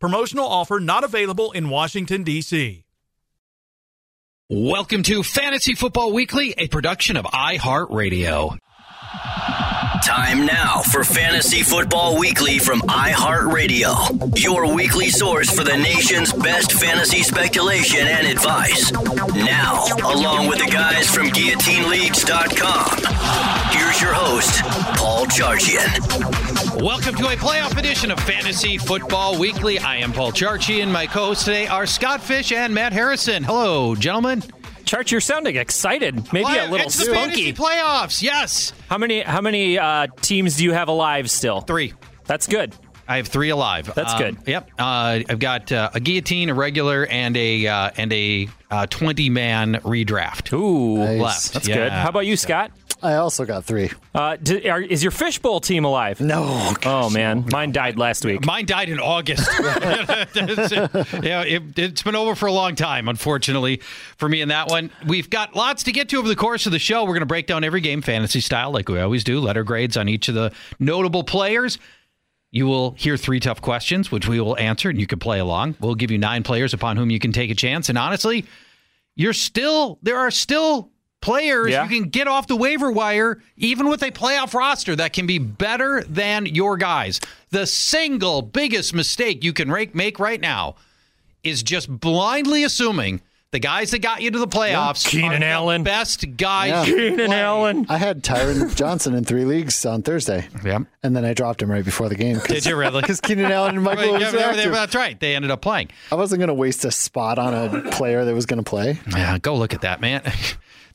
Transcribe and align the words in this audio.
Promotional 0.00 0.46
offer 0.46 0.78
not 0.78 1.02
available 1.02 1.50
in 1.50 1.70
Washington, 1.70 2.22
D.C. 2.22 2.84
Welcome 4.48 5.02
to 5.02 5.24
Fantasy 5.24 5.74
Football 5.74 6.12
Weekly, 6.12 6.54
a 6.56 6.68
production 6.68 7.16
of 7.16 7.24
iHeartRadio. 7.24 8.58
Time 10.18 10.46
now 10.46 10.80
for 10.90 11.04
Fantasy 11.04 11.62
Football 11.62 12.18
Weekly 12.18 12.58
from 12.58 12.80
iHeartRadio, 12.80 14.36
your 14.42 14.74
weekly 14.74 15.10
source 15.10 15.48
for 15.48 15.62
the 15.62 15.76
nation's 15.76 16.32
best 16.32 16.72
fantasy 16.72 17.22
speculation 17.22 18.00
and 18.00 18.26
advice. 18.26 18.90
Now, 18.90 19.84
along 20.04 20.48
with 20.48 20.58
the 20.58 20.68
guys 20.72 21.08
from 21.08 21.28
GuillotineLeagues.com, 21.28 23.70
here's 23.70 24.02
your 24.02 24.12
host, 24.12 24.60
Paul 24.98 25.26
Charchian. 25.26 26.82
Welcome 26.82 27.14
to 27.14 27.28
a 27.28 27.36
playoff 27.36 27.78
edition 27.78 28.10
of 28.10 28.18
Fantasy 28.18 28.76
Football 28.76 29.38
Weekly. 29.38 29.78
I 29.78 29.98
am 29.98 30.12
Paul 30.12 30.32
Charchian. 30.32 30.90
My 30.90 31.06
co-hosts 31.06 31.44
today 31.44 31.68
are 31.68 31.86
Scott 31.86 32.20
Fish 32.20 32.50
and 32.50 32.74
Matt 32.74 32.92
Harrison. 32.92 33.44
Hello, 33.44 33.94
gentlemen. 33.94 34.42
Charch, 34.88 35.10
you're 35.10 35.20
sounding 35.20 35.56
excited. 35.56 36.32
Maybe 36.32 36.46
Play- 36.46 36.58
a 36.60 36.70
little 36.70 36.86
it's 36.86 36.94
spunky. 36.94 37.14
fantasy 37.14 37.52
playoffs. 37.52 38.22
Yes, 38.22 38.72
How 38.88 38.96
many 38.96 39.20
how 39.20 39.42
many 39.42 39.78
uh, 39.78 40.06
teams 40.22 40.56
do 40.56 40.64
you 40.64 40.72
have 40.72 40.88
alive 40.88 41.30
still? 41.30 41.60
three. 41.60 41.92
That's 42.24 42.46
good. 42.46 42.74
I 43.06 43.16
have 43.18 43.28
three 43.28 43.50
alive. 43.50 43.90
That's 43.94 44.12
Um, 44.14 44.18
good. 44.18 44.36
Yep. 44.46 44.70
Uh, 44.78 45.20
I've 45.28 45.38
got 45.38 45.72
uh, 45.72 45.90
a 45.94 46.00
guillotine, 46.00 46.50
a 46.50 46.54
regular, 46.54 47.06
and 47.06 47.36
a 47.36 47.66
uh, 47.66 47.90
and 47.96 48.12
a 48.12 48.48
uh, 48.70 48.86
twenty 48.86 49.28
man 49.30 49.74
redraft. 49.76 50.52
Ooh, 50.52 50.96
Left. 51.22 51.52
That's 51.52 51.68
Yeah. 51.68 51.74
good. 51.76 51.92
How 51.92 52.08
about 52.08 52.26
you, 52.26 52.36
Scott? 52.36 52.70
I 53.02 53.14
also 53.14 53.44
got 53.44 53.64
three. 53.64 53.90
Uh, 54.14 54.36
do, 54.36 54.60
are, 54.68 54.80
is 54.80 55.02
your 55.02 55.10
fishbowl 55.10 55.60
team 55.60 55.84
alive? 55.84 56.20
No. 56.20 56.72
Oh 56.84 57.10
man, 57.10 57.44
mine 57.50 57.72
died 57.72 57.98
last 57.98 58.24
week. 58.24 58.44
Mine 58.44 58.66
died 58.66 58.88
in 58.88 58.98
August. 58.98 59.48
yeah, 59.60 61.42
it, 61.42 61.78
it's 61.78 62.02
been 62.02 62.16
over 62.16 62.34
for 62.34 62.46
a 62.46 62.52
long 62.52 62.74
time, 62.74 63.08
unfortunately, 63.08 63.80
for 64.16 64.28
me 64.28 64.40
in 64.40 64.48
that 64.48 64.68
one. 64.68 64.90
We've 65.06 65.30
got 65.30 65.54
lots 65.54 65.84
to 65.84 65.92
get 65.92 66.08
to 66.10 66.18
over 66.18 66.28
the 66.28 66.36
course 66.36 66.66
of 66.66 66.72
the 66.72 66.78
show. 66.78 67.02
We're 67.02 67.14
going 67.14 67.20
to 67.20 67.26
break 67.26 67.46
down 67.46 67.64
every 67.64 67.80
game 67.80 68.02
fantasy 68.02 68.40
style, 68.40 68.70
like 68.70 68.88
we 68.88 68.98
always 69.00 69.24
do, 69.24 69.40
letter 69.40 69.64
grades 69.64 69.96
on 69.96 70.08
each 70.08 70.28
of 70.28 70.34
the 70.34 70.52
notable 70.78 71.24
players. 71.24 71.78
You 72.50 72.66
will 72.66 72.92
hear 72.92 73.16
three 73.16 73.40
tough 73.40 73.60
questions, 73.60 74.10
which 74.10 74.26
we 74.26 74.40
will 74.40 74.56
answer, 74.58 74.88
and 74.88 74.98
you 74.98 75.06
can 75.06 75.18
play 75.18 75.38
along. 75.38 75.76
We'll 75.80 75.94
give 75.94 76.10
you 76.10 76.18
nine 76.18 76.42
players 76.42 76.72
upon 76.72 76.96
whom 76.96 77.10
you 77.10 77.18
can 77.18 77.32
take 77.32 77.50
a 77.50 77.54
chance. 77.54 77.88
And 77.90 77.98
honestly, 77.98 78.46
you're 79.14 79.34
still 79.34 79.98
there 80.02 80.18
are 80.18 80.30
still 80.30 80.90
players 81.20 81.70
Yeah. 81.70 81.84
you 81.84 81.88
can 82.00 82.08
get 82.10 82.28
off 82.28 82.46
the 82.46 82.56
waiver 82.56 82.90
wire, 82.90 83.42
even 83.56 83.88
with 83.88 84.02
a 84.02 84.10
playoff 84.10 84.54
roster 84.54 84.94
that 84.96 85.12
can 85.12 85.26
be 85.26 85.38
better 85.38 86.02
than 86.08 86.46
your 86.46 86.76
guys. 86.76 87.20
The 87.50 87.66
single 87.66 88.42
biggest 88.42 88.94
mistake 88.94 89.42
you 89.44 89.52
can 89.52 89.70
rake, 89.70 89.94
make 89.94 90.18
right 90.18 90.40
now 90.40 90.76
is 91.42 91.62
just 91.62 91.88
blindly 92.00 92.64
assuming 92.64 93.20
the 93.50 93.58
guys 93.58 93.92
that 93.92 94.00
got 94.00 94.20
you 94.20 94.30
to 94.30 94.38
the 94.38 94.46
playoffs 94.46 95.06
Keenan 95.08 95.32
are 95.36 95.38
the 95.38 95.46
Allen. 95.46 95.82
best 95.82 96.36
guys. 96.36 96.68
Yeah. 96.68 96.84
you 96.84 96.94
can 96.96 97.08
Keenan 97.12 97.26
play. 97.28 97.40
Allen. 97.40 97.86
I 97.88 97.96
had 97.96 98.22
Tyron 98.22 98.74
Johnson 98.76 99.14
in 99.14 99.24
three 99.24 99.46
leagues 99.46 99.86
on 99.86 100.02
Thursday. 100.02 100.46
Yep. 100.62 100.82
And 101.02 101.16
then 101.16 101.24
I 101.24 101.32
dropped 101.32 101.62
him 101.62 101.70
right 101.70 101.84
before 101.84 102.10
the 102.10 102.14
game. 102.14 102.38
Did 102.46 102.66
you 102.66 102.76
really? 102.76 103.00
Because 103.08 103.22
Keenan 103.22 103.50
Allen 103.50 103.76
and 103.76 103.84
Michael 103.84 104.12
Well, 104.12 104.20
was 104.20 104.34
yeah, 104.34 104.50
active. 104.50 104.70
that's 104.72 104.94
right. 104.94 105.18
They 105.18 105.34
ended 105.34 105.50
up 105.50 105.62
playing. 105.62 105.88
I 106.12 106.16
wasn't 106.16 106.40
going 106.40 106.48
to 106.48 106.54
waste 106.54 106.84
a 106.84 106.90
spot 106.90 107.38
on 107.38 107.54
a 107.54 107.90
player 107.90 108.26
that 108.26 108.34
was 108.34 108.44
going 108.44 108.62
to 108.62 108.68
play. 108.68 109.00
Yeah, 109.10 109.38
go 109.38 109.54
look 109.56 109.72
at 109.72 109.80
that, 109.80 110.02
man. 110.02 110.20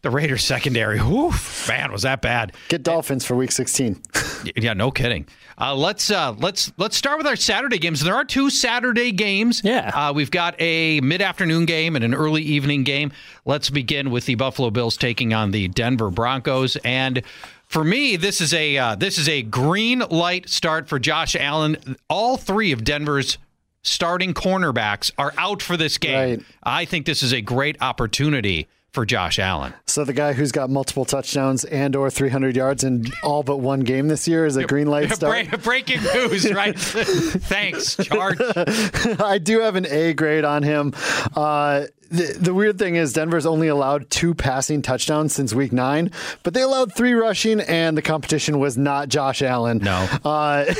The 0.04 0.10
Raiders 0.10 0.44
secondary, 0.44 1.02
woof, 1.02 1.66
man, 1.70 1.90
was 1.90 2.02
that 2.02 2.22
bad? 2.22 2.52
Get 2.68 2.84
Dolphins 2.84 3.24
for 3.26 3.36
week 3.36 3.52
16. 3.52 4.02
Yeah, 4.58 4.74
no 4.74 4.92
kidding. 4.92 5.26
Uh, 5.58 5.74
let's 5.74 6.12
uh, 6.12 6.34
let's 6.34 6.74
let's 6.76 6.98
start 6.98 7.18
with 7.18 7.26
our 7.26 7.38
Saturday 7.38 7.78
games. 7.78 8.02
There 8.02 8.14
are 8.14 8.26
two 8.26 8.50
Saturday 8.50 9.14
games. 9.14 9.62
Yeah. 9.64 9.90
uh, 9.96 10.12
we've 10.12 10.32
got 10.32 10.60
a 10.60 11.00
mid-afternoon 11.00 11.66
game 11.66 11.96
and 11.96 12.04
an 12.04 12.14
early 12.14 12.42
evening 12.42 12.84
game. 12.84 13.14
Let's 13.46 13.70
begin 13.70 14.12
with 14.12 14.26
the 14.26 14.36
Buffalo 14.36 14.70
Bills 14.70 14.98
taking 14.98 15.34
on 15.34 15.52
the 15.52 15.70
Denver 15.70 16.10
Broncos. 16.10 16.76
And 16.84 17.22
for 17.68 17.86
me, 17.86 18.18
this 18.18 18.42
is 18.42 18.54
a 18.54 18.78
uh, 18.78 18.96
this 18.96 19.18
is 19.18 19.30
a 19.30 19.44
green 19.44 20.00
light 20.00 20.50
start 20.50 20.90
for 20.90 21.00
Josh 21.00 21.38
Allen. 21.38 21.96
All 22.10 22.36
three 22.36 22.74
of 22.74 22.84
Denver's 22.84 23.38
starting 23.82 24.34
cornerbacks 24.34 25.10
are 25.18 25.34
out 25.38 25.62
for 25.62 25.78
this 25.78 25.98
game. 25.98 26.40
Right. 26.40 26.46
I 26.64 26.84
think 26.84 27.06
this 27.06 27.24
is 27.24 27.32
a 27.32 27.40
great 27.40 27.78
opportunity 27.82 28.68
for 28.94 29.06
Josh 29.06 29.40
Allen. 29.40 29.74
So 29.88 30.06
the 30.06 30.14
guy 30.14 30.34
who's 30.34 30.52
got 30.52 30.70
multiple 30.70 31.04
touchdowns 31.04 31.66
and 31.66 31.96
or 31.96 32.10
300 32.12 32.56
yards 32.56 32.84
in 32.84 33.06
all 33.24 33.42
but 33.42 33.58
one 33.58 33.80
game 33.82 34.08
this 34.08 34.28
year 34.28 34.46
is 34.46 34.56
a 34.56 34.66
green 34.66 34.88
light 34.88 35.12
start. 35.12 35.50
Break- 35.50 35.64
breaking 35.64 36.04
news, 36.14 36.52
right? 36.54 36.78
Thanks, 36.80 37.96
Charch. 37.98 39.20
I 39.24 39.40
do 39.40 39.62
have 39.62 39.76
an 39.76 39.88
A 39.88 40.14
grade 40.14 40.46
on 40.46 40.62
him. 40.62 40.94
Uh, 41.36 41.86
the, 42.12 42.38
the 42.40 42.54
weird 42.54 42.78
thing 42.78 42.96
is 42.96 43.14
Denver's 43.14 43.48
only 43.48 43.68
allowed 43.68 44.12
two 44.12 44.36
passing 44.36 44.84
touchdowns 44.84 45.34
since 45.34 45.52
week 45.56 45.74
nine, 45.74 46.12
but 46.44 46.54
they 46.54 46.62
allowed 46.62 46.94
three 46.94 47.14
rushing, 47.14 47.60
and 47.62 47.98
the 47.98 48.04
competition 48.04 48.60
was 48.60 48.78
not 48.78 49.10
Josh 49.10 49.42
Allen. 49.42 49.80
No. 49.80 50.08
Uh, 50.24 50.72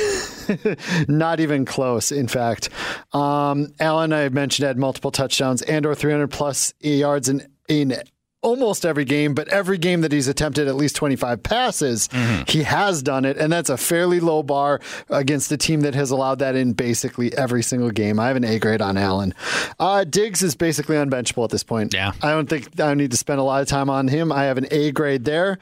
not 1.08 1.40
even 1.40 1.64
close, 1.64 2.12
in 2.12 2.28
fact. 2.28 2.68
Um, 3.12 3.74
Allen, 3.80 4.12
I 4.12 4.28
mentioned, 4.28 4.68
had 4.68 4.78
multiple 4.78 5.10
touchdowns 5.10 5.62
and 5.62 5.84
or 5.84 5.96
300 5.96 6.28
plus 6.30 6.72
yards 6.78 7.28
in, 7.28 7.44
in 7.68 7.94
almost 8.42 8.84
every 8.84 9.06
game, 9.06 9.32
but 9.32 9.48
every 9.48 9.78
game 9.78 10.02
that 10.02 10.12
he's 10.12 10.28
attempted 10.28 10.68
at 10.68 10.74
least 10.74 10.94
25 10.96 11.42
passes, 11.42 12.10
he 12.46 12.62
has 12.62 13.02
done 13.02 13.24
it. 13.24 13.38
And 13.38 13.50
that's 13.50 13.70
a 13.70 13.76
fairly 13.78 14.20
low 14.20 14.42
bar 14.42 14.80
against 15.08 15.50
a 15.50 15.56
team 15.56 15.80
that 15.80 15.94
has 15.94 16.10
allowed 16.10 16.40
that 16.40 16.54
in 16.54 16.74
basically 16.74 17.34
every 17.36 17.62
single 17.62 17.90
game. 17.90 18.20
I 18.20 18.28
have 18.28 18.36
an 18.36 18.44
A 18.44 18.58
grade 18.58 18.82
on 18.82 18.98
Allen. 18.98 19.34
Uh, 19.80 20.04
Diggs 20.04 20.42
is 20.42 20.54
basically 20.54 20.96
unbenchable 20.96 21.44
at 21.44 21.50
this 21.50 21.64
point. 21.64 21.94
Yeah. 21.94 22.12
I 22.22 22.32
don't 22.32 22.48
think 22.48 22.78
I 22.78 22.92
need 22.92 23.12
to 23.12 23.16
spend 23.16 23.40
a 23.40 23.42
lot 23.42 23.62
of 23.62 23.68
time 23.68 23.88
on 23.88 24.08
him. 24.08 24.30
I 24.30 24.44
have 24.44 24.58
an 24.58 24.66
A 24.70 24.92
grade 24.92 25.24
there. 25.24 25.58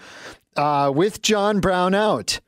Uh, 0.57 0.93
with 0.95 1.23
John 1.23 1.61
Brown 1.61 1.95
out, 1.95 2.41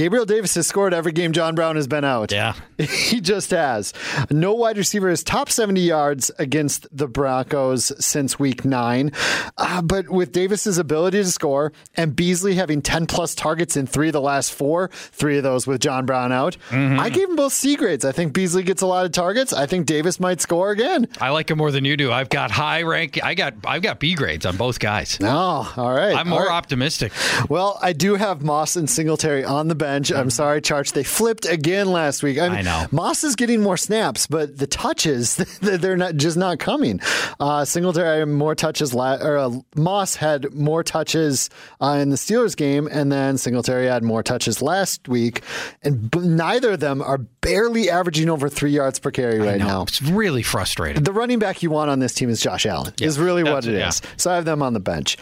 Gabriel 0.00 0.24
Davis 0.24 0.54
has 0.54 0.66
scored 0.66 0.94
every 0.94 1.12
game 1.12 1.32
John 1.32 1.54
Brown 1.54 1.76
has 1.76 1.86
been 1.86 2.04
out. 2.04 2.32
Yeah. 2.32 2.54
He 2.80 3.20
just 3.20 3.50
has. 3.50 3.92
No 4.30 4.54
wide 4.54 4.78
receiver 4.78 5.10
has 5.10 5.22
top 5.22 5.50
70 5.50 5.82
yards 5.82 6.30
against 6.38 6.86
the 6.96 7.06
Broncos 7.06 7.92
since 8.02 8.38
week 8.38 8.64
nine. 8.64 9.12
Uh, 9.58 9.82
but 9.82 10.08
with 10.08 10.32
Davis's 10.32 10.78
ability 10.78 11.18
to 11.18 11.30
score 11.30 11.72
and 11.96 12.16
Beasley 12.16 12.54
having 12.54 12.80
10 12.80 13.04
plus 13.06 13.34
targets 13.34 13.76
in 13.76 13.86
three 13.86 14.06
of 14.08 14.14
the 14.14 14.20
last 14.22 14.54
four, 14.54 14.88
three 14.94 15.36
of 15.36 15.42
those 15.42 15.66
with 15.66 15.82
John 15.82 16.06
Brown 16.06 16.32
out, 16.32 16.56
I 16.70 17.10
gave 17.10 17.28
him 17.28 17.36
both 17.36 17.52
C 17.52 17.76
grades. 17.76 18.06
I 18.06 18.12
think 18.12 18.32
Beasley 18.32 18.62
gets 18.62 18.80
a 18.80 18.86
lot 18.86 19.04
of 19.04 19.12
targets. 19.12 19.52
I 19.52 19.66
think 19.66 19.84
Davis 19.84 20.18
might 20.18 20.40
score 20.40 20.70
again. 20.70 21.06
I 21.20 21.28
like 21.30 21.50
him 21.50 21.58
more 21.58 21.70
than 21.70 21.84
you 21.84 21.98
do. 21.98 22.10
I've 22.10 22.30
got 22.30 22.50
high 22.50 22.82
rank. 22.82 23.22
I 23.22 23.34
got 23.34 23.54
I've 23.66 23.82
got 23.82 24.00
B 24.00 24.14
grades 24.14 24.46
on 24.46 24.56
both 24.56 24.78
guys. 24.78 25.18
Oh, 25.20 25.74
all 25.76 25.92
right. 25.92 26.16
I'm 26.16 26.28
more 26.28 26.40
All 26.40 26.46
right. 26.46 26.54
optimistic. 26.54 27.12
Well, 27.50 27.78
I 27.82 27.92
do 27.92 28.14
have 28.14 28.40
Moss 28.42 28.76
and 28.76 28.88
Singletary 28.88 29.44
on 29.44 29.68
the 29.68 29.74
bench. 29.74 29.89
I'm 30.14 30.30
sorry, 30.30 30.60
Charch. 30.60 30.92
They 30.92 31.02
flipped 31.04 31.44
again 31.46 31.90
last 31.92 32.22
week. 32.22 32.38
I 32.38 32.62
know. 32.62 32.86
Moss 32.90 33.24
is 33.24 33.36
getting 33.36 33.62
more 33.62 33.76
snaps, 33.76 34.26
but 34.26 34.56
the 34.58 34.66
touches 34.66 35.36
they're 35.60 35.96
not 35.96 36.16
just 36.16 36.36
not 36.36 36.58
coming. 36.58 37.00
Uh, 37.38 37.64
Singletary 37.64 38.20
had 38.20 38.28
more 38.28 38.54
touches. 38.54 38.94
La- 38.94 39.16
or 39.20 39.36
uh, 39.38 39.50
Moss 39.76 40.14
had 40.16 40.54
more 40.54 40.82
touches 40.82 41.50
uh, 41.80 41.98
in 42.00 42.10
the 42.10 42.16
Steelers 42.16 42.56
game, 42.56 42.88
and 42.90 43.10
then 43.10 43.36
Singletary 43.38 43.86
had 43.86 44.02
more 44.02 44.22
touches 44.22 44.62
last 44.62 45.08
week, 45.08 45.42
and 45.82 46.10
b- 46.10 46.20
neither 46.20 46.72
of 46.72 46.80
them 46.80 47.02
are 47.02 47.18
barely 47.18 47.88
averaging 47.90 48.28
over 48.28 48.48
three 48.48 48.70
yards 48.70 48.98
per 48.98 49.10
carry 49.10 49.38
right 49.38 49.58
No, 49.58 49.66
now. 49.66 49.82
it's 49.82 50.02
really 50.02 50.42
frustrating. 50.42 51.02
The 51.02 51.12
running 51.12 51.38
back 51.38 51.62
you 51.62 51.70
want 51.70 51.90
on 51.90 51.98
this 51.98 52.14
team 52.14 52.28
is 52.30 52.40
Josh 52.40 52.66
Allen. 52.66 52.92
is 53.00 53.18
really 53.18 53.42
what 53.44 53.64
it 53.66 53.74
it, 53.74 53.76
is. 53.86 54.00
yeah. 54.04 54.10
So 54.16 54.30
I 54.30 54.34
have 54.36 54.44
them 54.44 54.62
on 54.62 54.74
the 54.74 54.80
bench. 54.80 55.16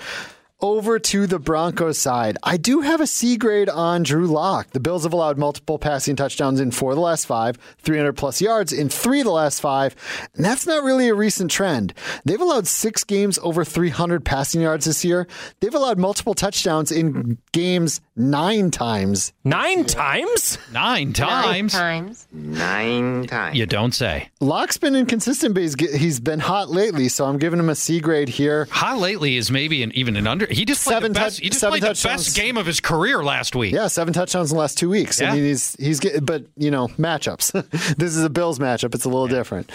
Over 0.60 0.98
to 0.98 1.28
the 1.28 1.38
Broncos 1.38 1.98
side. 1.98 2.36
I 2.42 2.56
do 2.56 2.80
have 2.80 3.00
a 3.00 3.06
C 3.06 3.36
grade 3.36 3.68
on 3.68 4.02
Drew 4.02 4.26
Lock. 4.26 4.70
The 4.70 4.80
Bills 4.80 5.04
have 5.04 5.12
allowed 5.12 5.38
multiple 5.38 5.78
passing 5.78 6.16
touchdowns 6.16 6.58
in 6.58 6.72
four 6.72 6.90
of 6.90 6.96
the 6.96 7.00
last 7.00 7.26
five, 7.26 7.56
300 7.82 8.14
plus 8.14 8.40
yards 8.40 8.72
in 8.72 8.88
three 8.88 9.20
of 9.20 9.26
the 9.26 9.30
last 9.30 9.60
five. 9.60 9.94
And 10.34 10.44
that's 10.44 10.66
not 10.66 10.82
really 10.82 11.08
a 11.08 11.14
recent 11.14 11.52
trend. 11.52 11.94
They've 12.24 12.40
allowed 12.40 12.66
six 12.66 13.04
games 13.04 13.38
over 13.40 13.64
300 13.64 14.24
passing 14.24 14.60
yards 14.60 14.86
this 14.86 15.04
year. 15.04 15.28
They've 15.60 15.72
allowed 15.72 15.96
multiple 15.98 16.34
touchdowns 16.34 16.90
in 16.90 17.38
games 17.52 18.00
nine 18.16 18.72
times. 18.72 19.32
Nine 19.44 19.84
times? 19.84 20.58
Nine 20.72 21.12
times. 21.12 21.46
Nine 21.46 21.68
times. 21.68 22.26
Nine 22.32 23.26
times. 23.28 23.56
You 23.56 23.66
don't 23.66 23.94
say. 23.94 24.28
Lock's 24.40 24.76
been 24.76 24.96
inconsistent, 24.96 25.54
but 25.54 25.62
he's, 25.62 25.76
he's 25.94 26.18
been 26.18 26.40
hot 26.40 26.68
lately. 26.68 27.08
So 27.08 27.26
I'm 27.26 27.38
giving 27.38 27.60
him 27.60 27.68
a 27.68 27.76
C 27.76 28.00
grade 28.00 28.28
here. 28.28 28.66
Hot 28.72 28.98
lately 28.98 29.36
is 29.36 29.52
maybe 29.52 29.84
an, 29.84 29.92
even 29.92 30.16
an 30.16 30.26
under. 30.26 30.47
He 30.50 30.64
just 30.64 30.84
played 30.84 30.94
Seven 30.94 31.12
the 31.12 31.20
best. 31.20 31.36
touch- 31.36 31.42
he 31.44 31.50
just 31.50 31.64
played 31.64 31.82
the 31.82 32.00
best 32.02 32.36
game 32.36 32.56
of 32.56 32.66
his 32.66 32.80
career 32.80 33.22
last 33.22 33.54
week. 33.54 33.72
Yeah, 33.72 33.86
seven 33.88 34.12
touchdowns 34.14 34.50
in 34.50 34.56
the 34.56 34.60
last 34.60 34.78
two 34.78 34.88
weeks. 34.90 35.20
Yeah. 35.20 35.32
I 35.32 35.34
mean, 35.34 35.44
he's 35.44 35.76
he's 35.78 36.00
getting, 36.00 36.24
but 36.24 36.44
you 36.56 36.70
know, 36.70 36.88
matchups. 36.98 37.52
this 37.96 38.16
is 38.16 38.24
a 38.24 38.30
Bills 38.30 38.58
matchup. 38.58 38.94
It's 38.94 39.04
a 39.04 39.08
little 39.08 39.28
different. 39.28 39.70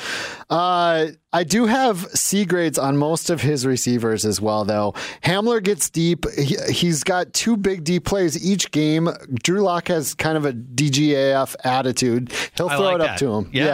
Uh, 0.50 1.08
I 1.32 1.44
do 1.44 1.66
have 1.66 2.06
C 2.14 2.46
grades 2.46 2.78
on 2.78 2.98
most 2.98 3.30
of 3.30 3.42
his 3.42 3.66
receivers 3.66 4.26
as 4.26 4.40
well, 4.40 4.66
though. 4.66 4.94
Hamler 5.24 5.64
gets 5.64 5.90
deep. 5.90 6.26
He, 6.38 6.56
he's 6.70 7.04
got 7.04 7.34
two 7.34 7.58
big 7.58 7.84
deep 7.84 8.06
plays 8.06 8.44
each 8.46 8.72
game. 8.72 9.10
Drew 9.42 9.62
Lock 9.62 9.88
has 9.88 10.14
kind 10.14 10.38
of 10.38 10.46
a 10.46 10.54
DGAF 10.54 11.56
attitude. 11.64 12.32
He'll 12.56 12.70
throw 12.70 12.80
like 12.80 12.96
it 12.96 13.02
up 13.02 13.08
that. 13.08 13.18
to 13.20 13.34
him. 13.34 13.50
Yes. 13.52 13.66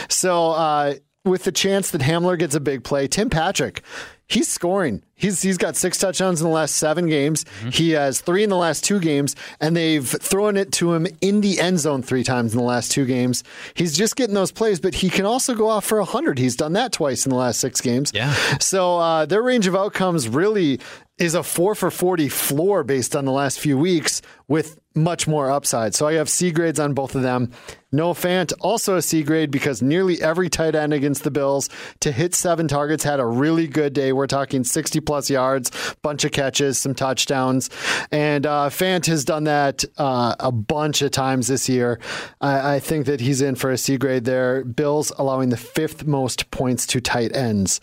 Yeah. 0.00 0.06
So 0.08 0.50
uh, 0.52 0.94
with 1.24 1.44
the 1.44 1.52
chance 1.52 1.90
that 1.92 2.00
Hamler 2.00 2.38
gets 2.38 2.54
a 2.54 2.60
big 2.60 2.84
play, 2.84 3.06
Tim 3.06 3.30
Patrick. 3.30 3.82
He's 4.26 4.48
scoring. 4.48 5.02
He's 5.14 5.42
he's 5.42 5.58
got 5.58 5.76
six 5.76 5.98
touchdowns 5.98 6.40
in 6.40 6.46
the 6.46 6.52
last 6.52 6.76
seven 6.76 7.08
games. 7.08 7.44
Mm-hmm. 7.44 7.68
He 7.70 7.90
has 7.90 8.20
three 8.20 8.42
in 8.42 8.50
the 8.50 8.56
last 8.56 8.82
two 8.82 8.98
games, 8.98 9.36
and 9.60 9.76
they've 9.76 10.06
thrown 10.08 10.56
it 10.56 10.72
to 10.72 10.94
him 10.94 11.06
in 11.20 11.40
the 11.40 11.60
end 11.60 11.78
zone 11.80 12.02
three 12.02 12.24
times 12.24 12.52
in 12.52 12.58
the 12.58 12.64
last 12.64 12.90
two 12.90 13.04
games. 13.04 13.44
He's 13.74 13.96
just 13.96 14.16
getting 14.16 14.34
those 14.34 14.50
plays, 14.50 14.80
but 14.80 14.94
he 14.94 15.10
can 15.10 15.26
also 15.26 15.54
go 15.54 15.68
off 15.68 15.84
for 15.84 16.02
hundred. 16.02 16.38
He's 16.38 16.56
done 16.56 16.72
that 16.72 16.92
twice 16.92 17.26
in 17.26 17.30
the 17.30 17.36
last 17.36 17.60
six 17.60 17.80
games. 17.80 18.12
Yeah. 18.14 18.32
So 18.60 18.98
uh, 18.98 19.26
their 19.26 19.42
range 19.42 19.66
of 19.66 19.76
outcomes 19.76 20.28
really 20.28 20.80
is 21.18 21.34
a 21.34 21.42
four 21.42 21.74
for 21.74 21.90
forty 21.90 22.28
floor 22.28 22.82
based 22.82 23.14
on 23.14 23.26
the 23.26 23.32
last 23.32 23.60
few 23.60 23.76
weeks 23.76 24.22
with 24.48 24.80
much 24.94 25.26
more 25.26 25.50
upside. 25.50 25.94
So 25.94 26.06
I 26.06 26.14
have 26.14 26.28
C 26.28 26.52
grades 26.52 26.78
on 26.78 26.94
both 26.94 27.14
of 27.14 27.22
them. 27.22 27.50
Noah 27.90 28.14
Fant 28.14 28.52
also 28.60 28.96
a 28.96 29.02
C 29.02 29.22
grade 29.22 29.50
because 29.50 29.82
nearly 29.82 30.20
every 30.20 30.48
tight 30.48 30.74
end 30.74 30.92
against 30.92 31.24
the 31.24 31.30
Bills 31.30 31.68
to 32.00 32.12
hit 32.12 32.34
seven 32.34 32.66
targets 32.68 33.04
had 33.04 33.20
a 33.20 33.26
really 33.26 33.66
good 33.66 33.92
day. 33.92 34.12
We're 34.12 34.26
talking 34.26 34.64
60 34.64 35.00
plus 35.00 35.30
yards, 35.30 35.70
bunch 36.02 36.24
of 36.24 36.32
catches, 36.32 36.78
some 36.78 36.94
touchdowns. 36.94 37.70
And 38.10 38.46
uh, 38.46 38.68
Fant 38.70 39.06
has 39.06 39.24
done 39.24 39.44
that 39.44 39.84
uh, 39.96 40.34
a 40.40 40.52
bunch 40.52 41.02
of 41.02 41.10
times 41.10 41.48
this 41.48 41.68
year. 41.68 42.00
I, 42.40 42.76
I 42.76 42.80
think 42.80 43.06
that 43.06 43.20
he's 43.20 43.42
in 43.42 43.54
for 43.54 43.70
a 43.70 43.78
C 43.78 43.96
grade 43.96 44.24
there. 44.24 44.64
Bills 44.64 45.12
allowing 45.16 45.50
the 45.50 45.56
fifth 45.56 46.04
most 46.06 46.50
points 46.50 46.86
to 46.88 47.00
tight 47.00 47.34
ends. 47.34 47.80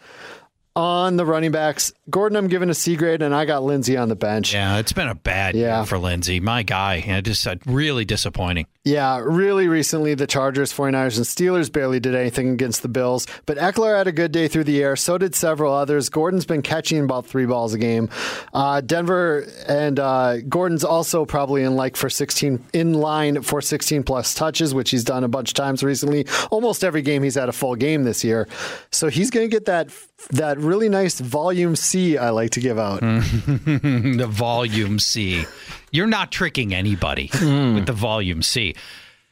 On 0.73 1.17
the 1.17 1.25
running 1.25 1.51
backs, 1.51 1.91
Gordon, 2.11 2.35
I'm 2.37 2.47
giving 2.47 2.69
a 2.69 2.73
C 2.73 2.95
grade, 2.95 3.21
and 3.21 3.33
I 3.33 3.45
got 3.45 3.63
Lindsay 3.63 3.97
on 3.97 4.09
the 4.09 4.15
bench. 4.15 4.53
Yeah, 4.53 4.77
it's 4.77 4.91
been 4.93 5.07
a 5.07 5.15
bad 5.15 5.55
Yeah. 5.55 5.77
year 5.77 5.85
for 5.85 5.97
Lindsay. 5.97 6.39
My 6.39 6.63
guy. 6.63 7.03
Yeah, 7.07 7.21
just 7.21 7.47
uh, 7.47 7.55
really 7.65 8.05
disappointing. 8.05 8.67
Yeah, 8.83 9.19
really 9.23 9.67
recently, 9.67 10.15
the 10.15 10.25
Chargers, 10.25 10.73
49ers, 10.73 11.17
and 11.17 11.25
Steelers 11.25 11.71
barely 11.71 11.99
did 11.99 12.15
anything 12.15 12.49
against 12.49 12.81
the 12.81 12.87
Bills. 12.87 13.27
But 13.45 13.57
Ekeler 13.57 13.95
had 13.95 14.07
a 14.07 14.11
good 14.11 14.31
day 14.31 14.47
through 14.47 14.63
the 14.63 14.81
air. 14.81 14.95
So 14.95 15.19
did 15.19 15.35
several 15.35 15.71
others. 15.73 16.09
Gordon's 16.09 16.45
been 16.45 16.63
catching 16.63 17.03
about 17.03 17.27
three 17.27 17.45
balls 17.45 17.73
a 17.75 17.77
game. 17.77 18.09
Uh, 18.53 18.81
Denver 18.81 19.45
and 19.67 19.99
uh, 19.99 20.37
Gordon's 20.41 20.83
also 20.83 21.25
probably 21.25 21.61
in 21.63 21.75
like 21.75 21.95
for 21.95 22.09
16 22.09 22.63
in 22.73 22.93
line 22.95 23.43
for 23.43 23.61
16 23.61 24.01
plus 24.03 24.33
touches, 24.33 24.73
which 24.73 24.89
he's 24.89 25.03
done 25.03 25.23
a 25.23 25.27
bunch 25.27 25.51
of 25.51 25.53
times 25.53 25.83
recently. 25.83 26.25
Almost 26.49 26.83
every 26.83 27.03
game 27.03 27.21
he's 27.21 27.35
had 27.35 27.49
a 27.49 27.53
full 27.53 27.75
game 27.75 28.03
this 28.03 28.23
year. 28.23 28.47
So 28.91 29.09
he's 29.09 29.29
going 29.29 29.47
to 29.47 29.55
get 29.55 29.65
that 29.65 29.89
that 30.31 30.57
really 30.59 30.87
nice 30.89 31.19
volume 31.19 31.75
C 31.75 32.00
I 32.17 32.29
like 32.29 32.51
to 32.51 32.59
give 32.59 32.79
out. 32.79 32.99
the 33.01 34.27
volume 34.29 34.99
C. 34.99 35.45
You're 35.91 36.07
not 36.07 36.31
tricking 36.31 36.73
anybody 36.73 37.29
hmm. 37.33 37.75
with 37.75 37.85
the 37.85 37.93
volume 37.93 38.41
C. 38.41 38.75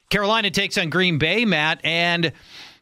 Carolina 0.10 0.50
takes 0.50 0.78
on 0.78 0.90
Green 0.90 1.18
Bay, 1.20 1.46
Matt, 1.46 1.82
and 1.84 2.32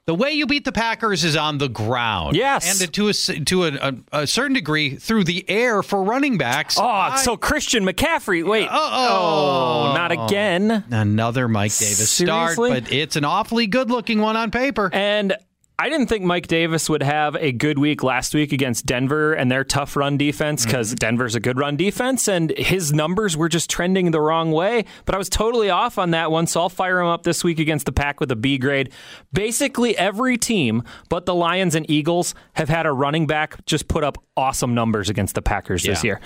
the 0.07 0.15
way 0.15 0.31
you 0.31 0.47
beat 0.47 0.63
the 0.63 0.71
Packers 0.71 1.25
is 1.25 1.35
on 1.35 1.57
the 1.57 1.67
ground. 1.67 2.37
Yes. 2.37 2.81
and 2.81 2.93
to 2.93 3.09
a 3.09 3.13
to 3.43 3.65
a, 3.65 3.71
a, 3.73 4.21
a 4.21 4.27
certain 4.27 4.53
degree 4.53 4.95
through 4.95 5.25
the 5.25 5.47
air 5.49 5.83
for 5.83 6.01
running 6.01 6.37
backs. 6.37 6.77
Oh, 6.79 7.15
so 7.17 7.35
Christian 7.35 7.85
McCaffrey. 7.85 8.47
Wait. 8.47 8.67
Uh-oh. 8.69 9.89
Oh, 9.91 9.93
not 9.93 10.13
again. 10.13 10.85
Another 10.89 11.49
Mike 11.49 11.77
Davis 11.77 12.09
start, 12.09 12.55
but 12.55 12.89
it's 12.91 13.17
an 13.17 13.25
awfully 13.25 13.67
good-looking 13.67 14.21
one 14.21 14.37
on 14.37 14.49
paper. 14.49 14.89
And 14.93 15.35
I 15.79 15.89
didn't 15.89 16.07
think 16.07 16.23
Mike 16.23 16.47
Davis 16.47 16.89
would 16.89 17.03
have 17.03 17.35
a 17.35 17.51
good 17.51 17.77
week 17.77 18.01
last 18.01 18.33
week 18.33 18.51
against 18.51 18.87
Denver 18.87 19.33
and 19.33 19.51
their 19.51 19.63
tough 19.63 19.95
run 19.95 20.17
defense 20.17 20.65
because 20.65 20.95
Denver's 20.95 21.35
a 21.35 21.39
good 21.39 21.59
run 21.59 21.77
defense 21.77 22.27
and 22.27 22.49
his 22.57 22.91
numbers 22.93 23.37
were 23.37 23.47
just 23.47 23.69
trending 23.69 24.09
the 24.09 24.19
wrong 24.19 24.51
way. 24.51 24.85
But 25.05 25.13
I 25.13 25.19
was 25.19 25.29
totally 25.29 25.69
off 25.69 25.99
on 25.99 26.11
that 26.11 26.31
one, 26.31 26.47
so 26.47 26.61
I'll 26.61 26.69
fire 26.69 26.99
him 26.99 27.05
up 27.05 27.21
this 27.21 27.43
week 27.43 27.59
against 27.59 27.85
the 27.85 27.91
Pack 27.91 28.19
with 28.19 28.31
a 28.31 28.35
B 28.35 28.57
grade. 28.57 28.91
Basically, 29.33 29.95
every 29.95 30.35
team 30.35 30.81
but 31.09 31.27
the 31.27 31.35
Lions 31.35 31.75
and 31.75 31.87
Eagles 31.91 32.33
have 32.53 32.69
had 32.69 32.87
a 32.87 32.91
running 32.91 33.27
back 33.27 33.63
just 33.67 33.87
put 33.87 34.03
up 34.03 34.17
awesome 34.35 34.73
numbers 34.73 35.09
against 35.11 35.35
the 35.35 35.43
Packers 35.43 35.83
this 35.83 36.03
year. 36.03 36.19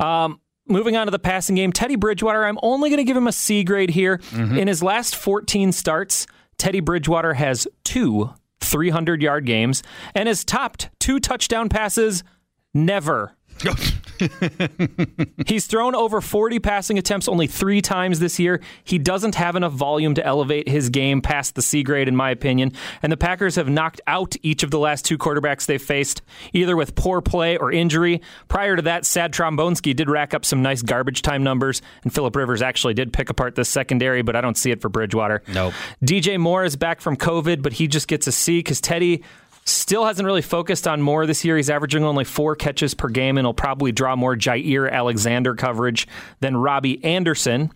Um, 0.00 0.40
Moving 0.66 0.96
on 0.96 1.06
to 1.08 1.10
the 1.10 1.18
passing 1.18 1.56
game, 1.56 1.72
Teddy 1.74 1.96
Bridgewater, 1.96 2.42
I'm 2.46 2.58
only 2.62 2.88
going 2.88 2.96
to 2.96 3.04
give 3.04 3.18
him 3.18 3.26
a 3.26 3.32
C 3.32 3.64
grade 3.64 3.90
here. 3.90 4.18
In 4.58 4.66
his 4.66 4.82
last 4.82 5.14
14 5.14 5.72
starts, 5.72 6.26
Teddy 6.56 6.80
Bridgewater 6.80 7.34
has 7.34 7.68
two 7.84 8.30
300 8.64 9.22
yard 9.22 9.46
games 9.46 9.82
and 10.14 10.26
has 10.26 10.44
topped 10.44 10.90
two 10.98 11.20
touchdown 11.20 11.68
passes 11.68 12.24
never. 12.72 13.36
He's 15.46 15.66
thrown 15.66 15.94
over 15.94 16.20
40 16.20 16.60
passing 16.60 16.98
attempts 16.98 17.28
only 17.28 17.46
three 17.46 17.80
times 17.80 18.20
this 18.20 18.38
year. 18.38 18.60
He 18.84 18.98
doesn't 18.98 19.34
have 19.34 19.56
enough 19.56 19.72
volume 19.72 20.14
to 20.14 20.24
elevate 20.24 20.68
his 20.68 20.90
game 20.90 21.20
past 21.20 21.54
the 21.54 21.62
C 21.62 21.82
grade, 21.82 22.08
in 22.08 22.16
my 22.16 22.30
opinion. 22.30 22.72
And 23.02 23.10
the 23.12 23.16
Packers 23.16 23.56
have 23.56 23.68
knocked 23.68 24.00
out 24.06 24.34
each 24.42 24.62
of 24.62 24.70
the 24.70 24.78
last 24.78 25.04
two 25.04 25.18
quarterbacks 25.18 25.66
they've 25.66 25.82
faced, 25.82 26.22
either 26.52 26.76
with 26.76 26.94
poor 26.94 27.20
play 27.20 27.56
or 27.56 27.72
injury. 27.72 28.20
Prior 28.48 28.76
to 28.76 28.82
that, 28.82 29.04
Sad 29.04 29.32
Trombonsky 29.32 29.94
did 29.94 30.08
rack 30.08 30.34
up 30.34 30.44
some 30.44 30.62
nice 30.62 30.82
garbage 30.82 31.22
time 31.22 31.42
numbers, 31.42 31.82
and 32.02 32.12
Philip 32.14 32.36
Rivers 32.36 32.62
actually 32.62 32.94
did 32.94 33.12
pick 33.12 33.30
apart 33.30 33.54
this 33.54 33.68
secondary, 33.68 34.22
but 34.22 34.36
I 34.36 34.40
don't 34.40 34.56
see 34.56 34.70
it 34.70 34.80
for 34.80 34.88
Bridgewater. 34.88 35.42
Nope. 35.48 35.74
DJ 36.04 36.38
Moore 36.38 36.64
is 36.64 36.76
back 36.76 37.00
from 37.00 37.16
COVID, 37.16 37.62
but 37.62 37.74
he 37.74 37.88
just 37.88 38.08
gets 38.08 38.26
a 38.26 38.32
C 38.32 38.58
because 38.58 38.80
Teddy 38.80 39.22
Still 39.66 40.04
hasn't 40.04 40.26
really 40.26 40.42
focused 40.42 40.86
on 40.86 41.00
Moore 41.00 41.26
this 41.26 41.44
year. 41.44 41.56
He's 41.56 41.70
averaging 41.70 42.04
only 42.04 42.24
four 42.24 42.54
catches 42.54 42.92
per 42.92 43.08
game, 43.08 43.38
and 43.38 43.46
he'll 43.46 43.54
probably 43.54 43.92
draw 43.92 44.14
more 44.14 44.36
Jaire 44.36 44.90
Alexander 44.90 45.54
coverage 45.54 46.06
than 46.40 46.56
Robbie 46.56 47.02
Anderson, 47.02 47.70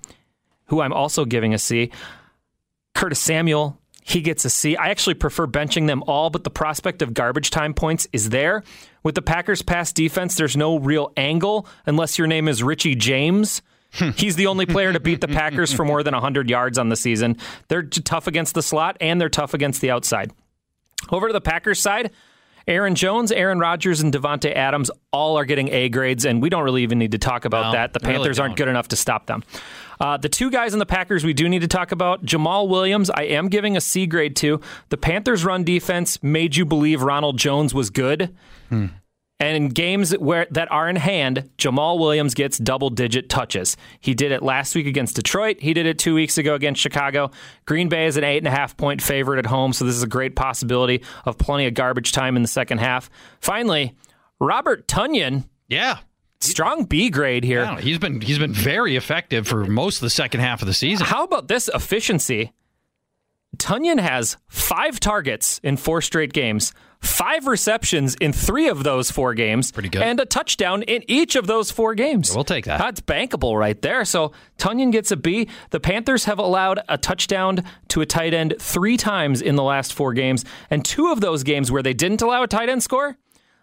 who 0.67 0.81
I'm 0.81 0.93
also 0.93 1.25
giving 1.25 1.55
a 1.55 1.59
C. 1.59 1.91
Curtis 2.95 3.21
Samuel, 3.21 3.79
he 4.03 4.23
gets 4.23 4.45
a 4.45 4.51
C. 4.51 4.77
I 4.77 4.89
actually 4.89 5.15
prefer 5.15 5.47
benching 5.47 5.87
them 5.87 6.03
all, 6.07 6.31
but 6.31 6.43
the 6.45 6.51
prospect 6.51 7.03
of 7.03 7.15
garbage 7.15 7.51
time 7.51 7.75
points 7.75 8.09
is 8.13 8.31
there. 8.31 8.63
With 9.03 9.15
the 9.15 9.23
Packers' 9.23 9.63
pass 9.63 9.93
defense, 9.93 10.35
there's 10.35 10.57
no 10.57 10.79
real 10.79 11.13
angle 11.17 11.67
unless 11.87 12.19
your 12.19 12.27
name 12.27 12.49
is 12.49 12.63
Richie 12.63 12.95
James. 12.95 13.63
Hmm. 13.93 14.11
He's 14.11 14.37
the 14.37 14.47
only 14.47 14.67
player 14.67 14.93
to 14.93 15.01
beat 15.01 15.21
the 15.21 15.29
Packers 15.29 15.73
for 15.73 15.85
more 15.85 16.03
than 16.03 16.13
100 16.13 16.51
yards 16.51 16.79
on 16.79 16.89
the 16.89 16.97
season. 16.97 17.37
They're 17.69 17.83
tough 17.83 18.27
against 18.27 18.55
the 18.55 18.63
slot 18.63 18.97
and 19.01 19.21
they're 19.21 19.29
tough 19.29 19.55
against 19.55 19.81
the 19.81 19.91
outside. 19.91 20.33
Over 21.11 21.29
to 21.29 21.33
the 21.33 21.41
Packers 21.41 21.81
side, 21.81 22.11
Aaron 22.67 22.95
Jones, 22.95 23.33
Aaron 23.33 23.59
Rodgers, 23.59 24.01
and 24.03 24.13
Davante 24.13 24.55
Adams 24.55 24.91
all 25.11 25.39
are 25.39 25.47
getting 25.47 25.69
A 25.69 25.89
grades, 25.89 26.27
and 26.27 26.43
we 26.43 26.51
don't 26.51 26.65
really 26.65 26.83
even 26.83 26.99
need 26.99 27.13
to 27.13 27.19
talk 27.19 27.47
about 27.47 27.67
No, 27.67 27.73
that. 27.73 27.95
The 27.95 28.01
really 28.03 28.17
Panthers 28.19 28.39
aren't 28.39 28.57
good 28.57 28.69
enough 28.69 28.89
to 28.89 28.97
stop 28.97 29.27
them. 29.27 29.43
Uh, 29.99 30.19
the 30.19 30.29
two 30.29 30.51
guys 30.51 30.75
in 30.75 30.79
the 30.79 30.87
Packers 30.87 31.25
we 31.25 31.33
do 31.33 31.49
need 31.49 31.61
to 31.63 31.69
talk 31.69 31.93
about 31.93 32.25
Jamaal 32.25 32.69
Williams, 32.69 33.09
I 33.11 33.23
am 33.23 33.49
giving 33.49 33.77
a 33.77 33.81
C 33.81 34.07
grade 34.07 34.37
to. 34.37 34.61
The 34.91 34.99
Panthers' 34.99 35.45
run 35.47 35.65
defense 35.65 36.23
made 36.23 36.57
you 36.57 36.65
believe 36.67 37.03
Ronald 37.03 37.39
Jones 37.39 37.73
was 37.75 37.89
good. 37.91 38.37
And 39.41 39.57
in 39.57 39.69
games 39.69 40.11
where 40.19 40.49
that 40.51 40.71
are 40.73 40.89
in 40.89 40.97
hand, 40.97 41.49
Jamaal 41.59 41.99
Williams 42.01 42.35
gets 42.35 42.59
double 42.59 42.91
digit 42.91 43.29
touches. 43.29 43.77
He 44.01 44.13
did 44.13 44.33
it 44.33 44.43
last 44.43 44.75
week 44.75 44.87
against 44.89 45.15
Detroit. 45.15 45.59
He 45.61 45.73
did 45.75 45.87
it 45.87 45.97
two 45.97 46.15
weeks 46.15 46.39
ago 46.39 46.55
against 46.55 46.81
Chicago. 46.81 47.31
Green 47.65 47.89
Bay 47.89 48.07
is 48.07 48.17
an 48.17 48.25
eight 48.25 48.39
and 48.39 48.49
a 48.49 48.51
half 48.51 48.77
point 48.77 49.01
favorite 49.01 49.39
at 49.39 49.47
home, 49.47 49.73
so 49.73 49.85
this 49.85 49.95
is 49.95 50.03
a 50.03 50.09
great 50.09 50.35
possibility 50.35 51.05
of 51.25 51.39
plenty 51.39 51.67
of 51.67 51.75
garbage 51.75 52.11
time 52.11 52.35
in 52.35 52.43
the 52.43 52.49
second 52.49 52.79
half. 52.79 53.09
Finally, 53.41 53.95
Robert 54.41 54.89
Tonyan, 54.89 55.45
Yeah. 55.69 55.99
strong 56.41 56.85
B 56.85 57.09
grade 57.09 57.45
here. 57.45 57.63
Yeah, 57.63 57.81
he's 57.81 57.99
been 57.99 58.21
he's 58.21 58.39
been 58.41 58.53
very 58.53 58.97
effective 58.97 59.47
for 59.47 59.65
most 59.67 59.99
of 59.99 60.01
the 60.03 60.11
second 60.11 60.41
half 60.41 60.63
of 60.63 60.67
the 60.67 60.75
season. 60.75 61.07
How 61.07 61.23
about 61.23 61.47
this 61.47 61.69
efficiency? 61.73 62.53
Tonyan 63.57 64.01
has 64.01 64.37
five 64.49 65.01
targets 65.01 65.61
in 65.63 65.77
four 65.77 66.03
straight 66.03 66.33
games, 66.33 66.73
five 67.01 67.47
receptions 67.47 68.15
in 68.17 68.33
three 68.33 68.69
of 68.69 68.83
those 68.83 69.11
four 69.11 69.35
games, 69.35 69.71
Pretty 69.73 69.89
good. 69.89 70.03
and 70.03 70.19
a 70.21 70.25
touchdown 70.27 70.83
in 70.83 71.03
each 71.09 71.37
of 71.37 71.47
those 71.47 71.71
four 71.71 71.95
games. 71.95 72.35
we'll 72.35 72.45
take 72.45 72.65
that. 72.67 72.79
That's 72.79 73.01
bankable 73.01 73.59
right 73.59 73.81
there. 73.83 74.05
So 74.05 74.33
Tonyan 74.59 74.91
gets 74.93 75.11
a 75.11 75.17
B. 75.17 75.49
The 75.71 75.81
Panthers 75.81 76.25
have 76.25 76.39
allowed 76.39 76.81
a 76.89 76.99
touchdown 76.99 77.65
to 77.89 78.01
a 78.01 78.07
tight 78.07 78.35
end 78.35 78.55
three 78.61 78.97
times 78.97 79.41
in 79.41 79.57
the 79.57 79.63
last 79.63 79.93
four 79.95 80.13
games, 80.13 80.45
and 80.71 80.85
two 80.85 81.09
of 81.13 81.21
those 81.21 81.43
games 81.43 81.71
where 81.71 81.83
they 81.83 81.95
didn't 81.95 82.23
allow 82.23 82.43
a 82.43 82.49
tight 82.49 82.69
end 82.69 82.83
score. 82.83 83.17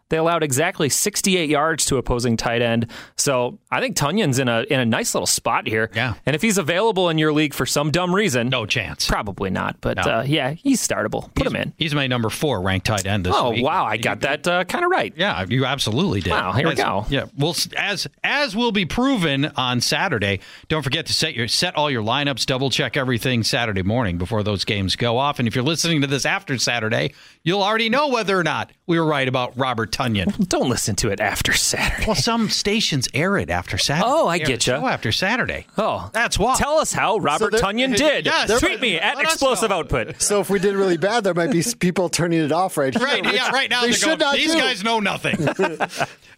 They 0.09 0.17
allowed 0.17 0.43
exactly 0.43 0.87
68 0.89 1.49
yards 1.49 1.85
to 1.85 1.97
opposing 1.97 2.37
tight 2.37 2.61
end. 2.61 2.87
So 3.17 3.57
I 3.71 3.79
think 3.81 3.95
Tonyan's 3.95 4.37
in 4.39 4.47
a 4.47 4.61
in 4.69 4.79
a 4.79 4.85
nice 4.85 5.13
little 5.15 5.25
spot 5.25 5.67
here. 5.67 5.89
Yeah. 5.95 6.13
And 6.25 6.35
if 6.35 6.41
he's 6.41 6.57
available 6.57 7.09
in 7.09 7.17
your 7.17 7.33
league 7.33 7.53
for 7.55 7.65
some 7.65 7.89
dumb 7.91 8.13
reason, 8.13 8.49
No 8.49 8.65
chance. 8.65 9.07
probably 9.07 9.49
not. 9.49 9.77
But 9.81 9.97
No. 10.05 10.19
uh, 10.19 10.23
yeah, 10.27 10.51
he's 10.51 10.85
startable. 10.87 11.33
Put 11.35 11.47
him 11.47 11.55
in. 11.55 11.73
He's 11.77 11.95
my 11.95 12.07
number 12.07 12.29
four 12.29 12.61
ranked 12.61 12.85
tight 12.85 13.05
end 13.05 13.25
this 13.25 13.33
Oh 13.35 13.49
week. 13.51 13.61
Oh 13.61 13.65
wow, 13.65 13.85
I 13.85 13.97
got 13.97 14.21
that 14.21 14.47
uh, 14.47 14.63
kind 14.65 14.85
of 14.85 14.91
right. 14.91 15.13
Yeah, 15.17 15.43
you 15.49 15.65
absolutely 15.65 16.21
did. 16.21 16.29
Wow, 16.31 16.51
here 16.53 16.67
we 16.67 16.75
go. 16.75 17.05
Yeah, 17.09 17.25
well, 17.37 17.55
as 17.75 18.07
as 18.23 18.55
will 18.55 18.71
be 18.71 18.85
proven 18.85 19.45
on 19.57 19.81
Saturday. 19.81 20.39
Don't 20.67 20.83
forget 20.83 21.07
to 21.07 21.13
set 21.13 21.33
your 21.33 21.47
set 21.47 21.75
all 21.75 21.89
your 21.89 22.03
lineups, 22.03 22.45
double 22.45 22.69
check 22.69 22.95
everything 22.95 23.43
Saturday 23.43 23.81
morning 23.83 24.17
before 24.17 24.43
those 24.43 24.65
games 24.65 24.95
go 24.95 25.17
off. 25.17 25.39
And 25.39 25.47
if 25.47 25.55
you're 25.55 25.63
listening 25.63 26.01
to 26.01 26.07
this 26.07 26.25
after 26.25 26.57
Saturday, 26.59 27.13
you'll 27.43 27.63
already 27.63 27.89
know 27.89 28.09
whether 28.09 28.37
or 28.39 28.43
not 28.43 28.71
we 28.85 28.99
were 28.99 29.05
right 29.05 29.27
about 29.27 29.57
Robert 29.57 29.91
Tonyan. 29.91 30.04
Don't 30.13 30.69
listen 30.69 30.95
to 30.97 31.09
it 31.09 31.19
after 31.19 31.53
Saturday. 31.53 32.05
well, 32.05 32.15
some 32.15 32.49
stations 32.49 33.07
air 33.13 33.37
it 33.37 33.49
after 33.49 33.77
Saturday. 33.77 34.07
Oh, 34.07 34.27
I 34.27 34.37
get 34.37 34.67
you. 34.67 34.73
ya. 34.73 34.87
after 34.87 35.11
Saturday. 35.11 35.65
Oh, 35.77 36.09
That's 36.13 36.37
why. 36.39 36.55
Tell 36.55 36.77
us 36.79 36.93
how 36.93 37.17
Robert 37.17 37.51
there- 37.51 37.61
Tonyan 37.61 37.95
did. 37.97 38.25
Yes. 38.25 38.59
Tweet 38.59 38.81
me 38.81 38.97
at 38.99 39.19
explosive 39.19 39.69
know. 39.69 39.77
output. 39.77 40.21
So 40.21 40.39
if 40.39 40.49
we 40.49 40.59
did 40.59 40.75
really 40.75 40.97
bad, 40.97 41.23
there 41.23 41.33
might 41.33 41.51
be 41.51 41.63
people 41.79 42.09
turning 42.09 42.41
it 42.41 42.51
off 42.51 42.77
right 42.77 42.95
here. 42.95 43.05
Right, 43.05 43.23
yeah, 43.33 43.51
right 43.51 43.69
now 43.69 43.81
they 43.81 43.91
should 43.91 44.05
going, 44.05 44.19
not 44.19 44.35
these 44.35 44.51
do. 44.53 44.59
guys 44.59 44.83
know 44.83 44.99
nothing. 44.99 45.47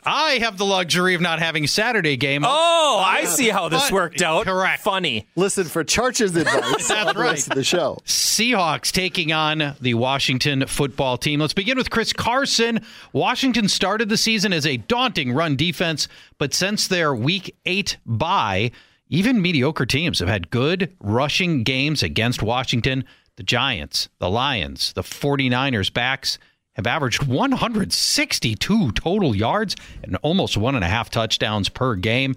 I 0.04 0.36
have 0.40 0.58
the 0.58 0.66
luxury 0.66 1.16
of 1.16 1.22
not 1.22 1.40
having 1.40 1.68
Saturday 1.68 2.16
game. 2.16 2.46
Oh, 2.46 2.48
oh 2.50 3.04
I 3.06 3.26
see 3.26 3.50
how 3.50 3.68
this 3.68 3.84
Fun- 3.84 3.94
worked 3.94 4.22
out. 4.22 4.46
Correct. 4.46 4.82
Funny. 4.82 5.28
Listen 5.36 5.66
for 5.66 5.84
Charch's 5.84 6.34
advice. 6.36 6.88
That's 6.88 6.92
on 6.92 7.08
the 7.08 7.20
right. 7.22 7.32
rest 7.32 7.50
of 7.50 7.56
the 7.56 7.64
show. 7.64 8.00
Seahawks 8.06 8.92
taking 8.92 9.34
on 9.34 9.76
the 9.82 9.96
Washington 9.96 10.66
football 10.68 11.18
team. 11.18 11.42
Let's 11.42 11.54
begin 11.54 11.78
with 11.78 11.90
Chris 11.90 12.14
Carson. 12.14 12.80
Washington 13.12 13.47
started 13.68 14.10
the 14.10 14.18
season 14.18 14.54
as 14.54 14.66
a 14.66 14.78
daunting 14.78 15.32
run 15.32 15.56
defense, 15.56 16.08
but 16.38 16.54
since 16.54 16.88
their 16.88 17.16
week 17.16 17.56
eight 17.66 17.98
bye, 18.06 18.72
even 19.10 19.42
mediocre 19.42 19.86
teams 19.86 20.20
have 20.20 20.28
had 20.28 20.50
good 20.50 20.96
rushing 21.00 21.64
games 21.64 22.04
against 22.04 22.44
Washington. 22.44 23.06
The 23.38 23.44
Giants, 23.44 24.10
the 24.20 24.30
Lions, 24.30 24.94
the 24.94 25.04
49ers 25.04 25.94
backs 25.94 26.40
have 26.74 26.88
averaged 26.88 27.26
162 27.26 28.92
total 28.92 29.36
yards 29.36 29.76
and 30.04 30.16
almost 30.18 30.58
one 30.58 30.76
and 30.76 30.84
a 30.84 30.88
half 30.88 31.10
touchdowns 31.10 31.70
per 31.70 31.96
game 31.96 32.36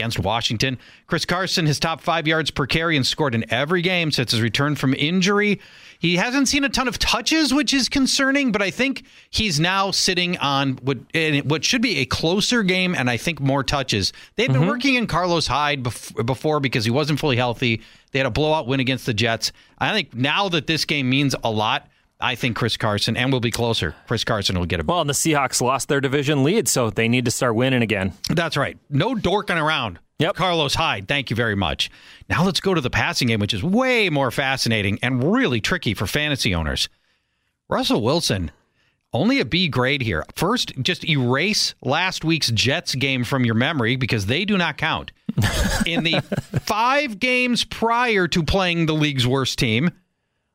against 0.00 0.18
Washington. 0.18 0.78
Chris 1.06 1.26
Carson, 1.26 1.66
his 1.66 1.78
top 1.78 2.00
five 2.00 2.26
yards 2.26 2.50
per 2.50 2.66
carry 2.66 2.96
and 2.96 3.06
scored 3.06 3.34
in 3.34 3.44
every 3.52 3.82
game 3.82 4.10
since 4.10 4.30
his 4.30 4.40
return 4.40 4.74
from 4.74 4.94
injury. 4.94 5.60
He 5.98 6.16
hasn't 6.16 6.48
seen 6.48 6.64
a 6.64 6.70
ton 6.70 6.88
of 6.88 6.98
touches, 6.98 7.52
which 7.52 7.74
is 7.74 7.90
concerning, 7.90 8.50
but 8.50 8.62
I 8.62 8.70
think 8.70 9.04
he's 9.28 9.60
now 9.60 9.90
sitting 9.90 10.38
on 10.38 10.78
what, 10.82 10.96
what 11.44 11.62
should 11.62 11.82
be 11.82 11.98
a 11.98 12.06
closer 12.06 12.62
game 12.62 12.94
and 12.94 13.10
I 13.10 13.18
think 13.18 13.40
more 13.40 13.62
touches. 13.62 14.14
They've 14.36 14.48
been 14.48 14.62
mm-hmm. 14.62 14.68
working 14.68 14.94
in 14.94 15.06
Carlos 15.06 15.46
Hyde 15.46 15.82
before 15.82 16.60
because 16.60 16.86
he 16.86 16.90
wasn't 16.90 17.20
fully 17.20 17.36
healthy. 17.36 17.82
They 18.12 18.18
had 18.18 18.26
a 18.26 18.30
blowout 18.30 18.66
win 18.66 18.80
against 18.80 19.04
the 19.04 19.12
Jets. 19.12 19.52
I 19.78 19.92
think 19.92 20.14
now 20.14 20.48
that 20.48 20.66
this 20.66 20.86
game 20.86 21.10
means 21.10 21.34
a 21.44 21.50
lot, 21.50 21.86
I 22.20 22.34
think 22.34 22.56
Chris 22.56 22.76
Carson, 22.76 23.16
and 23.16 23.32
we'll 23.32 23.40
be 23.40 23.50
closer. 23.50 23.94
Chris 24.06 24.24
Carson 24.24 24.58
will 24.58 24.66
get 24.66 24.80
a. 24.80 24.84
Well, 24.84 25.00
and 25.00 25.08
the 25.08 25.14
Seahawks 25.14 25.60
lost 25.60 25.88
their 25.88 26.00
division 26.00 26.44
lead, 26.44 26.68
so 26.68 26.90
they 26.90 27.08
need 27.08 27.24
to 27.24 27.30
start 27.30 27.54
winning 27.54 27.82
again. 27.82 28.12
That's 28.28 28.56
right. 28.56 28.76
No 28.90 29.14
dorking 29.14 29.58
around. 29.58 29.98
Yep. 30.18 30.36
Carlos 30.36 30.74
Hyde, 30.74 31.08
thank 31.08 31.30
you 31.30 31.36
very 31.36 31.54
much. 31.54 31.90
Now 32.28 32.44
let's 32.44 32.60
go 32.60 32.74
to 32.74 32.80
the 32.82 32.90
passing 32.90 33.28
game, 33.28 33.40
which 33.40 33.54
is 33.54 33.62
way 33.62 34.10
more 34.10 34.30
fascinating 34.30 34.98
and 35.02 35.32
really 35.32 35.62
tricky 35.62 35.94
for 35.94 36.06
fantasy 36.06 36.54
owners. 36.54 36.90
Russell 37.70 38.02
Wilson, 38.02 38.50
only 39.14 39.40
a 39.40 39.46
B 39.46 39.68
grade 39.68 40.02
here. 40.02 40.24
First, 40.36 40.74
just 40.82 41.08
erase 41.08 41.74
last 41.82 42.22
week's 42.22 42.50
Jets 42.50 42.94
game 42.94 43.24
from 43.24 43.46
your 43.46 43.54
memory 43.54 43.96
because 43.96 44.26
they 44.26 44.44
do 44.44 44.58
not 44.58 44.76
count. 44.76 45.10
In 45.86 46.04
the 46.04 46.20
five 46.64 47.18
games 47.18 47.64
prior 47.64 48.28
to 48.28 48.42
playing 48.42 48.86
the 48.86 48.92
league's 48.92 49.26
worst 49.26 49.58
team, 49.58 49.90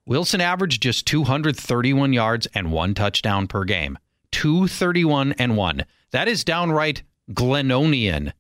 Wilson 0.05 0.41
averaged 0.41 0.83
just 0.83 1.07
231 1.07 2.13
yards 2.13 2.47
and 2.53 2.71
one 2.71 2.93
touchdown 2.93 3.47
per 3.47 3.63
game. 3.63 3.97
231 4.31 5.33
and 5.33 5.57
one. 5.57 5.85
That 6.11 6.27
is 6.27 6.43
downright 6.43 7.03
Glenonian. 7.31 8.33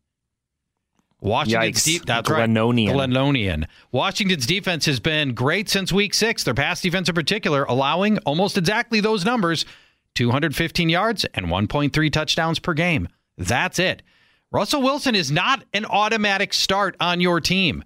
Washington's 1.21 1.83
deep. 1.83 2.05
That's 2.05 2.29
Glennonian. 2.29 2.95
right. 2.95 3.09
Glennonian. 3.09 3.65
Washington's 3.91 4.45
defense 4.45 4.85
has 4.85 4.99
been 4.99 5.33
great 5.33 5.69
since 5.69 5.91
week 5.91 6.13
six. 6.13 6.43
Their 6.43 6.53
pass 6.53 6.81
defense 6.81 7.09
in 7.09 7.15
particular, 7.15 7.63
allowing 7.63 8.19
almost 8.19 8.57
exactly 8.57 8.99
those 8.99 9.25
numbers 9.25 9.65
215 10.13 10.89
yards 10.89 11.25
and 11.33 11.47
1.3 11.47 12.11
touchdowns 12.11 12.59
per 12.59 12.73
game. 12.73 13.07
That's 13.37 13.79
it. 13.79 14.03
Russell 14.51 14.83
Wilson 14.83 15.15
is 15.15 15.31
not 15.31 15.63
an 15.73 15.85
automatic 15.85 16.53
start 16.53 16.95
on 16.99 17.19
your 17.19 17.41
team. 17.41 17.83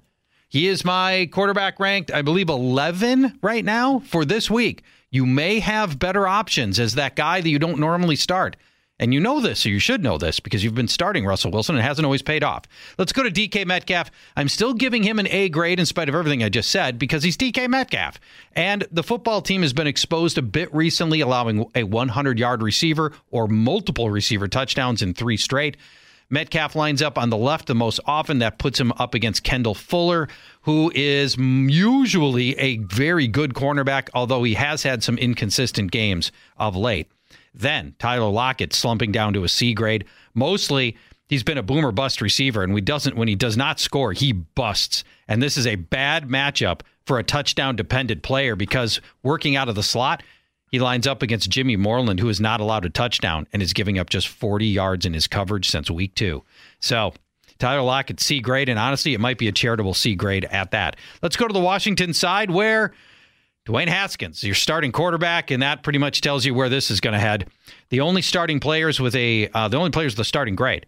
He 0.50 0.68
is 0.68 0.84
my 0.84 1.29
quarterback 1.32 1.79
ranked, 1.79 2.12
I 2.12 2.24
believe, 2.24 2.50
11 2.50 3.38
right 3.44 3.63
now 3.63 4.00
for 4.00 4.25
this 4.25 4.50
week. 4.50 4.82
You 5.12 5.27
may 5.27 5.60
have 5.60 6.00
better 6.00 6.27
options 6.27 6.79
as 6.79 6.96
that 6.96 7.15
guy 7.15 7.39
that 7.39 7.50
you 7.50 7.60
don't 7.60 7.79
normally 7.79 8.15
start. 8.15 8.56
And 9.00 9.13
you 9.13 9.20
know 9.20 9.39
this, 9.39 9.63
or 9.65 9.70
you 9.70 9.77
should 9.77 10.03
know 10.03 10.18
this, 10.18 10.39
because 10.39 10.63
you've 10.63 10.74
been 10.74 10.88
starting 10.88 11.24
Russell 11.24 11.51
Wilson 11.51 11.75
and 11.75 11.86
it 11.86 11.88
hasn't 11.88 12.03
always 12.03 12.24
paid 12.24 12.44
off. 12.44 12.63
Let's 12.98 13.13
go 13.13 13.22
to 13.22 13.29
DK 13.29 13.65
Metcalf. 13.65 14.10
I'm 14.36 14.50
still 14.50 14.74
giving 14.74 15.03
him 15.03 15.20
an 15.20 15.27
A 15.29 15.50
grade 15.50 15.79
in 15.79 15.86
spite 15.86 16.10
of 16.10 16.15
everything 16.15 16.44
I 16.44 16.50
just 16.50 16.72
said, 16.72 16.98
because 16.98 17.22
he's 17.22 17.38
DK 17.38 17.70
Metcalf. 17.70 18.20
And 18.53 18.88
the 18.91 19.03
football 19.03 19.41
team 19.41 19.62
has 19.62 19.72
been 19.72 19.88
exposed 19.88 20.39
a 20.39 20.41
bit 20.41 20.74
recently, 20.74 21.22
allowing 21.22 21.72
a 21.75 21.84
100 21.84 22.39
yard 22.39 22.63
receiver 22.63 23.13
or 23.29 23.48
multiple 23.48 24.10
receiver 24.10 24.48
touchdowns 24.48 25.03
in 25.03 25.13
three 25.13 25.38
straight. 25.38 25.77
Metcalf 26.29 26.75
lines 26.75 27.01
up 27.01 27.17
on 27.17 27.29
the 27.29 27.38
left 27.38 27.65
the 27.67 27.75
most 27.75 28.00
often. 28.05 28.39
That 28.39 28.59
puts 28.59 28.79
him 28.79 28.91
up 28.93 29.13
against 29.13 29.43
Kendall 29.43 29.74
Fuller, 29.74 30.27
who 30.62 30.91
is 30.93 31.38
usually 31.38 32.57
a 32.59 32.77
very 32.77 33.27
good 33.27 33.53
cornerback, 33.53 34.09
although 34.13 34.43
he 34.43 34.53
has 34.53 34.83
had 34.83 35.03
some 35.03 35.17
inconsistent 35.17 35.91
games 35.91 36.31
of 36.57 36.75
late. 36.75 37.07
Then 37.53 37.95
Tyler 37.98 38.29
Lockett 38.29 38.74
slumping 38.74 39.12
down 39.12 39.33
to 39.33 39.43
a 39.43 39.50
C 39.50 39.74
grade. 39.74 40.05
Mostly 40.36 40.95
he's 41.27 41.43
been 41.43 41.57
a 41.57 41.63
boomer 41.63 41.91
bust 41.91 42.21
receiver, 42.21 42.63
and 42.63 42.74
we 42.74 42.81
doesn't 42.81 43.15
when 43.15 43.27
he 43.27 43.36
does 43.36 43.57
not 43.57 43.79
score, 43.79 44.13
he 44.13 44.31
busts. 44.31 45.03
And 45.27 45.41
this 45.41 45.57
is 45.57 45.65
a 45.65 45.75
bad 45.75 46.27
matchup 46.27 46.81
for 47.05 47.17
a 47.17 47.24
touchdown 47.24 47.75
dependent 47.75 48.21
player 48.21 48.55
because 48.55 49.01
working 49.24 49.55
out 49.55 49.67
of 49.67 49.75
the 49.75 49.83
slot, 49.83 50.21
He 50.69 50.79
lines 50.79 51.07
up 51.07 51.21
against 51.21 51.49
Jimmy 51.49 51.75
Moreland, 51.75 52.19
who 52.19 52.29
is 52.29 52.39
not 52.39 52.61
allowed 52.61 52.85
a 52.85 52.89
touchdown 52.89 53.47
and 53.51 53.61
is 53.61 53.73
giving 53.73 53.97
up 53.97 54.09
just 54.09 54.27
40 54.27 54.65
yards 54.65 55.05
in 55.05 55.13
his 55.13 55.27
coverage 55.27 55.69
since 55.69 55.89
week 55.89 56.15
two. 56.15 56.43
So 56.79 57.13
Tyler 57.57 57.81
Lockett, 57.81 58.19
C 58.19 58.39
grade, 58.39 58.69
and 58.69 58.79
honestly, 58.79 59.13
it 59.13 59.19
might 59.19 59.38
be 59.38 59.47
a 59.47 59.51
charitable 59.51 59.93
C 59.93 60.15
grade 60.15 60.45
at 60.45 60.71
that. 60.71 60.95
Let's 61.21 61.35
go 61.35 61.47
to 61.47 61.53
the 61.53 61.59
Washington 61.59 62.13
side 62.13 62.51
where 62.51 62.93
Dwayne 63.65 63.88
Haskins, 63.88 64.43
your 64.43 64.55
starting 64.55 64.91
quarterback, 64.91 65.51
and 65.51 65.61
that 65.61 65.83
pretty 65.83 65.99
much 65.99 66.21
tells 66.21 66.45
you 66.45 66.53
where 66.53 66.69
this 66.69 66.89
is 66.89 67.01
going 67.01 67.13
to 67.13 67.19
head. 67.19 67.47
The 67.89 68.01
only 68.01 68.21
starting 68.21 68.59
players 68.59 68.99
with 68.99 69.15
a, 69.15 69.49
uh, 69.53 69.67
the 69.67 69.77
only 69.77 69.91
players 69.91 70.13
with 70.13 70.21
a 70.21 70.27
starting 70.27 70.55
grade 70.55 70.85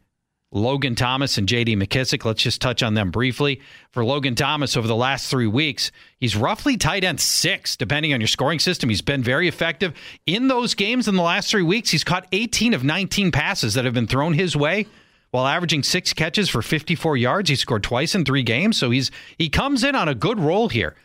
Logan 0.54 0.96
Thomas 0.96 1.38
and 1.38 1.48
JD 1.48 1.82
McKissic. 1.82 2.26
Let's 2.26 2.44
just 2.44 2.62
touch 2.62 2.84
on 2.84 2.94
them 2.94 3.10
briefly. 3.10 3.62
For 3.92 4.04
Logan 4.04 4.36
Thomas, 4.36 4.76
over 4.76 4.88
the 4.88 4.96
last 4.96 5.30
three 5.30 5.48
weeks, 5.48 5.92
he's 6.18 6.36
roughly 6.36 6.76
tight 6.76 7.06
end 7.06 7.22
six, 7.22 7.78
depending 7.78 8.14
on 8.14 8.20
your 8.20 8.28
scoring 8.28 8.60
system. 8.60 8.90
He's 8.90 9.02
been 9.02 9.24
very 9.24 9.48
effective. 9.48 9.94
In 10.28 10.50
those 10.50 10.74
games 10.74 11.08
in 11.08 11.16
the 11.16 11.22
last 11.22 11.50
three 11.50 11.64
weeks, 11.64 11.92
he's 11.92 12.04
caught 12.04 12.28
18 12.34 12.74
of 12.74 12.84
19 12.84 13.32
passes 13.32 13.76
that 13.76 13.86
have 13.86 13.94
been 13.94 14.08
thrown 14.08 14.34
his 14.34 14.56
way. 14.56 14.88
While 15.32 15.48
averaging 15.48 15.84
six 15.84 16.12
catches 16.12 16.50
for 16.50 16.62
54 16.62 17.16
yards, 17.16 17.50
he 17.50 17.56
scored 17.56 17.84
twice 17.84 18.14
in 18.14 18.26
three 18.26 18.44
games. 18.44 18.78
So 18.78 18.92
he's 18.92 19.10
he 19.38 19.48
comes 19.48 19.86
in 19.86 19.96
on 19.96 20.10
a 20.10 20.16
good 20.16 20.40
roll 20.40 20.68
here. 20.68 20.96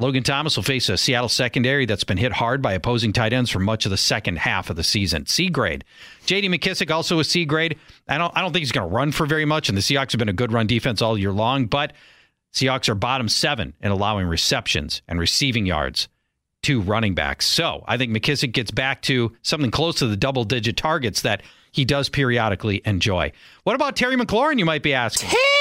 Logan 0.00 0.22
Thomas 0.22 0.56
will 0.56 0.62
face 0.62 0.88
a 0.88 0.96
Seattle 0.96 1.28
secondary 1.28 1.84
that's 1.84 2.04
been 2.04 2.16
hit 2.16 2.32
hard 2.32 2.62
by 2.62 2.72
opposing 2.72 3.12
tight 3.12 3.34
ends 3.34 3.50
for 3.50 3.58
much 3.58 3.84
of 3.84 3.90
the 3.90 3.98
second 3.98 4.38
half 4.38 4.70
of 4.70 4.76
the 4.76 4.82
season. 4.82 5.26
C 5.26 5.50
grade. 5.50 5.84
J.D. 6.24 6.48
McKissic 6.48 6.90
also 6.90 7.18
a 7.20 7.24
C 7.24 7.44
grade. 7.44 7.78
I 8.08 8.16
don't 8.16 8.34
I 8.34 8.40
don't 8.40 8.52
think 8.52 8.62
he's 8.62 8.72
going 8.72 8.88
to 8.88 8.94
run 8.94 9.12
for 9.12 9.26
very 9.26 9.44
much, 9.44 9.68
and 9.68 9.76
the 9.76 9.82
Seahawks 9.82 10.12
have 10.12 10.18
been 10.18 10.30
a 10.30 10.32
good 10.32 10.52
run 10.52 10.66
defense 10.66 11.02
all 11.02 11.18
year 11.18 11.32
long, 11.32 11.66
but 11.66 11.92
Seahawks 12.54 12.88
are 12.88 12.94
bottom 12.94 13.28
seven 13.28 13.74
in 13.82 13.92
allowing 13.92 14.26
receptions 14.26 15.02
and 15.06 15.20
receiving 15.20 15.66
yards 15.66 16.08
to 16.62 16.80
running 16.80 17.14
backs. 17.14 17.46
So 17.46 17.84
I 17.86 17.98
think 17.98 18.10
McKissic 18.10 18.52
gets 18.52 18.70
back 18.70 19.02
to 19.02 19.36
something 19.42 19.70
close 19.70 19.96
to 19.96 20.06
the 20.06 20.16
double 20.16 20.44
digit 20.44 20.78
targets 20.78 21.22
that 21.22 21.42
he 21.72 21.84
does 21.84 22.08
periodically 22.08 22.80
enjoy. 22.86 23.32
What 23.64 23.76
about 23.76 23.96
Terry 23.96 24.16
McLaurin, 24.16 24.58
you 24.58 24.64
might 24.64 24.82
be 24.82 24.94
asking? 24.94 25.28
Terry 25.28 25.59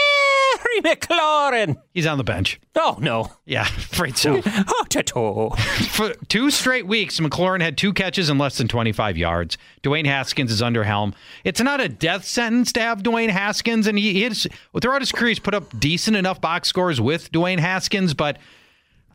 McLaurin. 0.84 1.78
He's 1.94 2.06
on 2.06 2.18
the 2.18 2.24
bench. 2.24 2.60
Oh, 2.76 2.98
no. 3.00 3.32
Yeah, 3.46 3.62
afraid 3.68 4.18
so. 4.18 4.42
oh, 4.46 4.86
tato. 4.90 5.50
For 5.92 6.14
two 6.28 6.52
straight 6.52 6.88
weeks, 6.88 7.20
McLaurin 7.20 7.62
had 7.62 7.78
two 7.78 7.94
catches 7.94 8.30
and 8.30 8.40
less 8.40 8.58
than 8.58 8.68
25 8.68 9.18
yards. 9.18 9.58
Dwayne 9.84 10.06
Haskins 10.06 10.52
is 10.52 10.62
under 10.62 10.84
helm. 10.84 11.14
It's 11.44 11.62
not 11.62 11.82
a 11.82 11.90
death 11.90 12.26
sentence 12.26 12.72
to 12.74 12.82
have 12.82 13.04
Dwayne 13.04 13.30
Haskins, 13.30 13.88
and 13.88 13.98
he, 13.98 14.14
he 14.14 14.22
has, 14.24 14.48
throughout 14.82 15.02
his 15.02 15.12
career, 15.12 15.30
he's 15.30 15.40
put 15.40 15.54
up 15.54 15.78
decent 15.80 16.18
enough 16.18 16.42
box 16.42 16.68
scores 16.68 17.02
with 17.02 17.32
Dwayne 17.32 17.60
Haskins, 17.60 18.14
but 18.14 18.38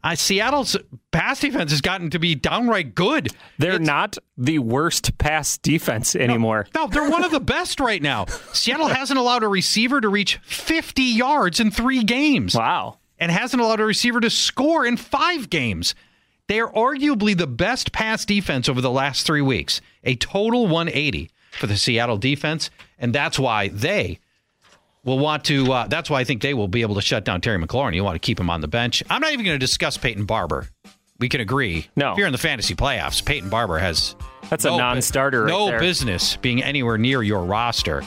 uh, 0.04 0.14
Seattle's 0.14 0.76
pass 1.10 1.40
defense 1.40 1.70
has 1.70 1.80
gotten 1.80 2.10
to 2.10 2.18
be 2.18 2.34
downright 2.34 2.94
good. 2.94 3.30
They're 3.58 3.76
it's, 3.76 3.86
not 3.86 4.18
the 4.36 4.58
worst 4.58 5.16
pass 5.16 5.56
defense 5.56 6.14
anymore. 6.14 6.66
No, 6.74 6.82
no, 6.82 6.86
they're 6.88 7.10
one 7.10 7.24
of 7.24 7.30
the 7.30 7.40
best 7.40 7.80
right 7.80 8.02
now. 8.02 8.26
Seattle 8.52 8.88
hasn't 8.88 9.18
allowed 9.18 9.42
a 9.42 9.48
receiver 9.48 10.00
to 10.02 10.08
reach 10.08 10.36
50 10.44 11.02
yards 11.02 11.58
in 11.58 11.70
three 11.70 12.04
games. 12.04 12.54
Wow. 12.54 12.98
And 13.18 13.32
hasn't 13.32 13.62
allowed 13.62 13.80
a 13.80 13.84
receiver 13.84 14.20
to 14.20 14.28
score 14.28 14.84
in 14.84 14.98
five 14.98 15.48
games. 15.48 15.94
They 16.48 16.60
are 16.60 16.70
arguably 16.70 17.36
the 17.36 17.46
best 17.46 17.92
pass 17.92 18.26
defense 18.26 18.68
over 18.68 18.82
the 18.82 18.90
last 18.90 19.24
three 19.24 19.40
weeks, 19.40 19.80
a 20.02 20.16
total 20.16 20.66
180 20.66 21.30
for 21.52 21.66
the 21.66 21.76
Seattle 21.78 22.18
defense. 22.18 22.68
And 22.98 23.14
that's 23.14 23.38
why 23.38 23.68
they 23.68 24.18
will 25.04 25.18
want 25.18 25.44
to. 25.44 25.72
Uh, 25.72 25.86
that's 25.86 26.10
why 26.10 26.20
I 26.20 26.24
think 26.24 26.42
they 26.42 26.54
will 26.54 26.68
be 26.68 26.82
able 26.82 26.96
to 26.96 27.02
shut 27.02 27.24
down 27.24 27.40
Terry 27.40 27.58
McLaurin. 27.58 27.94
You 27.94 28.04
want 28.04 28.16
to 28.16 28.24
keep 28.24 28.40
him 28.40 28.50
on 28.50 28.60
the 28.60 28.68
bench. 28.68 29.02
I'm 29.08 29.20
not 29.20 29.32
even 29.32 29.44
going 29.44 29.54
to 29.54 29.64
discuss 29.64 29.96
Peyton 29.96 30.24
Barber. 30.24 30.68
We 31.20 31.28
can 31.28 31.40
agree. 31.40 31.86
No, 31.94 32.12
if 32.12 32.18
you're 32.18 32.26
in 32.26 32.32
the 32.32 32.38
fantasy 32.38 32.74
playoffs, 32.74 33.24
Peyton 33.24 33.48
Barber 33.48 33.78
has 33.78 34.16
that's 34.50 34.64
no, 34.64 34.74
a 34.74 34.78
non-starter. 34.78 35.46
no 35.46 35.70
right 35.70 35.80
business 35.80 36.36
being 36.36 36.62
anywhere 36.62 36.98
near 36.98 37.22
your 37.22 37.44
roster. 37.44 38.02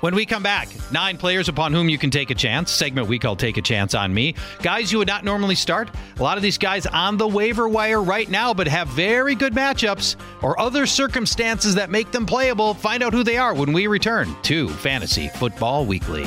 When 0.00 0.14
we 0.14 0.26
come 0.26 0.42
back, 0.42 0.68
nine 0.92 1.16
players 1.16 1.48
upon 1.48 1.72
whom 1.72 1.88
you 1.88 1.96
can 1.96 2.10
take 2.10 2.30
a 2.30 2.34
chance. 2.34 2.70
Segment 2.70 3.08
we 3.08 3.18
call 3.18 3.34
Take 3.34 3.56
a 3.56 3.62
Chance 3.62 3.94
on 3.94 4.12
Me. 4.12 4.34
Guys 4.62 4.92
you 4.92 4.98
would 4.98 5.08
not 5.08 5.24
normally 5.24 5.54
start. 5.54 5.88
A 6.18 6.22
lot 6.22 6.36
of 6.36 6.42
these 6.42 6.58
guys 6.58 6.86
on 6.86 7.16
the 7.16 7.26
waiver 7.26 7.68
wire 7.68 8.02
right 8.02 8.28
now, 8.28 8.52
but 8.52 8.68
have 8.68 8.88
very 8.88 9.34
good 9.34 9.54
matchups 9.54 10.16
or 10.42 10.58
other 10.60 10.86
circumstances 10.86 11.74
that 11.76 11.90
make 11.90 12.10
them 12.10 12.26
playable. 12.26 12.74
Find 12.74 13.02
out 13.02 13.14
who 13.14 13.22
they 13.22 13.38
are 13.38 13.54
when 13.54 13.72
we 13.72 13.86
return 13.86 14.36
to 14.42 14.68
Fantasy 14.68 15.28
Football 15.28 15.86
Weekly. 15.86 16.26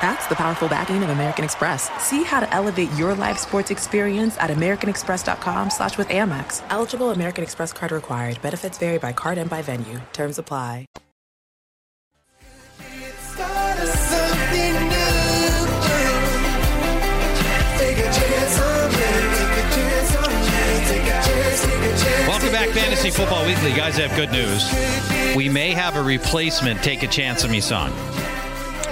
That's 0.00 0.26
the 0.28 0.36
powerful 0.36 0.68
backing 0.68 1.02
of 1.02 1.10
American 1.10 1.44
Express. 1.44 1.90
See 2.02 2.22
how 2.22 2.40
to 2.40 2.54
elevate 2.54 2.92
your 2.92 3.14
live 3.14 3.38
sports 3.38 3.70
experience 3.70 4.36
at 4.38 4.50
americanexpress.com 4.50 5.70
slash 5.70 5.98
with 5.98 6.08
Amex. 6.08 6.62
Eligible 6.70 7.10
American 7.10 7.42
Express 7.42 7.72
card 7.72 7.92
required. 7.92 8.40
Benefits 8.40 8.78
vary 8.78 8.98
by 8.98 9.12
card 9.12 9.38
and 9.38 9.50
by 9.50 9.62
venue. 9.62 10.00
Terms 10.12 10.38
apply. 10.38 10.86
Welcome 22.26 22.52
back, 22.52 22.68
Fantasy 22.68 23.10
Football 23.10 23.46
Weekly. 23.46 23.72
Guys, 23.72 23.98
I 23.98 24.06
have 24.06 24.16
good 24.16 24.30
news. 24.30 25.36
We 25.36 25.48
may 25.48 25.72
have 25.72 25.96
a 25.96 26.02
replacement 26.02 26.82
Take 26.82 27.02
a 27.02 27.08
Chance 27.08 27.44
on 27.44 27.50
Me 27.50 27.60
song. 27.60 27.92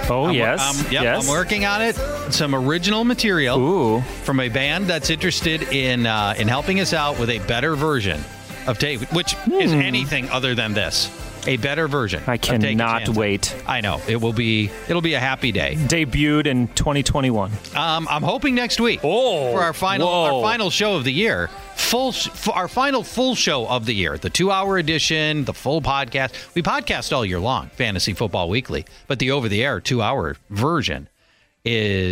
Oh 0.09 0.25
I'm, 0.27 0.35
yes, 0.35 0.59
I'm, 0.61 0.91
yep, 0.91 1.03
yes. 1.03 1.23
I'm 1.23 1.29
working 1.29 1.65
on 1.65 1.81
it. 1.81 1.95
Some 2.31 2.55
original 2.55 3.03
material 3.03 3.59
Ooh. 3.59 4.01
from 4.23 4.39
a 4.39 4.49
band 4.49 4.85
that's 4.87 5.09
interested 5.09 5.63
in 5.73 6.05
uh, 6.05 6.33
in 6.37 6.47
helping 6.47 6.79
us 6.79 6.93
out 6.93 7.19
with 7.19 7.29
a 7.29 7.39
better 7.39 7.75
version 7.75 8.21
of 8.67 8.79
David, 8.79 9.09
which 9.09 9.35
is 9.51 9.73
anything 9.73 10.29
other 10.29 10.55
than 10.55 10.73
this. 10.73 11.09
A 11.45 11.55
better 11.57 11.87
version. 11.87 12.21
I 12.27 12.33
of 12.35 12.41
Take 12.41 12.55
a 12.55 12.59
cannot 12.67 13.07
wait. 13.09 13.55
I 13.65 13.79
know 13.79 14.01
it 14.07 14.17
will 14.17 14.33
be. 14.33 14.69
It'll 14.89 15.01
be 15.01 15.13
a 15.13 15.19
happy 15.19 15.53
day. 15.53 15.75
Debuted 15.75 16.45
in 16.45 16.67
2021. 16.69 17.51
Um, 17.73 18.05
I'm 18.09 18.23
hoping 18.23 18.53
next 18.53 18.81
week 18.81 18.99
Oh, 19.03 19.53
for 19.53 19.61
our 19.61 19.71
final 19.73 20.07
whoa. 20.07 20.37
our 20.37 20.41
final 20.41 20.69
show 20.69 20.95
of 20.95 21.05
the 21.05 21.13
year, 21.13 21.49
full 21.77 22.11
sh- 22.11 22.29
our 22.53 22.67
final 22.67 23.03
full 23.03 23.35
show 23.35 23.67
of 23.67 23.85
the 23.85 23.93
year, 23.93 24.17
the 24.17 24.29
two 24.29 24.51
hour 24.51 24.77
edition, 24.77 25.45
the 25.45 25.53
full 25.53 25.81
podcast. 25.81 26.33
We 26.55 26.61
podcast 26.61 27.15
all 27.15 27.25
year 27.25 27.39
long, 27.39 27.69
Fantasy 27.69 28.13
Football 28.13 28.49
Weekly, 28.49 28.85
but 29.07 29.19
the 29.19 29.31
over 29.31 29.47
the 29.47 29.63
air 29.63 29.79
two 29.79 30.01
hour 30.01 30.35
version 30.49 31.07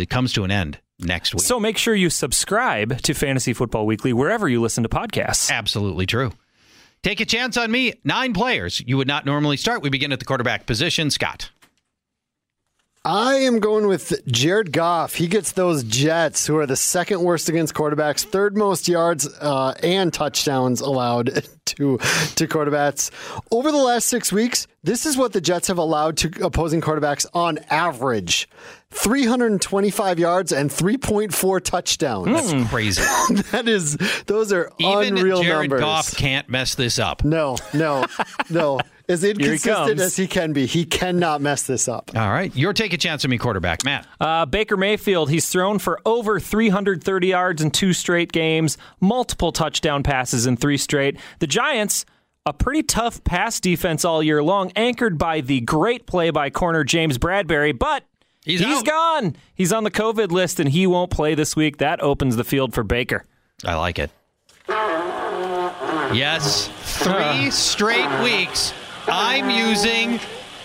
comes 0.08 0.32
to 0.34 0.44
an 0.44 0.50
end 0.50 0.78
next 0.98 1.34
week. 1.34 1.42
So 1.42 1.58
make 1.60 1.78
sure 1.78 1.94
you 1.94 2.10
subscribe 2.10 3.00
to 3.02 3.14
Fantasy 3.14 3.52
Football 3.52 3.86
Weekly 3.86 4.12
wherever 4.12 4.48
you 4.48 4.60
listen 4.60 4.82
to 4.82 4.88
podcasts. 4.88 5.50
Absolutely 5.50 6.06
true. 6.06 6.32
Take 7.02 7.20
a 7.20 7.24
chance 7.24 7.56
on 7.56 7.70
me. 7.70 7.94
Nine 8.04 8.32
players 8.32 8.82
you 8.84 8.96
would 8.96 9.06
not 9.06 9.24
normally 9.26 9.56
start. 9.56 9.82
We 9.82 9.90
begin 9.90 10.12
at 10.12 10.18
the 10.18 10.24
quarterback 10.24 10.66
position. 10.66 11.10
Scott. 11.10 11.50
I 13.06 13.36
am 13.36 13.60
going 13.60 13.86
with 13.86 14.20
Jared 14.26 14.72
Goff. 14.72 15.14
He 15.14 15.28
gets 15.28 15.52
those 15.52 15.84
Jets, 15.84 16.44
who 16.44 16.56
are 16.56 16.66
the 16.66 16.74
second 16.74 17.22
worst 17.22 17.48
against 17.48 17.72
quarterbacks, 17.72 18.24
third 18.24 18.56
most 18.56 18.88
yards 18.88 19.28
uh, 19.40 19.74
and 19.80 20.12
touchdowns 20.12 20.80
allowed 20.80 21.26
to 21.66 21.98
to 21.98 22.48
quarterbacks 22.48 23.12
over 23.52 23.70
the 23.70 23.78
last 23.78 24.06
six 24.06 24.32
weeks. 24.32 24.66
This 24.82 25.06
is 25.06 25.16
what 25.16 25.32
the 25.32 25.40
Jets 25.40 25.68
have 25.68 25.78
allowed 25.78 26.16
to 26.16 26.44
opposing 26.44 26.80
quarterbacks 26.80 27.26
on 27.32 27.58
average: 27.70 28.48
325 28.90 30.18
yards 30.18 30.50
and 30.50 30.68
3.4 30.68 31.62
touchdowns. 31.62 32.26
That's 32.50 32.68
crazy. 32.70 33.02
that 33.52 33.68
is, 33.68 33.96
those 34.26 34.52
are 34.52 34.72
Even 34.78 35.16
unreal 35.18 35.44
Jared 35.44 35.70
numbers. 35.70 35.80
Goff 35.80 36.16
can't 36.16 36.48
mess 36.48 36.74
this 36.74 36.98
up. 36.98 37.22
No, 37.22 37.56
no, 37.72 38.04
no. 38.50 38.80
As 39.08 39.22
inconsistent 39.22 39.86
comes. 39.88 40.00
as 40.00 40.16
he 40.16 40.26
can 40.26 40.52
be, 40.52 40.66
he 40.66 40.84
cannot 40.84 41.40
mess 41.40 41.62
this 41.62 41.86
up. 41.88 42.10
All 42.16 42.30
right. 42.30 42.54
Your 42.56 42.72
take 42.72 42.92
a 42.92 42.96
chance 42.96 43.24
on 43.24 43.30
me, 43.30 43.38
quarterback. 43.38 43.84
Matt. 43.84 44.06
Uh, 44.20 44.46
Baker 44.46 44.76
Mayfield, 44.76 45.30
he's 45.30 45.48
thrown 45.48 45.78
for 45.78 46.00
over 46.04 46.40
330 46.40 47.26
yards 47.28 47.62
in 47.62 47.70
two 47.70 47.92
straight 47.92 48.32
games, 48.32 48.76
multiple 49.00 49.52
touchdown 49.52 50.02
passes 50.02 50.46
in 50.46 50.56
three 50.56 50.76
straight. 50.76 51.18
The 51.38 51.46
Giants, 51.46 52.04
a 52.44 52.52
pretty 52.52 52.82
tough 52.82 53.22
pass 53.22 53.60
defense 53.60 54.04
all 54.04 54.22
year 54.24 54.42
long, 54.42 54.72
anchored 54.74 55.18
by 55.18 55.40
the 55.40 55.60
great 55.60 56.06
play 56.06 56.30
by 56.30 56.50
corner 56.50 56.82
James 56.82 57.16
Bradberry, 57.16 57.78
but 57.78 58.02
He's 58.44 58.60
he's 58.60 58.78
out. 58.78 58.84
gone. 58.86 59.36
He's 59.54 59.72
on 59.72 59.82
the 59.84 59.90
COVID 59.90 60.30
list 60.30 60.60
and 60.60 60.68
he 60.70 60.86
won't 60.86 61.10
play 61.10 61.34
this 61.34 61.56
week. 61.56 61.78
That 61.78 62.00
opens 62.02 62.36
the 62.36 62.44
field 62.44 62.74
for 62.74 62.84
Baker. 62.84 63.24
I 63.64 63.74
like 63.74 63.98
it. 63.98 64.10
Yes, 66.14 66.68
three 67.02 67.50
straight 67.50 68.22
weeks. 68.22 68.72
I'm 69.08 69.50
using 69.50 70.18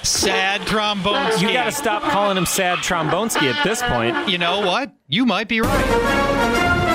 sad 0.03 0.61
trombone. 0.61 1.39
You 1.39 1.53
got 1.53 1.65
to 1.65 1.71
stop 1.71 2.01
calling 2.03 2.37
him 2.37 2.45
Sad 2.45 2.79
Trombonski 2.79 3.51
at 3.53 3.63
this 3.63 3.81
point. 3.83 4.29
You 4.29 4.37
know 4.37 4.61
what? 4.61 4.93
You 5.07 5.25
might 5.25 5.47
be 5.47 5.61
right. 5.61 6.87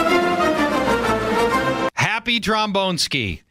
Happy 1.95 2.41
trombone 2.41 2.99
ski. 2.99 3.43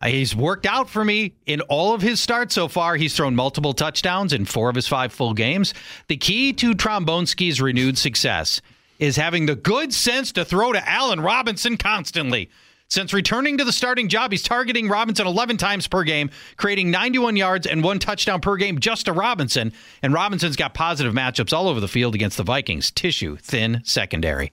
Uh, 0.00 0.08
he's 0.08 0.34
worked 0.34 0.66
out 0.66 0.88
for 0.88 1.04
me 1.04 1.34
in 1.46 1.60
all 1.62 1.94
of 1.94 2.02
his 2.02 2.20
starts 2.20 2.54
so 2.54 2.68
far. 2.68 2.96
He's 2.96 3.14
thrown 3.14 3.36
multiple 3.36 3.74
touchdowns 3.74 4.32
in 4.32 4.44
four 4.44 4.68
of 4.68 4.74
his 4.76 4.88
five 4.88 5.12
full 5.12 5.34
games. 5.34 5.74
The 6.08 6.16
key 6.16 6.52
to 6.54 6.74
Trombonski's 6.74 7.60
renewed 7.60 7.98
success 7.98 8.60
is 8.98 9.16
having 9.16 9.46
the 9.46 9.56
good 9.56 9.92
sense 9.92 10.32
to 10.32 10.44
throw 10.44 10.72
to 10.72 10.88
Allen 10.88 11.20
Robinson 11.20 11.76
constantly. 11.76 12.50
Since 12.90 13.12
returning 13.12 13.58
to 13.58 13.64
the 13.64 13.72
starting 13.72 14.08
job, 14.08 14.30
he's 14.30 14.42
targeting 14.42 14.88
Robinson 14.88 15.26
11 15.26 15.56
times 15.56 15.88
per 15.88 16.04
game, 16.04 16.30
creating 16.56 16.90
91 16.90 17.36
yards 17.36 17.66
and 17.66 17.82
one 17.82 17.98
touchdown 17.98 18.40
per 18.40 18.56
game 18.56 18.78
just 18.78 19.06
to 19.06 19.12
Robinson. 19.12 19.72
And 20.02 20.12
Robinson's 20.12 20.56
got 20.56 20.74
positive 20.74 21.14
matchups 21.14 21.52
all 21.52 21.68
over 21.68 21.80
the 21.80 21.88
field 21.88 22.14
against 22.14 22.36
the 22.36 22.44
Vikings. 22.44 22.90
Tissue, 22.90 23.36
thin 23.36 23.80
secondary. 23.84 24.52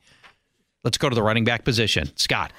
Let's 0.84 0.98
go 0.98 1.10
to 1.10 1.16
the 1.16 1.22
running 1.22 1.44
back 1.44 1.64
position. 1.64 2.12
Scott. 2.16 2.52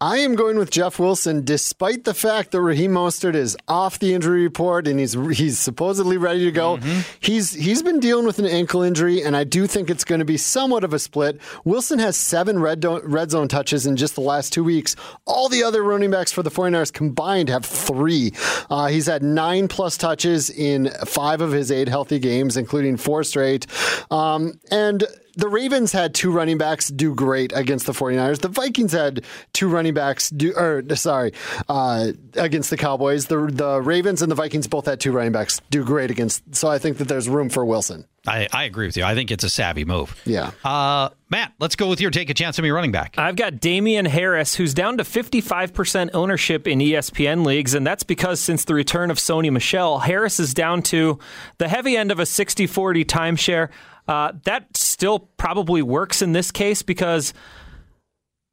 I 0.00 0.18
am 0.18 0.36
going 0.36 0.58
with 0.58 0.70
Jeff 0.70 1.00
Wilson, 1.00 1.44
despite 1.44 2.04
the 2.04 2.14
fact 2.14 2.52
that 2.52 2.60
Raheem 2.60 2.92
Mostert 2.92 3.34
is 3.34 3.56
off 3.66 3.98
the 3.98 4.14
injury 4.14 4.42
report 4.44 4.86
and 4.86 5.00
he's 5.00 5.14
he's 5.36 5.58
supposedly 5.58 6.16
ready 6.16 6.44
to 6.44 6.52
go. 6.52 6.78
He's 7.18 7.52
he's 7.52 7.82
been 7.82 7.98
dealing 7.98 8.24
with 8.24 8.38
an 8.38 8.46
ankle 8.46 8.82
injury, 8.82 9.22
and 9.24 9.36
I 9.36 9.42
do 9.42 9.66
think 9.66 9.90
it's 9.90 10.04
going 10.04 10.20
to 10.20 10.24
be 10.24 10.36
somewhat 10.36 10.84
of 10.84 10.92
a 10.92 11.00
split. 11.00 11.40
Wilson 11.64 11.98
has 11.98 12.16
seven 12.16 12.60
red 12.60 12.78
do- 12.78 13.00
red 13.02 13.32
zone 13.32 13.48
touches 13.48 13.86
in 13.86 13.96
just 13.96 14.14
the 14.14 14.20
last 14.20 14.52
two 14.52 14.62
weeks. 14.62 14.94
All 15.26 15.48
the 15.48 15.64
other 15.64 15.82
running 15.82 16.12
backs 16.12 16.30
for 16.30 16.44
the 16.44 16.50
49ers 16.50 16.92
combined 16.92 17.48
have 17.48 17.64
three. 17.66 18.32
Uh, 18.70 18.86
he's 18.86 19.06
had 19.06 19.24
nine 19.24 19.66
plus 19.66 19.96
touches 19.96 20.48
in 20.48 20.90
five 21.06 21.40
of 21.40 21.50
his 21.50 21.72
eight 21.72 21.88
healthy 21.88 22.20
games, 22.20 22.56
including 22.56 22.96
four 22.98 23.24
straight. 23.24 23.66
Um, 24.12 24.60
and 24.70 25.04
the 25.38 25.48
Ravens 25.48 25.92
had 25.92 26.14
two 26.14 26.32
running 26.32 26.58
backs 26.58 26.88
do 26.88 27.14
great 27.14 27.52
against 27.54 27.86
the 27.86 27.92
49ers. 27.92 28.40
The 28.40 28.48
Vikings 28.48 28.92
had 28.92 29.24
two 29.52 29.68
running 29.68 29.94
backs 29.94 30.30
do, 30.30 30.52
or 30.54 30.82
sorry, 30.96 31.32
uh, 31.68 32.08
against 32.34 32.70
the 32.70 32.76
Cowboys. 32.76 33.26
The 33.26 33.46
the 33.46 33.80
Ravens 33.80 34.20
and 34.20 34.30
the 34.30 34.34
Vikings 34.34 34.66
both 34.66 34.86
had 34.86 34.98
two 34.98 35.12
running 35.12 35.32
backs 35.32 35.60
do 35.70 35.84
great 35.84 36.10
against. 36.10 36.56
So 36.56 36.68
I 36.68 36.78
think 36.78 36.98
that 36.98 37.06
there's 37.06 37.28
room 37.28 37.50
for 37.50 37.64
Wilson. 37.64 38.04
I, 38.26 38.48
I 38.52 38.64
agree 38.64 38.86
with 38.86 38.96
you. 38.96 39.04
I 39.04 39.14
think 39.14 39.30
it's 39.30 39.44
a 39.44 39.48
savvy 39.48 39.84
move. 39.84 40.20
Yeah. 40.26 40.50
Uh, 40.64 41.10
Matt, 41.30 41.52
let's 41.60 41.76
go 41.76 41.88
with 41.88 42.00
your 42.00 42.10
take 42.10 42.28
a 42.30 42.34
chance 42.34 42.58
on 42.58 42.64
me 42.64 42.70
running 42.70 42.92
back. 42.92 43.14
I've 43.16 43.36
got 43.36 43.60
Damien 43.60 44.04
Harris, 44.04 44.56
who's 44.56 44.74
down 44.74 44.98
to 44.98 45.04
55% 45.04 46.10
ownership 46.14 46.66
in 46.66 46.80
ESPN 46.80 47.46
leagues, 47.46 47.74
and 47.74 47.86
that's 47.86 48.02
because 48.02 48.40
since 48.40 48.64
the 48.64 48.74
return 48.74 49.10
of 49.10 49.18
Sony 49.18 49.52
Michel, 49.52 50.00
Harris 50.00 50.40
is 50.40 50.52
down 50.52 50.82
to 50.82 51.18
the 51.58 51.68
heavy 51.68 51.96
end 51.96 52.10
of 52.10 52.18
a 52.18 52.26
60 52.26 52.66
40 52.66 53.04
timeshare. 53.04 53.68
Uh, 54.08 54.32
that 54.44 54.76
still 54.76 55.18
probably 55.36 55.82
works 55.82 56.22
in 56.22 56.32
this 56.32 56.50
case 56.50 56.82
because 56.82 57.34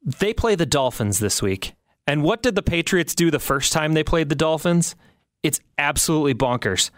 they 0.04 0.34
play 0.34 0.54
the 0.56 0.66
Dolphins 0.66 1.20
this 1.20 1.42
week. 1.42 1.74
And 2.06 2.22
what 2.22 2.44
did 2.44 2.56
the 2.56 2.62
Patriots 2.62 3.16
do 3.16 3.32
the 3.32 3.40
first 3.40 3.74
time 3.74 3.94
they 3.94 4.04
played 4.04 4.30
the 4.30 4.36
Dolphins? 4.36 4.96
It's 5.42 5.60
absolutely 5.78 6.36
bonkers. 6.36 6.92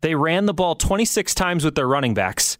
They 0.00 0.14
ran 0.14 0.46
the 0.46 0.54
ball 0.54 0.74
26 0.76 1.34
times 1.34 1.64
with 1.64 1.74
their 1.74 1.88
running 1.88 2.14
backs. 2.14 2.56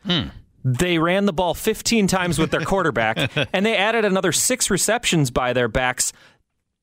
They 0.65 0.99
ran 0.99 1.25
the 1.25 1.33
ball 1.33 1.55
15 1.55 2.09
times 2.09 2.39
with 2.39 2.51
their 2.51 2.61
quarterback, 2.65 3.31
and 3.53 3.65
they 3.65 3.77
added 3.77 4.05
another 4.05 4.33
six 4.33 4.71
receptions 4.71 5.31
by 5.31 5.53
their 5.53 5.69
backs. 5.69 6.13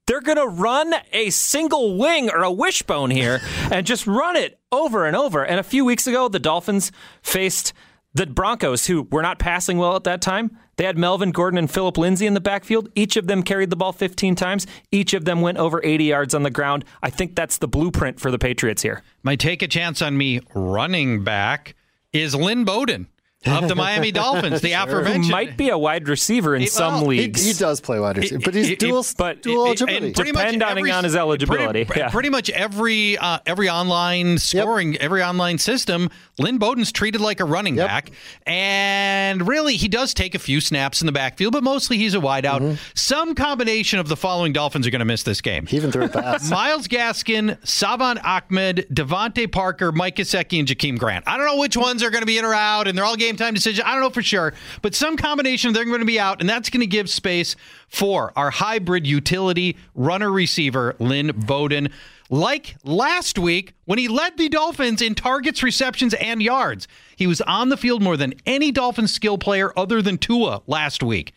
They're 0.08 0.22
going 0.22 0.38
to 0.38 0.48
run 0.48 0.94
a 1.12 1.30
single 1.32 1.98
wing 1.98 2.30
or 2.30 2.44
a 2.44 2.52
wishbone 2.52 3.10
here 3.10 3.42
and 3.72 3.86
just 3.86 4.08
run 4.08 4.38
it 4.38 4.60
over 4.72 5.06
and 5.06 5.16
over. 5.16 5.44
And 5.44 5.60
a 5.60 5.64
few 5.64 5.84
weeks 5.84 6.08
ago, 6.08 6.30
the 6.30 6.40
Dolphins 6.40 6.92
faced 7.22 7.74
the 8.16 8.26
Broncos, 8.26 8.88
who 8.88 9.04
were 9.12 9.22
not 9.22 9.40
passing 9.40 9.78
well 9.78 9.96
at 9.96 10.06
that 10.06 10.22
time. 10.22 10.58
They 10.78 10.86
had 10.86 10.98
Melvin 10.98 11.32
Gordon 11.32 11.58
and 11.58 11.70
Philip 11.70 11.98
Lindsay 11.98 12.26
in 12.26 12.34
the 12.34 12.42
backfield. 12.42 12.90
Each 12.96 13.18
of 13.18 13.28
them 13.28 13.44
carried 13.44 13.70
the 13.70 13.76
ball 13.76 13.92
15 13.92 14.36
times. 14.36 14.66
Each 14.92 15.14
of 15.14 15.26
them 15.26 15.42
went 15.42 15.58
over 15.58 15.82
80 15.84 16.06
yards 16.06 16.34
on 16.34 16.44
the 16.44 16.50
ground. 16.50 16.86
I 17.04 17.10
think 17.10 17.36
that's 17.36 17.58
the 17.58 17.68
blueprint 17.68 18.20
for 18.20 18.32
the 18.32 18.40
Patriots 18.40 18.82
here. 18.82 19.04
My 19.22 19.36
take 19.36 19.62
a 19.62 19.68
chance 19.68 20.02
on 20.02 20.18
me 20.18 20.42
running 20.54 21.24
back 21.24 21.76
is 22.14 22.34
Lynn 22.34 22.64
Bowden 22.64 23.08
of 23.48 23.68
the 23.68 23.76
Miami 23.76 24.12
Dolphins, 24.12 24.62
the 24.62 24.72
Who 24.74 24.84
aforementioned. 24.84 25.30
might 25.30 25.58
be 25.58 25.70
a 25.70 25.78
wide 25.78 26.08
receiver 26.08 26.56
in 26.56 26.62
He- 26.62 26.68
some 26.68 26.94
well, 27.02 27.10
he- 27.10 27.20
leagues. 27.22 27.46
He 27.46 27.54
does 27.54 27.80
play 27.82 28.00
wide 28.00 28.18
receiver, 28.18 28.42
but 28.44 28.54
he's 28.54 28.66
He- 28.66 28.72
he- 28.72 28.76
dual, 28.76 29.06
but- 29.18 29.42
dual 29.42 29.66
and 29.72 29.80
eligibility. 29.82 30.14
pretty 30.14 30.32
much 30.32 30.52
Depending 30.52 30.78
every- 30.80 30.92
on 30.92 31.04
his 31.04 31.16
eligibility, 31.16 31.86
Pretty, 31.86 32.00
yeah. 32.02 32.10
pretty 32.10 32.30
much 32.30 32.50
every 32.50 33.18
uh, 33.18 33.40
every 33.46 33.70
online 33.70 34.38
scoring, 34.38 34.98
every 34.98 35.24
online 35.24 35.58
system, 35.58 36.10
Lynn 36.38 36.58
Bowden's 36.58 36.92
treated 36.92 37.22
like 37.22 37.40
a 37.40 37.46
running 37.46 37.76
Yep. 37.76 37.88
back, 37.88 38.12
and 38.46 39.48
really 39.48 39.76
he 39.76 39.88
does 39.88 40.14
take 40.14 40.36
a 40.36 40.40
few 40.40 40.60
snaps 40.62 41.02
in 41.02 41.06
the 41.06 41.12
backfield, 41.12 41.54
but 41.54 41.64
mostly 41.64 41.98
he's 41.98 42.14
a 42.14 42.20
wideout. 42.20 42.62
Mm-hmm. 42.62 42.76
Some 42.94 43.36
combination 43.36 44.00
of 44.00 44.08
the 44.08 44.16
following 44.18 44.54
Dolphins 44.54 44.88
are 44.88 44.92
going 44.92 45.00
to 45.00 45.06
miss 45.06 45.24
this 45.24 45.42
game. 45.42 45.66
he 45.66 45.78
even 45.78 45.92
threw 45.92 46.06
a 46.06 46.10
pass. 46.10 46.50
Myles 46.56 46.88
Gaskin, 46.88 47.58
Salvon 47.66 48.18
Ahmed, 48.20 48.88
DeVante 48.94 49.52
Parker, 49.52 49.92
Mike 49.92 50.16
Gesicki, 50.18 50.60
and 50.60 50.68
Jakeem 50.68 50.98
Grant. 50.98 51.24
I 51.28 51.38
don't 51.38 51.46
know 51.46 51.58
which 51.58 51.78
ones 51.78 52.04
are 52.04 52.10
going 52.10 52.22
to 52.22 52.26
be 52.28 52.38
in 52.38 52.46
or 52.46 52.54
out, 52.54 52.88
and 52.88 52.98
they're 52.98 53.06
all 53.06 53.16
game 53.36 53.46
time 53.46 53.54
decision. 53.54 53.84
I 53.86 53.92
don't 53.92 54.02
know 54.02 54.10
for 54.10 54.22
sure, 54.22 54.54
but 54.82 54.96
some 54.96 55.18
combination 55.18 55.74
they're 55.74 55.86
going 55.86 56.00
to 56.00 56.06
be 56.06 56.20
out, 56.20 56.40
and 56.40 56.50
that's 56.50 56.70
going 56.70 56.82
to 56.82 56.88
give 56.88 57.10
space 57.10 57.56
for 57.88 58.34
our 58.36 58.50
hybrid 58.50 59.06
utility 59.06 59.78
runner 59.94 60.32
receiver, 60.32 60.96
Lynn 61.00 61.32
Bowden. 61.36 61.90
Like 62.30 62.76
last 62.84 63.38
week 63.38 63.74
when 63.86 64.00
he 64.00 64.08
led 64.08 64.38
the 64.38 64.50
Dolphins 64.50 65.02
in 65.02 65.14
targets, 65.14 65.62
receptions, 65.62 66.16
and 66.16 66.42
yards. 66.42 66.88
He 67.16 67.28
was 67.28 67.40
on 67.42 67.70
the 67.70 67.78
field 67.78 68.02
more 68.02 68.18
than 68.18 68.34
any 68.46 68.72
Dolphins 68.72 69.14
skill 69.14 69.38
player 69.38 69.72
other 69.78 70.02
than 70.02 70.18
Tua 70.18 70.64
last 70.66 71.04
week. 71.04 71.34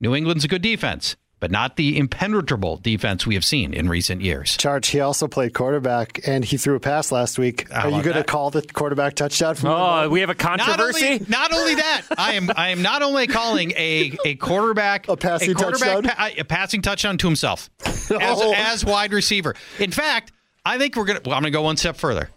New 0.00 0.14
England's 0.16 0.44
a 0.44 0.48
good 0.48 0.62
defense, 0.62 1.14
but 1.42 1.50
not 1.50 1.74
the 1.74 1.98
impenetrable 1.98 2.76
defense 2.76 3.26
we 3.26 3.34
have 3.34 3.44
seen 3.44 3.74
in 3.74 3.88
recent 3.88 4.20
years. 4.22 4.56
Charch. 4.56 4.86
He 4.86 5.00
also 5.00 5.26
played 5.26 5.52
quarterback, 5.54 6.20
and 6.24 6.44
he 6.44 6.56
threw 6.56 6.76
a 6.76 6.80
pass 6.80 7.10
last 7.10 7.36
week. 7.36 7.68
How 7.68 7.90
Are 7.90 7.96
you 7.96 8.00
going 8.00 8.14
to 8.14 8.22
call 8.22 8.50
the 8.52 8.62
quarterback 8.62 9.14
touchdown? 9.16 9.56
From 9.56 9.70
Oh, 9.70 10.08
we 10.08 10.20
have 10.20 10.30
a 10.30 10.34
Not 10.34 10.60
controversy. 10.60 11.04
only, 11.14 11.26
not 11.28 11.52
only 11.52 11.74
that, 11.74 12.02
I 12.16 12.34
am 12.34 12.48
I 12.56 12.68
am 12.68 12.80
not 12.80 13.02
only 13.02 13.26
calling 13.26 13.72
a 13.72 14.16
a 14.24 14.36
quarterback 14.36 15.08
A 15.08 15.16
passing 15.16 15.54
quarterback 15.54 16.04
touchdown? 16.04 16.14
pa- 16.16 16.30
a 16.38 16.44
passing 16.44 16.80
touchdown 16.80 17.18
to 17.18 17.26
himself. 17.26 17.68
as, 17.84 18.10
Oh. 18.12 18.54
as 18.56 18.84
wide 18.84 19.12
receiver. 19.12 19.56
In 19.80 19.90
fact, 19.90 20.30
I 20.64 20.78
think 20.78 20.94
we're 20.94 21.06
gonna. 21.06 21.22
Well, 21.24 21.34
I'm 21.34 21.42
gonna 21.42 21.50
go 21.50 21.62
one 21.62 21.76
step 21.76 21.96
further. 21.96 22.30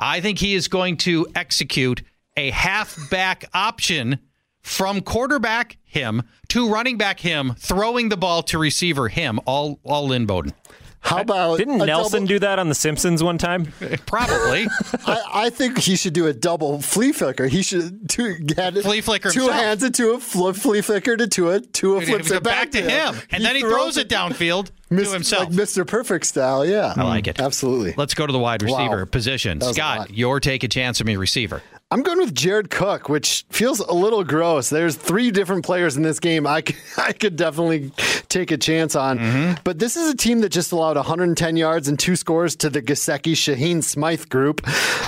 I 0.00 0.22
think 0.22 0.38
he 0.38 0.54
is 0.54 0.68
going 0.68 0.96
to 0.98 1.26
execute 1.34 2.00
a 2.34 2.50
halfback 2.50 3.44
option 3.52 4.20
from 4.68 5.00
quarterback 5.00 5.78
him 5.84 6.22
to 6.48 6.68
running 6.70 6.98
back 6.98 7.20
him, 7.20 7.54
throwing 7.58 8.10
the 8.10 8.16
ball 8.16 8.42
to 8.44 8.58
receiver 8.58 9.08
him. 9.08 9.40
All 9.46 9.80
all 9.84 10.06
Lynn 10.08 10.26
Bowden. 10.26 10.52
How 11.00 11.20
about 11.20 11.58
Didn't 11.58 11.78
Nelson 11.78 12.22
double- 12.22 12.26
do 12.26 12.38
that 12.40 12.58
on 12.58 12.68
The 12.68 12.74
Simpsons 12.74 13.22
one 13.22 13.38
time? 13.38 13.72
Probably. 14.06 14.66
I, 15.06 15.22
I 15.32 15.50
think 15.50 15.78
he 15.78 15.94
should 15.94 16.12
do 16.12 16.26
a 16.26 16.32
double 16.32 16.82
flea 16.82 17.12
flicker. 17.12 17.46
He 17.46 17.62
should 17.62 18.08
do, 18.08 18.36
get 18.40 18.74
Flea 18.74 19.00
flicker 19.00 19.30
two 19.30 19.42
himself. 19.42 19.60
hands 19.62 19.84
into 19.84 20.10
a 20.10 20.18
fl- 20.18 20.50
flea 20.50 20.80
flicker 20.80 21.16
to 21.16 21.28
Tua. 21.28 21.60
Tua 21.60 22.00
flips 22.02 22.30
it 22.32 22.42
back 22.42 22.72
to 22.72 22.82
him, 22.82 23.14
and 23.30 23.44
then 23.44 23.54
he 23.54 23.60
throws 23.62 23.96
it 23.96 24.08
downfield 24.08 24.70
Mis- 24.90 25.06
to 25.08 25.14
himself. 25.14 25.44
like 25.44 25.52
Mr. 25.54 25.86
Perfect 25.86 26.26
style. 26.26 26.66
Yeah, 26.66 26.92
I 26.96 27.04
like 27.04 27.28
it. 27.28 27.40
Absolutely. 27.40 27.94
Let's 27.96 28.14
go 28.14 28.26
to 28.26 28.32
the 28.32 28.38
wide 28.40 28.62
receiver 28.62 28.98
Wow. 28.98 29.04
position. 29.04 29.60
That 29.60 29.66
was 29.68 29.76
a 29.76 29.80
Scott, 29.80 29.98
lot. 29.98 30.14
your 30.14 30.40
take 30.40 30.64
a 30.64 30.68
chance 30.68 31.00
of 31.00 31.06
me 31.06 31.14
receiver. 31.16 31.62
I'm 31.90 32.02
going 32.02 32.18
with 32.18 32.34
Jared 32.34 32.68
Cook, 32.68 33.08
which 33.08 33.46
feels 33.48 33.80
a 33.80 33.94
little 33.94 34.22
gross. 34.22 34.68
There's 34.68 34.94
three 34.94 35.30
different 35.30 35.64
players 35.64 35.96
in 35.96 36.02
this 36.02 36.20
game 36.20 36.46
I 36.46 36.60
could, 36.60 36.76
I 36.98 37.12
could 37.14 37.36
definitely 37.36 37.92
take 38.28 38.50
a 38.50 38.58
chance 38.58 38.94
on. 38.94 39.18
Mm-hmm. 39.18 39.60
But 39.64 39.78
this 39.78 39.96
is 39.96 40.12
a 40.12 40.16
team 40.16 40.42
that 40.42 40.50
just 40.50 40.70
allowed 40.70 40.96
110 40.96 41.56
yards 41.56 41.88
and 41.88 41.98
two 41.98 42.14
scores 42.14 42.56
to 42.56 42.68
the 42.68 42.82
Gesicki 42.82 43.32
Shaheen 43.32 43.82
Smythe 43.82 44.28
group. 44.28 44.60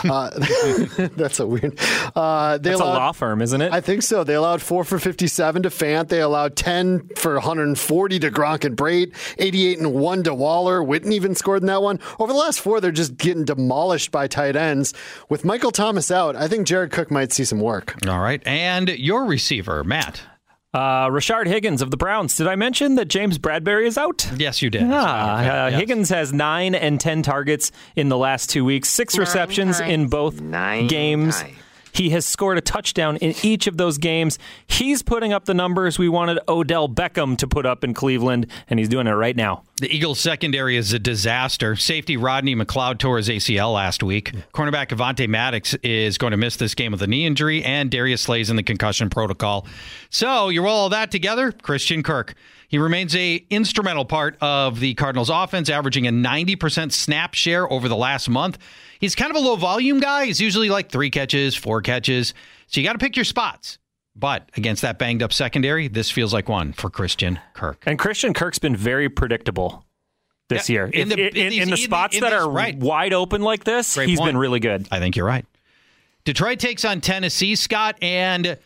Uh, 0.05 0.31
that's 1.17 1.39
a 1.39 1.47
weird. 1.47 1.79
Uh, 2.17 2.57
they 2.57 2.71
That's 2.71 2.81
a 2.81 2.85
law 2.85 3.13
firm, 3.13 3.43
isn't 3.43 3.61
it? 3.61 3.73
I 3.75 3.83
think 3.83 4.03
so. 4.03 4.25
They 4.25 4.35
allowed 4.35 4.63
four 4.63 4.83
for 4.83 4.99
57 4.99 5.65
to 5.65 5.69
Fant. 5.69 6.09
They 6.09 6.23
allowed 6.23 6.57
10 6.57 7.11
for 7.17 7.35
140 7.35 8.19
to 8.21 8.31
Gronk 8.31 8.65
and 8.65 8.75
Brate, 8.75 9.15
88 9.37 9.79
and 9.81 9.93
1 9.93 10.23
to 10.23 10.35
Waller. 10.35 10.81
Witten 10.81 11.13
even 11.13 11.35
scored 11.35 11.63
in 11.63 11.67
that 11.67 11.83
one. 11.83 12.01
Over 12.19 12.33
the 12.33 12.39
last 12.39 12.61
four, 12.61 12.81
they're 12.81 12.91
just 12.91 13.19
getting 13.19 13.45
demolished 13.45 14.11
by 14.11 14.29
tight 14.29 14.57
ends. 14.57 14.95
With 15.29 15.45
Michael 15.45 15.73
Thomas 15.73 16.11
out, 16.11 16.37
I 16.37 16.49
think 16.49 16.70
Jared 16.71 16.93
Cook 16.93 17.11
might 17.11 17.33
see 17.33 17.45
some 17.45 17.59
work. 17.59 17.97
All 18.07 18.21
right. 18.21 18.41
And 18.47 18.89
your 18.91 19.25
receiver, 19.25 19.83
Matt. 19.83 20.23
Uh, 20.73 21.09
Rashard 21.09 21.49
Higgins 21.49 21.83
of 21.83 21.91
the 21.91 21.97
Browns. 21.97 22.37
Did 22.37 22.47
I 22.47 22.55
mention 22.55 22.95
that 22.95 23.07
James 23.09 23.39
Bradberry 23.39 23.87
is 23.87 23.99
out? 23.99 24.31
Yes, 24.37 24.63
you 24.63 24.71
did. 24.71 24.85
Ah, 24.87 25.39
uh, 25.65 25.67
Yes. 25.71 25.81
Higgins 25.81 26.09
has 26.11 26.33
nine 26.33 26.77
and 26.77 27.01
ten 27.01 27.25
targets 27.25 27.73
in 27.97 28.09
the 28.09 28.17
last 28.17 28.51
two 28.51 28.65
weeks, 28.65 28.89
six 28.89 29.19
receptions 29.19 29.81
in 29.81 30.07
both 30.07 30.41
Nine 30.41 30.87
games. 30.87 31.41
times. 31.41 31.55
He 31.93 32.11
has 32.11 32.27
scored 32.27 32.59
a 32.59 32.61
touchdown 32.61 33.17
in 33.17 33.35
each 33.43 33.67
of 33.67 33.77
those 33.77 33.99
games. 33.99 34.39
He's 34.67 35.03
putting 35.03 35.33
up 35.33 35.45
the 35.45 35.55
numbers 35.55 35.99
we 35.99 36.09
wanted 36.09 36.39
Odell 36.49 36.89
Beckham 36.89 37.37
to 37.39 37.49
put 37.49 37.67
up 37.67 37.85
in 37.85 37.95
Cleveland, 37.95 38.47
and 38.69 38.79
he's 38.79 38.89
doing 38.89 39.07
it 39.07 39.13
right 39.13 39.37
now. 39.37 39.63
The 39.81 39.95
Eagles' 39.95 40.21
secondary 40.21 40.77
is 40.77 40.93
a 40.93 40.99
disaster. 40.99 41.75
Safety 41.75 42.17
Rodney 42.17 42.55
McLeod 42.55 42.99
tore 42.99 43.17
his 43.17 43.29
ACL 43.29 43.73
last 43.75 44.03
week. 44.03 44.33
Cornerback 44.53 44.89
Avonte 44.89 45.27
Maddox 45.27 45.75
is 45.83 46.19
going 46.19 46.33
to 46.33 46.37
miss 46.37 46.57
this 46.57 46.75
game 46.75 46.93
with 46.93 47.03
a 47.03 47.07
knee 47.07 47.27
injury, 47.27 47.65
and 47.65 47.91
Darius 47.91 48.23
Slay's 48.23 48.51
in 48.51 48.57
the 48.57 48.63
concussion 48.63 49.09
protocol. 49.09 49.67
So 50.11 50.51
you 50.51 50.63
roll 50.63 50.77
all 50.77 50.89
that 50.91 51.11
together, 51.11 51.51
Christian 51.53 52.03
Kirk. 52.03 52.35
He 52.71 52.79
remains 52.79 53.15
a 53.17 53.45
instrumental 53.51 54.05
part 54.05 54.39
of 54.41 54.79
the 54.81 54.95
Cardinals' 54.95 55.29
offense, 55.29 55.69
averaging 55.69 56.07
a 56.07 56.11
90% 56.13 56.93
snap 56.93 57.35
share 57.35 57.71
over 57.71 57.89
the 57.89 57.97
last 57.97 58.31
month. 58.31 58.59
He's 59.01 59.15
kind 59.17 59.31
of 59.31 59.37
a 59.37 59.41
low 59.41 59.57
volume 59.57 59.99
guy. 59.99 60.27
He's 60.27 60.41
usually 60.41 60.71
like 60.71 60.89
three 60.89 61.11
catches, 61.11 61.57
four 61.57 61.83
catches. 61.83 62.33
So 62.69 62.81
you 62.81 62.87
got 62.87 62.93
to 62.93 62.99
pick 63.01 63.17
your 63.17 63.25
spots. 63.25 63.79
But 64.15 64.51
against 64.57 64.83
that 64.83 64.99
banged 65.01 65.21
up 65.23 65.33
secondary, 65.33 65.89
this 65.89 66.13
feels 66.13 66.33
like 66.33 66.49
one 66.49 66.73
for 66.73 66.91
Christian 66.91 67.41
Kirk. 67.55 67.83
And 67.87 67.99
Christian 67.99 68.33
Kirk's 68.35 68.59
been 68.61 68.77
very 68.77 69.09
predictable 69.09 69.85
this 70.49 70.69
Yeah, 70.69 70.75
year. 70.75 70.87
in 70.87 71.09
the- 71.09 71.29
in, 71.29 71.37
in 71.37 71.63
in 71.63 71.71
the 71.71 71.77
spots 71.77 72.21
that 72.21 72.33
are 72.33 72.49
right. 72.49 72.77
wide 72.77 73.13
open 73.13 73.43
like 73.43 73.65
this, 73.65 73.95
Great 73.95 74.09
he's 74.09 74.19
point. 74.19 74.29
been 74.31 74.37
really 74.39 74.61
good. 74.61 74.87
I 74.93 75.01
think 75.01 75.17
you're 75.17 75.27
right. 75.27 75.45
Detroit 76.25 76.59
takes 76.61 76.85
on 76.85 77.01
Tennessee, 77.01 77.55
Scott, 77.57 77.97
and 78.03 78.59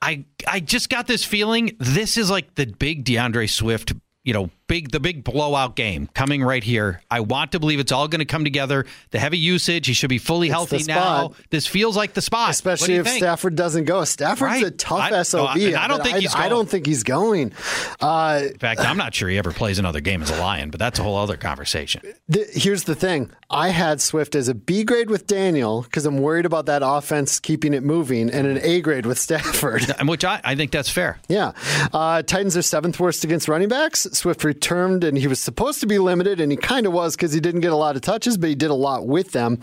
I 0.00 0.24
I 0.46 0.60
just 0.60 0.88
got 0.90 1.06
this 1.06 1.24
feeling 1.24 1.76
this 1.78 2.16
is 2.16 2.30
like 2.30 2.54
the 2.54 2.66
big 2.66 3.04
D'Andre 3.04 3.46
Swift, 3.46 3.92
you 4.24 4.32
know, 4.32 4.50
big 4.68 4.90
the 4.90 5.00
big 5.00 5.22
blowout 5.24 5.76
game 5.76 6.08
coming 6.14 6.42
right 6.42 6.64
here. 6.64 7.00
I 7.10 7.20
want 7.20 7.52
to 7.52 7.60
believe 7.60 7.78
it's 7.80 7.92
all 7.92 8.08
going 8.08 8.18
to 8.20 8.24
come 8.24 8.44
together. 8.44 8.86
The 9.10 9.18
heavy 9.18 9.38
usage, 9.38 9.86
he 9.86 9.92
should 9.92 10.08
be 10.10 10.18
fully 10.18 10.48
It's 10.48 10.54
healthy 10.54 10.82
now. 10.84 11.32
This 11.50 11.66
feels 11.66 11.96
like 11.96 12.14
the 12.14 12.22
spot, 12.22 12.50
Especially 12.50 12.94
if 12.94 13.06
think? 13.06 13.18
Stafford 13.18 13.54
doesn't 13.56 13.84
go. 13.84 14.04
Stafford's 14.04 14.40
Right. 14.42 14.64
a 14.64 14.70
tough 14.70 15.00
I- 15.12 15.22
SOB. 15.22 15.56
and 15.56 15.76
I 15.76 15.88
don't 15.88 15.98
but 15.98 16.06
think 16.06 16.18
he's 16.18 16.34
I 16.34 16.38
going. 16.40 16.50
don't 16.50 16.68
think 16.68 16.86
he's 16.86 17.02
going. 17.02 17.52
Uh, 18.00 18.42
In 18.52 18.58
fact, 18.58 18.80
I'm 18.80 18.96
not 18.96 19.14
sure 19.14 19.28
he 19.28 19.38
ever 19.38 19.52
plays 19.52 19.78
another 19.78 20.00
game 20.00 20.22
as 20.22 20.30
a 20.30 20.40
Lion, 20.40 20.70
but 20.70 20.78
that's 20.80 20.98
a 20.98 21.02
whole 21.02 21.16
other 21.16 21.36
conversation. 21.36 22.02
The, 22.28 22.46
here's 22.52 22.84
the 22.84 22.94
thing. 22.94 23.30
I 23.50 23.68
had 23.68 24.00
Swift 24.00 24.34
as 24.34 24.48
a 24.48 24.54
B 24.54 24.82
grade 24.84 25.08
with 25.10 25.26
Daniel 25.26 25.82
because 25.82 26.04
I'm 26.06 26.18
worried 26.18 26.46
about 26.46 26.66
that 26.66 26.82
offense 26.84 27.38
keeping 27.38 27.72
it 27.74 27.82
moving, 27.84 28.28
and 28.30 28.46
an 28.46 28.58
A 28.62 28.80
grade 28.80 29.06
with 29.06 29.18
Stafford. 29.18 29.84
And 29.98 30.08
Which 30.08 30.24
I, 30.24 30.40
I 30.44 30.54
think 30.56 30.72
that's 30.72 30.90
fair. 30.90 31.18
yeah. 31.28 31.52
Uh, 31.92 32.22
Titans 32.22 32.56
are 32.56 32.62
seventh 32.62 32.98
worst 33.00 33.24
against 33.24 33.48
running 33.48 33.68
backs. 33.68 34.06
Swift 34.12 34.44
returned, 34.56 35.04
and 35.04 35.18
he 35.18 35.28
was 35.28 35.38
supposed 35.38 35.80
to 35.80 35.86
be 35.86 35.98
limited, 35.98 36.40
and 36.40 36.50
he 36.50 36.56
kind 36.56 36.86
of 36.86 36.92
was 36.92 37.14
because 37.14 37.32
he 37.32 37.40
didn't 37.40 37.60
get 37.60 37.72
a 37.72 37.76
lot 37.76 37.94
of 37.94 38.02
touches, 38.02 38.38
but 38.38 38.48
he 38.48 38.54
did 38.54 38.70
a 38.70 38.74
lot 38.74 39.06
with 39.06 39.32
them. 39.32 39.60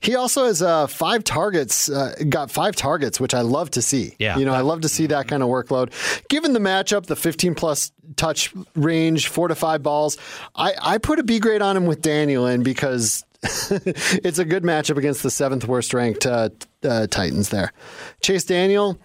He 0.00 0.14
also 0.14 0.46
has 0.46 0.62
uh, 0.62 0.86
five 0.86 1.24
targets, 1.24 1.90
uh, 1.90 2.14
got 2.28 2.50
five 2.50 2.76
targets, 2.76 3.18
which 3.18 3.34
I 3.34 3.40
love 3.40 3.70
to 3.72 3.82
see. 3.82 4.14
Yeah. 4.18 4.38
You 4.38 4.44
know, 4.44 4.54
I 4.54 4.60
love 4.60 4.82
to 4.82 4.88
see 4.88 5.06
that 5.08 5.26
kind 5.26 5.42
of 5.42 5.48
workload. 5.48 5.90
Given 6.28 6.52
the 6.52 6.60
matchup, 6.60 7.06
the 7.06 7.16
15 7.16 7.54
plus 7.56 7.90
touch 8.14 8.54
range, 8.74 9.26
four 9.28 9.48
to 9.48 9.54
five 9.54 9.82
balls, 9.82 10.16
I, 10.54 10.74
I 10.80 10.98
put 10.98 11.18
a 11.18 11.24
B 11.24 11.40
grade 11.40 11.62
on 11.62 11.76
him 11.76 11.86
with 11.86 12.00
Daniel 12.02 12.46
in 12.46 12.62
because 12.62 13.24
it's 13.42 14.38
a 14.38 14.44
good 14.44 14.62
matchup 14.62 14.96
against 14.96 15.22
the 15.22 15.30
seventh 15.30 15.66
worst 15.66 15.92
ranked 15.92 16.24
uh, 16.24 16.50
uh, 16.84 17.08
Titans 17.08 17.48
there. 17.48 17.72
Chase 18.22 18.44
Daniel, 18.44 18.98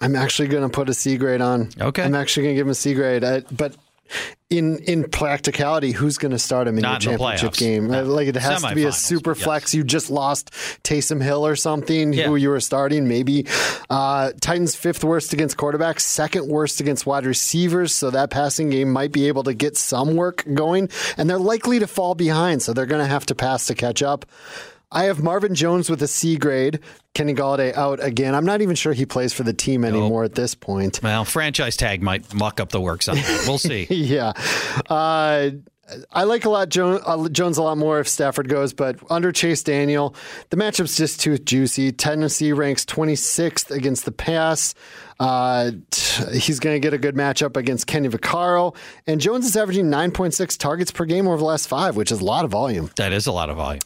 I'm 0.00 0.16
actually 0.16 0.48
going 0.48 0.64
to 0.64 0.68
put 0.68 0.88
a 0.88 0.94
C 0.94 1.16
grade 1.16 1.40
on. 1.40 1.70
Okay. 1.80 2.02
I'm 2.02 2.16
actually 2.16 2.44
going 2.44 2.54
to 2.56 2.58
give 2.58 2.66
him 2.66 2.72
a 2.72 2.74
C 2.74 2.94
grade. 2.94 3.24
I, 3.24 3.40
but 3.52 3.76
in 4.50 4.78
in 4.78 5.08
practicality, 5.10 5.92
who's 5.92 6.16
going 6.18 6.32
to 6.32 6.38
start 6.38 6.66
him 6.68 6.76
in 6.78 6.82
Not 6.82 7.04
your 7.04 7.14
in 7.14 7.18
championship 7.18 7.54
game? 7.54 7.88
No. 7.88 8.02
Like 8.04 8.28
it 8.28 8.36
has 8.36 8.62
to 8.62 8.74
be 8.74 8.84
a 8.84 8.92
super 8.92 9.32
yes. 9.32 9.42
flex. 9.42 9.74
You 9.74 9.84
just 9.84 10.10
lost 10.10 10.50
Taysom 10.84 11.22
Hill 11.22 11.46
or 11.46 11.56
something, 11.56 12.12
Yeah. 12.12 12.26
who 12.26 12.36
you 12.36 12.48
were 12.48 12.60
starting, 12.60 13.06
maybe. 13.08 13.46
Uh, 13.90 14.32
Titans 14.40 14.74
fifth 14.74 15.04
worst 15.04 15.32
against 15.32 15.56
quarterbacks, 15.56 16.00
second 16.00 16.48
worst 16.48 16.80
against 16.80 17.06
wide 17.06 17.26
receivers. 17.26 17.94
So 17.94 18.10
that 18.10 18.30
passing 18.30 18.70
game 18.70 18.90
might 18.90 19.12
be 19.12 19.28
able 19.28 19.42
to 19.44 19.54
get 19.54 19.76
some 19.76 20.16
work 20.16 20.44
going, 20.54 20.88
and 21.16 21.28
they're 21.28 21.38
likely 21.38 21.78
to 21.80 21.86
fall 21.86 22.14
behind. 22.14 22.62
So 22.62 22.72
they're 22.72 22.86
going 22.86 23.02
to 23.02 23.08
have 23.08 23.26
to 23.26 23.34
pass 23.34 23.66
to 23.66 23.74
catch 23.74 24.02
up. 24.02 24.24
I 24.90 25.04
have 25.04 25.22
Marvin 25.22 25.54
Jones 25.54 25.90
with 25.90 26.02
a 26.02 26.08
C 26.08 26.36
grade. 26.36 26.80
Kenny 27.14 27.34
Golladay 27.34 27.74
out 27.76 28.02
again. 28.02 28.34
I'm 28.34 28.44
not 28.44 28.62
even 28.62 28.74
sure 28.74 28.92
he 28.92 29.04
plays 29.04 29.32
for 29.32 29.42
the 29.42 29.52
team 29.52 29.84
anymore 29.84 30.24
at 30.24 30.34
this 30.34 30.54
point. 30.54 31.00
Well, 31.02 31.24
franchise 31.24 31.76
tag 31.76 32.02
might 32.02 32.32
muck 32.32 32.60
up 32.60 32.70
the 32.70 32.80
works 32.80 33.08
on 33.08 33.16
that. 33.16 33.44
We'll 33.46 33.58
see. 33.58 33.86
yeah. 33.90 34.32
Uh, 34.88 35.50
I 36.12 36.24
like 36.24 36.44
a 36.44 36.50
lot 36.50 36.68
Jones, 36.68 37.00
uh, 37.04 37.28
Jones 37.28 37.58
a 37.58 37.62
lot 37.62 37.78
more 37.78 37.98
if 37.98 38.08
Stafford 38.08 38.48
goes, 38.48 38.72
but 38.72 38.98
under 39.10 39.32
Chase 39.32 39.62
Daniel, 39.62 40.14
the 40.50 40.56
matchup's 40.56 40.96
just 40.96 41.20
too 41.20 41.38
juicy. 41.38 41.92
Tennessee 41.92 42.52
ranks 42.52 42.84
26th 42.84 43.70
against 43.70 44.04
the 44.04 44.12
pass. 44.12 44.74
Uh, 45.20 45.72
he's 46.32 46.60
going 46.60 46.74
to 46.74 46.80
get 46.80 46.92
a 46.94 46.98
good 46.98 47.14
matchup 47.14 47.56
against 47.56 47.86
Kenny 47.86 48.08
Vaccaro, 48.08 48.74
and 49.06 49.20
Jones 49.20 49.46
is 49.46 49.56
averaging 49.56 49.86
9.6 49.86 50.56
targets 50.58 50.90
per 50.90 51.04
game 51.04 51.26
over 51.26 51.38
the 51.38 51.44
last 51.44 51.68
five, 51.68 51.96
which 51.96 52.12
is 52.12 52.20
a 52.20 52.24
lot 52.24 52.44
of 52.44 52.50
volume. 52.50 52.90
That 52.96 53.12
is 53.12 53.26
a 53.26 53.32
lot 53.32 53.50
of 53.50 53.56
volume. 53.56 53.80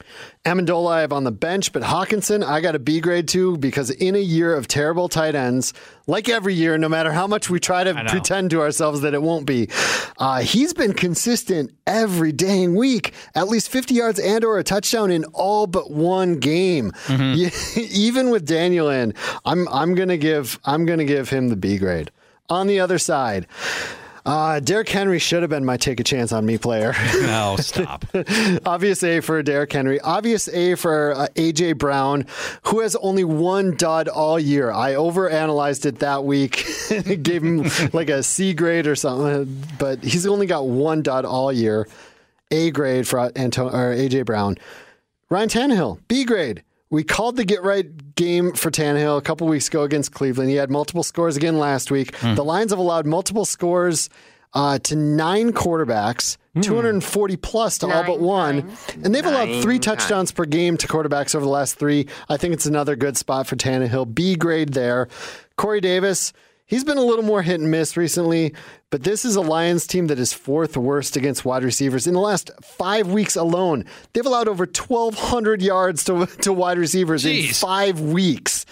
Amendola 0.45 0.91
I 0.93 1.01
have 1.03 1.13
on 1.13 1.23
the 1.23 1.31
bench, 1.31 1.73
but 1.73 1.83
Hockenson 1.83 2.43
I 2.45 2.61
got 2.61 2.75
a 2.75 2.81
B 2.81 3.01
grade 3.01 3.29
too 3.29 3.57
because 3.59 3.91
in 3.91 4.17
a 4.17 4.21
year 4.21 4.55
of 4.57 4.67
terrible 4.67 5.09
tight 5.09 5.37
ends, 5.37 5.73
like 6.09 6.29
every 6.29 6.53
year, 6.53 6.77
no 6.77 6.89
matter 6.89 7.13
how 7.13 7.29
much 7.29 7.49
we 7.49 7.61
try 7.61 7.85
to 7.85 7.95
pretend 8.11 8.51
to 8.51 8.61
ourselves 8.61 9.03
that 9.03 9.15
it 9.15 9.23
won't 9.23 9.47
be, 9.47 9.69
uh, 10.19 10.41
he's 10.41 10.75
been 10.75 10.95
consistent 10.95 11.71
every 11.87 12.33
dang 12.33 12.75
week, 12.75 13.15
at 13.37 13.47
least 13.47 13.69
50 13.69 13.95
yards 13.95 14.19
and 14.19 14.45
or 14.45 14.59
a 14.59 14.65
touchdown 14.65 15.13
in 15.13 15.23
all 15.27 15.69
but 15.69 15.93
one 15.93 16.41
game. 16.41 16.91
Yeah, 17.09 17.51
Even 17.77 18.31
with 18.31 18.45
Daniel 18.45 18.89
in, 18.91 19.15
I'm 19.45 19.69
I'm 19.69 19.95
gonna 19.95 20.17
give 20.17 20.59
I'm 20.65 20.87
gonna 20.87 21.05
give 21.05 21.22
him 21.31 21.49
the 21.49 21.57
B 21.57 21.79
grade. 21.79 22.11
On 22.49 22.67
the 22.67 22.81
other 22.81 22.99
side. 22.99 23.47
Uh, 24.25 24.61
Derrick 24.61 24.89
Henry 24.89 25.19
should 25.19 25.43
have 25.43 25.51
been 25.51 25.65
my 25.65 25.77
take 25.77 25.99
a 25.99 26.05
chance 26.05 26.31
on 26.31 26.47
me 26.47 26.57
player. 26.57 26.95
No, 27.23 27.57
stop. 27.59 28.05
Obvious 28.65 29.03
A 29.03 29.21
for 29.21 29.43
Derrick 29.43 29.73
Henry. 29.73 29.99
Obvious 30.01 30.49
A 30.49 30.77
for 30.77 31.13
uh, 31.17 31.27
AJ 31.35 31.79
Brown, 31.79 32.27
who 32.65 32.81
has 32.81 32.95
only 32.97 33.25
one 33.25 33.75
dud 33.77 34.07
all 34.07 34.39
year. 34.39 34.71
I 34.71 34.93
overanalyzed 34.93 35.87
it 35.87 35.99
that 36.01 36.25
week, 36.25 36.65
gave 37.23 37.43
him 37.43 37.65
like 37.93 38.11
a 38.11 38.23
C 38.23 38.55
grade 38.55 38.87
or 38.87 38.95
something, 38.95 39.61
but 39.79 40.05
he's 40.05 40.27
only 40.27 40.47
got 40.47 40.69
one 40.69 41.03
dud 41.03 41.25
all 41.25 41.53
year. 41.53 41.89
A 42.53 42.71
grade 42.71 43.09
for 43.09 43.33
Anto- 43.35 43.71
or 43.71 43.95
AJ 43.95 44.27
Brown. 44.27 44.57
Ryan 45.31 45.49
Tannehill, 45.49 45.99
B 46.07 46.25
grade. 46.25 46.63
We 46.93 47.03
called 47.05 47.37
the 47.37 47.45
get 47.45 47.63
right 47.63 48.15
game 48.15 48.53
for 48.53 48.71
Tannehill 48.71 49.17
a 49.17 49.23
couple 49.23 49.49
weeks 49.49 49.69
ago 49.69 49.83
against 49.83 50.13
Cleveland. 50.13 50.51
He 50.51 50.57
had 50.57 50.71
multiple 50.71 51.03
scores 51.03 51.39
again 51.39 51.59
last 51.59 51.91
week. 51.91 52.17
The 52.21 52.45
Lions 52.45 52.71
have 52.71 52.79
allowed 52.79 53.07
multiple 53.07 53.47
scores 53.47 54.11
uh, 54.53 54.79
to 54.81 54.95
nine 54.95 55.53
quarterbacks. 55.55 56.37
240 56.61 57.37
plus 57.39 57.79
to 57.79 57.87
all 57.87 58.05
but 58.05 58.21
one. 58.21 58.71
And 59.03 59.15
they've 59.15 59.25
allowed 59.25 59.49
Nine 59.49 59.63
three 59.63 59.79
times. 59.79 60.01
touchdowns 60.03 60.33
per 60.33 60.45
game 60.45 60.77
to 60.77 60.87
quarterbacks 60.87 61.35
over 61.35 61.47
the 61.47 61.51
last 61.51 61.77
three. 61.79 62.09
I 62.29 62.37
think 62.37 62.53
it's 62.53 62.67
another 62.67 62.95
good 62.95 63.17
spot 63.17 63.47
for 63.47 63.57
Tannehill. 63.57 64.15
B 64.15 64.37
grade 64.37 64.75
there. 64.75 65.09
Corey 65.57 65.81
Davis, 65.81 66.35
he's 66.73 66.85
been 66.85 66.97
a 66.97 67.03
little 67.03 67.25
more 67.25 67.43
hit 67.43 67.61
and 67.61 67.71
miss 67.71 67.99
recently, 67.99 68.55
but 68.89 69.03
this 69.03 69.27
is 69.27 69.37
a 69.37 69.43
Lions 69.43 69.87
team 69.87 70.07
that 70.07 70.19
is 70.19 70.33
fourth 70.33 70.75
worst 70.75 71.17
against 71.17 71.45
wide 71.45 71.65
receivers. 71.65 72.07
In 72.07 72.15
the 72.15 72.21
last 72.21 72.51
five 72.63 73.09
weeks 73.09 73.37
alone, 73.37 73.85
they've 74.15 74.25
allowed 74.25 74.49
over 74.49 74.65
1,200 74.65 75.61
yards 75.61 76.05
to, 76.05 76.25
to 76.41 76.53
wide 76.53 76.79
receivers 76.79 77.27
in 77.27 77.53
five 77.53 78.01
weeks. 78.01 78.65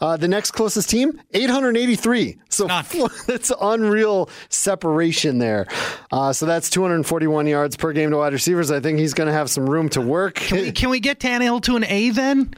Uh, 0.00 0.16
the 0.16 0.28
next 0.28 0.52
closest 0.52 0.88
team, 0.88 1.20
883. 1.34 2.38
So 2.48 2.66
that's 3.26 3.52
unreal 3.60 4.30
separation 4.48 5.38
there. 5.38 5.66
Uh, 6.10 6.32
so 6.32 6.46
that's 6.46 6.70
241 6.70 7.46
yards 7.46 7.76
per 7.76 7.92
game 7.92 8.10
to 8.12 8.16
wide 8.16 8.32
receivers. 8.32 8.70
I 8.70 8.80
think 8.80 8.98
he's 8.98 9.12
going 9.12 9.26
to 9.26 9.34
have 9.34 9.50
some 9.50 9.68
room 9.68 9.90
to 9.90 10.00
work. 10.00 10.36
Can 10.36 10.56
we, 10.58 10.72
can 10.72 10.88
we 10.88 11.00
get 11.00 11.18
Tannehill 11.18 11.62
to 11.64 11.76
an 11.76 11.84
A 11.84 12.10
then? 12.10 12.54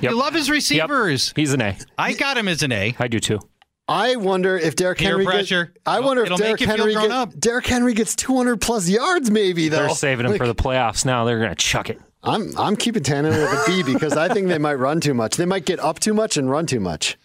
Yep. 0.00 0.12
You 0.12 0.18
love 0.18 0.34
his 0.34 0.48
receivers. 0.48 1.32
He's 1.34 1.52
an 1.52 1.60
A. 1.60 1.76
I 1.98 2.14
got 2.14 2.38
him 2.38 2.46
as 2.46 2.62
an 2.62 2.72
A. 2.72 2.94
I 2.98 3.08
do 3.08 3.18
too. 3.20 3.40
I 3.88 4.16
wonder 4.16 4.56
if 4.58 4.76
Derrick 4.76 4.98
Peer 4.98 5.08
Henry. 5.10 5.24
pressure. 5.24 5.64
Gets, 5.66 5.78
I 5.86 6.00
wonder 6.00 6.22
if 6.22 6.26
It'll 6.26 6.38
make 6.38 6.58
Derrick 6.58 6.60
Henry. 6.78 6.92
grown 6.92 7.06
Get, 7.08 7.16
up. 7.16 7.38
Derrick 7.38 7.66
Henry 7.66 7.94
gets 7.94 8.14
200 8.16 8.60
plus 8.60 8.88
yards, 8.88 9.30
maybe 9.30 9.68
though. 9.68 9.78
They're 9.78 9.88
saving 9.90 10.26
him 10.26 10.32
Like, 10.32 10.40
for 10.40 10.46
the 10.46 10.54
playoffs 10.54 11.04
now. 11.06 11.24
They're 11.24 11.38
going 11.38 11.48
to 11.50 11.54
chuck 11.56 11.88
it. 11.88 11.98
I'm 12.22 12.56
I'm 12.58 12.76
keeping 12.76 13.02
Tannehill 13.02 13.40
with 13.50 13.60
a 13.60 13.64
B 13.66 13.82
because 13.92 14.14
I 14.16 14.28
think 14.28 14.48
they 14.48 14.58
might 14.58 14.74
run 14.74 15.00
too 15.00 15.14
much. 15.14 15.36
They 15.36 15.46
might 15.46 15.64
get 15.64 15.78
up 15.80 16.00
too 16.00 16.12
much 16.12 16.36
and 16.36 16.50
run 16.50 16.66
too 16.66 16.80
much. 16.80 17.16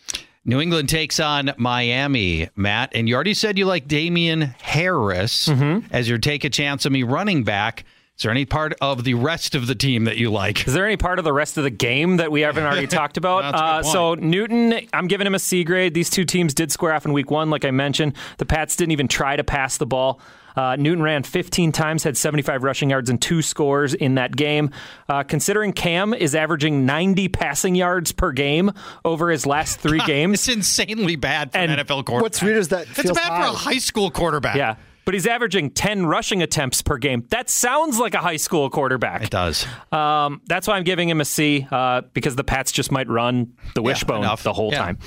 New 0.45 0.60
England 0.62 0.88
takes 0.89 1.19
on 1.19 1.52
Miami, 1.58 2.49
Matt, 2.56 2.91
and 2.93 3.08
you 3.10 3.15
already 3.15 3.34
said 3.34 3.58
you 3.58 3.65
like 3.65 3.88
Damien 3.88 4.41
Harris 4.62 5.47
Mm-hmm. 5.47 5.88
as 5.93 6.08
your 6.08 6.17
take 6.17 6.43
a 6.43 6.49
chance 6.49 6.86
on 6.86 6.91
me 6.91 7.04
running 7.04 7.43
back. 7.43 7.86
Is 8.17 8.21
there 8.21 8.32
any 8.32 8.45
part 8.45 8.73
of 8.80 9.04
the 9.04 9.15
rest 9.15 9.56
of 9.56 9.65
the 9.65 9.73
team 9.73 10.04
that 10.04 10.17
you 10.17 10.30
like? 10.32 10.67
Is 10.67 10.73
there 10.76 10.86
any 10.86 10.97
part 10.97 11.17
of 11.17 11.26
the 11.26 11.34
rest 11.34 11.58
of 11.58 11.63
the 11.63 11.71
game 11.71 12.17
that 12.17 12.32
we 12.32 12.41
haven't 12.41 12.63
already 12.63 12.86
talked 13.02 13.17
about? 13.17 13.41
That's 13.41 13.56
a 13.56 13.60
good 13.60 13.89
Uh, 13.89 13.91
so 13.91 14.13
Newton, 14.15 14.88
I'm 14.93 15.08
giving 15.08 15.26
him 15.26 15.34
a 15.34 15.39
C 15.39 15.63
grade. 15.63 15.93
These 15.95 16.12
two 16.12 16.23
teams 16.23 16.54
did 16.54 16.71
square 16.71 16.93
off 16.93 17.06
in 17.06 17.13
week 17.13 17.32
one, 17.32 17.49
like 17.49 17.65
I 17.65 17.71
mentioned. 17.71 18.13
The 18.38 18.45
Pats 18.45 18.76
didn't 18.76 18.91
even 18.91 19.08
try 19.08 19.36
to 19.36 19.43
pass 19.43 19.78
the 19.78 19.88
ball. 19.88 20.21
Uh, 20.56 20.76
Newton 20.76 21.02
ran 21.04 21.23
15 21.23 21.71
times, 21.71 22.04
had 22.04 22.15
75 22.15 22.62
rushing 22.63 22.91
yards 22.91 23.10
and 23.10 23.19
two 23.19 23.41
scores 23.41 23.95
in 23.95 24.13
that 24.15 24.36
game. 24.36 24.69
Uh, 25.10 25.23
considering 25.23 25.73
Cam 25.73 26.13
is 26.13 26.36
averaging 26.36 26.86
90 26.86 27.30
passing 27.30 27.73
yards 27.73 28.12
per 28.12 28.32
game 28.32 28.71
over 29.04 29.32
his 29.32 29.47
last 29.47 29.80
three 29.80 29.99
games, 30.06 30.47
It's 30.47 30.56
insanely 30.56 31.15
bad 31.15 31.52
for 31.52 31.58
an 31.58 31.71
NFL 31.71 32.06
quarterback. 32.06 32.21
What's 32.21 32.43
weird 32.43 32.58
is 32.58 32.67
that 32.67 32.84
It's 32.88 33.02
feels 33.02 33.17
bad 33.17 33.26
for 33.30 33.34
a 33.47 33.52
high. 33.58 33.71
high 33.73 33.78
school 33.80 34.12
quarterback. 34.12 34.56
yeah. 34.56 34.76
But 35.06 35.13
he's 35.16 35.28
averaging 35.28 35.72
10 35.72 36.06
rushing 36.06 36.42
attempts 36.42 36.82
per 36.82 36.98
game. 36.98 37.26
That 37.30 37.50
sounds 37.50 38.00
like 38.00 38.13
a 38.13 38.20
high 38.20 38.38
school 38.38 38.70
quarterback. 38.70 39.24
It 39.24 39.30
does. 39.30 39.66
Um, 39.92 40.42
that's 40.46 40.66
why 40.68 40.78
I'm 40.78 40.84
giving 40.84 41.10
him 41.10 41.20
a 41.20 41.26
C 41.26 41.68
uh, 41.70 42.02
because 42.13 42.36
the 42.38 42.44
Pats 42.46 42.72
just 42.72 42.89
might 42.92 43.10
run 43.10 43.54
the 43.76 43.82
wishbone 43.82 44.20
enough. 44.20 44.44
the 44.44 44.54
whole 44.54 44.72
Yeah. 44.72 44.78
time. 44.80 45.00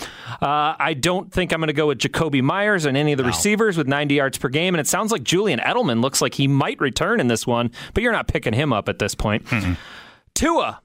Uh, 0.42 0.74
I 0.78 0.92
don't 0.92 1.32
think 1.32 1.52
I'm 1.52 1.60
going 1.60 1.68
to 1.68 1.72
go 1.72 1.86
with 1.86 1.98
Jakobi 1.98 2.42
Meyers 2.42 2.84
and 2.84 2.94
any 2.96 3.12
of 3.12 3.18
the 3.18 3.24
receivers 3.24 3.76
with 3.78 3.88
90 3.88 4.14
yards 4.14 4.36
per 4.36 4.48
game. 4.50 4.74
And 4.74 4.80
it 4.80 4.86
sounds 4.86 5.10
like 5.12 5.22
Julian 5.24 5.60
Edelman 5.60 6.02
looks 6.02 6.20
like 6.20 6.34
he 6.34 6.46
might 6.46 6.78
return 6.78 7.18
in 7.18 7.28
this 7.28 7.46
one, 7.46 7.70
but 7.94 8.02
you're 8.02 8.12
not 8.12 8.28
picking 8.28 8.52
him 8.52 8.72
up 8.74 8.88
at 8.90 8.98
this 8.98 9.14
point. 9.14 9.46
Tua, 10.34 10.80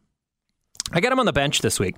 I 0.93 1.01
got 1.01 1.11
him 1.11 1.19
on 1.19 1.25
the 1.25 1.33
bench 1.33 1.59
this 1.59 1.79
week. 1.79 1.95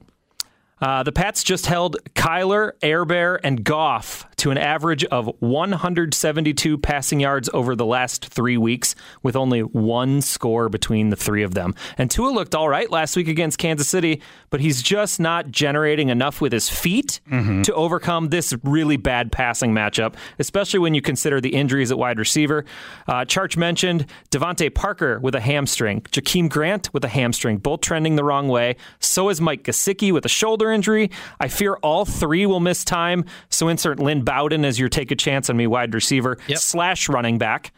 Uh, 0.84 1.02
the 1.02 1.14
Pats 1.14 1.46
just 1.46 1.66
held 1.66 1.96
Kyler, 2.14 2.74
Airbear, 2.82 3.40
and 3.42 3.64
Goff 3.64 4.26
to 4.36 4.52
an 4.52 4.58
average 4.58 5.06
of 5.06 5.32
172 5.40 6.78
passing 6.80 7.22
yards 7.22 7.50
over 7.54 7.74
the 7.74 7.86
last 7.86 8.26
three 8.26 8.58
weeks, 8.58 8.94
with 9.22 9.38
only 9.38 9.62
one 9.62 10.20
score 10.20 10.68
between 10.68 11.08
the 11.08 11.16
three 11.16 11.44
of 11.44 11.54
them. 11.54 11.74
And 11.98 12.12
Tua 12.12 12.32
looked 12.32 12.54
all 12.54 12.68
right 12.68 12.92
last 12.92 13.16
week 13.16 13.30
against 13.30 13.58
Kansas 13.60 13.88
City, 13.88 14.22
but 14.50 14.60
he's 14.60 14.82
just 14.82 15.22
not 15.22 15.50
generating 15.52 16.10
enough 16.10 16.42
with 16.42 16.52
his 16.52 16.68
feet 16.68 17.22
to 17.64 17.74
overcome 17.74 18.28
this 18.28 18.54
really 18.66 18.98
bad 18.98 19.32
passing 19.32 19.72
matchup, 19.72 20.16
especially 20.38 20.82
when 20.82 20.94
you 20.94 21.02
consider 21.02 21.40
the 21.40 21.54
injuries 21.56 21.92
at 21.94 21.98
wide 21.98 22.20
receiver. 22.20 22.66
Uh, 23.08 23.24
Charch 23.24 23.56
mentioned 23.56 24.06
DeVante 24.32 24.76
Parker 24.76 25.18
with 25.22 25.36
a 25.36 25.40
hamstring, 25.40 26.02
Jakeem 26.02 26.50
Grant 26.50 26.94
with 26.94 27.06
a 27.06 27.10
hamstring, 27.10 27.60
both 27.60 27.80
trending 27.80 28.18
the 28.18 28.26
wrong 28.26 28.50
way. 28.50 28.76
So 29.00 29.30
is 29.30 29.40
Mike 29.40 29.64
Gesicki 29.64 30.12
with 30.12 30.26
a 30.26 30.30
shoulder 30.30 30.73
injury. 30.74 31.12
I 31.40 31.48
fear 31.48 31.76
all 31.76 32.04
three 32.06 32.46
will 32.46 32.60
miss 32.60 32.84
time, 32.84 33.26
so 33.50 33.70
insert 33.70 34.00
Lynn 34.00 34.24
Bowden 34.24 34.66
as 34.66 34.80
your 34.80 34.90
take 34.90 35.12
a 35.12 35.16
chance 35.16 35.50
on 35.50 35.56
me 35.56 35.68
wide 35.68 35.94
receiver 35.94 36.38
slash 36.56 37.08
running 37.08 37.38
back. 37.38 37.72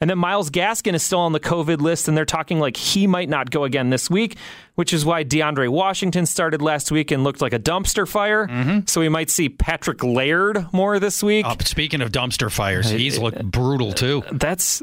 And 0.00 0.08
then 0.08 0.18
Myles 0.18 0.48
Gaskin 0.48 0.94
is 0.94 1.02
still 1.02 1.18
on 1.18 1.32
the 1.32 1.40
COVID 1.40 1.80
list, 1.80 2.06
and 2.06 2.16
they're 2.16 2.24
talking 2.24 2.60
like 2.60 2.76
he 2.76 3.08
might 3.08 3.28
not 3.28 3.50
go 3.50 3.64
again 3.64 3.90
this 3.90 4.08
week, 4.08 4.36
which 4.76 4.92
is 4.92 5.04
why 5.04 5.24
DeAndre 5.24 5.68
Washington 5.68 6.24
started 6.24 6.62
last 6.62 6.92
week 6.92 7.10
and 7.10 7.24
looked 7.24 7.40
like 7.40 7.52
a 7.52 7.58
dumpster 7.58 8.06
fire. 8.06 8.46
Mm-hmm. 8.46 8.86
So 8.86 9.00
we 9.00 9.08
might 9.08 9.28
see 9.28 9.48
Patrick 9.48 10.04
Laird 10.04 10.72
more 10.72 11.00
this 11.00 11.20
week. 11.20 11.44
Uh, 11.44 11.56
speaking 11.64 12.00
of 12.00 12.12
dumpster 12.12 12.48
fires, 12.48 12.92
uh, 12.92 12.96
he's 12.96 13.18
uh, 13.18 13.22
looked 13.22 13.44
brutal 13.44 13.92
too. 13.92 14.22
That's, 14.30 14.82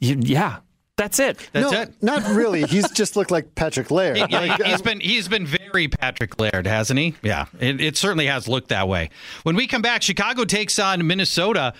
yeah, 0.00 0.58
that's 0.96 1.18
it. 1.18 1.48
That's 1.52 1.72
no, 1.72 1.80
it. 1.82 1.92
not 2.02 2.22
really. 2.36 2.62
He's 2.64 2.88
just 2.92 3.16
looked 3.16 3.30
like 3.30 3.54
Patrick 3.54 3.90
Laird. 3.90 4.16
Yeah, 4.16 4.26
Like, 4.30 4.62
he- 4.62 4.70
he's 4.70 4.80
uh, 4.80 4.84
been 4.84 5.00
he's 5.00 5.28
been 5.28 5.46
very 5.46 5.88
Patrick 5.88 6.38
Laird, 6.38 6.66
hasn't 6.66 6.98
he? 6.98 7.14
Yeah, 7.22 7.46
it, 7.58 7.80
it 7.80 7.96
certainly 7.96 8.26
has 8.26 8.46
looked 8.48 8.68
that 8.68 8.86
way. 8.88 9.10
When 9.42 9.56
we 9.56 9.66
come 9.66 9.82
back, 9.82 10.02
Chicago 10.02 10.44
takes 10.44 10.78
on 10.78 11.06
Minnesota. 11.06 11.74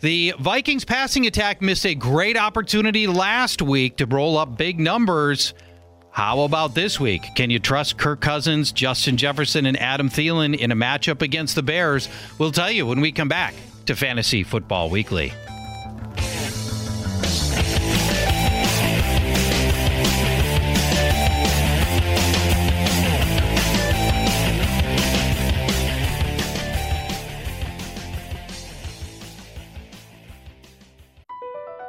The 0.00 0.34
Vikings 0.38 0.84
passing 0.84 1.26
attack 1.26 1.60
missed 1.62 1.86
a 1.86 1.94
great 1.94 2.36
opportunity 2.36 3.06
last 3.06 3.62
week 3.62 3.96
to 3.96 4.06
roll 4.06 4.36
up 4.36 4.56
big 4.58 4.78
numbers. 4.78 5.54
How 6.10 6.40
about 6.40 6.74
this 6.74 6.98
week? 6.98 7.22
Can 7.36 7.48
you 7.50 7.58
trust 7.58 7.96
Kirk 7.96 8.20
Cousins, 8.20 8.72
Justin 8.72 9.16
Jefferson, 9.16 9.66
and 9.66 9.78
Adam 9.80 10.08
Thielen 10.08 10.56
in 10.56 10.72
a 10.72 10.76
matchup 10.76 11.22
against 11.22 11.54
the 11.54 11.62
Bears? 11.62 12.08
We'll 12.38 12.52
tell 12.52 12.70
you 12.70 12.86
when 12.86 13.00
we 13.00 13.12
come 13.12 13.28
back 13.28 13.54
to 13.86 13.94
Fantasy 13.94 14.42
Football 14.42 14.90
Weekly. 14.90 15.32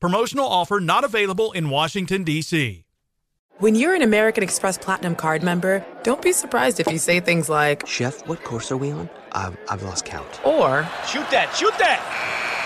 Promotional 0.00 0.46
offer 0.46 0.80
not 0.80 1.04
available 1.04 1.52
in 1.52 1.68
Washington, 1.68 2.24
D.C. 2.24 2.84
When 3.58 3.74
you're 3.74 3.94
an 3.94 4.00
American 4.00 4.42
Express 4.42 4.78
Platinum 4.78 5.14
card 5.14 5.42
member, 5.42 5.84
don't 6.04 6.22
be 6.22 6.32
surprised 6.32 6.80
if 6.80 6.86
you 6.90 6.96
say 6.96 7.20
things 7.20 7.50
like, 7.50 7.86
Chef, 7.86 8.26
what 8.26 8.42
course 8.42 8.72
are 8.72 8.78
we 8.78 8.90
on? 8.92 9.10
I've, 9.32 9.58
I've 9.68 9.82
lost 9.82 10.06
count. 10.06 10.40
or, 10.42 10.88
Shoot 11.06 11.28
that, 11.30 11.54
shoot 11.54 11.76
that! 11.76 12.00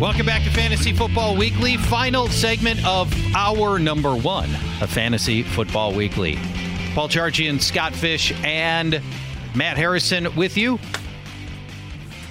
Welcome 0.00 0.26
back 0.26 0.42
to 0.42 0.50
Fantasy 0.50 0.92
Football 0.92 1.36
Weekly, 1.36 1.76
final 1.76 2.28
segment 2.28 2.84
of 2.84 3.12
our 3.34 3.78
number 3.78 4.14
one 4.14 4.50
of 4.80 4.90
Fantasy 4.90 5.42
Football 5.42 5.94
Weekly. 5.94 6.36
Paul 6.94 7.08
Charchian, 7.08 7.60
Scott 7.60 7.94
Fish, 7.94 8.32
and 8.44 9.00
Matt 9.54 9.76
Harrison 9.76 10.34
with 10.34 10.56
you. 10.56 10.78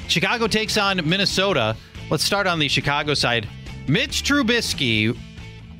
Chicago 0.07 0.45
takes 0.47 0.78
on 0.78 1.07
Minnesota. 1.09 1.76
Let's 2.09 2.24
start 2.24 2.47
on 2.47 2.59
the 2.59 2.68
Chicago 2.68 3.14
side. 3.14 3.47
Mitch 3.88 4.24
Trubisky 4.24 5.18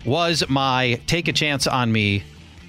was 0.06 0.44
my 0.50 1.00
take 1.06 1.28
a 1.28 1.34
chance 1.34 1.68
on 1.68 1.92
me 1.92 2.24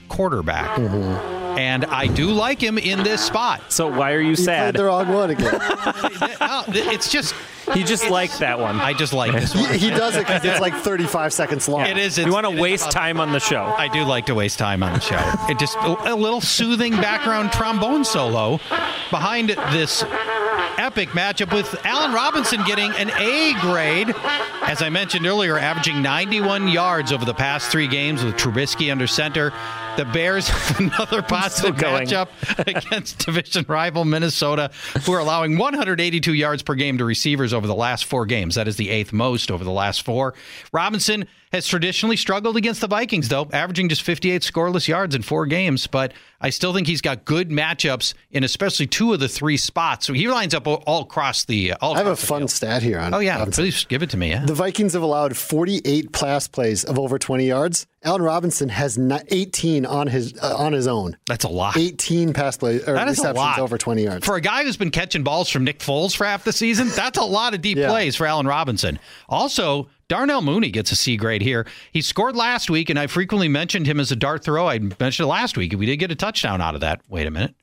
quarterback. 0.09 0.77
Mm-hmm. 0.77 1.59
And 1.59 1.85
I 1.85 2.09
do 2.09 2.31
like 2.33 2.61
him 2.61 2.79
in 2.79 3.05
this 3.05 3.21
spot. 3.25 3.73
So 3.73 3.87
why 3.89 4.13
are 4.13 4.21
you 4.21 4.31
You 4.31 4.37
sad? 4.37 4.75
played 4.75 4.81
the 4.83 4.87
wrong 4.87 5.09
one 5.09 5.31
again. 5.31 5.61
No, 6.41 6.63
it's 6.69 7.11
just 7.11 7.35
He 7.73 7.83
just 7.83 8.11
liked 8.11 8.39
that 8.41 8.59
one. 8.59 8.77
I 8.81 8.93
just 8.93 9.13
like 9.13 9.33
this 9.33 9.55
one. 9.55 9.73
he, 9.73 9.79
he 9.79 9.91
does 9.91 10.17
it 10.17 10.27
because 10.27 10.45
it's 10.45 10.61
like 10.61 10.75
35 10.75 11.33
seconds 11.33 11.69
long. 11.69 11.87
It 11.87 11.97
is. 11.97 12.19
You 12.19 12.33
want 12.33 12.47
to 12.47 12.61
waste 12.61 12.91
time 12.91 13.21
on 13.21 13.33
the 13.33 13.41
show. 13.41 13.65
I 13.65 13.89
do 13.89 14.05
like 14.05 14.27
to 14.27 14.35
waste 14.35 14.59
time 14.59 14.83
on 14.83 14.93
the 14.93 15.01
show. 15.01 15.19
It 15.49 15.59
just 15.59 15.77
a 15.77 16.13
a 16.13 16.15
little 16.15 16.41
soothing 16.41 16.93
background 16.93 17.53
trombone 17.53 18.05
solo 18.05 18.61
behind 19.11 19.51
this 19.51 20.03
epic 20.77 21.11
matchup 21.11 21.53
with 21.55 21.75
Allen 21.85 22.13
Robinson 22.13 22.61
getting 22.67 22.91
an 22.93 23.11
A 23.19 23.55
grade, 23.61 24.13
as 24.63 24.83
I 24.83 24.91
mentioned 24.91 25.27
earlier, 25.27 25.59
averaging 25.59 26.03
91 26.03 26.69
yards 26.69 27.13
over 27.13 27.25
the 27.25 27.35
past 27.35 27.71
three 27.71 27.87
games 27.89 28.25
with 28.25 28.35
Trubisky 28.37 28.91
under 28.91 29.07
center. 29.07 29.53
The 29.97 30.05
Bears 30.07 30.51
another 30.79 31.23
positive 31.23 31.77
matchup 31.77 32.29
against 32.67 33.25
division 33.25 33.65
rival 33.69 34.05
Minnesota, 34.05 34.73
who 35.05 35.13
are 35.13 35.21
allowing 35.21 35.57
182 35.57 36.35
yards 36.35 36.63
per 36.65 36.75
game 36.75 36.99
to 36.99 37.05
receivers 37.05 37.53
over 37.53 37.69
the 37.69 37.77
last 37.77 38.05
four 38.05 38.27
games. 38.27 38.57
That 38.57 38.67
is 38.67 38.77
the 38.77 38.91
eighth 38.91 39.13
most 39.13 39.53
over 39.53 39.63
the 39.63 39.71
last 39.71 40.03
four. 40.03 40.35
Robinson 40.73 41.27
has 41.55 41.67
traditionally 41.67 42.17
struggled 42.17 42.57
against 42.57 42.81
the 42.81 42.87
Vikings, 42.89 43.29
though, 43.29 43.49
averaging 43.53 43.89
just 43.89 44.03
58 44.03 44.43
scoreless 44.43 44.87
yards 44.89 45.15
in 45.15 45.23
four 45.23 45.47
games. 45.47 45.87
But 45.87 46.13
I 46.41 46.51
still 46.51 46.75
think 46.75 46.87
he's 46.87 47.01
got 47.01 47.25
good 47.25 47.49
matchups 47.51 48.13
in 48.31 48.45
especially 48.45 48.87
two 48.87 49.13
of 49.15 49.21
the 49.21 49.29
three 49.29 49.57
spots. 49.57 50.07
So 50.07 50.13
he 50.13 50.29
lines 50.29 50.53
up 50.53 50.67
all- 50.67 51.03
across 51.03 51.45
the. 51.45 51.73
All 51.81 51.95
I 51.95 51.99
have 51.99 52.07
a 52.09 52.17
fun 52.17 52.41
field. 52.41 52.51
stat 52.51 52.83
here 52.83 52.99
on 52.99 53.15
Oh 53.15 53.21
yeah, 53.21 53.39
Robinson. 53.39 53.65
please 53.65 53.85
give 53.87 54.03
it 54.03 54.11
to 54.11 54.17
me. 54.17 54.31
Yeah. 54.31 54.45
The 54.45 54.53
Vikings 54.55 54.93
have 54.93 55.03
allowed 55.03 55.37
48 55.37 56.13
pass 56.13 56.47
plays 56.49 56.85
of 56.85 56.99
over 56.99 57.19
20 57.19 57.47
yards. 57.47 57.87
Allen 58.03 58.21
Robinson 58.21 58.69
has 58.69 58.99
18 58.99 59.87
on 59.87 60.09
his 60.09 60.35
uh, 60.43 60.55
on 60.59 60.75
his 60.75 60.87
own. 60.87 61.17
That's 61.27 61.45
a 61.45 61.49
lot. 61.49 61.77
18 61.79 62.35
pass 62.35 62.57
plays 62.59 62.83
or 62.87 62.93
That 62.95 63.09
is 63.09 63.19
a 63.19 63.23
receptions 63.23 63.37
lot 63.37 63.59
over 63.61 63.79
20 63.79 64.03
yards. 64.03 64.27
For 64.27 64.37
a 64.37 64.43
guy 64.43 64.65
who's 64.65 64.77
been 64.77 64.91
catching 64.91 65.23
balls 65.23 65.49
from 65.49 65.65
Nick 65.65 65.79
Foles 65.79 66.15
for 66.15 66.25
half 66.27 66.45
the 66.45 66.53
season, 66.53 66.89
that's 66.89 67.17
a 67.17 67.23
lot 67.25 67.55
of 67.55 67.63
deep 67.63 67.79
Yeah. 67.79 67.89
plays 67.89 68.17
for 68.17 68.27
Allen 68.27 68.47
Robinson. 68.47 68.99
Also, 69.29 69.89
Darnell 70.15 70.43
Mooney 70.43 70.71
gets 70.71 70.93
a 70.93 70.95
C 70.95 71.17
grade 71.17 71.43
here. 71.43 71.67
He 71.91 72.01
scored 72.01 72.37
last 72.37 72.71
week, 72.71 72.89
and 72.89 73.01
I 73.01 73.09
frequently 73.09 73.49
mentioned 73.49 73.89
him 73.89 73.99
as 73.99 74.13
a 74.13 74.17
dart 74.17 74.45
throw. 74.45 74.69
I 74.69 74.79
mentioned 74.79 75.25
it 75.25 75.27
last 75.27 75.57
week. 75.57 75.77
We 75.77 75.87
did 75.87 75.97
get 75.97 76.13
a 76.13 76.15
touchdown 76.15 76.61
out 76.61 76.77
of 76.77 76.83
that. 76.83 77.01
Wait 77.09 77.27
a 77.27 77.33
minute. 77.33 77.57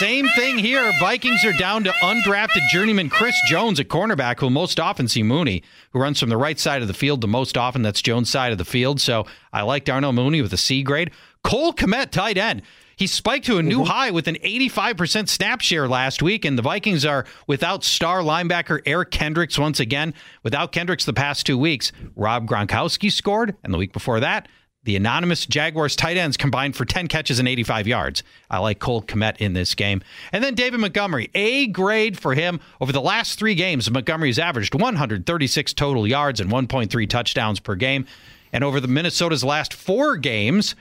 Same 0.00 0.26
thing 0.30 0.58
here. 0.58 0.92
Vikings 0.98 1.44
are 1.44 1.52
down 1.52 1.84
to 1.84 1.90
undrafted 2.02 2.66
journeyman 2.72 3.10
Chris 3.10 3.36
Jones 3.46 3.78
at 3.78 3.86
cornerback, 3.86 4.40
who 4.40 4.50
most 4.50 4.80
often 4.80 5.06
see 5.06 5.22
Mooney, 5.22 5.62
who 5.92 6.00
runs 6.00 6.18
from 6.18 6.30
the 6.30 6.36
right 6.36 6.58
side 6.58 6.82
of 6.82 6.88
the 6.88 6.94
field 6.94 7.20
the 7.20 7.28
most 7.28 7.56
often. 7.56 7.82
That's 7.82 8.02
Jones' 8.02 8.28
side 8.28 8.50
of 8.50 8.58
the 8.58 8.64
field. 8.64 9.00
So 9.00 9.24
I 9.52 9.62
like 9.62 9.84
Darnell 9.84 10.12
Mooney 10.12 10.42
with 10.42 10.52
a 10.52 10.56
C 10.56 10.82
grade. 10.82 11.12
Cole 11.44 11.72
Kmet, 11.72 12.10
tight 12.10 12.38
end. 12.38 12.62
He 13.00 13.06
spiked 13.06 13.46
to 13.46 13.56
a 13.56 13.62
new 13.62 13.78
mm-hmm. 13.78 13.90
high 13.90 14.10
with 14.10 14.28
an 14.28 14.34
85% 14.34 15.26
snap 15.30 15.62
share 15.62 15.88
last 15.88 16.20
week, 16.20 16.44
and 16.44 16.58
the 16.58 16.62
Vikings 16.62 17.06
are 17.06 17.24
without 17.46 17.82
star 17.82 18.20
linebacker 18.20 18.82
Eric 18.84 19.10
Kendricks 19.10 19.58
once 19.58 19.80
again. 19.80 20.12
Without 20.42 20.70
Kendricks 20.70 21.06
the 21.06 21.14
past 21.14 21.46
two 21.46 21.56
weeks, 21.56 21.92
Rob 22.14 22.46
Gronkowski 22.46 23.10
scored, 23.10 23.56
and 23.64 23.72
the 23.72 23.78
week 23.78 23.94
before 23.94 24.20
that, 24.20 24.48
the 24.84 24.96
anonymous 24.96 25.46
Jaguars 25.46 25.96
tight 25.96 26.18
ends 26.18 26.36
combined 26.36 26.76
for 26.76 26.84
10 26.84 27.06
catches 27.06 27.38
and 27.38 27.48
85 27.48 27.86
yards. 27.86 28.22
I 28.50 28.58
like 28.58 28.80
Cole 28.80 29.00
Kmet 29.00 29.38
in 29.38 29.54
this 29.54 29.74
game. 29.74 30.02
And 30.30 30.44
then 30.44 30.54
David 30.54 30.80
Montgomery, 30.80 31.30
A 31.34 31.68
grade 31.68 32.18
for 32.18 32.34
him. 32.34 32.60
Over 32.82 32.92
the 32.92 33.00
last 33.00 33.38
three 33.38 33.54
games, 33.54 33.90
Montgomery's 33.90 34.38
averaged 34.38 34.74
136 34.74 35.72
total 35.72 36.06
yards 36.06 36.38
and 36.38 36.50
1.3 36.50 37.08
touchdowns 37.08 37.60
per 37.60 37.76
game. 37.76 38.04
And 38.52 38.62
over 38.62 38.78
the 38.78 38.88
Minnesota's 38.88 39.44
last 39.44 39.72
four 39.72 40.16
games, 40.16 40.74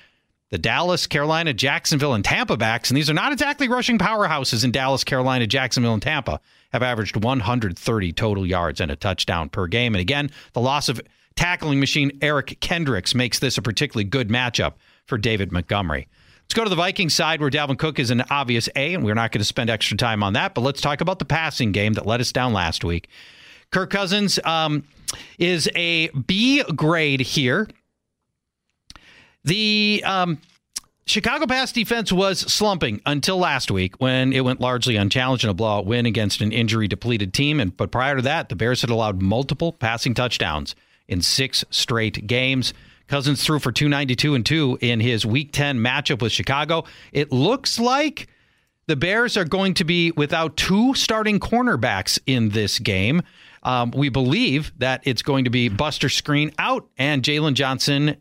the 0.50 0.58
Dallas, 0.58 1.08
Carolina, 1.08 1.54
Jacksonville, 1.54 2.14
and 2.14 2.26
Tampa 2.26 2.58
backs, 2.58 2.90
and 2.90 2.98
these 2.98 3.10
are 3.10 3.14
not 3.14 3.32
exactly 3.32 3.68
rushing 3.68 3.98
powerhouses 3.98 4.64
in 4.64 4.72
Dallas, 4.72 5.04
Carolina, 5.04 5.46
Jacksonville, 5.46 5.94
and 5.94 6.02
Tampa, 6.02 6.40
have 6.72 6.84
averaged 6.84 7.24
130 7.24 8.14
total 8.14 8.46
yards 8.46 8.82
and 8.82 8.92
a 8.92 8.96
touchdown 8.96 9.50
per 9.50 9.68
game. 9.68 9.94
And 9.94 10.02
again, 10.02 10.32
the 10.54 10.62
loss 10.62 10.90
of 10.90 11.02
tackling 11.36 11.80
machine 11.80 12.18
Eric 12.22 12.58
Kendricks 12.60 13.14
makes 13.14 13.40
this 13.40 13.58
a 13.58 13.62
particularly 13.62 14.04
good 14.04 14.30
matchup 14.30 14.74
for 15.06 15.18
David 15.18 15.52
Montgomery. 15.52 16.08
Let's 16.44 16.54
go 16.56 16.64
to 16.64 16.70
the 16.70 16.76
Vikings 16.76 17.14
side 17.14 17.42
where 17.42 17.52
Dalvin 17.52 17.78
Cook 17.78 18.00
is 18.00 18.10
an 18.10 18.24
obvious 18.32 18.68
A, 18.76 18.96
and 18.96 19.04
we're 19.04 19.14
not 19.14 19.32
going 19.32 19.40
to 19.40 19.46
spend 19.46 19.70
extra 19.70 19.96
time 19.98 20.24
on 20.24 20.34
that, 20.34 20.56
but 20.56 20.62
let's 20.62 20.82
talk 20.82 21.00
about 21.00 21.20
the 21.20 21.26
passing 21.26 21.72
game 21.72 21.94
that 21.94 22.08
let 22.08 22.20
us 22.22 22.32
down 22.32 22.54
last 22.54 22.84
week. 22.84 23.08
Kirk 23.72 23.92
Cousins 23.92 24.40
um, 24.46 24.84
is 25.38 25.70
a 25.76 26.10
B 26.10 26.64
grade 26.76 27.20
here. 27.20 27.68
The 29.44 30.04
um, 30.06 30.40
Chicago 31.06 31.48
pass 31.48 31.72
defense 31.72 32.12
was 32.12 32.40
slumping 32.40 33.02
until 33.06 33.38
last 33.38 33.72
week 33.72 34.00
when 34.00 34.32
it 34.32 34.42
went 34.42 34.62
largely 34.62 34.96
unchallenged 34.96 35.44
in 35.44 35.50
a 35.50 35.54
blowout 35.56 35.88
win 35.88 36.06
against 36.06 36.40
an 36.42 36.52
injury 36.52 36.88
depleted 36.88 37.34
team. 37.34 37.60
And 37.60 37.76
but 37.76 37.92
prior 37.92 38.18
to 38.18 38.22
that, 38.22 38.50
the 38.50 38.56
Bears 38.56 38.82
had 38.82 38.90
allowed 38.90 39.22
multiple 39.22 39.74
passing 39.74 40.14
touchdowns 40.14 40.76
in 41.08 41.22
six 41.22 41.66
straight 41.72 42.28
games. 42.28 42.74
Cousins 43.08 43.44
threw 43.44 43.58
for 43.58 43.72
292 43.72 44.36
and 44.36 44.46
2 44.46 44.78
in 44.82 45.00
his 45.00 45.26
week 45.26 45.52
10 45.52 45.80
matchup 45.80 46.22
with 46.22 46.32
Chicago. 46.32 46.84
It 47.12 47.32
looks 47.32 47.80
like 47.80 48.28
the 48.86 48.96
Bears 48.96 49.36
are 49.36 49.46
going 49.46 49.74
to 49.76 49.84
be 49.84 50.12
without 50.12 50.58
two 50.58 50.94
starting 50.94 51.40
cornerbacks 51.40 52.20
in 52.28 52.50
this 52.50 52.78
game. 52.78 53.24
Um, 53.64 53.90
we 53.92 54.10
believe 54.10 54.72
that 54.78 55.02
it's 55.06 55.24
going 55.24 55.46
to 55.46 55.50
be 55.50 55.70
Buster 55.70 56.08
Skrine 56.08 56.54
out 56.60 56.88
and 57.00 57.24
Jaylon 57.24 57.56
Johnson 57.56 58.18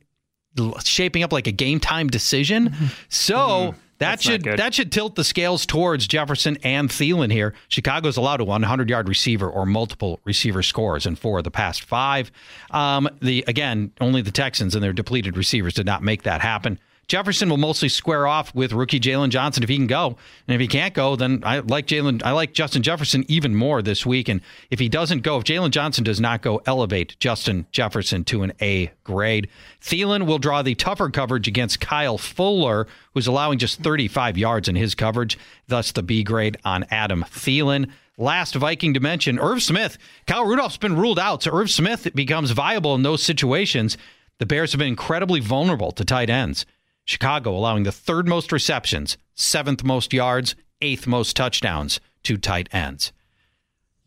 shaping 0.85 1.23
up 1.23 1.33
like 1.33 1.47
a 1.47 1.53
game 1.53 1.81
time 1.81 2.09
decision. 2.09 2.75
So 3.09 3.75
that 3.99 4.11
That's 4.11 4.27
not 4.27 4.33
should 4.33 4.45
that 4.59 4.75
should 4.75 4.93
tilt 4.93 5.17
the 5.17 5.25
scales 5.25 5.67
towards 5.67 6.07
Jefferson 6.07 6.57
and 6.63 6.89
Thielen 6.89 7.33
here. 7.33 7.53
Chicago's 7.69 8.17
allowed 8.17 8.41
a 8.41 8.45
100 8.45 8.89
yard 8.89 9.09
receiver 9.09 9.49
or 9.51 9.67
multiple 9.67 10.21
receiver 10.25 10.63
scores 10.63 11.05
in 11.05 11.17
four 11.17 11.39
of 11.39 11.45
the 11.45 11.51
past 11.51 11.83
five. 11.83 12.31
Um, 12.71 13.09
the 13.21 13.45
again, 13.49 13.93
only 14.01 14.23
the 14.23 14.31
Texans 14.31 14.75
and 14.77 14.85
their 14.85 14.93
depleted 14.93 15.37
receivers 15.37 15.75
did 15.75 15.87
not 15.87 16.03
make 16.03 16.23
that 16.23 16.41
happen. 16.41 16.79
Jefferson 17.09 17.49
will 17.49 17.57
mostly 17.57 17.89
square 17.89 18.27
off 18.27 18.55
with 18.55 18.73
rookie 18.73 19.01
Jaylon 19.01 19.31
Johnson 19.31 19.63
if 19.63 19.71
he 19.71 19.77
can 19.77 19.87
go, 19.87 20.19
and 20.47 20.55
if 20.55 20.61
he 20.61 20.69
can't 20.69 20.93
go, 20.93 21.17
then 21.17 21.43
I 21.43 21.61
like 21.61 21.87
Jalen. 21.87 22.23
I 22.23 22.33
like 22.33 22.53
Justin 22.53 22.83
Jefferson 22.83 23.25
even 23.29 23.55
more 23.55 23.81
this 23.81 24.05
week. 24.05 24.29
And 24.29 24.43
if 24.71 24.79
he 24.79 24.91
doesn't 24.91 25.23
go, 25.23 25.39
if 25.39 25.45
Jaylon 25.45 25.71
Johnson 25.71 26.05
does 26.05 26.21
not 26.21 26.43
go, 26.43 26.61
elevate 26.67 27.17
Justin 27.19 27.67
Jefferson 27.73 28.25
to 28.25 28.43
an 28.43 28.53
A 28.61 28.91
grade. 29.05 29.49
Thielen 29.81 30.27
will 30.27 30.39
draw 30.39 30.61
the 30.61 30.75
tougher 30.75 31.09
coverage 31.09 31.49
against 31.49 31.81
Kyle 31.81 32.19
Fuller, 32.19 32.87
who's 33.15 33.27
allowing 33.27 33.59
just 33.59 33.81
35 33.81 34.37
yards 34.37 34.69
in 34.69 34.77
his 34.77 34.95
coverage, 34.95 35.39
thus 35.67 35.93
the 35.93 36.03
B 36.03 36.23
grade 36.23 36.59
on 36.63 36.85
Adam 36.91 37.25
Thielen. 37.31 37.91
Last 38.19 38.55
Viking 38.55 38.93
to 38.93 39.01
mention, 39.01 39.39
Irv 39.39 39.63
Smith. 39.63 39.97
Kyle 40.27 40.45
Rudolph's 40.45 40.77
been 40.77 40.97
ruled 40.97 41.19
out, 41.19 41.43
so 41.43 41.53
Irv 41.53 41.71
Smith 41.71 42.07
becomes 42.15 42.51
viable 42.51 42.95
in 42.95 43.03
those 43.03 43.23
situations. 43.23 43.97
The 44.39 44.47
Bears 44.47 44.73
have 44.73 44.79
been 44.79 44.89
incredibly 44.89 45.41
vulnerable 45.41 45.93
to 45.93 46.05
tight 46.05 46.29
ends. 46.29 46.67
Chicago 47.09 47.57
allowing 47.57 47.85
the 47.85 47.91
third 47.91 48.29
most 48.29 48.53
receptions, 48.53 49.17
seventh 49.35 49.83
most 49.83 50.13
yards, 50.13 50.55
eighth 50.83 51.07
most 51.07 51.35
touchdowns 51.35 52.01
to 52.23 52.37
tight 52.37 52.69
ends. 52.71 53.13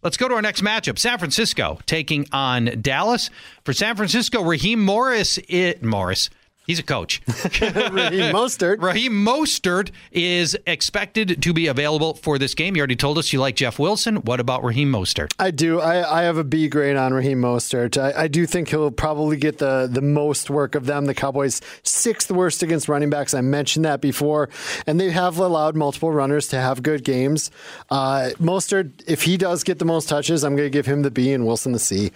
Let's 0.04 0.18
go 0.18 0.28
to 0.28 0.36
our 0.36 0.42
next 0.42 0.62
matchup. 0.62 1.00
San 1.00 1.18
Francisco 1.18 1.80
taking 1.88 2.28
on 2.32 2.66
Dallas. 2.80 3.32
For 3.64 3.74
San 3.74 3.96
Francisco, 3.96 4.44
Raheem 4.44 4.86
Morris, 4.86 5.40
it, 5.50 5.82
Morris, 5.84 6.30
He's 6.68 6.78
a 6.78 6.84
coach. 6.84 7.22
Raheem 7.28 8.34
Mostert. 8.34 8.82
Raheem 8.82 9.14
Mostert 9.14 9.90
is 10.12 10.56
expected 10.68 11.42
to 11.42 11.54
be 11.54 11.66
available 11.66 12.14
for 12.14 12.38
this 12.38 12.54
game. 12.54 12.76
You 12.76 12.82
already 12.82 12.96
told 12.96 13.18
us 13.18 13.34
you 13.34 13.40
like 13.40 13.56
Jeff 13.56 13.80
Wilson. 13.80 14.18
What 14.18 14.40
about 14.40 14.64
Raheem 14.64 14.92
Mostert? 14.92 15.34
I 15.40 15.50
do. 15.50 15.80
I, 15.80 16.20
I 16.20 16.24
have 16.24 16.38
a 16.38 16.44
B 16.44 16.70
grade 16.70 16.98
on 16.98 17.14
Raheem 17.14 17.42
Mostert. 17.42 17.98
I, 17.98 18.24
I 18.24 18.28
do 18.28 18.46
think 18.46 18.70
he'll 18.70 18.92
probably 18.92 19.38
get 19.38 19.58
the, 19.58 19.90
the 19.92 20.02
most 20.02 20.52
work 20.52 20.76
of 20.76 20.86
them. 20.86 21.06
The 21.06 21.16
Cowboys 21.16 21.62
sixth 21.82 22.32
worst 22.32 22.62
against 22.62 22.88
running 22.88 23.10
backs. 23.10 23.34
I 23.34 23.42
mentioned 23.42 23.86
that 23.86 24.00
before, 24.00 24.48
and 24.86 25.00
they 25.00 25.10
have 25.10 25.40
allowed 25.40 25.76
multiple 25.76 26.12
runners 26.12 26.48
to 26.50 26.58
have 26.58 26.84
good 26.84 27.04
games. 27.04 27.50
Uh, 27.90 28.30
Mostert, 28.40 28.92
if 29.08 29.24
he 29.24 29.36
does 29.36 29.64
get 29.64 29.80
the 29.80 29.86
most 29.86 30.08
touches, 30.08 30.44
I'm 30.44 30.56
going 30.56 30.68
to 30.68 30.74
give 30.74 30.86
him 30.86 31.02
the 31.02 31.12
B 31.12 31.34
and 31.34 31.46
Wilson 31.46 31.72
the 31.72 31.80
C. 31.80 32.12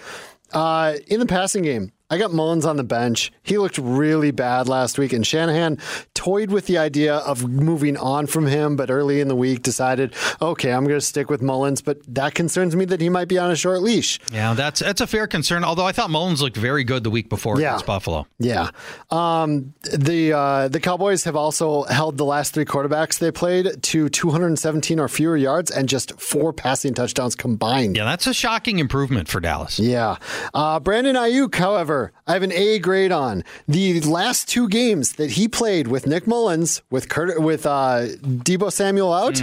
Uh, 0.53 0.95
in 1.07 1.19
the 1.19 1.25
passing 1.25 1.63
game, 1.63 1.91
I 2.09 2.17
got 2.19 2.31
Mullens 2.31 2.65
on 2.65 2.77
the 2.77 2.83
bench. 2.83 3.31
He 3.41 3.57
looked 3.57 3.79
really 3.79 4.29
bad 4.31 4.67
last 4.69 4.99
week, 4.99 5.11
and 5.11 5.25
Shanahan 5.25 5.79
toyed 6.13 6.51
with 6.51 6.67
the 6.67 6.77
idea 6.77 7.15
of 7.17 7.47
moving 7.49 7.97
on 7.97 8.27
from 8.27 8.45
him, 8.45 8.75
but 8.75 8.91
early 8.91 9.21
in 9.21 9.27
the 9.27 9.35
week 9.35 9.63
decided, 9.63 10.13
okay, 10.39 10.71
I'm 10.71 10.83
going 10.85 10.99
to 10.99 11.05
stick 11.05 11.31
with 11.31 11.41
Mullens. 11.41 11.81
But 11.83 11.97
that 12.13 12.35
concerns 12.35 12.75
me 12.75 12.85
that 12.85 13.01
he 13.01 13.09
might 13.09 13.27
be 13.27 13.39
on 13.39 13.49
a 13.49 13.55
short 13.55 13.81
leash. 13.81 14.19
Yeah, 14.31 14.53
that's 14.53 14.81
that's 14.81 15.01
a 15.01 15.07
fair 15.07 15.25
concern. 15.25 15.63
Although 15.63 15.85
I 15.87 15.93
thought 15.93 16.11
Mullens 16.11 16.41
looked 16.41 16.57
very 16.57 16.83
good 16.83 17.03
the 17.03 17.09
week 17.09 17.27
before 17.27 17.59
Yeah. 17.59 17.69
against 17.71 17.87
Buffalo. 17.87 18.27
Yeah. 18.37 18.69
Um, 19.09 19.73
the 19.91 20.33
uh, 20.33 20.67
the 20.67 20.79
Cowboys 20.79 21.23
have 21.23 21.35
also 21.35 21.83
held 21.83 22.17
the 22.17 22.25
last 22.25 22.53
three 22.53 22.65
quarterbacks 22.65 23.17
they 23.17 23.31
played 23.31 23.81
to 23.81 24.09
217 24.09 24.99
or 24.99 25.07
fewer 25.07 25.37
yards 25.37 25.71
and 25.71 25.89
just 25.89 26.19
four 26.19 26.53
passing 26.53 26.93
touchdowns 26.93 27.33
combined. 27.35 27.97
Yeah, 27.97 28.05
that's 28.05 28.27
a 28.27 28.33
shocking 28.33 28.77
improvement 28.79 29.27
for 29.27 29.39
Dallas. 29.39 29.79
Yeah. 29.79 30.17
Uh, 30.53 30.79
Brandon 30.79 31.15
Aiyuk, 31.15 31.55
however, 31.55 32.04
I 32.27 32.33
have 32.33 32.43
an 32.43 32.51
A 32.51 32.79
grade 32.79 33.11
on 33.11 33.43
the 33.67 33.99
last 34.01 34.47
two 34.47 34.67
games 34.67 35.13
that 35.13 35.31
he 35.31 35.47
played 35.47 35.87
with 35.87 36.07
Nick 36.07 36.25
Mullens, 36.25 36.81
with 36.89 37.09
Kurt, 37.09 37.41
with 37.41 37.65
uh, 37.65 38.07
Deebo 38.21 38.71
Samuel 38.71 39.13
out. 39.13 39.41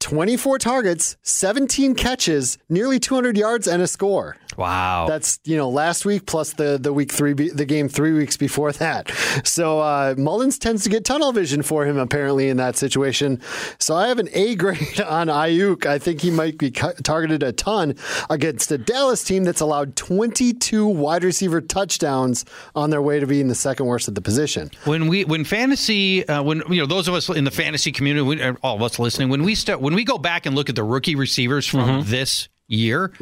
24 0.00 0.58
targets, 0.58 1.16
17 1.22 1.94
catches, 1.96 2.58
nearly 2.68 3.00
200 3.00 3.36
yards, 3.36 3.66
and 3.66 3.82
a 3.82 3.86
score. 3.88 4.36
Wow. 4.56 5.06
That's 5.08 5.38
you 5.44 5.56
know 5.56 5.68
last 5.68 6.04
week 6.04 6.26
plus 6.26 6.54
the 6.54 6.78
the 6.80 6.92
week 6.92 7.12
three 7.12 7.32
the 7.32 7.64
game 7.64 7.88
three 7.88 8.12
weeks 8.12 8.36
before 8.36 8.72
that. 8.72 9.10
So 9.44 9.80
uh, 9.80 10.14
Mullens 10.16 10.58
tends 10.58 10.82
to 10.84 10.90
get 10.90 11.04
tunnel 11.04 11.32
vision 11.32 11.62
for 11.62 11.84
him 11.84 11.98
apparently 11.98 12.48
in 12.48 12.56
that 12.56 12.76
situation. 12.76 13.40
So 13.78 13.94
I 13.94 14.08
have 14.08 14.18
an 14.18 14.28
A 14.32 14.54
grade 14.56 15.00
on 15.00 15.28
Aiyuk. 15.28 15.86
I 15.86 15.98
think 15.98 16.20
he 16.20 16.30
might 16.30 16.58
be 16.58 16.70
targeted 16.70 17.42
a 17.42 17.52
ton 17.52 17.94
against 18.30 18.70
a 18.72 18.78
Dallas 18.78 19.22
team 19.24 19.44
that's 19.44 19.60
allowed 19.60 19.96
22 19.96 20.86
wide 20.86 21.24
receiver 21.24 21.60
touchdowns 21.60 22.44
on 22.74 22.90
their 22.90 23.02
way 23.02 23.20
to 23.20 23.26
being 23.26 23.48
the 23.48 23.54
second 23.54 23.86
worst 23.86 24.08
at 24.08 24.14
the 24.14 24.22
position. 24.22 24.70
When 24.84 25.08
we 25.08 25.24
when 25.24 25.44
fantasy 25.44 26.26
uh, 26.28 26.42
when 26.42 26.62
you 26.68 26.80
know 26.80 26.86
those 26.86 27.08
of 27.08 27.14
us 27.14 27.28
in 27.28 27.44
the 27.44 27.50
fantasy 27.50 27.92
community, 27.92 28.22
we, 28.26 28.42
uh, 28.42 28.54
all 28.62 28.76
of 28.76 28.82
us 28.82 28.98
listening, 28.98 29.28
when 29.28 29.42
we 29.42 29.54
start 29.54 29.80
when 29.80 29.94
we 29.94 30.04
go 30.04 30.18
back 30.18 30.46
and 30.46 30.54
look 30.54 30.68
at 30.68 30.76
the 30.76 30.84
rookie 30.84 31.14
receivers 31.14 31.66
from 31.66 32.04
this 32.06 32.48
year, 32.68 33.12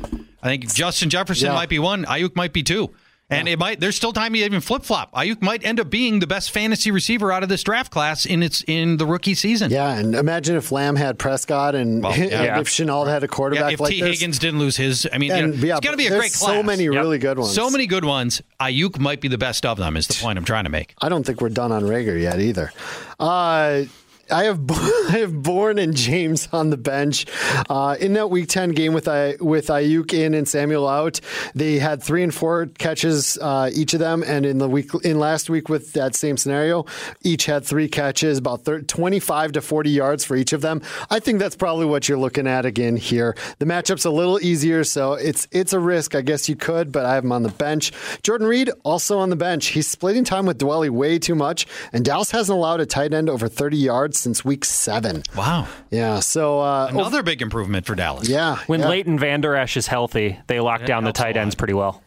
I 0.43 0.47
think 0.49 0.73
Justin 0.75 1.11
Jefferson 1.11 1.47
Yeah. 1.49 1.55
might 1.55 1.69
be 1.69 1.79
one, 1.79 2.05
Aiyuk 2.05 2.37
might 2.37 2.53
be 2.53 2.63
two. 2.63 2.91
And 3.31 3.49
it 3.49 3.59
might. 3.59 3.81
There's 3.81 3.97
still 3.97 4.13
time 4.13 4.35
to 4.35 4.39
even 4.39 4.61
flip 4.61 4.85
flop. 4.85 5.11
Aiyuk 5.15 5.41
might 5.43 5.65
end 5.65 5.81
up 5.81 5.89
being 5.89 6.21
the 6.21 6.27
best 6.27 6.51
fantasy 6.53 6.91
receiver 6.91 7.33
out 7.33 7.43
of 7.43 7.49
this 7.49 7.63
draft 7.63 7.91
class 7.91 8.27
in 8.27 8.43
its 8.43 8.63
in 8.69 8.99
the 8.99 9.07
rookie 9.07 9.35
season. 9.35 9.71
Yeah, 9.73 9.95
and 9.95 10.15
imagine 10.15 10.57
if 10.57 10.71
Lamb 10.71 10.95
had 10.95 11.19
Prescott 11.19 11.75
and 11.75 12.03
Well, 12.03 12.15
yeah. 12.17 12.61
if 12.61 12.69
Chenault 12.69 13.07
had 13.07 13.23
a 13.23 13.25
Yeah, 13.25 13.29
quarterback 13.29 13.73
if 13.73 13.81
like 13.81 13.93
T. 13.93 14.03
this. 14.03 14.21
Higgins 14.21 14.39
didn't 14.39 14.61
lose 14.61 14.77
his, 14.77 15.09
I 15.11 15.17
mean, 15.17 15.35
you 15.35 15.47
know, 15.49 15.55
yeah, 15.55 15.79
it's 15.79 15.81
going 15.85 15.95
to 15.95 15.97
be 15.97 16.07
a 16.07 16.11
great 16.11 16.33
class. 16.35 16.53
so 16.55 16.63
many 16.63 16.89
really 16.91 17.19
good 17.19 17.39
ones. 17.39 17.55
So 17.55 17.71
many 17.71 17.87
good 17.87 18.05
ones. 18.05 18.43
Aiyuk 18.61 18.99
might 19.01 19.23
be 19.23 19.29
the 19.29 19.39
best 19.39 19.65
of 19.67 19.79
them. 19.79 19.97
Is 19.97 20.07
the 20.07 20.15
point 20.23 20.39
I'm 20.39 20.45
trying 20.45 20.65
to 20.65 20.71
make. 20.71 20.95
I 21.01 21.09
don't 21.09 21.25
think 21.25 21.41
we're 21.41 21.49
done 21.49 21.73
on 21.73 21.83
Reagor 21.83 22.21
yet 22.21 22.39
either. 22.41 22.73
Uh, 23.19 23.85
I 24.31 24.45
have 24.45 24.61
I 24.71 25.19
have 25.19 25.43
Bourne 25.43 25.79
and 25.79 25.95
James 25.95 26.49
on 26.53 26.71
the 26.71 26.77
bench 26.77 27.27
uh, 27.69 27.97
in 28.01 28.15
that 28.15 28.31
Week 28.31 28.49
Ten 28.49 28.71
game 28.71 28.93
with 28.93 29.09
I 29.09 29.37
with 29.41 29.67
Aiyuk 29.69 30.13
in 30.13 30.35
and 30.35 30.49
Samuel 30.49 30.89
out. 30.89 31.21
They 31.55 31.79
had 31.79 32.03
three 32.03 32.23
and 32.23 32.35
four 32.35 32.67
catches 32.79 33.39
uh, 33.39 33.71
each 33.73 33.95
of 33.95 34.01
them, 34.01 34.25
and 34.27 34.47
in 34.47 34.59
the 34.59 34.69
week 34.69 34.91
in 35.03 35.19
last 35.19 35.51
week 35.51 35.69
with 35.69 35.93
that 35.93 36.15
same 36.15 36.37
scenario, 36.37 36.87
each 37.23 37.47
had 37.47 37.65
three 37.65 37.89
catches, 37.89 38.39
about 38.39 38.65
thir- 38.65 38.83
twenty 38.83 39.21
five 39.21 39.53
to 39.53 39.61
forty 39.61 39.91
yards 39.91 40.25
for 40.25 40.37
each 40.37 40.53
of 40.53 40.61
them. 40.61 40.83
I 41.11 41.21
think 41.21 41.39
that's 41.39 41.57
probably 41.57 41.87
what 41.87 42.09
you're 42.09 42.19
looking 42.19 42.47
at 42.47 42.65
again 42.65 42.97
here. 42.97 43.37
The 43.59 43.67
matchup's 43.67 44.05
a 44.05 44.11
little 44.11 44.41
easier, 44.41 44.85
so 44.85 45.15
it's 45.15 45.47
it's 45.51 45.73
a 45.73 45.79
risk. 45.79 46.15
I 46.15 46.23
guess 46.23 46.49
you 46.49 46.57
could, 46.57 46.93
but 46.93 47.05
I 47.05 47.15
have 47.15 47.25
him 47.25 47.33
on 47.33 47.43
the 47.43 47.51
bench. 47.51 47.93
Jordan 48.23 48.47
Reed 48.47 48.71
also 48.85 49.19
on 49.19 49.31
the 49.31 49.37
bench. 49.37 49.67
He's 49.67 49.87
splitting 49.89 50.25
time 50.25 50.47
with 50.47 50.59
Dwelley 50.59 50.91
way 50.91 51.19
too 51.19 51.35
much, 51.35 51.67
and 51.93 52.05
Dallas 52.05 52.31
hasn't 52.31 52.57
allowed 52.57 52.81
a 52.81 52.87
tight 52.87 53.13
end 53.13 53.29
over 53.29 53.49
30 53.49 53.77
yards 53.77 54.14
since 54.17 54.45
week 54.45 54.65
seven. 54.65 55.23
Wow. 55.37 55.69
Yeah, 55.91 56.21
so 56.21 56.61
uh, 56.61 56.89
Another 56.91 57.23
big 57.23 57.43
improvement 57.43 57.87
for 57.87 57.95
Dallas. 57.95 58.29
yeah, 58.29 58.59
When 58.67 58.81
yeah. 58.81 58.89
Leighton 58.89 59.19
Vander 59.19 59.55
Esch 59.55 59.77
is 59.77 59.87
healthy, 59.87 60.39
they 60.47 60.61
lock 60.61 60.85
down 60.87 61.05
the 61.05 61.13
tight 61.13 61.37
ends 61.37 61.55
pretty 61.55 61.75
well. 61.75 62.03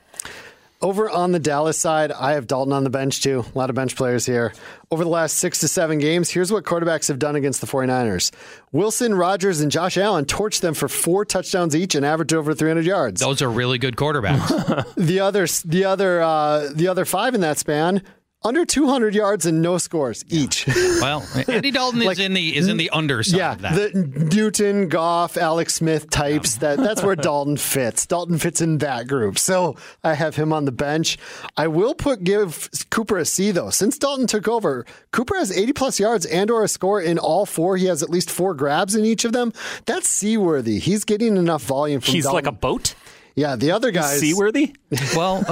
Over 0.79 1.09
on 1.09 1.31
the 1.31 1.39
Dallas 1.39 1.79
side, 1.79 2.11
I 2.11 2.33
have 2.33 2.45
Dalton 2.45 2.71
on 2.71 2.83
the 2.83 2.91
bench 2.91 3.23
too. 3.23 3.43
A 3.55 3.57
lot 3.57 3.71
of 3.71 3.75
bench 3.75 3.95
players 3.95 4.27
here. 4.27 4.53
Over 4.91 5.03
the 5.03 5.09
last 5.09 5.37
six 5.39 5.57
to 5.61 5.67
seven 5.67 5.97
games, 5.97 6.29
here's 6.29 6.51
what 6.51 6.65
quarterbacks 6.65 7.07
have 7.07 7.17
done 7.17 7.35
against 7.35 7.61
the 7.61 7.67
49ers. 7.67 8.29
Wilson, 8.71 9.15
Rodgers, 9.15 9.59
and 9.59 9.71
Josh 9.71 9.97
Allen 9.97 10.25
torched 10.25 10.61
them 10.61 10.75
for 10.75 10.87
four 10.87 11.25
touchdowns 11.25 11.75
each 11.75 11.95
and 11.95 12.05
averaged 12.05 12.31
over 12.35 12.53
300 12.53 12.85
yards. 12.85 13.19
Those 13.19 13.41
are 13.41 13.49
really 13.49 13.79
good 13.79 13.95
quarterbacks. 13.95 14.85
The 14.97 15.19
other, 15.21 15.47
the 15.65 15.85
other, 15.85 16.21
uh, 16.21 16.69
the 16.75 16.87
other 16.89 17.05
five 17.05 17.33
in 17.33 17.41
that 17.41 17.57
span, 17.57 18.03
under 18.47 18.65
200 18.65 19.13
yards 19.13 19.45
and 19.45 19.61
no 19.61 19.77
scores 19.77 20.23
each. 20.29 20.65
well, 21.01 21.27
Andy 21.47 21.69
Dalton 21.69 22.01
is 22.01 22.17
in 22.19 22.33
the 22.33 22.55
is 22.55 22.67
in 22.67 22.77
the 22.77 22.89
underside 22.91 23.37
yeah, 23.37 23.51
of 23.53 23.61
that. 23.61 23.93
the 23.93 23.99
Newton, 24.33 24.87
Goff, 24.87 25.37
Alex 25.37 25.75
Smith 25.75 26.09
types. 26.09 26.55
That 26.55 26.77
that's 26.77 27.03
where 27.03 27.15
Dalton 27.27 27.57
fits. 27.57 28.05
Dalton 28.05 28.37
fits 28.37 28.61
in 28.61 28.77
that 28.79 29.07
group. 29.07 29.37
So 29.37 29.75
I 30.03 30.13
have 30.13 30.35
him 30.35 30.53
on 30.53 30.65
the 30.65 30.71
bench. 30.71 31.17
I 31.57 31.67
will 31.67 31.93
put 31.93 32.23
give 32.23 32.69
Cooper 32.89 33.17
a 33.17 33.25
C 33.25 33.51
though. 33.51 33.69
Since 33.69 33.97
Dalton 33.97 34.27
took 34.27 34.47
over, 34.47 34.85
Cooper 35.11 35.35
has 35.35 35.51
80 35.55 35.73
plus 35.73 35.99
yards 35.99 36.25
and 36.25 36.49
or 36.49 36.63
a 36.63 36.67
score 36.67 37.01
in 37.01 37.19
all 37.19 37.45
four. 37.45 37.77
He 37.77 37.85
has 37.85 38.01
at 38.01 38.09
least 38.09 38.31
four 38.31 38.53
grabs 38.53 38.95
in 38.95 39.03
each 39.05 39.25
of 39.25 39.33
them. 39.33 39.51
That's 39.85 40.07
seaworthy. 40.07 40.79
He's 40.79 41.03
getting 41.03 41.35
enough 41.37 41.63
volume 41.63 41.99
from. 42.01 42.13
He's 42.13 42.23
Dalton. 42.23 42.35
like 42.35 42.47
a 42.47 42.51
boat. 42.53 42.95
yeah. 43.35 43.55
The 43.55 43.71
other 43.71 43.91
guys. 43.91 44.19
Seaworthy? 44.19 44.73
well, 45.15 45.43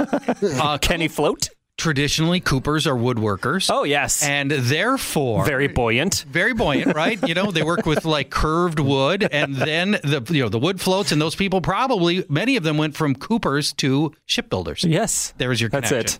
uh, 0.42 0.78
Can 0.78 1.00
he 1.00 1.08
float? 1.08 1.50
Traditionally 1.76 2.40
Coopers 2.40 2.86
are 2.86 2.96
woodworkers. 2.96 3.68
Oh 3.72 3.84
yes, 3.84 4.22
and 4.22 4.50
therefore 4.50 5.44
very 5.44 5.68
buoyant. 5.68 6.24
very 6.28 6.52
buoyant, 6.52 6.94
right? 6.94 7.20
You 7.26 7.34
know, 7.34 7.50
they 7.50 7.62
work 7.62 7.86
with 7.86 8.04
like 8.04 8.30
curved 8.30 8.80
wood, 8.80 9.28
and 9.30 9.54
then 9.54 9.92
the 9.92 10.24
you 10.30 10.42
know 10.42 10.48
the 10.48 10.58
wood 10.58 10.80
floats, 10.80 11.12
and 11.12 11.20
those 11.20 11.34
people 11.34 11.60
probably 11.60 12.24
many 12.28 12.56
of 12.56 12.62
them 12.62 12.78
went 12.78 12.96
from 12.96 13.14
Coopers 13.14 13.72
to 13.74 14.12
shipbuilders. 14.26 14.84
Yes, 14.84 15.34
There's 15.38 15.60
your 15.60 15.70
that's 15.70 15.92
it. 15.92 16.18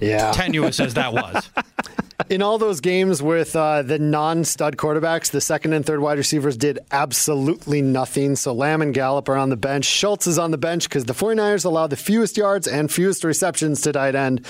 Yeah. 0.00 0.32
Tenuous 0.32 0.80
as 0.80 0.94
that 0.94 1.12
was. 1.12 1.48
in 2.30 2.42
all 2.42 2.58
those 2.58 2.80
games 2.80 3.22
with 3.22 3.54
uh, 3.54 3.82
the 3.82 3.98
non-stud 3.98 4.76
quarterbacks, 4.76 5.30
the 5.30 5.40
second 5.40 5.72
and 5.72 5.84
third 5.84 6.00
wide 6.00 6.18
receivers 6.18 6.56
did 6.56 6.78
absolutely 6.90 7.82
nothing. 7.82 8.36
So 8.36 8.52
Lamb 8.52 8.82
and 8.82 8.94
Gallup 8.94 9.28
are 9.28 9.36
on 9.36 9.50
the 9.50 9.56
bench. 9.56 9.84
Schultz 9.84 10.26
is 10.26 10.38
on 10.38 10.50
the 10.50 10.58
bench 10.58 10.88
because 10.88 11.04
the 11.04 11.12
49ers 11.12 11.64
allowed 11.64 11.88
the 11.90 11.96
fewest 11.96 12.36
yards 12.36 12.66
and 12.66 12.90
fewest 12.90 13.24
receptions 13.24 13.80
to 13.82 13.92
tight 13.92 14.14
end. 14.14 14.44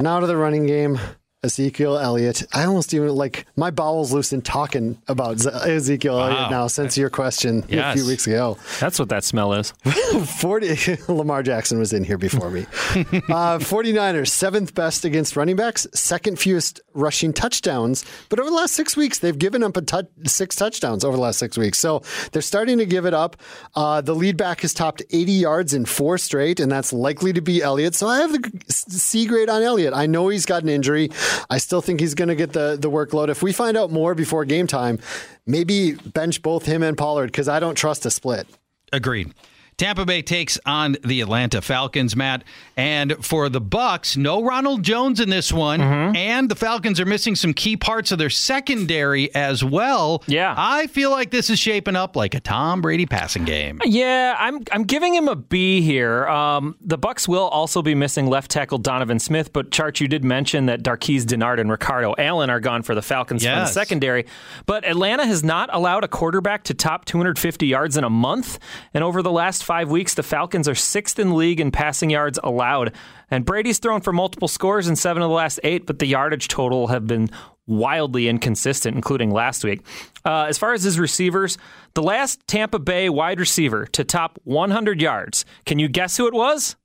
Now 0.00 0.20
to 0.20 0.26
the 0.26 0.36
running 0.36 0.66
game. 0.66 0.98
Ezekiel 1.44 1.98
Elliott. 1.98 2.44
I 2.52 2.64
almost 2.64 2.94
even 2.94 3.08
like 3.08 3.46
my 3.56 3.70
bowels 3.72 4.12
loosen 4.12 4.42
talking 4.42 4.96
about 5.08 5.44
Ezekiel 5.44 6.16
Wow. 6.16 6.28
Elliott 6.28 6.50
now 6.52 6.66
since 6.68 6.96
your 6.96 7.10
question 7.10 7.64
a 7.70 7.92
few 7.94 8.06
weeks 8.06 8.26
ago. 8.28 8.58
That's 8.78 8.98
what 8.98 9.08
that 9.08 9.24
smell 9.24 9.52
is. 9.54 9.72
40 10.40 10.98
Lamar 11.12 11.42
Jackson 11.42 11.78
was 11.80 11.92
in 11.92 12.04
here 12.04 12.16
before 12.18 12.48
me. 12.50 12.60
uh, 12.92 13.58
49ers, 13.58 14.28
seventh 14.28 14.72
best 14.74 15.04
against 15.04 15.34
running 15.36 15.56
backs, 15.56 15.86
second 15.92 16.38
fewest 16.38 16.80
rushing 16.94 17.32
touchdowns. 17.32 18.04
But 18.28 18.38
over 18.38 18.48
the 18.48 18.54
last 18.56 18.74
six 18.74 18.96
weeks, 18.96 19.18
they've 19.18 19.38
given 19.38 19.64
up 19.64 19.76
a 19.76 19.82
tou- 19.82 20.08
six 20.26 20.54
touchdowns 20.54 21.04
over 21.04 21.16
the 21.16 21.22
last 21.22 21.40
six 21.40 21.58
weeks. 21.58 21.78
So 21.80 22.02
they're 22.30 22.42
starting 22.42 22.78
to 22.78 22.86
give 22.86 23.04
it 23.04 23.14
up. 23.14 23.36
Uh, 23.74 24.00
the 24.00 24.14
lead 24.14 24.36
back 24.36 24.60
has 24.60 24.72
topped 24.74 25.02
80 25.10 25.32
yards 25.32 25.74
in 25.74 25.86
four 25.86 26.18
straight, 26.18 26.60
and 26.60 26.70
that's 26.70 26.92
likely 26.92 27.32
to 27.32 27.40
be 27.40 27.62
Elliott. 27.62 27.96
So 27.96 28.06
I 28.06 28.18
have 28.18 28.32
the 28.32 28.62
C 28.68 29.26
grade 29.26 29.48
on 29.48 29.62
Elliott. 29.62 29.92
I 29.92 30.06
know 30.06 30.28
he's 30.28 30.46
got 30.46 30.62
an 30.62 30.68
injury. 30.68 31.10
I 31.50 31.58
still 31.58 31.80
think 31.80 32.00
he's 32.00 32.14
going 32.14 32.28
to 32.28 32.34
get 32.34 32.52
the, 32.52 32.76
the 32.80 32.90
workload. 32.90 33.28
If 33.28 33.42
we 33.42 33.52
find 33.52 33.76
out 33.76 33.90
more 33.90 34.14
before 34.14 34.44
game 34.44 34.66
time, 34.66 34.98
maybe 35.46 35.94
bench 35.94 36.42
both 36.42 36.66
him 36.66 36.82
and 36.82 36.96
Pollard 36.96 37.26
because 37.26 37.48
I 37.48 37.60
don't 37.60 37.74
trust 37.74 38.06
a 38.06 38.10
split. 38.10 38.46
Agreed. 38.92 39.32
Tampa 39.76 40.04
Bay 40.04 40.22
takes 40.22 40.58
on 40.66 40.96
the 41.04 41.20
Atlanta 41.20 41.60
Falcons, 41.62 42.14
Matt. 42.14 42.44
And 42.76 43.14
for 43.24 43.48
the 43.48 43.60
Bucs, 43.60 44.16
no 44.16 44.42
Ronald 44.42 44.82
Jones 44.82 45.18
in 45.20 45.28
this 45.30 45.52
one, 45.52 45.80
Mm-hmm. 45.80 46.16
and 46.16 46.48
the 46.48 46.54
Falcons 46.54 47.00
are 47.00 47.04
missing 47.06 47.34
some 47.34 47.52
key 47.52 47.76
parts 47.76 48.12
of 48.12 48.18
their 48.18 48.30
secondary 48.30 49.34
as 49.34 49.64
well. 49.64 50.22
Yeah. 50.26 50.54
I 50.56 50.86
feel 50.88 51.10
like 51.10 51.30
this 51.30 51.50
is 51.50 51.58
shaping 51.58 51.96
up 51.96 52.14
like 52.16 52.34
a 52.34 52.40
Tom 52.40 52.80
Brady 52.80 53.06
passing 53.06 53.44
game. 53.44 53.80
Yeah, 53.84 54.36
I'm 54.38 54.60
I'm 54.70 54.84
giving 54.84 55.14
him 55.14 55.28
a 55.28 55.36
B 55.36 55.80
here. 55.80 56.26
Um, 56.28 56.76
the 56.80 56.98
Bucs 56.98 57.26
will 57.26 57.48
also 57.48 57.82
be 57.82 57.94
missing 57.94 58.26
left 58.26 58.50
tackle 58.50 58.78
Donovan 58.78 59.18
Smith, 59.18 59.52
but 59.52 59.70
Charch, 59.70 60.00
you 60.00 60.08
did 60.08 60.22
mention 60.24 60.66
that 60.66 60.82
Darqueze 60.82 61.24
Dennard 61.24 61.58
and 61.60 61.70
Ricardo 61.70 62.14
Allen 62.18 62.50
are 62.50 62.60
gone 62.60 62.82
for 62.82 62.94
the 62.94 63.02
Falcons 63.02 63.42
from 63.42 63.58
the 63.58 63.66
secondary. 63.66 64.26
But 64.66 64.84
Atlanta 64.86 65.26
has 65.26 65.42
not 65.42 65.68
allowed 65.72 66.04
a 66.04 66.08
quarterback 66.08 66.64
to 66.64 66.74
top 66.74 67.04
250 67.04 67.66
yards 67.66 67.96
in 67.96 68.04
a 68.04 68.10
month, 68.10 68.58
and 68.94 69.02
over 69.02 69.22
the 69.22 69.32
last 69.32 69.61
five 69.62 69.90
weeks, 69.90 70.14
the 70.14 70.22
Falcons 70.22 70.68
are 70.68 70.74
sixth 70.74 71.18
in 71.18 71.30
the 71.30 71.34
league 71.34 71.60
in 71.60 71.70
passing 71.70 72.10
yards 72.10 72.38
allowed. 72.42 72.92
And 73.30 73.44
Brady's 73.44 73.78
thrown 73.78 74.00
for 74.00 74.12
multiple 74.12 74.48
scores 74.48 74.88
in 74.88 74.96
seven 74.96 75.22
of 75.22 75.28
the 75.28 75.34
last 75.34 75.60
eight, 75.64 75.86
but 75.86 75.98
the 75.98 76.06
yardage 76.06 76.48
total 76.48 76.88
have 76.88 77.06
been 77.06 77.30
wildly 77.66 78.28
inconsistent, 78.28 78.94
including 78.94 79.30
last 79.30 79.64
week. 79.64 79.80
Uh, 80.24 80.44
as 80.44 80.58
far 80.58 80.72
as 80.72 80.82
his 80.82 80.98
receivers, 80.98 81.58
the 81.94 82.02
last 82.02 82.46
Tampa 82.46 82.78
Bay 82.78 83.08
wide 83.08 83.40
receiver 83.40 83.86
to 83.86 84.04
top 84.04 84.38
100 84.44 85.00
yards, 85.00 85.44
can 85.64 85.78
you 85.78 85.88
guess 85.88 86.16
who 86.16 86.26
it 86.26 86.34
was? 86.34 86.76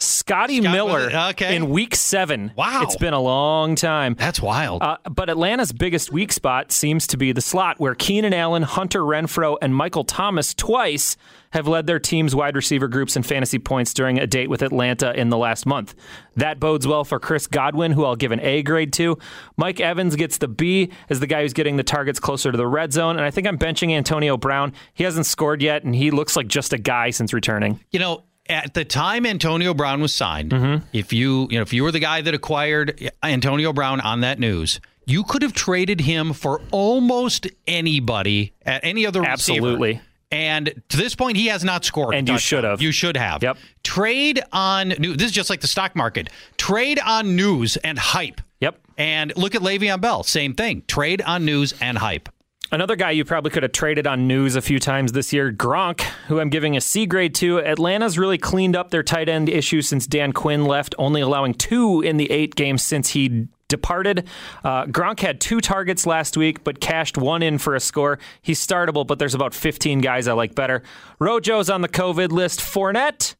Scotty 0.00 0.60
Scott- 0.60 0.72
Miller 0.72 1.10
okay. 1.30 1.56
in 1.56 1.70
week 1.70 1.96
seven. 1.96 2.52
Wow. 2.56 2.82
It's 2.82 2.96
been 2.96 3.14
a 3.14 3.20
long 3.20 3.74
time. 3.74 4.14
That's 4.16 4.40
wild. 4.40 4.82
Uh, 4.82 4.98
but 5.10 5.28
Atlanta's 5.28 5.72
biggest 5.72 6.12
weak 6.12 6.32
spot 6.32 6.70
seems 6.70 7.06
to 7.08 7.16
be 7.16 7.32
the 7.32 7.40
slot, 7.40 7.80
where 7.80 7.94
Keenan 7.96 8.32
Allen, 8.32 8.62
Hunter 8.62 9.00
Renfrow, 9.02 9.56
and 9.60 9.74
Michael 9.74 10.04
Thomas 10.04 10.54
twice 10.54 11.16
have 11.52 11.66
led 11.66 11.86
their 11.86 11.98
team's 11.98 12.34
wide 12.36 12.54
receiver 12.54 12.86
groups 12.88 13.16
in 13.16 13.22
fantasy 13.22 13.58
points 13.58 13.94
during 13.94 14.18
a 14.18 14.26
date 14.26 14.50
with 14.50 14.62
Atlanta 14.62 15.18
in 15.18 15.30
the 15.30 15.36
last 15.38 15.64
month. 15.66 15.94
That 16.36 16.60
bodes 16.60 16.86
well 16.86 17.04
for 17.04 17.18
Chris 17.18 17.46
Godwin, 17.46 17.90
who 17.92 18.04
I'll 18.04 18.16
give 18.16 18.32
an 18.32 18.40
A 18.40 18.62
grade 18.62 18.92
to. 18.94 19.18
Mike 19.56 19.80
Evans 19.80 20.14
gets 20.14 20.38
the 20.38 20.46
B 20.46 20.90
as 21.08 21.20
the 21.20 21.26
guy 21.26 21.40
who's 21.42 21.54
getting 21.54 21.76
the 21.76 21.82
targets 21.82 22.20
closer 22.20 22.52
to 22.52 22.58
the 22.58 22.66
red 22.66 22.92
zone. 22.92 23.16
And 23.16 23.24
I 23.24 23.30
think 23.30 23.46
I'm 23.46 23.58
benching 23.58 23.92
Antonio 23.92 24.36
Brown. 24.36 24.74
He 24.92 25.04
hasn't 25.04 25.24
scored 25.26 25.62
yet, 25.62 25.84
and 25.84 25.94
he 25.94 26.10
looks 26.10 26.36
like 26.36 26.46
just 26.48 26.72
a 26.74 26.78
guy 26.78 27.10
since 27.10 27.32
returning. 27.32 27.80
you 27.90 27.98
know, 27.98 28.24
at 28.48 28.74
the 28.74 28.84
time 28.84 29.26
Antonio 29.26 29.74
Brown 29.74 30.00
was 30.00 30.14
signed, 30.14 30.50
Mm-hmm. 30.52 30.86
if 30.92 31.12
you 31.12 31.46
you 31.50 31.58
know 31.58 31.62
if 31.62 31.72
you 31.72 31.82
were 31.82 31.92
the 31.92 31.98
guy 32.00 32.20
that 32.22 32.34
acquired 32.34 33.10
Antonio 33.22 33.72
Brown 33.72 34.00
on 34.00 34.20
that 34.22 34.38
news, 34.38 34.80
you 35.06 35.24
could 35.24 35.42
have 35.42 35.52
traded 35.52 36.00
him 36.02 36.32
for 36.32 36.60
almost 36.70 37.46
anybody 37.66 38.52
at 38.66 38.84
any 38.84 39.06
other 39.06 39.20
receiver. 39.22 39.58
Absolutely. 39.66 40.00
And 40.30 40.82
to 40.90 40.96
this 40.98 41.14
point, 41.14 41.38
he 41.38 41.46
has 41.46 41.64
not 41.64 41.86
scored. 41.86 42.14
And 42.14 42.28
you 42.28 42.38
should 42.38 42.62
have. 42.64 42.82
You 42.82 42.92
should 42.92 43.16
have. 43.16 43.42
Yep. 43.42 43.56
Trade 43.82 44.42
on 44.52 44.88
news. 44.90 45.16
This 45.16 45.26
is 45.26 45.32
just 45.32 45.48
like 45.48 45.62
the 45.62 45.66
stock 45.68 45.96
market. 45.96 46.28
Trade 46.58 47.00
on 47.02 47.34
news 47.34 47.78
and 47.78 47.98
hype. 47.98 48.42
Yep. 48.60 48.78
And 48.98 49.32
look 49.38 49.54
at 49.54 49.62
Le'Veon 49.62 50.02
Bell. 50.02 50.22
Same 50.24 50.52
thing. 50.52 50.82
Trade 50.86 51.22
on 51.22 51.46
news 51.46 51.72
and 51.80 51.96
hype. 51.96 52.28
Another 52.70 52.96
guy 52.96 53.12
you 53.12 53.24
probably 53.24 53.50
could 53.50 53.62
have 53.62 53.72
traded 53.72 54.06
on 54.06 54.26
news 54.28 54.54
a 54.54 54.60
few 54.60 54.78
times 54.78 55.12
this 55.12 55.32
year, 55.32 55.50
Gronk, 55.50 56.02
who 56.26 56.38
I'm 56.38 56.50
giving 56.50 56.76
a 56.76 56.82
C 56.82 57.06
grade 57.06 57.34
to. 57.36 57.60
Atlanta's 57.60 58.18
really 58.18 58.36
cleaned 58.36 58.76
up 58.76 58.90
their 58.90 59.02
tight 59.02 59.26
end 59.30 59.48
issue 59.48 59.80
since 59.80 60.06
Dan 60.06 60.32
Quinn 60.32 60.66
left, 60.66 60.94
only 60.98 61.22
allowing 61.22 61.54
two 61.54 62.02
in 62.02 62.18
the 62.18 62.30
eight 62.30 62.56
games 62.56 62.84
since 62.84 63.08
he 63.10 63.48
departed. 63.68 64.28
Uh, 64.64 64.84
Gronk 64.84 65.20
had 65.20 65.40
two 65.40 65.62
targets 65.62 66.04
last 66.04 66.36
week, 66.36 66.62
but 66.62 66.78
cashed 66.78 67.16
one 67.16 67.42
in 67.42 67.56
for 67.56 67.74
a 67.74 67.80
score. 67.80 68.18
He's 68.42 68.64
startable, 68.64 69.06
but 69.06 69.18
there's 69.18 69.34
about 69.34 69.54
15 69.54 70.02
guys 70.02 70.28
I 70.28 70.34
like 70.34 70.54
better. 70.54 70.82
Rojo's 71.18 71.70
on 71.70 71.80
the 71.80 71.88
COVID 71.88 72.32
list. 72.32 72.60
Fournette. 72.60 73.34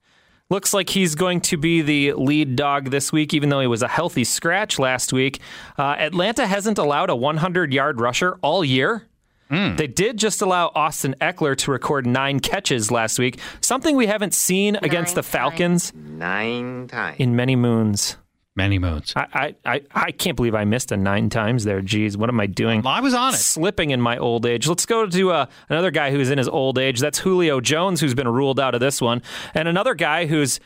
Looks 0.49 0.72
like 0.72 0.89
he's 0.89 1.14
going 1.14 1.43
to 1.43 1.59
be 1.59 1.83
the 1.83 2.14
lead 2.14 2.57
dog 2.57 2.91
this 2.91 3.12
week, 3.12 3.35
even 3.35 3.51
though 3.51 3.61
he 3.61 3.66
was 3.66 3.83
a 3.83 3.89
healthy 3.89 4.24
scratch 4.24 4.79
last 4.79 5.12
week. 5.12 5.41
Uh, 5.76 5.97
Atlanta 5.99 6.47
hasn't 6.47 6.79
allowed 6.79 7.11
a 7.11 7.16
100 7.16 7.74
yard 7.74 8.01
rusher 8.01 8.39
all 8.41 8.64
year. 8.64 9.05
They 9.51 9.87
did 9.87 10.17
just 10.19 10.43
allow 10.43 10.71
Austin 10.75 11.15
Ekeler 11.21 11.57
to 11.59 11.71
record 11.71 12.07
nine 12.07 12.41
catches 12.41 12.91
last 12.91 13.19
week, 13.19 13.39
something 13.61 13.97
we 13.97 14.07
haven't 14.07 14.35
seen 14.35 14.77
against 14.83 15.15
the 15.15 15.23
Falcons 15.23 15.93
Nine 15.95 16.87
times. 16.89 17.17
in 17.19 17.35
many 17.37 17.57
moons. 17.57 18.17
Many 18.57 18.81
moons. 18.81 19.13
I, 19.15 19.55
I, 19.65 19.73
I, 19.75 19.83
I 19.95 20.11
can't 20.11 20.35
believe 20.37 20.55
I 20.57 20.65
missed 20.65 20.91
a 20.91 20.97
nine 20.97 21.31
times 21.31 21.63
there. 21.63 21.81
Geez, 21.81 22.17
what 22.17 22.29
am 22.29 22.41
I 22.41 22.47
doing? 22.47 22.85
I 22.85 23.01
was 23.01 23.15
on 23.15 23.33
it. 23.33 23.37
Slipping 23.37 23.91
in 23.91 24.01
my 24.01 24.19
old 24.19 24.45
age. 24.47 24.67
Let's 24.67 24.85
go 24.85 25.07
to 25.07 25.31
uh, 25.31 25.47
another 25.69 25.93
guy 25.93 26.11
who's 26.11 26.29
in 26.29 26.39
his 26.39 26.49
old 26.49 26.77
age. 26.77 26.99
That's 26.99 27.21
Julio 27.21 27.61
Jones, 27.61 28.01
who's 28.01 28.15
been 28.15 28.27
ruled 28.27 28.59
out 28.59 28.75
of 28.75 28.81
this 28.81 29.01
one. 29.01 29.23
And 29.55 29.69
another 29.69 29.95
guy 29.95 30.27
who's 30.27 30.59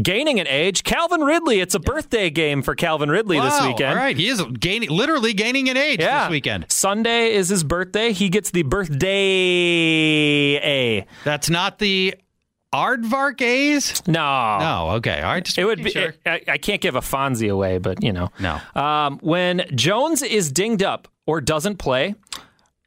gaining 0.00 0.38
an 0.40 0.46
age, 0.46 0.82
Calvin 0.84 1.20
Ridley. 1.22 1.60
It's 1.60 1.74
a 1.74 1.80
birthday 1.80 2.30
game 2.30 2.62
for 2.62 2.74
Calvin 2.74 3.10
Ridley 3.10 3.40
this 3.40 3.60
weekend. 3.62 3.90
All 3.90 3.96
right. 3.96 4.16
He 4.16 4.28
is 4.28 4.42
gaining, 4.58 4.90
literally 4.90 5.32
gaining 5.32 5.68
an 5.68 5.76
age 5.76 6.00
Yeah. 6.00 6.24
this 6.24 6.30
weekend. 6.30 6.66
Sunday 6.68 7.32
is 7.34 7.48
his 7.48 7.64
birthday. 7.64 8.12
He 8.12 8.28
gets 8.28 8.50
the 8.50 8.62
birthday 8.62 10.56
A. 10.62 11.06
That's 11.24 11.50
not 11.50 11.78
the 11.78 12.14
Aardvark 12.72 13.40
A's? 13.42 14.06
No. 14.06 14.58
No, 14.60 14.90
okay. 14.96 15.20
All 15.20 15.32
right. 15.32 15.58
It 15.58 15.64
would 15.64 15.82
be. 15.82 15.90
sure. 15.90 16.14
I, 16.24 16.40
I 16.46 16.58
can't 16.58 16.80
give 16.80 16.94
a 16.94 17.00
Fonzie 17.00 17.50
away, 17.52 17.78
but 17.78 18.02
you 18.02 18.12
know. 18.12 18.30
No. 18.38 18.60
Um, 18.80 19.18
when 19.22 19.64
Jones 19.74 20.22
is 20.22 20.52
dinged 20.52 20.82
up 20.82 21.08
or 21.26 21.40
doesn't 21.40 21.78
play, 21.78 22.14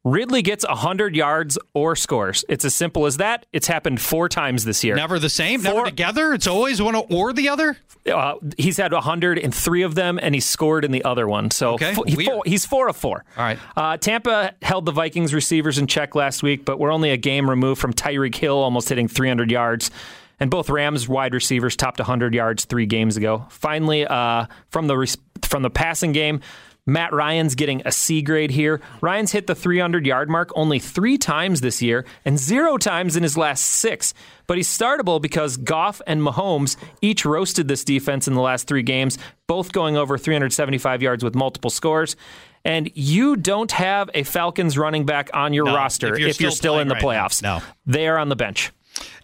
Ridley 0.06 0.42
gets 0.42 0.68
100 0.68 1.16
yards 1.16 1.58
or 1.74 1.96
scores. 1.96 2.44
It's 2.50 2.66
as 2.66 2.76
simple 2.76 3.06
as 3.06 3.18
that. 3.18 3.46
It's 3.54 3.68
happened 3.68 4.02
four 4.02 4.28
times 4.28 4.66
this 4.66 4.84
year. 4.84 4.96
Never 4.96 5.18
the 5.18 5.30
same, 5.30 5.62
never 5.62 5.86
together. 5.86 6.34
It's 6.34 6.48
always 6.48 6.82
one 6.82 6.96
or 6.96 7.32
the 7.32 7.48
other. 7.48 7.78
Uh, 8.06 8.36
he's 8.58 8.76
had 8.76 8.92
100 8.92 9.38
in 9.38 9.52
three 9.54 9.82
of 9.84 9.96
them, 9.96 10.20
and 10.22 10.36
he 10.36 10.42
scored 10.42 10.84
in 10.84 10.92
the 10.92 11.06
other 11.06 11.26
one. 11.26 11.50
So 11.52 11.76
Okay, 11.76 11.94
fo- 11.94 12.04
he 12.04 12.26
four, 12.26 12.42
he's 12.46 12.66
four 12.66 12.90
of 12.90 12.98
four. 12.98 13.24
All 13.38 13.44
right. 13.46 13.58
Uh, 13.78 13.96
Tampa 13.96 14.54
held 14.62 14.86
the 14.86 14.92
Vikings 14.92 15.34
receivers 15.34 15.78
in 15.78 15.88
check 15.88 16.16
last 16.16 16.44
week, 16.44 16.66
but 16.66 16.80
we're 16.80 16.92
only 16.92 17.12
a 17.12 17.18
game 17.18 17.50
removed 17.50 17.80
from 17.80 17.94
Tyreek 17.94 18.36
Hill 18.36 18.58
almost 18.58 18.90
hitting 18.90 19.08
300 19.08 19.50
yards. 19.52 19.90
And 20.38 20.52
both 20.52 20.70
Rams 20.70 21.08
wide 21.08 21.34
receivers 21.34 21.78
topped 21.78 22.00
100 22.00 22.34
yards 22.34 22.66
three 22.66 22.88
games 22.88 23.16
ago. 23.16 23.46
Finally, 23.50 24.06
uh, 24.06 24.48
from 24.70 24.88
the 24.88 24.98
res- 24.98 25.18
from 25.44 25.62
the 25.62 25.70
passing 25.70 26.12
game, 26.12 26.42
Matt 26.86 27.14
Ryan's 27.14 27.56
getting 27.56 27.82
a 27.86 27.92
C 27.92 28.22
grade 28.22 28.52
here. 28.52 28.82
Ryan's 29.02 29.32
hit 29.32 29.48
the 29.48 29.56
300 29.56 30.06
yard 30.06 30.30
mark 30.30 30.52
only 30.56 30.80
three 30.80 31.18
times 31.18 31.62
this 31.62 31.82
year 31.82 32.06
and 32.26 32.38
zero 32.38 32.78
times 32.78 33.16
in 33.16 33.24
his 33.24 33.38
last 33.38 33.64
six. 33.64 34.14
But 34.48 34.58
he's 34.58 34.68
startable 34.68 35.22
because 35.22 35.56
Goff 35.56 36.02
and 36.06 36.22
Mahomes 36.22 36.76
each 37.02 37.24
roasted 37.26 37.68
this 37.70 37.86
defense 37.86 38.28
in 38.28 38.34
the 38.34 38.42
last 38.42 38.68
three 38.68 38.84
games, 38.84 39.18
both 39.48 39.72
going 39.72 39.96
over 39.96 40.18
375 40.18 41.02
yards 41.02 41.24
with 41.24 41.36
multiple 41.36 41.70
scores. 41.70 42.18
And 42.66 42.90
you 42.96 43.36
don't 43.38 43.72
have 43.72 44.10
a 44.14 44.24
Falcons 44.24 44.78
running 44.78 45.06
back 45.06 45.30
on 45.34 45.54
your 45.54 45.66
No, 45.66 45.76
roster 45.76 46.14
if 46.14 46.20
you're 46.20 46.30
if 46.30 46.40
you're 46.42 46.52
still 46.52 46.74
still 46.74 46.80
in 46.80 46.88
the 46.88 46.96
right 46.96 47.04
playoffs. 47.04 47.42
now. 47.42 47.58
No. 47.60 47.64
They 47.86 48.08
are 48.08 48.18
on 48.18 48.30
the 48.30 48.36
bench. 48.36 48.72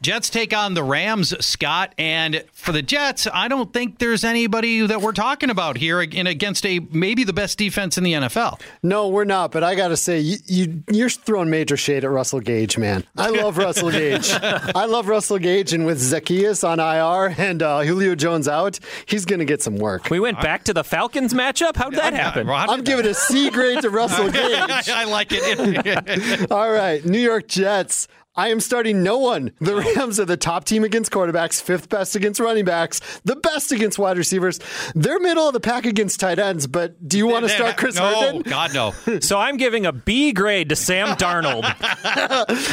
Jets 0.01 0.29
take 0.29 0.53
on 0.53 0.73
the 0.73 0.83
Rams, 0.83 1.33
Scott. 1.45 1.93
And 1.97 2.43
for 2.53 2.71
the 2.71 2.81
Jets, 2.81 3.27
I 3.33 3.47
don't 3.47 3.71
think 3.73 3.99
there's 3.99 4.23
anybody 4.23 4.85
that 4.85 5.01
we're 5.01 5.11
talking 5.11 5.49
about 5.49 5.77
here 5.77 6.01
in 6.01 6.27
against 6.27 6.65
a 6.65 6.79
maybe 6.91 7.23
the 7.23 7.33
best 7.33 7.57
defense 7.57 7.97
in 7.97 8.03
the 8.03 8.13
NFL. 8.13 8.61
No, 8.83 9.07
we're 9.07 9.25
not. 9.25 9.51
But 9.51 9.63
I 9.63 9.75
got 9.75 9.89
to 9.89 9.97
say, 9.97 10.19
you, 10.19 10.37
you 10.45 10.83
you're 10.91 11.09
throwing 11.09 11.49
major 11.49 11.77
shade 11.77 12.03
at 12.03 12.09
Russell 12.09 12.39
Gage, 12.39 12.77
man. 12.77 13.03
I 13.17 13.29
love 13.29 13.57
Russell 13.57 13.91
Gage. 13.91 14.29
I 14.41 14.85
love 14.85 15.07
Russell 15.07 15.37
Gage, 15.39 15.73
and 15.73 15.85
with 15.85 15.99
Zaccheaus 15.99 16.67
on 16.67 16.79
IR 16.79 17.35
and 17.37 17.61
uh, 17.61 17.81
Julio 17.81 18.15
Jones 18.15 18.47
out, 18.47 18.79
he's 19.05 19.25
going 19.25 19.39
to 19.39 19.45
get 19.45 19.61
some 19.61 19.77
work. 19.77 20.09
We 20.09 20.19
went 20.19 20.41
back 20.41 20.63
to 20.65 20.73
the 20.73 20.83
Falcons 20.83 21.33
matchup. 21.33 21.75
How'd 21.75 21.93
that 21.95 22.13
happen? 22.13 22.47
Well, 22.47 22.57
how 22.57 22.67
did 22.67 22.73
I'm 22.73 22.83
giving 22.83 23.05
a 23.05 23.13
C 23.13 23.49
grade 23.49 23.81
to 23.81 23.89
Russell 23.99 24.29
Gage. 24.29 24.89
I 24.89 25.05
like 25.05 25.27
it. 25.31 26.51
All 26.51 26.71
right, 26.71 27.03
New 27.05 27.19
York 27.19 27.47
Jets. 27.47 28.07
I 28.39 28.47
am 28.51 28.61
starting 28.61 29.03
no 29.03 29.17
one. 29.17 29.51
The 29.59 29.75
Rams 29.75 30.17
are 30.17 30.23
the 30.23 30.37
top 30.37 30.63
team 30.63 30.85
against 30.85 31.11
quarterbacks, 31.11 31.61
fifth 31.61 31.89
best 31.89 32.15
against 32.15 32.39
running 32.39 32.63
backs, 32.63 33.01
the 33.25 33.35
best 33.35 33.73
against 33.73 33.99
wide 33.99 34.17
receivers. 34.17 34.61
They're 34.95 35.19
middle 35.19 35.45
of 35.47 35.53
the 35.53 35.59
pack 35.59 35.85
against 35.85 36.21
tight 36.21 36.39
ends, 36.39 36.65
but 36.65 37.05
do 37.05 37.17
you 37.17 37.27
want 37.27 37.43
to 37.43 37.49
start 37.49 37.75
Chris 37.75 37.97
no, 37.97 38.03
Herndon? 38.03 38.43
God 38.43 38.73
no. 38.73 38.93
So 39.19 39.37
I'm 39.37 39.57
giving 39.57 39.85
a 39.85 39.91
B 39.91 40.31
grade 40.31 40.69
to 40.69 40.77
Sam 40.77 41.17
Darnold. 41.17 41.65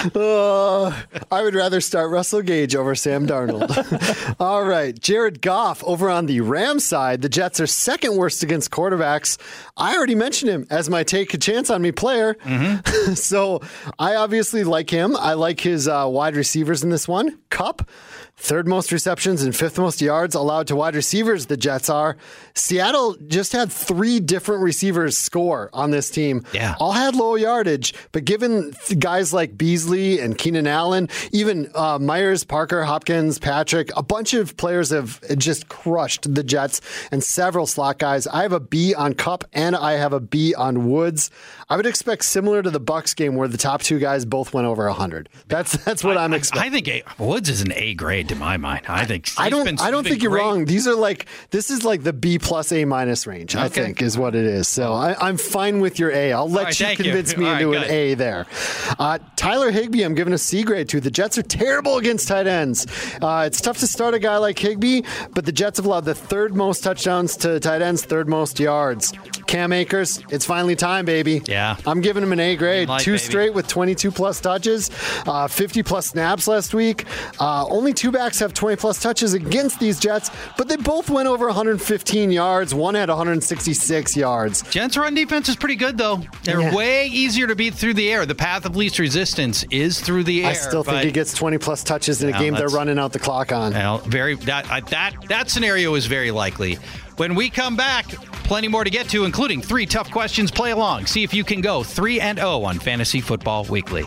Uh, 0.17 0.95
I 1.31 1.43
would 1.43 1.55
rather 1.55 1.81
start 1.81 2.11
Russell 2.11 2.43
Gage 2.43 2.75
over 2.77 2.95
Sam 2.95 3.27
Darnold. 3.27 4.37
All 4.41 4.64
right, 4.64 4.99
Jared 4.99 5.43
Goff 5.43 5.83
over 5.85 6.09
on 6.09 6.27
the 6.27 6.41
Rams 6.41 6.85
side. 6.85 7.23
The 7.23 7.29
Jets 7.29 7.61
are 7.61 7.67
second 7.67 8.17
worst 8.17 8.43
against 8.43 8.71
quarterbacks. 8.71 9.39
I 9.77 9.97
already 9.97 10.14
mentioned 10.14 10.51
him 10.51 10.67
as 10.71 10.89
my 10.89 11.03
take 11.03 11.35
a 11.35 11.39
chance 11.39 11.71
on 11.71 11.83
me 11.83 11.93
player. 11.93 12.37
so 13.14 13.62
I 13.99 14.14
obviously 14.14 14.64
like 14.64 14.91
him. 14.91 15.17
I 15.17 15.35
like 15.35 15.56
like 15.57 15.65
his 15.65 15.89
uh, 15.89 16.07
wide 16.07 16.37
receivers 16.37 16.85
in 16.85 16.91
this 16.91 17.09
one. 17.09 17.39
Kupp, 17.49 17.89
third 18.37 18.69
most 18.69 18.93
receptions 18.93 19.43
and 19.43 19.57
fifth 19.57 19.79
most 19.79 20.03
yards 20.03 20.35
allowed 20.35 20.67
to 20.67 20.77
wide 20.77 20.95
receivers, 20.95 21.47
the 21.47 21.57
Jets 21.57 21.89
are. 21.89 22.19
Seattle 22.55 23.17
just 23.29 23.53
had 23.53 23.73
three 23.73 24.21
different 24.21 24.63
receivers 24.63 25.17
score 25.17 25.71
on 25.73 25.91
this 25.93 26.11
team. 26.11 26.45
Yeah. 26.53 26.75
All 26.79 26.93
had 26.93 27.15
low 27.15 27.37
yardage, 27.37 27.95
but 28.13 28.27
given 28.27 28.75
guys 28.99 29.33
like 29.33 29.57
Beasley 29.57 30.21
and 30.21 30.37
Keenan 30.37 30.67
Allen, 30.67 31.09
even 31.33 31.71
uh, 31.75 31.99
Meyers, 31.99 32.45
Parker, 32.45 32.85
Hopkins, 32.85 33.39
Patrick, 33.39 33.91
a 33.97 34.03
bunch 34.03 34.35
of 34.35 34.59
players 34.59 34.91
have 34.91 35.23
just 35.39 35.69
crushed 35.69 36.35
the 36.35 36.45
Jets 36.45 36.83
and 37.11 37.25
several 37.25 37.67
slot 37.67 37.99
guys. 37.99 38.27
I 38.27 38.43
have 38.43 38.53
a 38.53 38.61
B 38.61 38.95
on 38.95 39.15
Kupp 39.15 39.45
and 39.55 39.75
I 39.75 39.93
have 39.93 40.13
a 40.13 40.21
B 40.21 40.55
on 40.55 40.91
Woods. 40.91 41.31
I 41.69 41.77
would 41.77 41.87
expect 41.87 42.25
similar 42.25 42.62
to 42.62 42.71
the 42.71 42.81
Bucs 42.81 43.17
game 43.17 43.35
where 43.35 43.49
the 43.49 43.59
top 43.59 43.83
two 43.83 43.99
guys 43.99 44.25
both 44.25 44.55
went 44.55 44.69
over 44.69 44.87
100. 44.87 45.29
That's 45.49 45.73
that's 45.85 46.05
what 46.05 46.17
I, 46.17 46.25
am 46.25 46.33
expecting. 46.33 46.71
I 46.71 46.73
think 46.73 46.87
a, 46.87 47.03
Woods 47.19 47.49
is 47.49 47.61
an 47.61 47.73
A 47.75 47.95
grade 47.95 48.29
to 48.29 48.37
my 48.37 48.57
mind. 48.57 48.87
I 48.89 49.05
think 49.05 49.29
I 49.37 49.51
don't. 49.51 49.64
Been, 49.64 49.79
I 49.81 49.91
don't 49.91 50.05
think 50.05 50.23
you're 50.23 50.31
great. 50.31 50.43
wrong. 50.43 50.64
These 50.64 50.87
are 50.87 50.95
like 50.95 51.27
this 51.51 51.71
is 51.71 51.85
like 51.85 52.05
the 52.05 52.12
B 52.12 52.39
plus 52.39 52.71
A 52.71 52.85
minus 52.85 53.27
range. 53.27 53.57
I 53.57 53.69
think 53.69 54.01
is 54.01 54.17
what 54.17 54.37
it 54.37 54.45
is. 54.45 54.69
So 54.69 54.93
I, 54.93 55.17
I'm 55.21 55.37
fine 55.37 55.81
with 55.81 55.99
your 55.99 56.12
A. 56.12 56.33
I'll 56.33 56.49
let 56.49 56.64
right, 56.67 56.81
you 56.81 56.87
thank 56.87 56.99
you. 57.01 57.07
convince 57.07 57.37
me 57.37 57.47
All 57.47 57.55
into 57.55 57.73
right, 57.73 57.85
an. 57.85 57.91
A 57.91 58.14
there. 58.14 58.47
Uh, 58.99 59.19
Tyler 59.35 59.73
Higbee, 59.73 60.05
I'm 60.05 60.14
giving 60.14 60.35
a 60.35 60.39
C 60.39 60.62
grade 60.62 60.89
to. 60.91 61.01
The 61.01 61.11
Jets 61.11 61.37
are 61.37 61.43
terrible 61.43 61.99
against 61.99 62.29
tight 62.29 62.47
ends. 62.47 62.87
Uh, 63.21 63.43
it's 63.45 63.61
tough 63.61 63.79
to 63.79 63.89
start 63.89 64.14
a 64.14 64.21
guy 64.21 64.37
like 64.37 64.57
Higby, 64.57 65.05
but 65.35 65.45
the 65.45 65.53
Jets 65.53 65.79
have 65.79 65.87
allowed 65.87 66.05
the 66.05 66.14
third 66.14 66.55
most 66.55 66.85
touchdowns 66.85 67.37
to 67.39 67.59
tight 67.59 67.83
ends, 67.83 68.05
third 68.05 68.29
most 68.29 68.61
yards. 68.61 69.12
Cam 69.49 69.73
Akers, 69.73 70.23
it's 70.31 70.45
finally 70.45 70.77
time, 70.77 71.05
baby. 71.05 71.43
Yeah. 71.47 71.56
I'm 71.87 72.01
giving 72.01 72.23
him 72.23 72.33
an 72.33 72.41
A 72.41 72.57
grade. 72.57 72.89
Light, 72.89 73.01
Two 73.03 73.13
baby. 73.13 73.19
straight 73.19 73.55
with 73.55 73.67
22 73.69 74.11
plus 74.11 74.41
touches, 74.41 74.91
uh, 75.27 75.47
50 75.49 75.83
plus 75.83 76.07
snaps 76.07 76.47
last 76.49 76.75
week. 76.75 77.05
Uh, 77.41 77.67
only 77.69 77.93
two 77.93 78.11
backs 78.11 78.39
have 78.41 78.53
20 78.55 78.77
plus 78.77 79.01
touches 79.01 79.35
against 79.35 79.81
these 79.81 79.99
Jets, 79.99 80.31
but 80.57 80.69
they 80.69 80.77
both 80.77 81.09
went 81.11 81.29
over 81.29 81.47
115 81.47 82.31
yards. 82.31 82.75
One 82.75 82.95
had 82.95 83.09
166 83.09 84.17
yards. 84.17 84.63
Jets 84.71 84.97
run 84.97 85.15
defense 85.15 85.49
is 85.49 85.57
pretty 85.57 85.77
good 85.77 85.97
though. 85.99 86.21
They're 86.45 86.61
Yeah. 86.61 86.75
way 86.75 87.07
easier 87.07 87.47
to 87.47 87.55
beat 87.55 87.75
through 87.75 87.95
the 87.95 88.11
air. 88.13 88.27
The 88.27 88.35
path 88.35 88.65
of 88.67 88.77
least 88.77 88.99
resistance 88.99 89.65
is 89.71 90.01
through 90.01 90.25
the 90.25 90.45
air. 90.45 90.51
I 90.51 90.53
still 90.55 90.83
think 90.85 91.03
he 91.05 91.11
gets 91.13 91.33
20 91.33 91.59
plus 91.59 91.83
touches 91.83 92.23
in 92.23 92.29
a 92.35 92.39
game 92.39 92.55
they're 92.55 92.69
running 92.69 92.99
out 92.99 93.13
the 93.13 93.19
clock 93.19 93.53
on. 93.53 93.73
Well, 93.73 93.99
very 93.99 94.35
that 94.35 94.71
I- 94.71 94.81
that 94.81 95.15
that 95.29 95.51
scenario 95.51 95.95
is 95.95 96.07
very 96.07 96.31
likely. 96.31 96.79
When 97.17 97.35
we 97.35 97.49
come 97.49 97.77
back, 97.77 98.07
plenty 98.45 98.69
more 98.69 98.85
to 98.85 98.91
get 98.91 99.09
to, 99.09 99.25
including 99.25 99.62
three 99.62 99.87
tough 99.87 100.11
questions. 100.11 100.51
Play 100.51 100.73
along, 100.73 101.07
see 101.07 101.23
if 101.23 101.33
you 101.33 101.45
can 101.45 101.62
go 101.62 101.83
three 101.83 102.21
and 102.21 102.37
zero 102.37 102.62
on 102.62 102.79
Fantasy 102.79 103.23
Football 103.23 103.64
Weekly. 103.64 104.05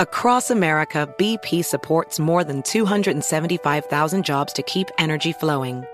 Across 0.00 0.50
America, 0.50 1.14
BP 1.16 1.64
supports 1.64 2.18
more 2.18 2.42
than 2.42 2.62
275,000 2.62 4.24
jobs 4.24 4.52
to 4.54 4.62
keep 4.64 4.88
energy 4.98 5.32
flowing. 5.32 5.84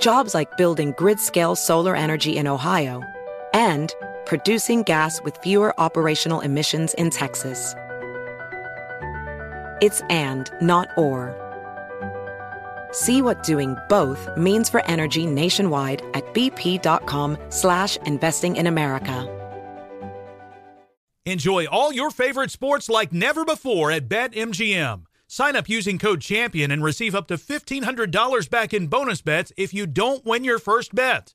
Jobs 0.00 0.34
like 0.34 0.56
building 0.56 0.92
grid-scale 0.96 1.54
solar 1.54 1.94
energy 1.94 2.36
in 2.36 2.48
Ohio 2.48 3.00
and 3.54 3.94
producing 4.26 4.82
gas 4.82 5.22
with 5.22 5.36
fewer 5.38 5.78
operational 5.80 6.40
emissions 6.40 6.94
in 6.94 7.10
Texas. 7.10 7.74
It's 9.80 10.00
and, 10.10 10.50
not 10.60 10.88
or. 10.96 11.34
See 12.92 13.22
what 13.22 13.42
doing 13.42 13.76
both 13.88 14.28
means 14.36 14.68
for 14.68 14.84
energy 14.86 15.26
nationwide 15.26 16.02
at 16.14 16.24
bp.com 16.34 17.38
slash 17.48 17.96
investing 18.06 18.56
in 18.56 18.66
America. 18.66 19.38
Enjoy 21.24 21.66
all 21.66 21.92
your 21.92 22.10
favorite 22.10 22.50
sports 22.50 22.88
like 22.88 23.12
never 23.12 23.44
before 23.44 23.92
at 23.92 24.08
BetMGM. 24.08 25.04
Sign 25.28 25.56
up 25.56 25.68
using 25.68 25.98
code 25.98 26.20
CHAMPION 26.20 26.70
and 26.70 26.84
receive 26.84 27.14
up 27.14 27.28
to 27.28 27.36
$1,500 27.36 28.50
back 28.50 28.74
in 28.74 28.88
bonus 28.88 29.22
bets 29.22 29.52
if 29.56 29.72
you 29.72 29.86
don't 29.86 30.26
win 30.26 30.44
your 30.44 30.58
first 30.58 30.94
bet. 30.94 31.34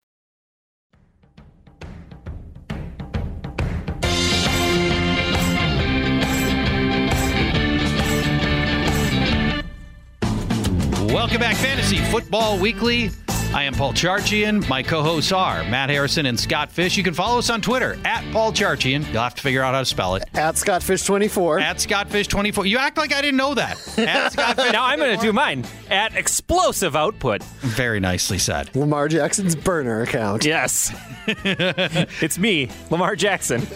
Welcome 11.11 11.39
back, 11.41 11.57
Fantasy 11.57 11.97
Football 11.97 12.57
Weekly. 12.57 13.09
I 13.53 13.63
am 13.63 13.73
Paul 13.73 13.91
Charchian. 13.91 14.65
My 14.69 14.81
co-hosts 14.81 15.33
are 15.33 15.65
Matt 15.65 15.89
Harrison 15.89 16.25
and 16.25 16.39
Scott 16.39 16.71
Fish. 16.71 16.95
You 16.95 17.03
can 17.03 17.13
follow 17.13 17.37
us 17.37 17.49
on 17.49 17.61
Twitter 17.61 17.97
at 18.05 18.23
Paul 18.31 18.53
Charchian. 18.53 19.05
You'll 19.11 19.21
have 19.23 19.35
to 19.35 19.41
figure 19.41 19.61
out 19.61 19.73
how 19.73 19.81
to 19.81 19.85
spell 19.85 20.15
it. 20.15 20.23
At 20.33 20.55
Scottfish24. 20.55 21.61
At 21.61 21.75
Scottfish24. 21.77 22.69
You 22.69 22.77
act 22.77 22.97
like 22.97 23.13
I 23.13 23.19
didn't 23.19 23.35
know 23.35 23.53
that. 23.55 23.71
At 23.99 24.31
Scottfish. 24.31 24.71
now 24.71 24.85
I'm 24.85 24.99
going 24.99 25.17
to 25.19 25.21
do 25.21 25.33
mine 25.33 25.65
at 25.89 26.15
explosive 26.15 26.95
output. 26.95 27.43
Very 27.59 27.99
nicely 27.99 28.37
said. 28.37 28.73
Lamar 28.73 29.09
Jackson's 29.09 29.57
burner 29.57 30.01
account. 30.01 30.45
Yes. 30.45 30.93
it's 31.27 32.39
me, 32.39 32.69
Lamar 32.89 33.15
Jackson. 33.15 33.61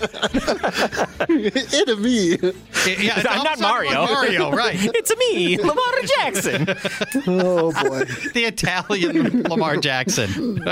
it 1.29 1.89
a 1.89 1.95
me. 1.97 2.37
Yeah, 3.03 3.23
I'm 3.29 3.43
not 3.43 3.59
Mario. 3.59 4.01
like 4.01 4.09
Mario, 4.11 4.51
right? 4.51 4.77
it's 4.79 5.15
me, 5.17 5.57
Lamar 5.57 6.01
Jackson. 6.17 6.65
Oh 7.27 7.71
boy. 7.71 8.05
the 8.33 8.45
Italian 8.45 9.43
Lamar 9.43 9.64
Jackson. 9.77 10.55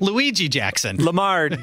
Luigi 0.00 0.48
Jackson. 0.48 1.02
Lamar 1.02 1.48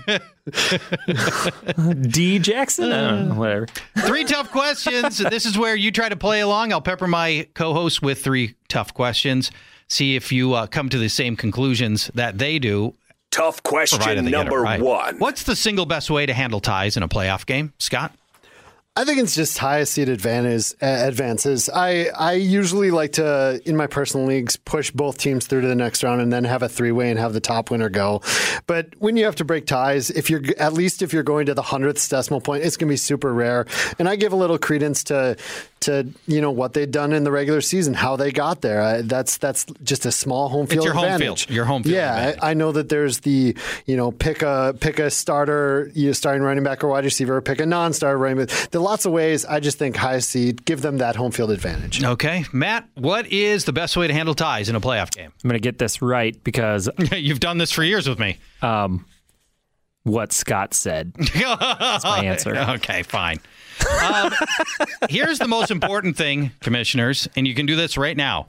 D 2.09 2.39
Jackson? 2.39 2.91
I 2.91 3.09
don't 3.09 3.29
know, 3.29 3.35
whatever. 3.35 3.67
Three 3.99 4.23
tough 4.23 4.51
questions. 4.51 5.17
This 5.17 5.45
is 5.45 5.57
where 5.57 5.75
you 5.75 5.91
try 5.91 6.09
to 6.09 6.15
play 6.15 6.41
along. 6.41 6.71
I'll 6.71 6.81
pepper 6.81 7.07
my 7.07 7.47
co 7.53 7.73
host 7.73 8.01
with 8.01 8.23
three 8.23 8.55
tough 8.67 8.93
questions. 8.93 9.51
See 9.87 10.15
if 10.15 10.31
you 10.31 10.53
uh, 10.53 10.67
come 10.67 10.89
to 10.89 10.97
the 10.97 11.09
same 11.09 11.35
conclusions 11.35 12.09
that 12.15 12.37
they 12.37 12.59
do. 12.59 12.95
Tough 13.31 13.61
question 13.63 13.99
provided 13.99 14.25
they 14.25 14.31
get 14.31 14.41
it 14.41 14.43
number 14.43 14.61
right. 14.61 14.81
one. 14.81 15.19
What's 15.19 15.43
the 15.43 15.55
single 15.55 15.85
best 15.85 16.09
way 16.09 16.25
to 16.25 16.33
handle 16.33 16.61
ties 16.61 16.95
in 16.95 17.03
a 17.03 17.09
playoff 17.09 17.45
game, 17.45 17.73
Scott? 17.79 18.15
I 18.97 19.03
think 19.03 19.19
it's 19.19 19.35
just 19.35 19.57
highest 19.57 19.91
seed 19.91 20.07
advantage, 20.07 20.71
uh, 20.81 20.85
advances. 20.85 21.69
I 21.69 22.05
I 22.17 22.33
usually 22.33 22.91
like 22.91 23.11
to 23.13 23.61
in 23.65 23.75
my 23.75 23.87
personal 23.87 24.25
leagues 24.25 24.55
push 24.55 24.89
both 24.89 25.17
teams 25.17 25.47
through 25.47 25.61
to 25.61 25.67
the 25.67 25.75
next 25.75 26.01
round 26.01 26.21
and 26.21 26.31
then 26.31 26.45
have 26.45 26.63
a 26.63 26.69
three 26.69 26.93
way 26.93 27.09
and 27.09 27.19
have 27.19 27.33
the 27.33 27.41
top 27.41 27.71
winner 27.71 27.89
go. 27.89 28.21
But 28.67 28.93
when 28.99 29.17
you 29.17 29.25
have 29.25 29.35
to 29.35 29.43
break 29.43 29.65
ties, 29.65 30.11
if 30.11 30.29
you're 30.29 30.43
at 30.57 30.71
least 30.71 31.01
if 31.01 31.11
you're 31.11 31.23
going 31.23 31.45
to 31.47 31.53
the 31.53 31.61
hundredth 31.61 32.07
decimal 32.09 32.39
point, 32.39 32.63
it's 32.63 32.77
going 32.77 32.87
to 32.87 32.93
be 32.93 32.97
super 32.97 33.33
rare. 33.33 33.65
And 33.99 34.07
I 34.07 34.15
give 34.15 34.31
a 34.31 34.37
little 34.37 34.57
credence 34.57 35.03
to 35.05 35.35
to 35.81 36.07
you 36.25 36.41
know 36.41 36.51
what 36.51 36.73
they'd 36.73 36.89
done 36.91 37.13
in 37.13 37.23
the 37.23 37.31
regular 37.31 37.61
season, 37.61 37.93
how 37.93 38.15
they 38.15 38.31
got 38.31 38.61
there. 38.61 38.81
I, 38.81 39.01
that's 39.01 39.37
that's 39.37 39.65
just 39.83 40.05
a 40.05 40.11
small 40.11 40.49
home 40.49 40.65
field 40.67 40.77
It's 40.77 40.85
your 40.85 40.93
home 40.93 41.19
field. 41.19 41.49
Your 41.49 41.65
home 41.65 41.83
field 41.83 41.95
Yeah. 41.95 42.35
I, 42.41 42.51
I 42.51 42.53
know 42.53 42.71
that 42.71 42.89
there's 42.89 43.19
the 43.19 43.55
you 43.85 43.95
know 43.95 44.11
pick 44.11 44.41
a 44.41 44.75
pick 44.79 44.99
a 44.99 45.09
starter, 45.11 45.91
you 45.93 46.07
know, 46.07 46.13
starting 46.13 46.41
running 46.41 46.63
back 46.63 46.83
or 46.83 46.87
wide 46.87 47.03
receiver, 47.03 47.39
pick 47.41 47.59
a 47.59 47.65
non-starter 47.65 48.17
running 48.17 48.45
back. 48.45 48.69
There 48.71 48.79
are 48.81 48.83
lots 48.83 49.05
of 49.05 49.11
ways. 49.11 49.45
I 49.45 49.59
just 49.59 49.77
think 49.77 49.95
high 49.95 50.19
seed 50.19 50.65
give 50.65 50.81
them 50.81 50.97
that 50.97 51.15
home 51.15 51.31
field 51.31 51.51
advantage. 51.51 52.03
Okay, 52.03 52.45
Matt, 52.51 52.87
what 52.95 53.27
is 53.27 53.65
the 53.65 53.73
best 53.73 53.95
way 53.97 54.07
to 54.07 54.13
handle 54.13 54.33
ties 54.33 54.69
in 54.69 54.75
a 54.75 54.81
playoff 54.81 55.11
game? 55.11 55.31
I'm 55.43 55.49
going 55.49 55.53
to 55.53 55.59
get 55.59 55.77
this 55.77 56.01
right 56.01 56.41
because 56.43 56.89
You've 57.11 57.39
done 57.39 57.57
this 57.57 57.71
for 57.71 57.83
years 57.83 58.07
with 58.09 58.19
me. 58.19 58.37
um, 58.61 59.05
what 60.05 60.31
Scott 60.31 60.73
said. 60.73 61.13
That's 61.33 62.03
my 62.05 62.23
answer. 62.23 62.55
Okay, 62.55 63.03
fine. 63.03 63.39
Um, 64.01 64.31
here's 65.09 65.37
the 65.39 65.47
most 65.49 65.69
important 65.71 66.15
thing, 66.15 66.51
commissioners, 66.61 67.27
and 67.35 67.45
you 67.45 67.53
can 67.53 67.65
do 67.65 67.75
this 67.75 67.97
right 67.97 68.15
now. 68.15 68.45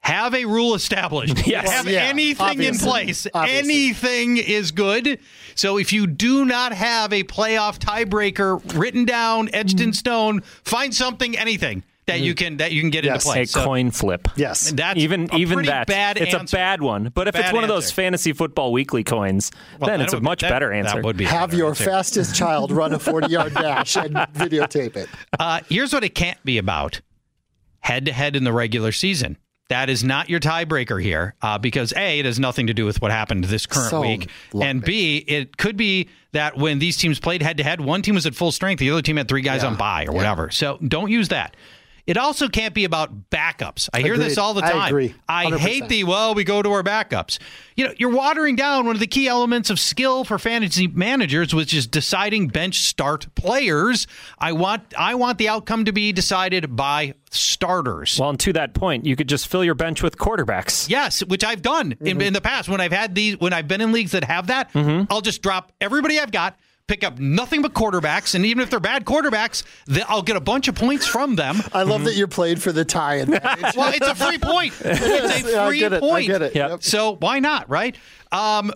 Have 0.00 0.34
a 0.34 0.44
rule 0.46 0.74
established. 0.74 1.34
Yes. 1.46 1.70
Have 1.70 1.86
Yeah, 1.88 2.04
anything 2.04 2.62
in 2.62 2.78
place. 2.78 3.26
Obviously. 3.34 3.58
Anything 3.58 4.36
is 4.38 4.70
good. 4.70 5.18
So 5.56 5.76
if 5.76 5.92
you 5.92 6.06
do 6.06 6.44
not 6.44 6.72
have 6.72 7.12
a 7.12 7.24
playoff 7.24 7.78
tiebreaker 7.78 8.62
written 8.78 9.04
down, 9.04 9.50
etched 9.52 9.80
in 9.80 9.92
stone, 9.92 10.40
find 10.62 10.94
something, 10.94 11.36
anything 11.36 11.82
that 12.08 12.20
you 12.20 12.34
can 12.34 12.56
that 12.58 12.72
you 12.72 12.80
can 12.82 12.90
get 12.90 13.04
Yes. 13.04 13.24
into 13.24 13.30
A 13.30 13.32
place. 13.34 13.50
So 13.52 13.64
coin 13.64 13.90
flip. 13.90 14.28
Yes. 14.36 14.72
that's 14.72 14.98
even 14.98 15.28
a 15.32 15.36
even 15.36 15.62
that 15.66 15.86
bad 15.86 16.18
it's 16.18 16.34
answer. 16.34 16.56
a 16.56 16.58
bad 16.58 16.82
one. 16.82 17.10
But 17.14 17.28
if 17.28 17.34
it's 17.36 17.44
Bad 17.44 17.54
one 17.54 17.62
of 17.64 17.68
those 17.68 17.90
fantasy 17.90 18.32
football 18.32 18.72
weekly 18.72 19.04
coins, 19.04 19.50
Well, 19.78 19.88
then 19.88 20.00
it's 20.00 20.12
a 20.12 20.20
much 20.20 20.40
that- 20.40 20.50
better 20.50 20.72
answer. 20.72 20.96
That 20.96 21.04
would 21.04 21.16
be 21.16 21.24
Have 21.24 21.50
better 21.50 21.58
your 21.58 21.68
answer. 21.70 21.84
fastest 21.84 22.34
child 22.34 22.72
run 22.72 22.92
a 22.92 22.98
40 22.98 23.28
yard 23.28 23.54
dash 23.54 23.96
and 23.96 24.14
videotape 24.34 24.96
it. 24.96 25.08
Uh, 25.38 25.60
here's 25.68 25.92
what 25.92 26.02
it 26.04 26.14
can't 26.14 26.42
be 26.44 26.58
about 26.58 27.00
head 27.80 28.04
to 28.06 28.12
head 28.12 28.34
in 28.36 28.44
the 28.44 28.52
regular 28.52 28.92
season. 28.92 29.36
That 29.68 29.90
is 29.90 30.02
not 30.02 30.30
your 30.30 30.40
tiebreaker 30.40 31.00
here 31.02 31.34
uh, 31.42 31.58
because 31.58 31.92
A, 31.94 32.18
it 32.20 32.24
has 32.24 32.40
nothing 32.40 32.68
to 32.68 32.74
do 32.74 32.86
with 32.86 33.02
what 33.02 33.10
happened 33.10 33.44
this 33.44 33.66
current 33.66 33.90
So 33.90 34.00
week. 34.00 34.30
And. 34.58 34.82
B, 34.82 35.18
it 35.18 35.58
could 35.58 35.76
be 35.76 36.08
that 36.32 36.56
when 36.56 36.78
these 36.78 36.96
teams 36.96 37.20
played 37.20 37.42
head 37.42 37.58
to 37.58 37.62
head, 37.64 37.78
one 37.82 38.00
team 38.00 38.14
was 38.14 38.24
at 38.24 38.34
full 38.34 38.50
strength, 38.50 38.80
the 38.80 38.90
other 38.90 39.02
team 39.02 39.18
had 39.18 39.28
three 39.28 39.42
guys 39.42 39.62
Yeah. 39.62 39.68
on 39.68 39.76
bye 39.76 40.06
or 40.08 40.12
whatever. 40.12 40.50
So 40.50 40.78
don't 40.78 41.10
use 41.10 41.28
that. 41.28 41.54
It 42.08 42.16
also 42.16 42.48
can't 42.48 42.72
be 42.72 42.84
about 42.84 43.28
backups. 43.28 43.90
I 43.92 44.00
hear 44.00 44.16
this 44.16 44.38
all 44.38 44.54
the 44.54 44.64
I 44.64 44.72
time. 44.72 44.86
agree. 44.88 45.14
I 45.28 45.44
100%. 45.44 45.58
hate 45.58 45.88
the 45.90 46.04
well, 46.04 46.34
we 46.34 46.42
go 46.42 46.62
to 46.62 46.72
our 46.72 46.82
backups. 46.82 47.38
You 47.76 47.86
know, 47.86 47.94
you're 47.98 48.08
watering 48.08 48.56
down 48.56 48.86
one 48.86 48.96
of 48.96 49.00
the 49.00 49.06
key 49.06 49.28
elements 49.28 49.68
of 49.68 49.78
skill 49.78 50.24
for 50.24 50.38
fantasy 50.38 50.86
managers, 50.86 51.54
which 51.54 51.74
is 51.74 51.86
deciding 51.86 52.48
bench 52.48 52.80
start 52.80 53.26
players. 53.34 54.06
I 54.38 54.52
want 54.52 54.94
I 54.96 55.16
want 55.16 55.36
the 55.36 55.50
outcome 55.50 55.84
to 55.84 55.92
be 55.92 56.10
decided 56.12 56.74
by 56.74 57.12
starters. 57.30 58.18
Well, 58.18 58.30
and 58.30 58.40
to 58.40 58.54
that 58.54 58.72
point, 58.72 59.04
you 59.04 59.14
could 59.14 59.28
just 59.28 59.46
fill 59.46 59.62
your 59.62 59.74
bench 59.74 60.02
with 60.02 60.16
quarterbacks. 60.16 60.88
Yes, 60.88 61.20
which 61.20 61.44
I've 61.44 61.60
done 61.60 61.92
in, 61.92 61.98
mm-hmm. 61.98 62.20
in 62.22 62.32
the 62.32 62.40
past 62.40 62.70
when 62.70 62.80
I've 62.80 62.90
had 62.90 63.14
these 63.14 63.38
when 63.38 63.52
I've 63.52 63.68
been 63.68 63.82
in 63.82 63.92
leagues 63.92 64.12
that 64.12 64.24
have 64.24 64.46
that. 64.46 64.72
Mm-hmm. 64.72 65.12
I'll 65.12 65.20
just 65.20 65.42
drop 65.42 65.72
everybody 65.78 66.18
I've 66.18 66.32
got, 66.32 66.58
pick 66.88 67.04
up 67.04 67.18
nothing 67.20 67.62
but 67.62 67.72
quarterbacks, 67.74 68.34
and 68.34 68.44
even 68.44 68.62
if 68.62 68.70
they're 68.70 68.80
bad 68.80 69.04
quarterbacks, 69.04 69.62
th- 69.86 70.04
I'll 70.08 70.22
get 70.22 70.36
a 70.36 70.40
bunch 70.40 70.66
of 70.66 70.74
points 70.74 71.06
from 71.06 71.36
them. 71.36 71.58
I 71.72 71.84
love 71.84 72.02
that 72.04 72.16
you're 72.16 72.26
played 72.26 72.60
for 72.60 72.72
the 72.72 72.84
tie 72.84 73.16
advantage. 73.16 73.74
well, 73.76 73.92
it's 73.94 74.08
a 74.08 74.14
free 74.16 74.38
point. 74.38 74.72
It's 74.84 75.00
a 75.00 75.42
free 75.42 75.52
Yeah, 75.52 75.64
I 75.64 75.68
free 75.68 75.78
get 75.78 75.92
it. 75.92 75.96
I 75.96 76.00
point. 76.00 76.26
get 76.26 76.42
it. 76.42 76.54
Yep. 76.56 76.70
Yep. 76.70 76.82
So 76.82 77.16
why 77.16 77.38
not, 77.38 77.68
right? 77.70 77.96
Um, 78.32 78.72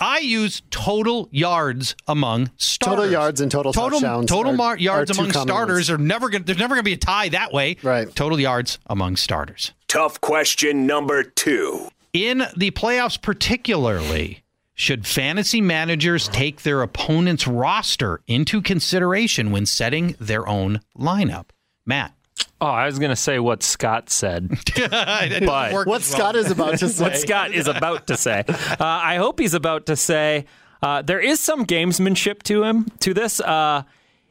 I 0.00 0.20
use 0.20 0.62
total 0.70 1.28
yards 1.32 1.96
among 2.06 2.50
starters. 2.56 2.96
Total 2.96 3.10
yards 3.12 3.40
and 3.40 3.50
total 3.50 3.72
total 3.72 4.00
touchdowns 4.00 4.26
total 4.30 4.52
are- 4.52 4.56
mar- 4.56 4.78
yards 4.78 5.10
are 5.10 5.20
among 5.20 5.32
common 5.32 5.48
starters 5.48 5.90
are 5.90 5.98
never 5.98 6.28
going. 6.30 6.44
There's 6.44 6.58
never 6.58 6.74
going 6.74 6.84
to 6.84 6.88
be 6.88 6.92
a 6.94 6.96
tie 6.96 7.28
that 7.30 7.52
way. 7.52 7.76
Right. 7.82 8.12
Total 8.14 8.38
yards 8.40 8.78
among 8.86 9.16
starters. 9.16 9.72
Tough 9.88 10.20
question 10.20 10.86
number 10.86 11.22
two. 11.24 11.88
In 12.12 12.44
the 12.56 12.70
playoffs, 12.70 13.20
particularly, 13.20 14.39
should 14.80 15.06
fantasy 15.06 15.60
managers 15.60 16.26
take 16.28 16.62
their 16.62 16.82
opponent's 16.82 17.46
roster 17.46 18.20
into 18.26 18.62
consideration 18.62 19.50
when 19.50 19.66
setting 19.66 20.16
their 20.18 20.48
own 20.48 20.80
lineup? 20.98 21.46
Matt. 21.84 22.14
Oh, 22.62 22.66
I 22.66 22.86
was 22.86 22.98
going 22.98 23.10
to 23.10 23.16
say 23.16 23.38
what 23.38 23.62
Scott 23.62 24.10
said. 24.10 24.50
But- 24.90 25.72
What 25.72 25.86
well. 25.86 26.00
Scott 26.00 26.36
is 26.36 26.50
about 26.50 26.78
to 26.78 26.88
say. 26.90 27.04
what 27.04 27.16
Scott 27.16 27.52
is 27.52 27.66
about 27.68 28.06
to 28.08 28.16
say. 28.16 28.44
Uh, 28.48 28.76
I 28.80 29.16
hope 29.16 29.38
he's 29.40 29.54
about 29.54 29.86
to 29.86 29.96
say 29.96 30.46
uh, 30.82 31.02
there 31.02 31.20
is 31.20 31.40
some 31.40 31.66
gamesmanship 31.66 32.42
to 32.44 32.62
him 32.64 32.86
to 33.00 33.12
this. 33.14 33.40
Uh, 33.40 33.82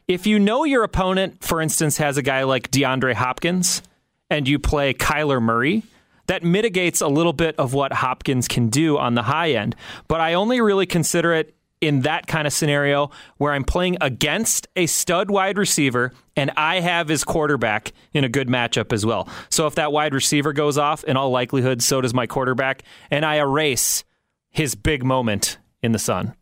if 0.07 0.25
you 0.25 0.39
know 0.39 0.63
your 0.63 0.83
opponent, 0.83 1.43
for 1.43 1.61
instance, 1.61 1.97
has 1.97 2.17
a 2.17 2.23
guy 2.23 2.43
like 2.43 2.71
DeAndre 2.71 3.13
Hopkins, 3.13 3.83
and 4.29 4.47
you 4.47 4.57
play 4.59 4.93
Kyler 4.93 5.41
Murray. 5.41 5.83
That 6.29 6.43
mitigates 6.43 7.01
a 7.01 7.07
little 7.07 7.33
bit 7.33 7.55
of 7.57 7.73
what 7.73 7.91
Hopkins 7.91 8.47
can 8.47 8.69
do 8.69 8.99
on 8.99 9.15
the 9.15 9.23
high 9.23 9.53
end. 9.53 9.75
But 10.07 10.21
I 10.21 10.35
only 10.35 10.61
really 10.61 10.85
consider 10.85 11.33
it 11.33 11.55
in 11.81 12.01
that 12.01 12.27
kind 12.27 12.45
of 12.45 12.53
scenario 12.53 13.09
where 13.37 13.51
I'm 13.51 13.63
playing 13.63 13.97
against 13.99 14.67
a 14.75 14.85
stud 14.85 15.31
wide 15.31 15.57
receiver 15.57 16.13
and 16.35 16.51
I 16.55 16.81
have 16.81 17.07
his 17.07 17.23
quarterback 17.23 17.93
in 18.13 18.23
a 18.23 18.29
good 18.29 18.47
matchup 18.47 18.93
as 18.93 19.03
well. 19.03 19.27
So 19.49 19.65
if 19.65 19.73
that 19.73 19.91
wide 19.91 20.13
receiver 20.13 20.53
goes 20.53 20.77
off, 20.77 21.03
in 21.03 21.17
all 21.17 21.31
likelihood, 21.31 21.81
so 21.81 21.99
does 21.99 22.13
my 22.13 22.27
quarterback, 22.27 22.83
and 23.09 23.25
I 23.25 23.37
erase 23.37 24.03
his 24.51 24.75
big 24.75 25.03
moment 25.03 25.57
in 25.81 25.93
the 25.93 25.99
sun. 25.99 26.35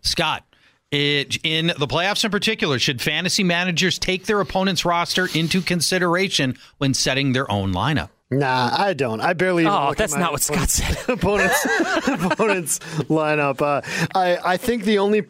Scott, 0.00 0.44
it, 0.90 1.38
in 1.44 1.68
the 1.68 1.86
playoffs 1.86 2.24
in 2.24 2.32
particular, 2.32 2.80
should 2.80 3.00
fantasy 3.00 3.44
managers 3.44 4.00
take 4.00 4.26
their 4.26 4.40
opponent's 4.40 4.84
roster 4.84 5.28
into 5.32 5.62
consideration 5.62 6.58
when 6.78 6.92
setting 6.92 7.34
their 7.34 7.48
own 7.48 7.72
lineup? 7.72 8.08
Nah, 8.32 8.70
I 8.76 8.94
don't. 8.94 9.20
I 9.20 9.32
barely. 9.34 9.62
Even 9.64 9.72
Oh, 9.74 9.88
look 9.88 9.98
that's 9.98 10.14
at 10.14 10.16
my 10.18 10.22
not 10.24 10.32
what 10.32 10.42
Scott 10.42 10.68
said. 10.70 10.96
opponents 11.08 11.64
opponents 12.06 12.78
lineup. 13.08 13.60
Uh, 13.60 13.82
I 14.14 14.38
I 14.52 14.56
think 14.56 14.84
the 14.84 14.98
only 14.98 15.24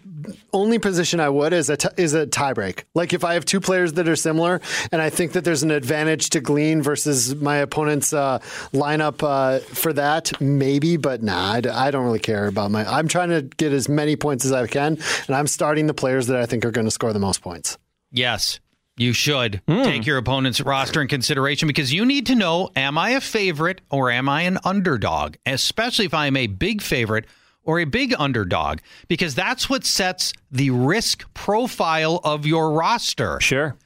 only 0.52 0.78
position 0.78 1.18
I 1.18 1.28
would 1.28 1.52
is 1.52 1.68
a 1.68 1.76
t- 1.76 1.88
is 1.96 2.14
a 2.14 2.26
tiebreak. 2.26 2.84
Like 2.94 3.12
if 3.12 3.24
I 3.24 3.34
have 3.34 3.44
two 3.44 3.60
players 3.60 3.94
that 3.94 4.08
are 4.08 4.16
similar, 4.16 4.60
and 4.92 5.02
I 5.02 5.10
think 5.10 5.32
that 5.32 5.44
there's 5.44 5.62
an 5.62 5.70
advantage 5.70 6.30
to 6.30 6.40
glean 6.40 6.80
versus 6.82 7.34
my 7.34 7.56
opponent's 7.56 8.12
uh, 8.12 8.38
lineup 8.72 9.22
uh, 9.22 9.58
for 9.60 9.92
that, 9.94 10.40
maybe. 10.40 10.96
But 10.96 11.22
nah, 11.22 11.52
I, 11.54 11.60
d- 11.60 11.68
I 11.70 11.90
don't 11.90 12.04
really 12.04 12.18
care 12.20 12.46
about 12.46 12.70
my. 12.70 12.84
I'm 12.84 13.08
trying 13.08 13.30
to 13.30 13.42
get 13.42 13.72
as 13.72 13.88
many 13.88 14.14
points 14.16 14.44
as 14.44 14.52
I 14.52 14.66
can, 14.66 14.98
and 15.26 15.36
I'm 15.36 15.46
starting 15.48 15.86
the 15.88 15.94
players 15.94 16.28
that 16.28 16.36
I 16.40 16.46
think 16.46 16.64
are 16.64 16.70
going 16.70 16.86
to 16.86 16.90
score 16.92 17.12
the 17.12 17.18
most 17.18 17.42
points. 17.42 17.78
Yes, 18.12 18.60
you 18.96 19.12
should 19.12 19.62
Hmm. 19.66 19.82
take 19.84 20.06
your 20.06 20.18
opponent's 20.18 20.60
roster 20.60 21.00
in 21.00 21.08
consideration 21.08 21.66
because 21.66 21.92
you 21.92 22.04
need 22.04 22.26
to 22.26 22.34
know 22.34 22.70
am 22.76 22.98
I 22.98 23.10
a 23.10 23.20
favorite 23.20 23.80
or 23.90 24.10
am 24.10 24.28
I 24.28 24.42
an 24.42 24.58
underdog, 24.64 25.36
especially 25.46 26.04
if 26.04 26.14
I 26.14 26.26
am 26.26 26.36
a 26.36 26.46
big 26.46 26.82
favorite 26.82 27.26
or 27.64 27.78
a 27.78 27.84
big 27.84 28.14
underdog, 28.18 28.80
because 29.08 29.34
that's 29.34 29.70
what 29.70 29.84
sets 29.84 30.32
the 30.50 30.70
risk 30.70 31.24
profile 31.32 32.20
of 32.24 32.44
your 32.44 32.72
roster. 32.72 33.38
Sure. 33.40 33.76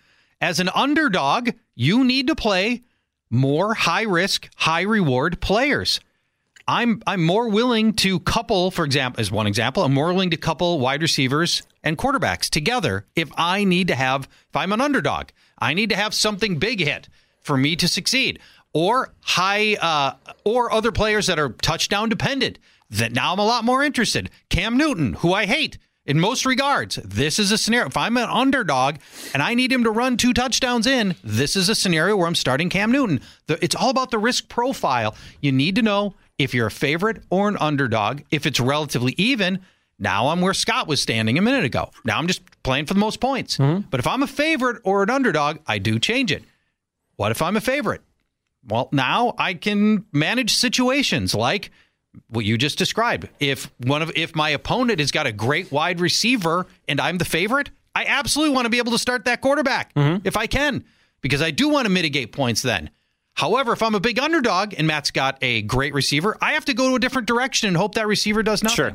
As 0.40 0.60
an 0.60 0.70
underdog, 0.74 1.50
you 1.74 2.02
need 2.04 2.26
to 2.26 2.34
play 2.34 2.82
more 3.30 3.74
high 3.74 4.02
risk, 4.02 4.48
high 4.56 4.82
reward 4.82 5.40
players. 5.40 6.00
I'm 6.68 7.02
I'm 7.06 7.24
more 7.24 7.48
willing 7.48 7.92
to 7.94 8.18
couple, 8.20 8.70
for 8.70 8.84
example, 8.84 9.20
as 9.20 9.30
one 9.30 9.46
example, 9.46 9.84
I'm 9.84 9.94
more 9.94 10.12
willing 10.12 10.30
to 10.30 10.36
couple 10.36 10.80
wide 10.80 11.02
receivers 11.02 11.62
and 11.84 11.96
quarterbacks 11.96 12.50
together 12.50 13.06
if 13.14 13.30
I 13.36 13.64
need 13.64 13.88
to 13.88 13.94
have 13.94 14.28
if 14.48 14.56
I'm 14.56 14.72
an 14.72 14.80
underdog. 14.80 15.28
I 15.58 15.74
need 15.74 15.90
to 15.90 15.96
have 15.96 16.12
something 16.12 16.58
big 16.58 16.80
hit 16.80 17.08
for 17.40 17.56
me 17.56 17.76
to 17.76 17.88
succeed. 17.88 18.40
Or 18.72 19.14
high 19.20 19.76
uh, 19.76 20.14
or 20.44 20.72
other 20.72 20.92
players 20.92 21.28
that 21.28 21.38
are 21.38 21.50
touchdown 21.50 22.08
dependent. 22.08 22.58
That 22.90 23.12
now 23.12 23.32
I'm 23.32 23.38
a 23.38 23.44
lot 23.44 23.64
more 23.64 23.82
interested. 23.82 24.30
Cam 24.48 24.76
Newton, 24.76 25.14
who 25.14 25.32
I 25.32 25.46
hate 25.46 25.78
in 26.06 26.20
most 26.20 26.46
regards. 26.46 26.96
This 26.96 27.38
is 27.38 27.52
a 27.52 27.58
scenario. 27.58 27.88
If 27.88 27.96
I'm 27.96 28.16
an 28.16 28.28
underdog 28.28 28.96
and 29.34 29.42
I 29.42 29.54
need 29.54 29.72
him 29.72 29.84
to 29.84 29.90
run 29.90 30.16
two 30.16 30.32
touchdowns 30.32 30.86
in, 30.86 31.16
this 31.22 31.56
is 31.56 31.68
a 31.68 31.74
scenario 31.74 32.16
where 32.16 32.26
I'm 32.26 32.34
starting 32.34 32.70
Cam 32.70 32.92
Newton. 32.92 33.20
The, 33.46 33.62
it's 33.62 33.74
all 33.74 33.90
about 33.90 34.10
the 34.10 34.18
risk 34.18 34.48
profile. 34.48 35.14
You 35.40 35.52
need 35.52 35.74
to 35.76 35.82
know 35.82 36.14
if 36.38 36.54
you're 36.54 36.68
a 36.68 36.70
favorite 36.70 37.22
or 37.30 37.48
an 37.48 37.56
underdog. 37.58 38.22
If 38.30 38.46
it's 38.46 38.60
relatively 38.60 39.14
even, 39.18 39.60
now 39.98 40.28
I'm 40.28 40.40
where 40.40 40.54
Scott 40.54 40.86
was 40.86 41.02
standing 41.02 41.38
a 41.38 41.42
minute 41.42 41.64
ago. 41.64 41.90
Now 42.04 42.18
I'm 42.18 42.26
just 42.26 42.42
playing 42.62 42.86
for 42.86 42.94
the 42.94 43.00
most 43.00 43.20
points. 43.20 43.56
Mm-hmm. 43.56 43.88
But 43.90 44.00
if 44.00 44.06
I'm 44.06 44.22
a 44.22 44.26
favorite 44.26 44.80
or 44.84 45.02
an 45.02 45.10
underdog, 45.10 45.58
I 45.66 45.78
do 45.78 45.98
change 45.98 46.30
it. 46.32 46.44
What 47.16 47.30
if 47.32 47.40
I'm 47.42 47.56
a 47.56 47.60
favorite? 47.60 48.02
Well, 48.68 48.88
now 48.92 49.34
I 49.38 49.54
can 49.54 50.04
manage 50.12 50.52
situations 50.52 51.34
like 51.34 51.70
what 52.28 52.44
you 52.44 52.58
just 52.58 52.78
described. 52.78 53.28
If 53.40 53.70
one 53.78 54.02
of 54.02 54.12
if 54.16 54.34
my 54.34 54.50
opponent 54.50 55.00
has 55.00 55.10
got 55.10 55.26
a 55.26 55.32
great 55.32 55.70
wide 55.72 56.00
receiver 56.00 56.66
and 56.88 57.00
I'm 57.00 57.18
the 57.18 57.24
favorite, 57.24 57.70
I 57.94 58.04
absolutely 58.04 58.54
want 58.54 58.66
to 58.66 58.70
be 58.70 58.78
able 58.78 58.92
to 58.92 58.98
start 58.98 59.24
that 59.24 59.40
quarterback 59.40 59.94
mm-hmm. 59.94 60.26
if 60.26 60.36
I 60.36 60.46
can 60.46 60.84
because 61.20 61.42
I 61.42 61.50
do 61.50 61.68
want 61.68 61.86
to 61.86 61.90
mitigate 61.90 62.32
points 62.32 62.62
then. 62.62 62.90
However, 63.34 63.72
if 63.72 63.82
I'm 63.82 63.94
a 63.94 64.00
big 64.00 64.18
underdog 64.18 64.74
and 64.76 64.86
Matt's 64.86 65.10
got 65.10 65.38
a 65.42 65.62
great 65.62 65.92
receiver, 65.92 66.36
I 66.40 66.52
have 66.52 66.64
to 66.66 66.74
go 66.74 66.88
to 66.90 66.94
a 66.96 66.98
different 66.98 67.28
direction 67.28 67.68
and 67.68 67.76
hope 67.76 67.94
that 67.94 68.06
receiver 68.06 68.42
does 68.42 68.62
nothing. 68.62 68.76
Sure. 68.76 68.92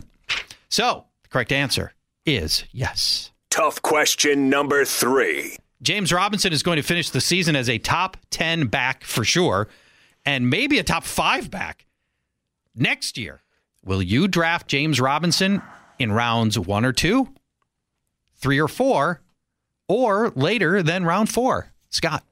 So, 0.69 1.05
the 1.23 1.29
correct 1.29 1.51
answer 1.51 1.93
is 2.25 2.63
yes. 2.71 3.31
Tough 3.51 3.81
question 3.81 4.49
number 4.49 4.83
three. 4.85 5.57
James 5.81 6.13
Robinson 6.13 6.53
is 6.53 6.63
going 6.63 6.77
to 6.77 6.83
finish 6.83 7.09
the 7.09 7.21
season 7.21 7.55
as 7.55 7.69
a 7.69 7.77
top 7.77 8.17
10 8.29 8.67
back 8.67 9.03
for 9.03 9.23
sure, 9.23 9.67
and 10.25 10.49
maybe 10.49 10.79
a 10.79 10.83
top 10.83 11.03
five 11.03 11.51
back 11.51 11.85
next 12.75 13.17
year. 13.17 13.41
Will 13.83 14.01
you 14.01 14.27
draft 14.27 14.67
James 14.67 14.99
Robinson 15.01 15.61
in 15.97 16.11
rounds 16.11 16.57
one 16.57 16.85
or 16.85 16.93
two, 16.93 17.29
three 18.35 18.59
or 18.59 18.67
four, 18.67 19.21
or 19.87 20.31
later 20.35 20.83
than 20.83 21.03
round 21.03 21.29
four? 21.29 21.71
Scott. 21.89 22.23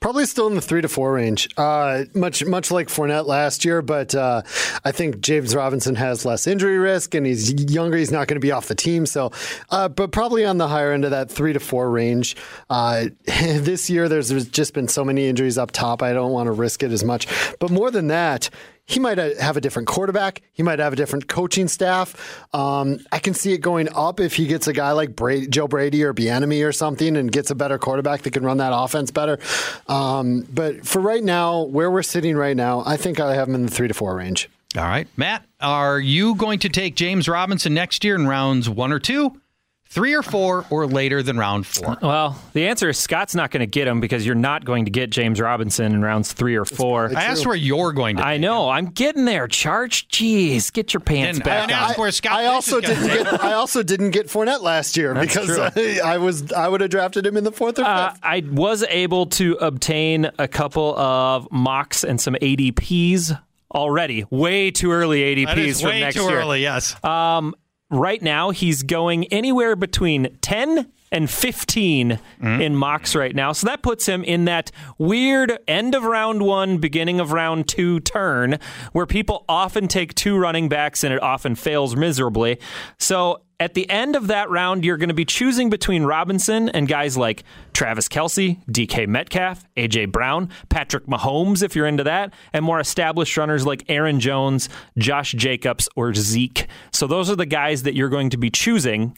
Probably 0.00 0.24
still 0.24 0.46
in 0.46 0.54
the 0.54 0.62
three 0.62 0.80
to 0.80 0.88
four 0.88 1.12
range, 1.12 1.50
uh, 1.58 2.04
much 2.14 2.42
much 2.46 2.70
like 2.70 2.88
Fournette 2.88 3.26
last 3.26 3.66
year. 3.66 3.82
But 3.82 4.14
uh, 4.14 4.40
I 4.82 4.92
think 4.92 5.20
James 5.20 5.54
Robinson 5.54 5.94
has 5.94 6.24
less 6.24 6.46
injury 6.46 6.78
risk, 6.78 7.14
and 7.14 7.26
he's 7.26 7.52
younger. 7.70 7.98
He's 7.98 8.10
not 8.10 8.26
going 8.26 8.36
to 8.36 8.44
be 8.44 8.50
off 8.50 8.66
the 8.66 8.74
team, 8.74 9.04
so 9.04 9.30
uh, 9.68 9.90
but 9.90 10.10
probably 10.10 10.46
on 10.46 10.56
the 10.56 10.68
higher 10.68 10.92
end 10.92 11.04
of 11.04 11.10
that 11.10 11.30
three 11.30 11.52
to 11.52 11.60
four 11.60 11.90
range. 11.90 12.34
Uh, 12.70 13.08
this 13.26 13.90
year, 13.90 14.08
there's, 14.08 14.30
there's 14.30 14.48
just 14.48 14.72
been 14.72 14.88
so 14.88 15.04
many 15.04 15.28
injuries 15.28 15.58
up 15.58 15.70
top. 15.70 16.02
I 16.02 16.14
don't 16.14 16.32
want 16.32 16.46
to 16.46 16.52
risk 16.52 16.82
it 16.82 16.92
as 16.92 17.04
much. 17.04 17.26
But 17.58 17.70
more 17.70 17.90
than 17.90 18.06
that, 18.06 18.48
he 18.90 18.98
might 18.98 19.18
have 19.18 19.56
a 19.56 19.60
different 19.60 19.86
quarterback. 19.86 20.42
He 20.52 20.64
might 20.64 20.80
have 20.80 20.92
a 20.92 20.96
different 20.96 21.28
coaching 21.28 21.68
staff. 21.68 22.44
Um, 22.52 22.98
I 23.12 23.20
can 23.20 23.34
see 23.34 23.52
it 23.52 23.58
going 23.58 23.88
up 23.94 24.18
if 24.18 24.34
he 24.34 24.48
gets 24.48 24.66
a 24.66 24.72
guy 24.72 24.90
like 24.90 25.14
Brady, 25.14 25.46
Joe 25.46 25.68
Brady 25.68 26.02
or 26.02 26.12
Bieniemy 26.12 26.66
or 26.66 26.72
something, 26.72 27.16
and 27.16 27.30
gets 27.30 27.52
a 27.52 27.54
better 27.54 27.78
quarterback 27.78 28.22
that 28.22 28.32
can 28.32 28.42
run 28.42 28.56
that 28.56 28.72
offense 28.74 29.12
better. 29.12 29.38
Um, 29.86 30.44
but 30.52 30.84
for 30.84 31.00
right 31.00 31.22
now, 31.22 31.62
where 31.62 31.88
we're 31.88 32.02
sitting 32.02 32.36
right 32.36 32.56
now, 32.56 32.82
I 32.84 32.96
think 32.96 33.20
I 33.20 33.32
have 33.36 33.48
him 33.48 33.54
in 33.54 33.62
the 33.62 33.70
three 33.70 33.86
to 33.86 33.94
four 33.94 34.16
range. 34.16 34.50
All 34.76 34.82
right, 34.82 35.06
Matt, 35.16 35.44
are 35.60 36.00
you 36.00 36.34
going 36.34 36.58
to 36.60 36.68
take 36.68 36.96
James 36.96 37.28
Robinson 37.28 37.72
next 37.72 38.02
year 38.02 38.16
in 38.16 38.26
rounds 38.26 38.68
one 38.68 38.92
or 38.92 38.98
two? 38.98 39.40
Three 39.92 40.14
or 40.14 40.22
four 40.22 40.64
or 40.70 40.86
later 40.86 41.20
than 41.20 41.36
round 41.36 41.66
four? 41.66 41.98
Well, 42.00 42.40
the 42.52 42.68
answer 42.68 42.88
is 42.90 42.96
Scott's 42.96 43.34
not 43.34 43.50
going 43.50 43.60
to 43.60 43.66
get 43.66 43.88
him 43.88 43.98
because 43.98 44.24
you're 44.24 44.36
not 44.36 44.64
going 44.64 44.84
to 44.84 44.90
get 44.92 45.10
James 45.10 45.40
Robinson 45.40 45.92
in 45.92 46.00
rounds 46.00 46.32
three 46.32 46.54
or 46.54 46.64
four. 46.64 47.10
I 47.12 47.24
asked 47.24 47.44
where 47.44 47.56
you're 47.56 47.92
going 47.92 48.18
to. 48.18 48.24
I 48.24 48.36
know. 48.36 48.68
Him. 48.68 48.76
I'm 48.76 48.86
getting 48.86 49.24
there. 49.24 49.48
Charch, 49.48 50.06
jeez, 50.06 50.72
get 50.72 50.94
your 50.94 51.00
pants 51.00 51.38
and 51.38 51.44
back. 51.44 51.72
I, 51.72 51.94
where 51.94 52.12
Scott 52.12 52.34
I 52.34 52.46
also 52.46 52.80
didn't 52.80 53.04
get. 53.04 53.42
I 53.42 53.54
also 53.54 53.82
didn't 53.82 54.12
get 54.12 54.28
Fournette 54.28 54.62
last 54.62 54.96
year 54.96 55.12
That's 55.12 55.34
because 55.34 55.58
I, 55.58 55.98
I, 56.04 56.18
was. 56.18 56.52
I 56.52 56.68
would 56.68 56.82
have 56.82 56.90
drafted 56.90 57.26
him 57.26 57.36
in 57.36 57.42
the 57.42 57.50
fourth 57.50 57.80
or 57.80 57.82
fifth. 57.82 57.88
Uh, 57.88 58.14
I 58.22 58.44
was 58.48 58.84
able 58.84 59.26
to 59.26 59.54
obtain 59.54 60.30
a 60.38 60.46
couple 60.46 60.96
of 60.96 61.50
mocks 61.50 62.04
and 62.04 62.20
some 62.20 62.34
ADPs 62.34 63.36
already. 63.74 64.24
Way 64.30 64.70
too 64.70 64.92
early 64.92 65.34
ADPs 65.34 65.46
that 65.46 65.58
is 65.58 65.80
for 65.80 65.88
way 65.88 66.00
next 66.00 66.14
too 66.14 66.22
year. 66.22 66.38
early. 66.38 66.62
Yes. 66.62 67.02
Um, 67.04 67.56
right 67.90 68.22
now 68.22 68.50
he's 68.50 68.82
going 68.82 69.26
anywhere 69.26 69.76
between 69.76 70.36
10 70.40 70.90
and 71.12 71.28
15 71.28 72.18
mm. 72.40 72.62
in 72.62 72.76
mocks 72.76 73.14
right 73.14 73.34
now. 73.34 73.52
So 73.52 73.66
that 73.66 73.82
puts 73.82 74.06
him 74.06 74.22
in 74.24 74.44
that 74.44 74.70
weird 74.98 75.58
end 75.66 75.94
of 75.94 76.04
round 76.04 76.42
one, 76.42 76.78
beginning 76.78 77.20
of 77.20 77.32
round 77.32 77.68
two 77.68 78.00
turn 78.00 78.58
where 78.92 79.06
people 79.06 79.44
often 79.48 79.88
take 79.88 80.14
two 80.14 80.36
running 80.36 80.68
backs 80.68 81.04
and 81.04 81.12
it 81.12 81.22
often 81.22 81.54
fails 81.54 81.96
miserably. 81.96 82.58
So 82.98 83.42
at 83.60 83.74
the 83.74 83.88
end 83.90 84.16
of 84.16 84.28
that 84.28 84.48
round, 84.48 84.86
you're 84.86 84.96
going 84.96 85.10
to 85.10 85.14
be 85.14 85.26
choosing 85.26 85.68
between 85.68 86.04
Robinson 86.04 86.70
and 86.70 86.88
guys 86.88 87.16
like 87.18 87.44
Travis 87.74 88.08
Kelce, 88.08 88.58
DK 88.70 89.06
Metcalf, 89.06 89.64
AJ 89.76 90.10
Brown, 90.10 90.48
Patrick 90.70 91.06
Mahomes, 91.06 91.62
if 91.62 91.76
you're 91.76 91.86
into 91.86 92.04
that, 92.04 92.32
and 92.54 92.64
more 92.64 92.80
established 92.80 93.36
runners 93.36 93.66
like 93.66 93.84
Aaron 93.88 94.18
Jones, 94.18 94.70
Josh 94.96 95.32
Jacobs, 95.32 95.90
or 95.94 96.14
Zeke. 96.14 96.68
So 96.90 97.06
those 97.06 97.28
are 97.28 97.36
the 97.36 97.44
guys 97.44 97.82
that 97.82 97.94
you're 97.94 98.08
going 98.08 98.30
to 98.30 98.38
be 98.38 98.48
choosing 98.48 99.16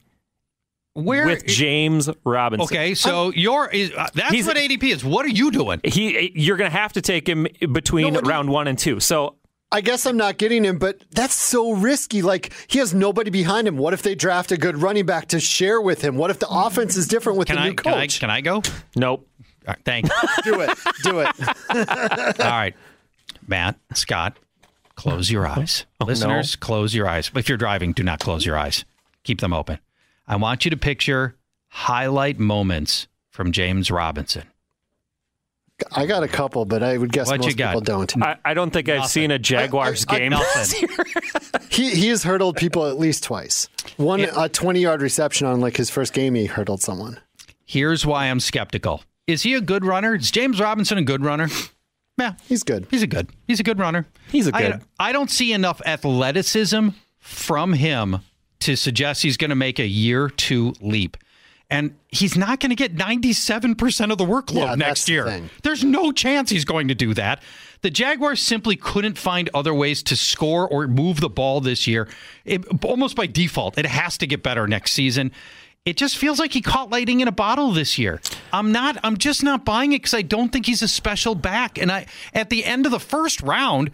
where 0.94 1.26
with 1.26 1.46
James 1.46 2.08
Robinson. 2.24 2.64
Okay, 2.64 2.94
so 2.94 3.28
I'm, 3.28 3.34
your 3.34 3.68
is 3.70 3.92
uh, 3.92 4.08
that's 4.14 4.46
what 4.46 4.56
ADP 4.56 4.82
is. 4.84 5.04
What 5.04 5.24
are 5.24 5.30
you 5.30 5.50
doing? 5.50 5.80
He 5.84 6.32
you're 6.34 6.56
going 6.56 6.70
to 6.70 6.76
have 6.76 6.92
to 6.94 7.02
take 7.02 7.28
him 7.28 7.46
between 7.72 8.14
no, 8.14 8.20
round 8.20 8.50
1 8.50 8.68
and 8.68 8.78
2. 8.78 9.00
So 9.00 9.36
I 9.70 9.80
guess 9.80 10.04
I'm 10.04 10.18
not 10.18 10.36
getting 10.36 10.64
him, 10.64 10.78
but 10.78 11.02
that's 11.12 11.34
so 11.34 11.72
risky. 11.72 12.20
Like 12.20 12.52
he 12.66 12.78
has 12.78 12.92
nobody 12.92 13.30
behind 13.30 13.66
him. 13.66 13.78
What 13.78 13.94
if 13.94 14.02
they 14.02 14.14
draft 14.14 14.52
a 14.52 14.58
good 14.58 14.76
running 14.76 15.06
back 15.06 15.28
to 15.28 15.40
share 15.40 15.80
with 15.80 16.02
him? 16.02 16.16
What 16.16 16.30
if 16.30 16.38
the 16.38 16.48
offense 16.48 16.96
is 16.96 17.08
different 17.08 17.38
with 17.38 17.48
can 17.48 17.56
the 17.56 17.62
I, 17.62 17.68
new 17.68 17.74
coach? 17.74 18.20
Can 18.20 18.30
I, 18.30 18.40
can 18.42 18.54
I 18.54 18.60
go? 18.60 18.62
Nope. 18.94 19.26
Right, 19.66 19.78
thanks. 19.84 20.10
do 20.44 20.60
it. 20.60 20.70
Do 21.04 21.20
it. 21.20 21.28
All 22.40 22.50
right, 22.50 22.74
Matt, 23.46 23.78
Scott, 23.94 24.36
close 24.96 25.30
your 25.30 25.46
eyes. 25.46 25.86
Oh, 26.00 26.04
Listeners, 26.04 26.56
no. 26.56 26.66
close 26.66 26.94
your 26.94 27.08
eyes. 27.08 27.30
If 27.34 27.48
you're 27.48 27.58
driving, 27.58 27.92
do 27.92 28.02
not 28.02 28.20
close 28.20 28.44
your 28.44 28.58
eyes. 28.58 28.84
Keep 29.24 29.40
them 29.40 29.52
open. 29.52 29.78
I 30.32 30.36
want 30.36 30.64
you 30.64 30.70
to 30.70 30.78
picture 30.78 31.36
highlight 31.68 32.38
moments 32.38 33.06
from 33.28 33.52
James 33.52 33.90
Robinson. 33.90 34.44
I 35.94 36.06
got 36.06 36.22
a 36.22 36.28
couple, 36.28 36.64
but 36.64 36.82
I 36.82 36.96
would 36.96 37.12
guess 37.12 37.26
what 37.26 37.40
most 37.40 37.54
people 37.54 37.82
don't. 37.82 38.22
I, 38.22 38.38
I, 38.42 38.54
don't 38.54 38.70
think 38.70 38.88
I've 38.88 39.10
seen 39.10 39.30
a 39.30 39.38
Jaguars 39.38 40.06
I, 40.08 40.14
I, 40.14 40.18
game. 40.20 40.32
he 41.68 41.90
he 41.90 42.08
has 42.08 42.22
hurdled 42.22 42.56
people 42.56 42.86
at 42.86 42.98
least 42.98 43.24
twice. 43.24 43.68
One 43.98 44.20
it, 44.20 44.30
a 44.34 44.48
twenty 44.48 44.80
yard 44.80 45.02
reception 45.02 45.48
on 45.48 45.60
like 45.60 45.76
his 45.76 45.90
first 45.90 46.14
game, 46.14 46.34
he 46.34 46.46
hurdled 46.46 46.80
someone. 46.80 47.20
Here's 47.66 48.06
why 48.06 48.30
I'm 48.30 48.40
skeptical. 48.40 49.02
Is 49.26 49.42
he 49.42 49.52
a 49.52 49.60
good 49.60 49.84
runner? 49.84 50.14
Is 50.14 50.30
James 50.30 50.58
Robinson 50.60 50.96
a 50.96 51.02
good 51.02 51.22
runner? 51.22 51.48
Yeah, 52.18 52.36
he's 52.48 52.62
good. 52.62 52.86
He's 52.90 53.02
a 53.02 53.06
good. 53.06 53.28
He's 53.46 53.60
a 53.60 53.64
good 53.64 53.78
runner. 53.78 54.06
He's 54.30 54.46
a 54.46 54.52
good. 54.52 54.80
I, 54.98 55.10
I 55.10 55.12
don't 55.12 55.30
see 55.30 55.52
enough 55.52 55.82
athleticism 55.84 56.88
from 57.18 57.74
him 57.74 58.20
to 58.62 58.76
suggest 58.76 59.22
he's 59.22 59.36
going 59.36 59.50
to 59.50 59.56
make 59.56 59.78
a 59.78 59.86
year 59.86 60.28
two 60.28 60.74
leap. 60.80 61.16
And 61.70 61.96
he's 62.08 62.36
not 62.36 62.60
going 62.60 62.68
to 62.68 62.76
get 62.76 62.94
97% 62.94 64.12
of 64.12 64.18
the 64.18 64.26
workload 64.26 64.66
yeah, 64.66 64.74
next 64.74 65.08
year. 65.08 65.24
Thing. 65.24 65.48
There's 65.62 65.82
no 65.82 66.12
chance 66.12 66.50
he's 66.50 66.66
going 66.66 66.88
to 66.88 66.94
do 66.94 67.14
that. 67.14 67.42
The 67.80 67.90
Jaguars 67.90 68.42
simply 68.42 68.76
couldn't 68.76 69.16
find 69.16 69.48
other 69.54 69.72
ways 69.72 70.02
to 70.04 70.16
score 70.16 70.68
or 70.68 70.86
move 70.86 71.20
the 71.20 71.30
ball 71.30 71.62
this 71.62 71.86
year. 71.86 72.08
It, 72.44 72.84
almost 72.84 73.16
by 73.16 73.26
default, 73.26 73.78
it 73.78 73.86
has 73.86 74.18
to 74.18 74.26
get 74.26 74.42
better 74.42 74.68
next 74.68 74.92
season. 74.92 75.32
It 75.86 75.96
just 75.96 76.18
feels 76.18 76.38
like 76.38 76.52
he 76.52 76.60
caught 76.60 76.90
lightning 76.90 77.20
in 77.20 77.28
a 77.28 77.32
bottle 77.32 77.72
this 77.72 77.98
year. 77.98 78.20
I'm 78.52 78.70
not. 78.70 78.98
I'm 79.02 79.16
just 79.16 79.42
not 79.42 79.64
buying 79.64 79.92
it 79.92 80.02
because 80.02 80.14
I 80.14 80.22
don't 80.22 80.52
think 80.52 80.66
he's 80.66 80.82
a 80.82 80.88
special 80.88 81.34
back. 81.34 81.78
And 81.78 81.90
I, 81.90 82.06
at 82.34 82.50
the 82.50 82.64
end 82.64 82.84
of 82.86 82.92
the 82.92 83.00
first 83.00 83.40
round, 83.40 83.90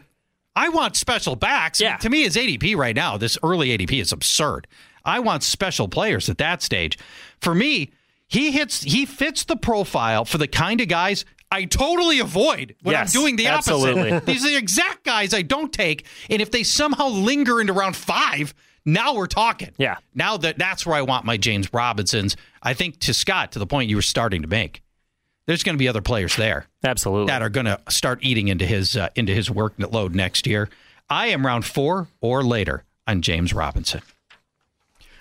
I 0.58 0.70
want 0.70 0.96
special 0.96 1.36
backs. 1.36 1.80
Yeah. 1.80 1.98
To 1.98 2.10
me, 2.10 2.24
his 2.24 2.34
ADP 2.34 2.74
right 2.74 2.96
now, 2.96 3.16
this 3.16 3.38
early 3.44 3.68
ADP 3.68 4.00
is 4.00 4.10
absurd. 4.10 4.66
I 5.04 5.20
want 5.20 5.44
special 5.44 5.86
players 5.86 6.28
at 6.28 6.38
that 6.38 6.62
stage. 6.62 6.98
For 7.40 7.54
me, 7.54 7.92
he 8.26 8.50
hits 8.50 8.82
he 8.82 9.06
fits 9.06 9.44
the 9.44 9.56
profile 9.56 10.24
for 10.24 10.36
the 10.36 10.48
kind 10.48 10.80
of 10.80 10.88
guys 10.88 11.24
I 11.52 11.64
totally 11.64 12.18
avoid 12.18 12.74
when 12.82 12.92
yes, 12.92 13.14
I'm 13.14 13.20
doing 13.20 13.36
the 13.36 13.46
absolutely. 13.46 14.10
opposite. 14.10 14.26
These 14.32 14.44
are 14.44 14.50
the 14.50 14.56
exact 14.56 15.04
guys 15.04 15.32
I 15.32 15.42
don't 15.42 15.72
take. 15.72 16.04
And 16.28 16.42
if 16.42 16.50
they 16.50 16.64
somehow 16.64 17.06
linger 17.06 17.60
into 17.60 17.72
round 17.72 17.94
five, 17.94 18.52
now 18.84 19.14
we're 19.14 19.28
talking. 19.28 19.70
Yeah. 19.78 19.98
Now 20.12 20.38
that 20.38 20.58
that's 20.58 20.84
where 20.84 20.96
I 20.96 21.02
want 21.02 21.24
my 21.24 21.36
James 21.36 21.72
Robinsons. 21.72 22.36
I 22.64 22.74
think 22.74 22.98
to 23.00 23.14
Scott, 23.14 23.52
to 23.52 23.60
the 23.60 23.66
point 23.66 23.90
you 23.90 23.96
were 23.96 24.02
starting 24.02 24.42
to 24.42 24.48
make 24.48 24.82
there's 25.48 25.62
going 25.62 25.74
to 25.74 25.78
be 25.78 25.88
other 25.88 26.02
players 26.02 26.36
there. 26.36 26.66
Absolutely. 26.84 27.26
That 27.28 27.40
are 27.40 27.48
going 27.48 27.64
to 27.64 27.80
start 27.88 28.18
eating 28.22 28.48
into 28.48 28.66
his 28.66 28.96
uh, 28.96 29.08
into 29.16 29.34
his 29.34 29.48
workload 29.48 30.14
next 30.14 30.46
year. 30.46 30.68
I 31.08 31.28
am 31.28 31.44
round 31.44 31.64
4 31.64 32.06
or 32.20 32.44
later 32.44 32.84
on 33.06 33.22
James 33.22 33.54
Robinson. 33.54 34.02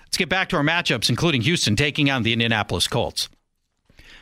Let's 0.04 0.18
get 0.18 0.28
back 0.28 0.50
to 0.50 0.56
our 0.56 0.62
matchups 0.62 1.08
including 1.08 1.40
Houston 1.42 1.76
taking 1.76 2.10
on 2.10 2.22
the 2.22 2.34
Indianapolis 2.34 2.86
Colts. 2.86 3.30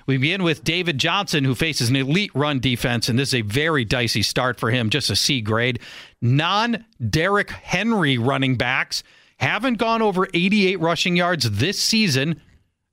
We 0.06 0.16
begin 0.18 0.44
with 0.44 0.62
David 0.62 0.98
Johnson, 0.98 1.42
who 1.42 1.56
faces 1.56 1.88
an 1.88 1.96
elite 1.96 2.30
run 2.32 2.60
defense, 2.60 3.08
and 3.08 3.18
this 3.18 3.30
is 3.30 3.34
a 3.34 3.40
very 3.40 3.84
dicey 3.84 4.22
start 4.22 4.60
for 4.60 4.70
him, 4.70 4.90
just 4.90 5.10
a 5.10 5.16
C 5.16 5.40
grade. 5.40 5.80
Non 6.22 6.84
Derrick 7.10 7.50
Henry 7.50 8.16
running 8.16 8.54
backs 8.54 9.02
haven't 9.38 9.78
gone 9.78 10.02
over 10.02 10.28
88 10.32 10.78
rushing 10.78 11.16
yards 11.16 11.50
this 11.50 11.82
season 11.82 12.40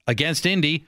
against 0.08 0.48
Indy. 0.48 0.88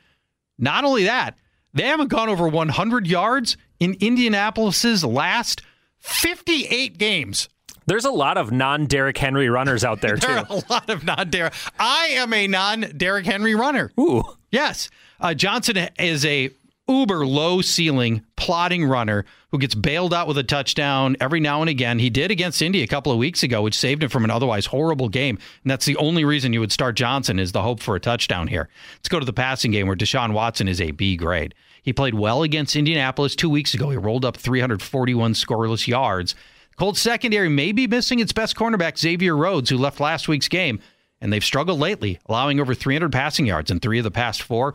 Not 0.57 0.84
only 0.86 1.03
that, 1.03 1.38
they 1.76 1.84
haven't 1.84 2.07
gone 2.07 2.30
over 2.30 2.47
100 2.47 3.05
yards 3.05 3.57
in 3.80 3.93
Indianapolis's 3.99 5.03
last 5.05 5.61
58 5.99 6.97
games. 6.97 7.49
There's 7.88 8.05
a 8.05 8.11
lot 8.11 8.38
of 8.38 8.51
non 8.51 8.88
Derrick 8.88 9.17
Henry 9.17 9.49
runners 9.49 9.84
out 9.84 10.01
there, 10.01 10.15
there 10.17 10.43
too. 10.43 10.53
are 10.53 10.57
a 10.57 10.71
lot 10.71 10.89
of 10.89 11.03
non 11.03 11.30
Derrick. 11.30 11.53
I 11.78 12.07
am 12.13 12.34
a 12.34 12.47
non 12.47 12.82
Derrick 12.97 13.26
Henry 13.26 13.53
runner. 13.53 13.91
Ooh. 13.99 14.23
Yes. 14.49 14.89
Uh, 15.19 15.34
Johnson 15.34 15.89
is 15.99 16.26
a 16.26 16.49
uber 16.88 17.26
low 17.26 17.61
ceiling 17.61 18.23
plotting 18.36 18.86
runner 18.86 19.26
who 19.51 19.57
gets 19.57 19.73
bailed 19.73 20.13
out 20.13 20.28
with 20.28 20.38
a 20.38 20.43
touchdown 20.43 21.15
every 21.19 21.39
now 21.39 21.61
and 21.61 21.69
again. 21.69 21.97
He 21.97 22.09
did 22.09 22.30
against 22.32 22.61
Indy 22.61 22.84
a 22.84 22.88
couple 22.88 23.11
of 23.11 23.17
weeks 23.17 23.41
ago, 23.43 23.61
which 23.61 23.78
saved 23.78 24.03
him 24.03 24.09
from 24.09 24.23
an 24.23 24.32
otherwise 24.32 24.67
horrible 24.67 25.09
game. 25.09 25.38
And 25.63 25.71
that's 25.71 25.86
the 25.86 25.97
only 25.97 26.26
reason 26.26 26.53
you 26.53 26.59
would 26.59 26.71
start 26.71 26.95
Johnson 26.95 27.39
is 27.39 27.51
the 27.53 27.61
hope 27.61 27.80
for 27.80 27.95
a 27.95 27.99
touchdown 27.99 28.47
here. 28.47 28.69
Let's 28.97 29.09
go 29.09 29.19
to 29.19 29.26
the 29.26 29.34
passing 29.34 29.71
game 29.71 29.88
where 29.88 29.95
Deshaun 29.95 30.34
Watson 30.34 30.67
is 30.67 30.80
a 30.82 30.91
B 30.91 31.15
grade. 31.17 31.55
He 31.86 31.93
played 31.93 32.15
well 32.15 32.41
against 32.41 32.75
Indianapolis 32.75 33.36
two 33.36 33.49
weeks 33.49 33.75
ago. 33.75 33.91
He 33.91 33.97
rolled 33.97 34.25
up 34.25 34.36
341 34.36 35.33
scoreless 35.33 35.88
yards. 35.88 36.33
Colts 36.77 36.99
secondary 36.99 37.47
may 37.47 37.71
be 37.71 37.86
missing 37.86 38.19
its 38.19 38.33
best 38.33 38.55
cornerback, 38.55 38.97
Xavier 38.97 39.38
Rhodes, 39.38 39.69
who 39.69 39.77
left 39.77 39.99
last 39.99 40.27
week's 40.27 40.47
game, 40.47 40.79
and 41.21 41.31
they've 41.31 41.43
struggled 41.43 41.79
lately, 41.79 42.19
allowing 42.25 42.59
over 42.59 42.73
300 42.73 43.11
passing 43.11 43.45
yards 43.45 43.69
in 43.69 43.79
three 43.79 43.99
of 43.99 44.03
the 44.03 44.09
past 44.09 44.41
four. 44.41 44.73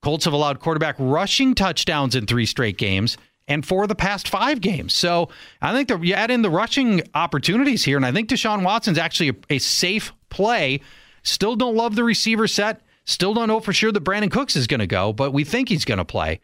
Colts 0.00 0.24
have 0.24 0.32
allowed 0.32 0.58
quarterback 0.58 0.96
rushing 0.98 1.54
touchdowns 1.54 2.16
in 2.16 2.26
three 2.26 2.46
straight 2.46 2.78
games 2.78 3.18
and 3.46 3.64
for 3.64 3.86
the 3.86 3.94
past 3.94 4.26
five 4.26 4.62
games. 4.62 4.94
So 4.94 5.28
I 5.60 5.72
think 5.74 5.88
that 5.88 6.02
you 6.02 6.14
add 6.14 6.30
in 6.30 6.40
the 6.40 6.50
rushing 6.50 7.02
opportunities 7.14 7.84
here, 7.84 7.98
and 7.98 8.06
I 8.06 8.12
think 8.12 8.30
Deshaun 8.30 8.64
Watson's 8.64 8.98
actually 8.98 9.28
a, 9.28 9.34
a 9.50 9.58
safe 9.58 10.12
play. 10.30 10.80
Still 11.22 11.54
don't 11.54 11.76
love 11.76 11.96
the 11.96 12.04
receiver 12.04 12.48
set. 12.48 12.80
Still 13.06 13.34
don't 13.34 13.48
know 13.48 13.60
for 13.60 13.72
sure 13.72 13.92
that 13.92 14.04
Brandin 14.04 14.30
Cooks 14.30 14.56
is 14.56 14.66
going 14.66 14.80
to 14.80 14.86
go, 14.86 15.12
but 15.12 15.32
we 15.32 15.44
think 15.44 15.68
he's 15.68 15.84
going 15.84 15.98
to 15.98 16.04
play. 16.04 16.40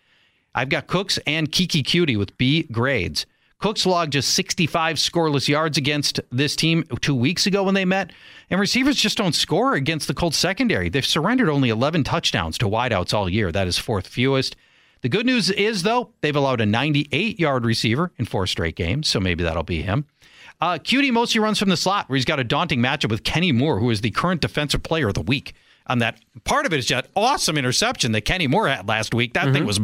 I've 0.54 0.68
got 0.68 0.86
Cooks 0.86 1.18
and 1.26 1.50
Keke 1.50 1.82
Coutee 1.82 2.16
with 2.16 2.38
B 2.38 2.62
grades. 2.70 3.26
Cooks 3.58 3.84
logged 3.84 4.12
just 4.12 4.34
65 4.34 4.96
scoreless 4.96 5.48
yards 5.48 5.76
against 5.76 6.20
this 6.30 6.56
team 6.56 6.84
two 7.00 7.14
weeks 7.14 7.46
ago 7.46 7.64
when 7.64 7.74
they 7.74 7.84
met, 7.84 8.12
and 8.48 8.60
receivers 8.60 8.96
just 8.96 9.18
don't 9.18 9.34
score 9.34 9.74
against 9.74 10.08
the 10.08 10.14
Colts 10.14 10.36
secondary. 10.36 10.88
They've 10.88 11.04
surrendered 11.06 11.48
only 11.48 11.68
11 11.68 12.04
touchdowns 12.04 12.58
to 12.58 12.66
wideouts 12.66 13.12
all 13.12 13.28
year. 13.28 13.52
That 13.52 13.68
is 13.68 13.78
fourth 13.78 14.06
fewest. 14.06 14.56
The 15.00 15.08
good 15.08 15.26
news 15.26 15.50
is, 15.50 15.82
though, 15.82 16.10
they've 16.20 16.34
allowed 16.34 16.60
a 16.60 16.66
98 16.66 17.40
yard 17.40 17.64
receiver 17.64 18.12
in 18.18 18.24
four 18.24 18.46
straight 18.46 18.76
games, 18.76 19.08
so 19.08 19.18
maybe 19.18 19.42
that'll 19.42 19.64
be 19.64 19.82
him. 19.82 20.06
Uh, 20.60 20.78
Coutee 20.78 21.12
mostly 21.12 21.40
runs 21.40 21.58
from 21.58 21.70
the 21.70 21.76
slot, 21.76 22.08
where 22.08 22.16
he's 22.16 22.24
got 22.24 22.38
a 22.38 22.44
daunting 22.44 22.78
matchup 22.80 23.10
with 23.10 23.24
Kenny 23.24 23.50
Moore, 23.50 23.80
who 23.80 23.90
is 23.90 24.00
the 24.00 24.10
current 24.10 24.40
defensive 24.40 24.84
player 24.84 25.08
of 25.08 25.14
the 25.14 25.22
week. 25.22 25.54
On 25.87 25.99
that 25.99 26.20
part 26.45 26.66
of 26.66 26.72
it 26.72 26.78
is 26.78 26.89
that 26.89 27.09
awesome 27.16 27.59
interception 27.59 28.12
that 28.12 28.22
Kenny 28.22 28.47
Moore 28.47 28.68
had 28.68 28.89
last 28.89 29.14
week. 29.14 29.35
That 29.35 29.45
mm-hmm. 29.45 29.53
thing 29.53 29.66
was 29.66 29.80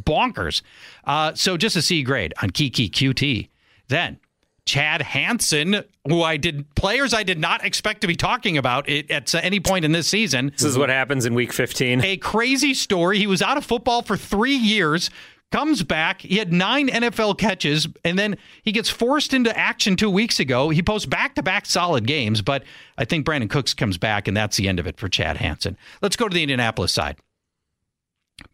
bonkers. 0.00 0.62
Uh, 1.04 1.34
so 1.34 1.56
just 1.56 1.76
a 1.76 1.82
C 1.82 2.02
grade 2.02 2.34
on 2.42 2.50
Keke 2.50 2.90
Coutee. 2.90 3.48
Then 3.88 4.18
Chad 4.64 5.02
Hansen, 5.02 5.84
who 6.06 6.22
I 6.22 6.36
did 6.36 6.72
players 6.74 7.12
I 7.12 7.24
did 7.24 7.38
not 7.38 7.64
expect 7.64 8.02
to 8.02 8.06
be 8.06 8.14
talking 8.14 8.56
about 8.56 8.88
at 8.88 9.34
any 9.34 9.58
point 9.58 9.84
in 9.84 9.92
this 9.92 10.06
season. 10.06 10.50
This 10.50 10.62
is 10.62 10.78
what 10.78 10.88
happens 10.88 11.26
in 11.26 11.34
week 11.34 11.52
15. 11.52 12.04
A 12.04 12.16
crazy 12.18 12.72
story. 12.72 13.18
He 13.18 13.26
was 13.26 13.42
out 13.42 13.56
of 13.56 13.64
football 13.64 14.02
for 14.02 14.16
three 14.16 14.54
years, 14.54 15.10
comes 15.52 15.82
back. 15.82 16.22
He 16.22 16.38
had 16.38 16.52
nine 16.52 16.88
NFL 16.88 17.38
catches, 17.38 17.86
and 18.04 18.18
then 18.18 18.36
he 18.62 18.72
gets 18.72 18.88
forced 18.88 19.32
into 19.32 19.56
action 19.56 19.94
two 19.94 20.10
weeks 20.10 20.40
ago. 20.40 20.70
He 20.70 20.82
posts 20.82 21.06
back 21.06 21.34
to 21.36 21.42
back 21.42 21.66
solid 21.66 22.06
games, 22.06 22.42
but 22.42 22.64
I 22.98 23.04
think 23.04 23.26
Brandin 23.26 23.50
Cooks 23.50 23.74
comes 23.74 23.98
back, 23.98 24.26
and 24.26 24.36
that's 24.36 24.56
the 24.56 24.68
end 24.68 24.80
of 24.80 24.86
it 24.86 24.98
for 24.98 25.08
Chad 25.08 25.36
Hansen. 25.36 25.76
Let's 26.00 26.16
go 26.16 26.28
to 26.28 26.34
the 26.34 26.42
Indianapolis 26.42 26.92
side. 26.92 27.18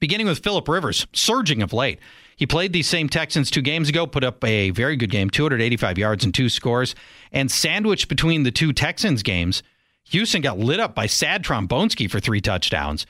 Beginning 0.00 0.26
with 0.26 0.42
Philip 0.42 0.68
Rivers, 0.68 1.06
surging 1.12 1.62
of 1.62 1.72
late. 1.72 2.00
He 2.36 2.46
played 2.46 2.72
these 2.72 2.88
same 2.88 3.08
Texans 3.08 3.50
two 3.50 3.62
games 3.62 3.88
ago, 3.88 4.06
put 4.06 4.22
up 4.22 4.44
a 4.44 4.70
very 4.70 4.96
good 4.96 5.10
game, 5.10 5.30
285 5.30 5.98
yards 5.98 6.24
and 6.24 6.34
two 6.34 6.48
scores. 6.48 6.94
And 7.32 7.50
sandwiched 7.50 8.08
between 8.08 8.42
the 8.42 8.50
two 8.50 8.72
Texans 8.72 9.22
games, 9.22 9.62
Houston 10.10 10.42
got 10.42 10.58
lit 10.58 10.80
up 10.80 10.94
by 10.94 11.06
Sad 11.06 11.42
Trombonski 11.42 12.10
for 12.10 12.20
three 12.20 12.40
touchdowns. 12.40 13.06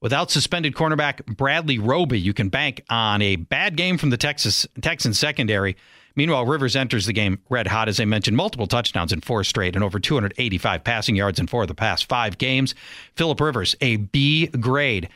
Without 0.00 0.30
suspended 0.30 0.74
cornerback 0.74 1.26
Bradley 1.26 1.80
Roby, 1.80 2.20
you 2.20 2.32
can 2.32 2.50
bank 2.50 2.84
on 2.88 3.20
a 3.20 3.34
bad 3.34 3.76
game 3.76 3.98
from 3.98 4.10
the 4.10 4.16
Texas 4.16 4.64
Texans 4.80 5.18
secondary. 5.18 5.76
Meanwhile, 6.14 6.46
Rivers 6.46 6.76
enters 6.76 7.06
the 7.06 7.12
game 7.12 7.40
red 7.50 7.66
hot, 7.66 7.88
as 7.88 7.98
I 7.98 8.04
mentioned, 8.04 8.36
multiple 8.36 8.68
touchdowns 8.68 9.12
in 9.12 9.20
four 9.20 9.42
straight 9.42 9.74
and 9.74 9.82
over 9.82 9.98
285 9.98 10.84
passing 10.84 11.16
yards 11.16 11.40
in 11.40 11.48
four 11.48 11.62
of 11.62 11.68
the 11.68 11.74
past 11.74 12.08
five 12.08 12.38
games. 12.38 12.76
Philip 13.16 13.40
Rivers, 13.40 13.74
a 13.80 13.96
B 13.96 14.46
grade. 14.46 15.08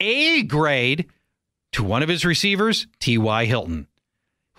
A 0.00 0.42
grade 0.44 1.06
to 1.72 1.84
one 1.84 2.02
of 2.02 2.08
his 2.08 2.24
receivers, 2.24 2.86
T.Y. 2.98 3.44
Hilton, 3.44 3.86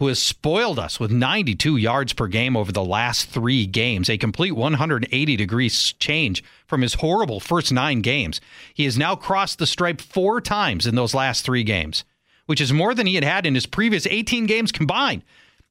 who 0.01 0.07
has 0.07 0.17
spoiled 0.17 0.79
us 0.79 0.99
with 0.99 1.11
92 1.11 1.77
yards 1.77 2.11
per 2.11 2.25
game 2.25 2.57
over 2.57 2.71
the 2.71 2.83
last 2.83 3.29
three 3.29 3.67
games, 3.67 4.09
a 4.09 4.17
complete 4.17 4.53
180 4.53 5.35
degrees 5.35 5.93
change 5.99 6.43
from 6.65 6.81
his 6.81 6.95
horrible 6.95 7.39
first 7.39 7.71
nine 7.71 8.01
games. 8.01 8.41
He 8.73 8.85
has 8.85 8.97
now 8.97 9.15
crossed 9.15 9.59
the 9.59 9.67
stripe 9.67 10.01
four 10.01 10.41
times 10.41 10.87
in 10.87 10.95
those 10.95 11.13
last 11.13 11.45
three 11.45 11.63
games, 11.63 12.03
which 12.47 12.59
is 12.59 12.73
more 12.73 12.95
than 12.95 13.05
he 13.05 13.13
had 13.13 13.23
had 13.23 13.45
in 13.45 13.53
his 13.53 13.67
previous 13.67 14.07
18 14.07 14.47
games 14.47 14.71
combined. 14.71 15.21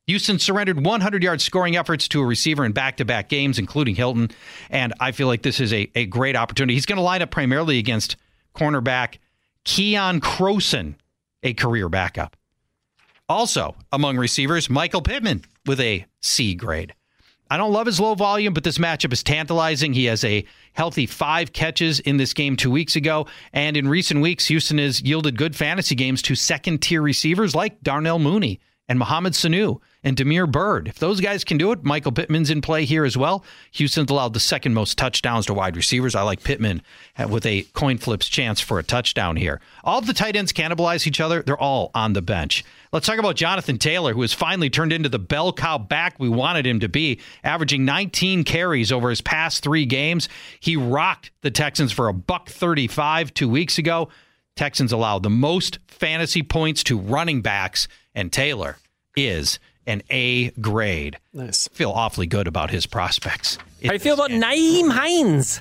Houston 0.07 0.39
surrendered 0.39 0.85
100 0.85 1.25
yard 1.25 1.41
scoring 1.41 1.77
efforts 1.77 2.07
to 2.07 2.21
a 2.21 2.25
receiver 2.25 2.65
in 2.65 2.71
back 2.71 2.99
to 2.99 3.05
back 3.05 3.29
games, 3.29 3.59
including 3.59 3.97
Hilton. 3.97 4.31
And 4.71 4.95
I 5.01 5.11
feel 5.11 5.27
like 5.27 5.43
this 5.43 5.59
is 5.59 5.73
a, 5.73 5.91
a 5.97 6.07
great 6.07 6.37
opportunity. 6.37 6.75
He's 6.75 6.87
going 6.87 6.99
to 6.99 7.03
line 7.03 7.21
up 7.23 7.33
primarily 7.33 7.79
against 7.79 8.15
cornerback 8.55 9.19
Keion 9.65 10.21
Crossen, 10.21 10.95
a 11.43 11.53
career 11.53 11.89
backup. 11.89 12.37
Also, 13.31 13.77
among 13.93 14.17
receivers, 14.17 14.69
Michael 14.69 15.03
Pittman 15.03 15.45
with 15.65 15.79
a 15.79 16.05
C 16.21 16.57
grade. 16.57 16.97
I 17.49 17.59
don't 17.59 17.73
love 17.73 17.87
his 17.87 18.01
low 18.01 18.17
volume, 18.17 18.53
but 18.55 18.65
this 18.65 18.79
matchup 18.79 19.13
is 19.13 19.23
tantalizing. 19.23 19.93
He 19.93 20.07
has 20.07 20.25
a 20.25 20.45
healthy 20.73 21.07
five 21.07 21.53
catches 21.53 22.01
in 22.01 22.17
this 22.17 22.35
game 22.35 22.57
two 22.57 22.73
weeks 22.73 22.97
ago. 22.97 23.29
And 23.53 23.77
in 23.77 23.87
recent 23.87 24.21
weeks, 24.21 24.47
Houston 24.47 24.79
has 24.79 25.01
yielded 25.01 25.39
good 25.39 25.55
fantasy 25.55 25.95
games 25.95 26.23
to 26.23 26.35
second 26.35 26.83
tier 26.83 27.03
receivers 27.03 27.55
like 27.55 27.81
Darnell 27.83 28.19
Mooney 28.19 28.59
and 28.89 28.99
Mohamed 28.99 29.35
Sanu 29.35 29.81
and 30.03 30.17
Damiere 30.17 30.49
Byrd. 30.49 30.89
If 30.89 30.99
those 30.99 31.21
guys 31.21 31.45
can 31.45 31.57
do 31.57 31.71
it, 31.71 31.85
Michael 31.85 32.11
Pittman's 32.11 32.51
in 32.51 32.61
play 32.61 32.85
here 32.85 33.05
as 33.05 33.17
well. 33.17 33.45
Houston's 33.73 34.11
allowed 34.11 34.35
the 34.35 34.41
second 34.41 34.75
most 34.75 34.99
touchdowns 34.99 35.47
to 35.47 35.55
wide 35.55 35.77
receivers. 35.77 36.17
I 36.17 36.23
like 36.23 36.43
Pittman 36.43 36.83
with 37.29 37.47
a 37.47 37.63
coin 37.75 37.99
flips 37.99 38.29
chance 38.29 38.61
for 38.61 38.81
a 38.81 38.83
touchdown 38.83 39.37
here. 39.37 39.61
All 39.85 40.01
the 40.01 40.13
tight 40.13 40.35
ends 40.35 40.53
cannibalize 40.53 41.07
each 41.07 41.21
other. 41.21 41.43
They're 41.43 41.57
all 41.57 41.93
on 41.95 42.15
the 42.15 42.23
bench. 42.23 42.65
Let's 42.93 43.07
talk 43.07 43.21
about 43.21 43.37
Jonathan 43.37 43.79
Taylor, 43.79 44.15
who 44.15 44.23
has 44.23 44.33
finally 44.33 44.69
turned 44.69 44.93
into 44.93 45.09
the 45.09 45.21
bell 45.21 45.53
cow 45.53 45.79
back 45.79 46.19
we 46.19 46.29
wanted 46.29 46.67
him 46.67 46.81
to 46.81 46.89
be, 46.89 47.21
averaging 47.45 47.85
19 47.85 48.43
carries 48.43 48.91
over 48.91 49.11
his 49.11 49.21
past 49.21 49.63
three 49.63 49.87
games. 49.87 50.29
He 50.59 50.77
rocked 50.77 51.31
the 51.43 51.53
Texans 51.53 51.93
for 51.93 52.09
a 52.09 52.13
buck 52.13 52.49
35 52.49 53.33
two 53.33 53.49
weeks 53.49 53.79
ago. 53.79 54.09
Texans 54.57 54.91
allowed 54.91 55.23
the 55.23 55.31
most 55.31 55.79
fantasy 55.87 56.43
points 56.43 56.83
to 56.85 56.99
running 56.99 57.43
backs, 57.43 57.87
and 58.13 58.33
Taylor 58.33 58.77
is 59.15 59.61
an 59.87 60.03
A 60.11 60.51
grade. 60.51 61.17
Nice. 61.33 61.69
Feel 61.69 61.93
awfully 61.93 62.27
good 62.27 62.49
about 62.49 62.71
his 62.71 62.87
prospects. 62.87 63.57
How 63.85 63.91
do 63.91 63.93
you 63.93 63.99
feel 64.01 64.15
about 64.15 64.31
Nyheim 64.31 64.91
Hines? 64.91 65.61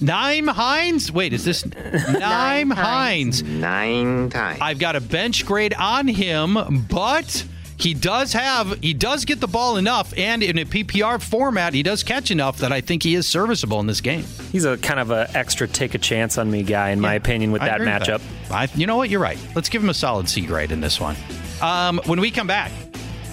Nyheim 0.00 0.48
Hines? 0.48 1.10
Wait, 1.10 1.32
is 1.32 1.44
this 1.44 1.62
Nyheim 1.64 2.72
Hines? 2.72 3.42
Nine 3.42 4.30
times. 4.30 4.58
I've 4.60 4.78
got 4.78 4.96
a 4.96 5.00
bench 5.00 5.44
grade 5.44 5.74
on 5.74 6.06
him, 6.06 6.86
but 6.88 7.44
he 7.78 7.94
does 7.94 8.32
have 8.32 8.78
he 8.80 8.92
does 8.92 9.24
get 9.24 9.40
the 9.40 9.46
ball 9.46 9.76
enough 9.76 10.12
and 10.16 10.42
in 10.42 10.58
a 10.58 10.64
PPR 10.64 11.22
format 11.22 11.74
he 11.74 11.82
does 11.82 12.02
catch 12.02 12.30
enough 12.30 12.58
that 12.58 12.72
I 12.72 12.80
think 12.80 13.04
he 13.04 13.14
is 13.14 13.26
serviceable 13.26 13.78
in 13.80 13.86
this 13.86 14.00
game. 14.00 14.24
He's 14.50 14.64
a 14.64 14.76
kind 14.78 14.98
of 14.98 15.10
a 15.10 15.30
extra 15.36 15.68
take 15.68 15.94
a 15.94 15.98
chance 15.98 16.38
on 16.38 16.50
me 16.50 16.64
guy 16.64 16.90
in 16.90 16.98
yeah, 16.98 17.02
my 17.02 17.14
opinion 17.14 17.52
with 17.52 17.62
that 17.62 17.80
matchup. 17.80 18.20
That. 18.48 18.52
I, 18.52 18.68
you 18.76 18.86
know 18.86 18.96
what? 18.96 19.10
You're 19.10 19.20
right. 19.20 19.38
Let's 19.54 19.68
give 19.68 19.82
him 19.82 19.90
a 19.90 19.94
solid 19.94 20.28
C 20.28 20.44
grade 20.44 20.72
in 20.72 20.80
this 20.80 21.00
one. 21.00 21.16
Um, 21.62 22.00
when 22.06 22.20
we 22.20 22.30
come 22.30 22.46
back, 22.46 22.72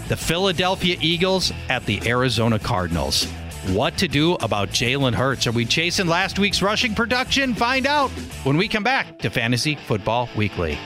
the 0.07 0.15
Philadelphia 0.15 0.97
Eagles 1.01 1.51
at 1.69 1.85
the 1.85 2.07
Arizona 2.07 2.59
Cardinals. 2.59 3.27
What 3.69 3.97
to 3.97 4.07
do 4.07 4.35
about 4.35 4.69
Jalen 4.69 5.15
Hurts? 5.15 5.47
Are 5.47 5.51
we 5.51 5.65
chasing 5.65 6.05
last 6.05 6.37
week's 6.37 6.61
rushing 6.61 6.93
production? 6.93 7.55
Find 7.55 7.87
out 7.87 8.11
when 8.43 8.57
we 8.57 8.67
come 8.67 8.83
back 8.83 9.17
to 9.19 9.31
Fantasy 9.31 9.73
Football 9.73 10.29
Weekly. 10.37 10.77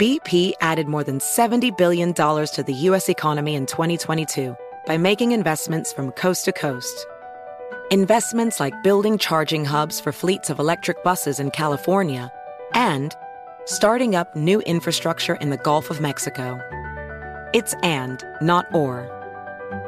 BP 0.00 0.54
added 0.60 0.88
more 0.88 1.04
than 1.04 1.20
$70 1.20 1.76
billion 1.76 2.12
to 2.14 2.64
the 2.66 2.74
U.S. 2.74 3.08
economy 3.08 3.54
in 3.54 3.66
2022 3.66 4.56
by 4.86 4.96
making 4.96 5.30
investments 5.30 5.92
from 5.92 6.10
coast 6.12 6.44
to 6.46 6.52
coast. 6.52 7.06
Investments 7.90 8.60
like 8.60 8.82
building 8.82 9.16
charging 9.16 9.64
hubs 9.64 9.98
for 9.98 10.12
fleets 10.12 10.50
of 10.50 10.58
electric 10.58 11.02
buses 11.02 11.40
in 11.40 11.50
California 11.50 12.30
and 12.74 13.14
starting 13.64 14.14
up 14.14 14.36
new 14.36 14.60
infrastructure 14.66 15.36
in 15.36 15.48
the 15.48 15.56
Gulf 15.56 15.88
of 15.88 15.98
Mexico. 15.98 16.60
It's 17.54 17.72
and, 17.82 18.22
not 18.42 18.66
or. 18.74 19.08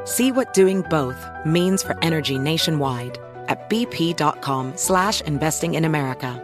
See 0.05 0.31
what 0.31 0.51
doing 0.55 0.81
both 0.89 1.29
means 1.45 1.83
for 1.83 1.95
energy 2.03 2.39
nationwide 2.39 3.19
at 3.47 3.69
bp.com 3.69 4.73
slash 4.77 5.21
investing 5.21 5.75
in 5.75 5.85
America. 5.85 6.39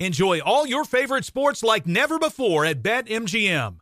Enjoy 0.00 0.40
all 0.40 0.66
your 0.66 0.84
favorite 0.84 1.24
sports 1.24 1.62
like 1.62 1.86
never 1.86 2.18
before 2.18 2.66
at 2.66 2.82
BetMGM. 2.82 3.81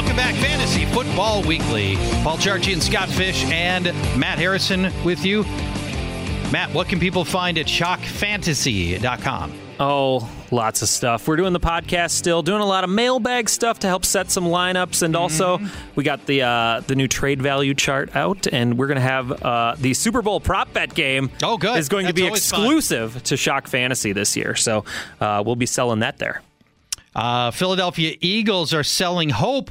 Welcome 0.00 0.16
back, 0.16 0.34
Fantasy 0.36 0.86
Football 0.86 1.42
Weekly. 1.42 1.96
Paul 2.24 2.38
Charchian 2.38 2.72
and 2.72 2.82
Scott 2.82 3.10
Fish 3.10 3.44
and 3.44 3.84
Matt 4.18 4.38
Harrison 4.38 4.90
with 5.04 5.26
you. 5.26 5.42
Matt, 6.50 6.70
what 6.72 6.88
can 6.88 6.98
people 6.98 7.22
find 7.22 7.58
at 7.58 7.66
shockfantasy.com? 7.66 9.52
Oh, 9.78 10.32
lots 10.50 10.80
of 10.80 10.88
stuff. 10.88 11.28
We're 11.28 11.36
doing 11.36 11.52
the 11.52 11.60
podcast 11.60 12.12
still, 12.12 12.42
doing 12.42 12.62
a 12.62 12.66
lot 12.66 12.82
of 12.82 12.88
mailbag 12.88 13.50
stuff 13.50 13.80
to 13.80 13.88
help 13.88 14.06
set 14.06 14.30
some 14.30 14.44
lineups, 14.44 15.02
and 15.02 15.14
also 15.14 15.58
Mm-hmm. 15.58 15.90
we 15.96 16.02
got 16.02 16.24
the 16.24 16.42
uh, 16.44 16.80
the 16.86 16.94
new 16.94 17.06
trade 17.06 17.42
value 17.42 17.74
chart 17.74 18.16
out, 18.16 18.46
and 18.50 18.78
we're 18.78 18.86
gonna 18.88 19.00
have 19.02 19.30
uh, 19.42 19.74
the 19.76 19.92
Super 19.92 20.22
Bowl 20.22 20.40
prop 20.40 20.72
bet 20.72 20.94
game. 20.94 21.30
Oh, 21.42 21.58
good. 21.58 21.76
Is 21.78 21.90
going 21.90 22.06
to 22.06 22.14
be 22.14 22.24
always 22.24 22.50
fun. 22.50 22.60
exclusive 22.62 23.22
to 23.24 23.36
Shock 23.36 23.68
Fantasy 23.68 24.12
this 24.14 24.34
year, 24.34 24.56
so 24.56 24.86
uh, 25.20 25.42
we'll 25.44 25.56
be 25.56 25.66
selling 25.66 25.98
that 25.98 26.16
there. 26.16 26.40
Uh, 27.14 27.50
Philadelphia 27.50 28.16
Eagles 28.22 28.72
are 28.72 28.84
selling 28.84 29.28
hope 29.28 29.70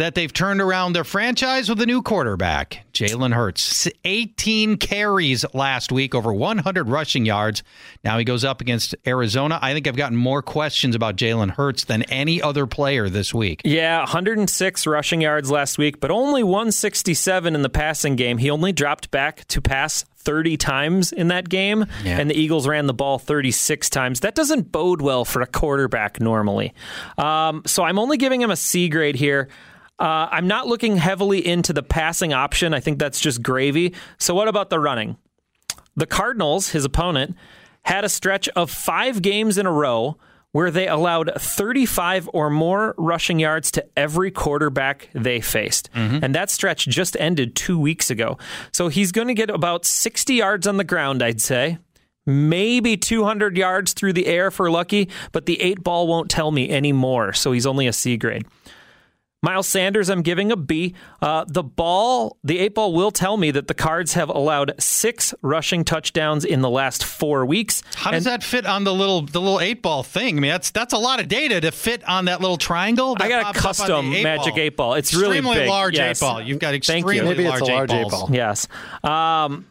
that 0.00 0.14
they've 0.14 0.32
turned 0.32 0.60
around 0.60 0.92
their 0.94 1.04
franchise 1.04 1.68
with 1.68 1.80
a 1.80 1.86
new 1.86 2.02
quarterback, 2.02 2.84
Jalen 2.92 3.32
Hurts. 3.34 3.88
18 4.04 4.76
carries 4.76 5.44
last 5.54 5.92
week, 5.92 6.14
over 6.14 6.32
100 6.32 6.88
rushing 6.88 7.24
yards. 7.26 7.62
Now 8.04 8.18
he 8.18 8.24
goes 8.24 8.44
up 8.44 8.60
against 8.60 8.94
Arizona. 9.06 9.58
I 9.60 9.72
think 9.72 9.86
I've 9.86 9.96
gotten 9.96 10.16
more 10.16 10.42
questions 10.42 10.94
about 10.94 11.16
Jalen 11.16 11.50
Hurts 11.50 11.84
than 11.84 12.02
any 12.04 12.40
other 12.42 12.66
player 12.66 13.08
this 13.08 13.34
week. 13.34 13.60
Yeah, 13.64 13.98
106 14.00 14.86
rushing 14.86 15.20
yards 15.20 15.50
last 15.50 15.78
week, 15.78 16.00
but 16.00 16.10
only 16.10 16.42
167 16.42 17.54
in 17.54 17.62
the 17.62 17.68
passing 17.68 18.16
game. 18.16 18.38
He 18.38 18.50
only 18.50 18.72
dropped 18.72 19.10
back 19.10 19.46
to 19.48 19.60
pass 19.60 20.04
30 20.22 20.56
times 20.58 21.12
in 21.12 21.28
that 21.28 21.48
game, 21.48 21.86
Yeah. 22.04 22.18
and 22.20 22.28
the 22.30 22.34
Eagles 22.38 22.68
ran 22.68 22.86
the 22.86 22.92
ball 22.94 23.18
36 23.18 23.88
times. 23.88 24.20
That 24.20 24.34
doesn't 24.34 24.70
bode 24.70 25.00
well 25.00 25.24
for 25.24 25.40
a 25.40 25.46
quarterback 25.46 26.20
normally. 26.20 26.74
Um, 27.16 27.62
so 27.66 27.84
I'm 27.84 27.98
only 27.98 28.18
giving 28.18 28.40
him 28.42 28.50
a 28.50 28.56
C 28.56 28.88
grade 28.90 29.16
here. 29.16 29.48
Uh, 30.00 30.28
I'm 30.32 30.46
not 30.48 30.66
looking 30.66 30.96
heavily 30.96 31.46
into 31.46 31.72
the 31.72 31.82
passing 31.82 32.32
option. 32.32 32.72
I 32.72 32.80
think 32.80 32.98
that's 32.98 33.20
just 33.20 33.42
gravy. 33.42 33.94
So 34.18 34.34
what 34.34 34.48
about 34.48 34.70
the 34.70 34.80
running? 34.80 35.18
The 35.94 36.06
Cardinals, 36.06 36.70
his 36.70 36.84
opponent, 36.86 37.36
had 37.82 38.04
a 38.04 38.08
stretch 38.08 38.48
of 38.50 38.70
five 38.70 39.20
games 39.20 39.58
in 39.58 39.66
a 39.66 39.72
row 39.72 40.16
where 40.52 40.70
they 40.70 40.88
allowed 40.88 41.30
35 41.36 42.28
or 42.32 42.50
more 42.50 42.94
rushing 42.98 43.38
yards 43.38 43.70
to 43.72 43.86
every 43.96 44.30
quarterback 44.30 45.08
they 45.12 45.40
faced. 45.40 45.88
And 45.94 46.34
that 46.34 46.50
stretch 46.50 46.86
just 46.88 47.16
ended 47.20 47.54
two 47.54 47.78
weeks 47.78 48.10
ago. 48.10 48.36
So 48.72 48.88
he's 48.88 49.12
going 49.12 49.28
to 49.28 49.34
get 49.34 49.48
about 49.50 49.84
60 49.84 50.34
yards 50.34 50.66
on 50.66 50.76
the 50.76 50.84
ground, 50.84 51.22
I'd 51.22 51.40
say. 51.40 51.78
Maybe 52.26 52.96
200 52.96 53.56
yards 53.56 53.92
through 53.92 54.12
the 54.14 54.26
air 54.26 54.50
for 54.50 54.70
lucky, 54.70 55.08
but 55.32 55.46
the 55.46 55.60
eight 55.60 55.82
ball 55.82 56.06
won't 56.08 56.30
tell 56.30 56.50
me 56.50 56.68
any 56.68 56.92
more. 56.92 57.32
So 57.32 57.52
he's 57.52 57.66
only 57.66 57.86
a 57.86 57.92
C 57.92 58.16
grade. 58.16 58.44
Miles 59.42 59.66
Sanders, 59.66 60.10
I'm 60.10 60.20
giving 60.20 60.52
a 60.52 60.56
B. 60.56 60.94
Uh, 61.22 61.46
the 61.48 61.62
ball, 61.62 62.36
the 62.44 62.58
eight 62.58 62.74
ball 62.74 62.92
will 62.92 63.10
tell 63.10 63.38
me 63.38 63.50
that 63.52 63.68
the 63.68 63.74
Cards 63.74 64.12
have 64.12 64.28
allowed 64.28 64.74
six 64.78 65.32
rushing 65.40 65.82
touchdowns 65.82 66.44
in 66.44 66.60
the 66.60 66.68
last 66.68 67.02
four 67.02 67.46
weeks. 67.46 67.82
How 67.94 68.10
does 68.10 68.24
that 68.24 68.42
fit 68.42 68.66
on 68.66 68.84
the 68.84 68.92
little 68.92 69.22
the 69.22 69.40
little 69.40 69.58
eight 69.60 69.80
ball 69.80 70.02
thing? 70.02 70.36
I 70.36 70.40
mean, 70.40 70.50
that's 70.50 70.70
that's 70.72 70.92
a 70.92 70.98
lot 70.98 71.20
of 71.20 71.28
data 71.28 71.58
to 71.62 71.70
fit 71.72 72.06
on 72.06 72.26
that 72.26 72.42
little 72.42 72.58
triangle. 72.58 73.14
that 73.14 73.22
I 73.24 73.28
got 73.30 73.56
a 73.56 73.58
pops 73.58 73.80
up 73.80 73.88
on 73.88 74.02
custom 74.02 74.12
eight 74.12 74.22
magic 74.24 74.52
ball. 74.54 74.60
eight 74.62 74.76
ball. 74.76 74.94
It's 74.94 75.14
really 75.14 75.38
extremely 75.38 75.56
big. 75.60 75.68
large 75.70 75.96
Yes. 75.96 76.22
eight 76.22 76.26
ball. 76.26 76.42
You've 76.42 76.58
got 76.58 76.72
Thank 76.72 76.88
you. 76.88 76.96
extremely 76.98 77.30
Maybe 77.30 77.46
it's 77.46 77.60
a 77.62 77.64
large, 77.64 77.90
large 77.90 77.92
eight 77.92 78.04
eight 78.04 78.10
ball. 78.10 78.28
Yes. 78.30 78.68
Um, 79.02 79.64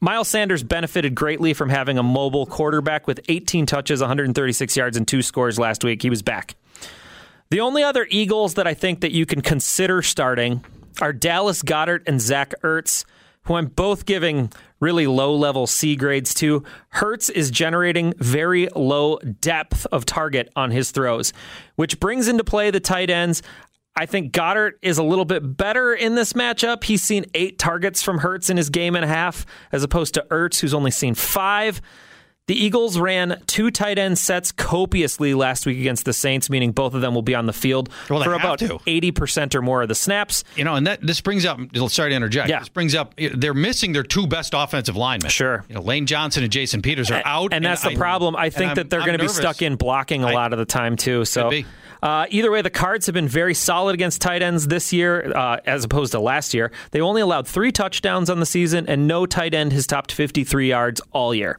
Miles 0.00 0.28
Sanders 0.28 0.62
benefited 0.62 1.16
greatly 1.16 1.52
from 1.52 1.68
having 1.70 1.98
a 1.98 2.02
mobile 2.04 2.46
quarterback 2.46 3.08
with 3.08 3.18
18 3.28 3.66
touches, 3.66 4.00
136 4.00 4.76
yards, 4.76 4.96
and 4.96 5.08
two 5.08 5.22
scores 5.22 5.58
last 5.58 5.82
week. 5.82 6.02
He 6.02 6.10
was 6.10 6.22
back. 6.22 6.54
The 7.48 7.60
only 7.60 7.84
other 7.84 8.08
Eagles 8.10 8.54
that 8.54 8.66
I 8.66 8.74
think 8.74 9.00
that 9.00 9.12
you 9.12 9.24
can 9.24 9.40
consider 9.40 10.02
starting 10.02 10.64
are 11.00 11.12
Dallas 11.12 11.62
Goedert 11.62 12.02
and 12.06 12.20
Zach 12.20 12.52
Ertz, 12.64 13.04
who 13.42 13.54
I'm 13.54 13.66
both 13.66 14.04
giving 14.04 14.52
really 14.80 15.06
low 15.06 15.32
level 15.34 15.68
C 15.68 15.94
grades 15.94 16.34
to. 16.34 16.64
Hurts 16.88 17.30
is 17.30 17.52
generating 17.52 18.14
very 18.18 18.68
low 18.74 19.18
depth 19.18 19.86
of 19.92 20.04
target 20.04 20.50
on 20.56 20.72
his 20.72 20.90
throws, 20.90 21.32
which 21.76 22.00
brings 22.00 22.26
into 22.26 22.42
play 22.42 22.72
the 22.72 22.80
tight 22.80 23.10
ends. 23.10 23.42
I 23.94 24.06
think 24.06 24.32
Goedert 24.32 24.72
is 24.82 24.98
a 24.98 25.04
little 25.04 25.24
bit 25.24 25.56
better 25.56 25.94
in 25.94 26.16
this 26.16 26.32
matchup. 26.32 26.82
He's 26.82 27.02
seen 27.02 27.26
eight 27.34 27.60
targets 27.60 28.02
from 28.02 28.18
Hurts 28.18 28.50
in 28.50 28.56
his 28.56 28.70
game 28.70 28.96
and 28.96 29.04
a 29.04 29.08
half, 29.08 29.46
as 29.70 29.84
opposed 29.84 30.14
to 30.14 30.26
Ertz, 30.30 30.60
who's 30.60 30.74
only 30.74 30.90
seen 30.90 31.14
five. 31.14 31.80
The 32.46 32.54
Eagles 32.54 32.96
ran 32.96 33.42
two 33.48 33.72
tight 33.72 33.98
end 33.98 34.16
sets 34.18 34.52
copiously 34.52 35.34
last 35.34 35.66
week 35.66 35.80
against 35.80 36.04
the 36.04 36.12
Saints, 36.12 36.48
meaning 36.48 36.70
both 36.70 36.94
of 36.94 37.00
them 37.00 37.12
will 37.12 37.22
be 37.22 37.34
on 37.34 37.46
the 37.46 37.52
field 37.52 37.88
Well, 38.08 38.22
for 38.22 38.34
about 38.34 38.60
80% 38.60 39.56
or 39.56 39.62
more 39.62 39.82
of 39.82 39.88
the 39.88 39.96
snaps. 39.96 40.44
You 40.54 40.62
know, 40.62 40.76
and 40.76 40.86
that 40.86 41.04
this 41.04 41.20
brings 41.20 41.44
up. 41.44 41.58
Sorry 41.88 42.10
to 42.10 42.16
interject. 42.16 42.48
Yeah. 42.48 42.60
This 42.60 42.68
brings 42.68 42.94
up. 42.94 43.14
They're 43.16 43.52
missing 43.52 43.92
their 43.92 44.04
two 44.04 44.28
best 44.28 44.54
offensive 44.54 44.94
linemen. 44.94 45.30
Sure. 45.30 45.64
You 45.68 45.74
know, 45.74 45.80
Lane 45.80 46.06
Johnson 46.06 46.44
and 46.44 46.52
Jason 46.52 46.82
Peters 46.82 47.10
are 47.10 47.20
out, 47.24 47.52
And 47.52 47.64
that's 47.64 47.82
the 47.82 47.96
problem. 47.96 48.36
I 48.36 48.50
think 48.50 48.76
that 48.76 48.90
they're 48.90 49.00
going 49.00 49.12
to 49.14 49.18
be 49.18 49.26
stuck 49.26 49.60
in 49.60 49.74
blocking 49.74 50.22
a 50.22 50.28
I- 50.28 50.32
lot 50.32 50.52
of 50.52 50.60
the 50.60 50.66
time, 50.66 50.94
too. 50.94 51.24
So, 51.24 51.50
uh, 52.00 52.26
either 52.30 52.52
way, 52.52 52.62
the 52.62 52.70
Cards 52.70 53.06
have 53.06 53.14
been 53.14 53.26
very 53.26 53.54
solid 53.54 53.94
against 53.94 54.20
tight 54.20 54.42
ends 54.42 54.68
this 54.68 54.92
year 54.92 55.32
uh, 55.34 55.58
as 55.66 55.82
opposed 55.82 56.12
to 56.12 56.20
last 56.20 56.54
year. 56.54 56.70
They 56.92 57.00
only 57.00 57.22
allowed 57.22 57.48
three 57.48 57.72
touchdowns 57.72 58.30
on 58.30 58.38
the 58.38 58.46
season, 58.46 58.86
and 58.86 59.08
no 59.08 59.26
tight 59.26 59.54
end 59.54 59.72
has 59.72 59.86
topped 59.86 60.12
53 60.12 60.68
yards 60.68 61.00
all 61.10 61.34
year. 61.34 61.58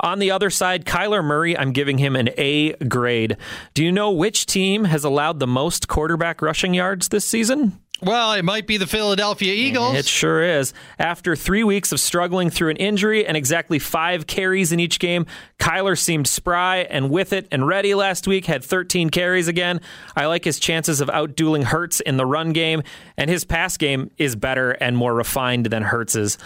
On 0.00 0.18
the 0.18 0.30
other 0.30 0.50
side, 0.50 0.84
Kyler 0.84 1.24
Murray, 1.24 1.56
I'm 1.56 1.72
giving 1.72 1.98
him 1.98 2.16
an 2.16 2.30
A 2.36 2.74
grade. 2.84 3.36
Do 3.74 3.84
you 3.84 3.90
know 3.90 4.10
which 4.10 4.46
team 4.46 4.84
has 4.84 5.04
allowed 5.04 5.40
the 5.40 5.46
most 5.46 5.88
quarterback 5.88 6.42
rushing 6.42 6.74
yards 6.74 7.08
this 7.08 7.24
season? 7.24 7.80
Well, 8.02 8.34
it 8.34 8.44
might 8.44 8.66
be 8.66 8.76
the 8.76 8.86
Philadelphia 8.86 9.54
Eagles. 9.54 9.96
It 9.96 10.04
sure 10.04 10.42
is. 10.42 10.74
After 10.98 11.34
three 11.34 11.64
weeks 11.64 11.92
of 11.92 12.00
struggling 12.00 12.50
through 12.50 12.68
an 12.68 12.76
injury 12.76 13.26
and 13.26 13.38
exactly 13.38 13.78
five 13.78 14.26
carries 14.26 14.70
in 14.70 14.80
each 14.80 14.98
game, 14.98 15.24
Kyler 15.58 15.98
seemed 15.98 16.26
spry 16.26 16.86
and 16.90 17.08
with 17.08 17.32
it 17.32 17.48
and 17.50 17.66
ready 17.66 17.94
last 17.94 18.26
week, 18.26 18.44
had 18.44 18.62
13 18.62 19.08
carries 19.08 19.48
again. 19.48 19.80
I 20.14 20.26
like 20.26 20.44
his 20.44 20.58
chances 20.60 21.00
of 21.00 21.08
outdueling 21.08 21.64
Hurts 21.64 22.00
in 22.00 22.18
the 22.18 22.26
run 22.26 22.52
game, 22.52 22.82
and 23.16 23.30
his 23.30 23.46
pass 23.46 23.78
game 23.78 24.10
is 24.18 24.36
better 24.36 24.72
and 24.72 24.94
more 24.94 25.14
refined 25.14 25.66
than 25.66 25.82
Hurts's. 25.82 26.36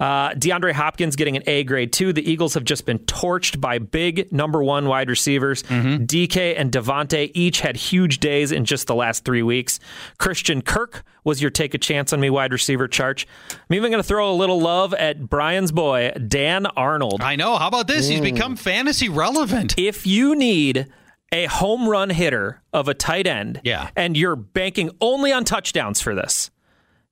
Uh, 0.00 0.30
DeAndre 0.30 0.72
Hopkins 0.72 1.16
getting 1.16 1.36
an 1.36 1.42
A 1.46 1.64
grade 1.64 1.92
too. 1.92 2.12
The 2.12 2.28
Eagles 2.28 2.54
have 2.54 2.64
just 2.64 2.84
been 2.86 2.98
torched 3.00 3.60
by 3.60 3.78
big 3.78 4.32
number 4.32 4.62
one 4.62 4.86
wide 4.88 5.08
receivers. 5.08 5.62
DK 5.64 6.54
and 6.58 6.72
Davante 6.72 7.30
each 7.34 7.60
had 7.60 7.76
huge 7.76 8.18
days 8.18 8.52
in 8.52 8.64
just 8.64 8.86
the 8.86 8.94
last 8.94 9.24
three 9.24 9.42
weeks. 9.42 9.78
Christian 10.18 10.62
Kirk 10.62 11.04
was 11.22 11.40
your 11.40 11.50
take 11.50 11.74
a 11.74 11.78
chance 11.78 12.12
on 12.12 12.20
me 12.20 12.28
wide 12.30 12.52
receiver 12.52 12.88
charge. 12.88 13.26
I'm 13.50 13.74
even 13.76 13.90
going 13.90 14.02
to 14.02 14.06
throw 14.06 14.30
a 14.30 14.34
little 14.34 14.60
love 14.60 14.92
at 14.94 15.28
Brian's 15.28 15.72
boy, 15.72 16.12
Dan 16.28 16.66
Arnold. 16.76 17.22
I 17.22 17.36
know. 17.36 17.56
How 17.56 17.68
about 17.68 17.86
this? 17.86 18.08
He's 18.08 18.20
become 18.20 18.56
fantasy 18.56 19.08
relevant. 19.08 19.74
If 19.78 20.06
you 20.06 20.34
need 20.36 20.86
a 21.32 21.46
home 21.46 21.88
run 21.88 22.10
hitter 22.10 22.62
of 22.72 22.86
a 22.88 22.94
tight 22.94 23.26
end, 23.26 23.60
Yeah. 23.64 23.88
and 23.96 24.16
you're 24.16 24.36
banking 24.36 24.90
only 25.00 25.32
on 25.32 25.44
touchdowns 25.44 26.00
for 26.00 26.14
this, 26.14 26.50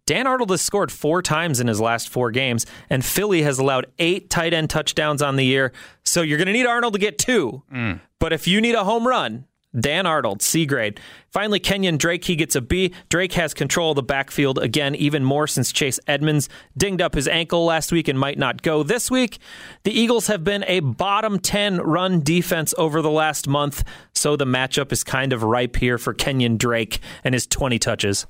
Dan 0.06 0.26
Arnold 0.26 0.50
has 0.50 0.60
scored 0.60 0.90
four 0.90 1.22
times 1.22 1.60
in 1.60 1.68
his 1.68 1.80
last 1.80 2.08
four 2.08 2.30
games, 2.30 2.66
and 2.90 3.04
Philly 3.04 3.42
has 3.42 3.58
allowed 3.58 3.86
eight 3.98 4.30
tight 4.30 4.52
end 4.52 4.70
touchdowns 4.70 5.22
on 5.22 5.36
the 5.36 5.44
year. 5.44 5.72
So 6.04 6.22
you're 6.22 6.38
going 6.38 6.46
to 6.46 6.52
need 6.52 6.66
Arnold 6.66 6.94
to 6.94 6.98
get 6.98 7.18
two. 7.18 7.62
Mm. 7.72 8.00
But 8.18 8.32
if 8.32 8.48
you 8.48 8.60
need 8.60 8.74
a 8.74 8.84
home 8.84 9.06
run, 9.06 9.46
Dan 9.78 10.04
Arnold, 10.04 10.42
C 10.42 10.66
grade. 10.66 11.00
Finally, 11.30 11.60
Kenyon 11.60 11.96
Drake, 11.96 12.24
he 12.24 12.36
gets 12.36 12.54
a 12.54 12.60
B. 12.60 12.92
Drake 13.08 13.32
has 13.34 13.54
control 13.54 13.92
of 13.92 13.96
the 13.96 14.02
backfield 14.02 14.58
again, 14.58 14.94
even 14.94 15.24
more 15.24 15.46
since 15.46 15.72
Chase 15.72 15.98
Edmonds 16.06 16.48
dinged 16.76 17.00
up 17.00 17.14
his 17.14 17.26
ankle 17.26 17.64
last 17.64 17.90
week 17.90 18.06
and 18.08 18.18
might 18.18 18.38
not 18.38 18.60
go 18.60 18.82
this 18.82 19.10
week. 19.10 19.38
The 19.84 19.98
Eagles 19.98 20.26
have 20.26 20.44
been 20.44 20.64
a 20.66 20.80
bottom 20.80 21.38
10 21.38 21.80
run 21.80 22.20
defense 22.20 22.74
over 22.76 23.00
the 23.00 23.10
last 23.10 23.48
month, 23.48 23.82
so 24.14 24.36
the 24.36 24.44
matchup 24.44 24.92
is 24.92 25.04
kind 25.04 25.32
of 25.32 25.42
ripe 25.42 25.76
here 25.76 25.96
for 25.96 26.12
Kenyon 26.12 26.58
Drake 26.58 27.00
and 27.24 27.32
his 27.32 27.46
20 27.46 27.78
touches. 27.78 28.26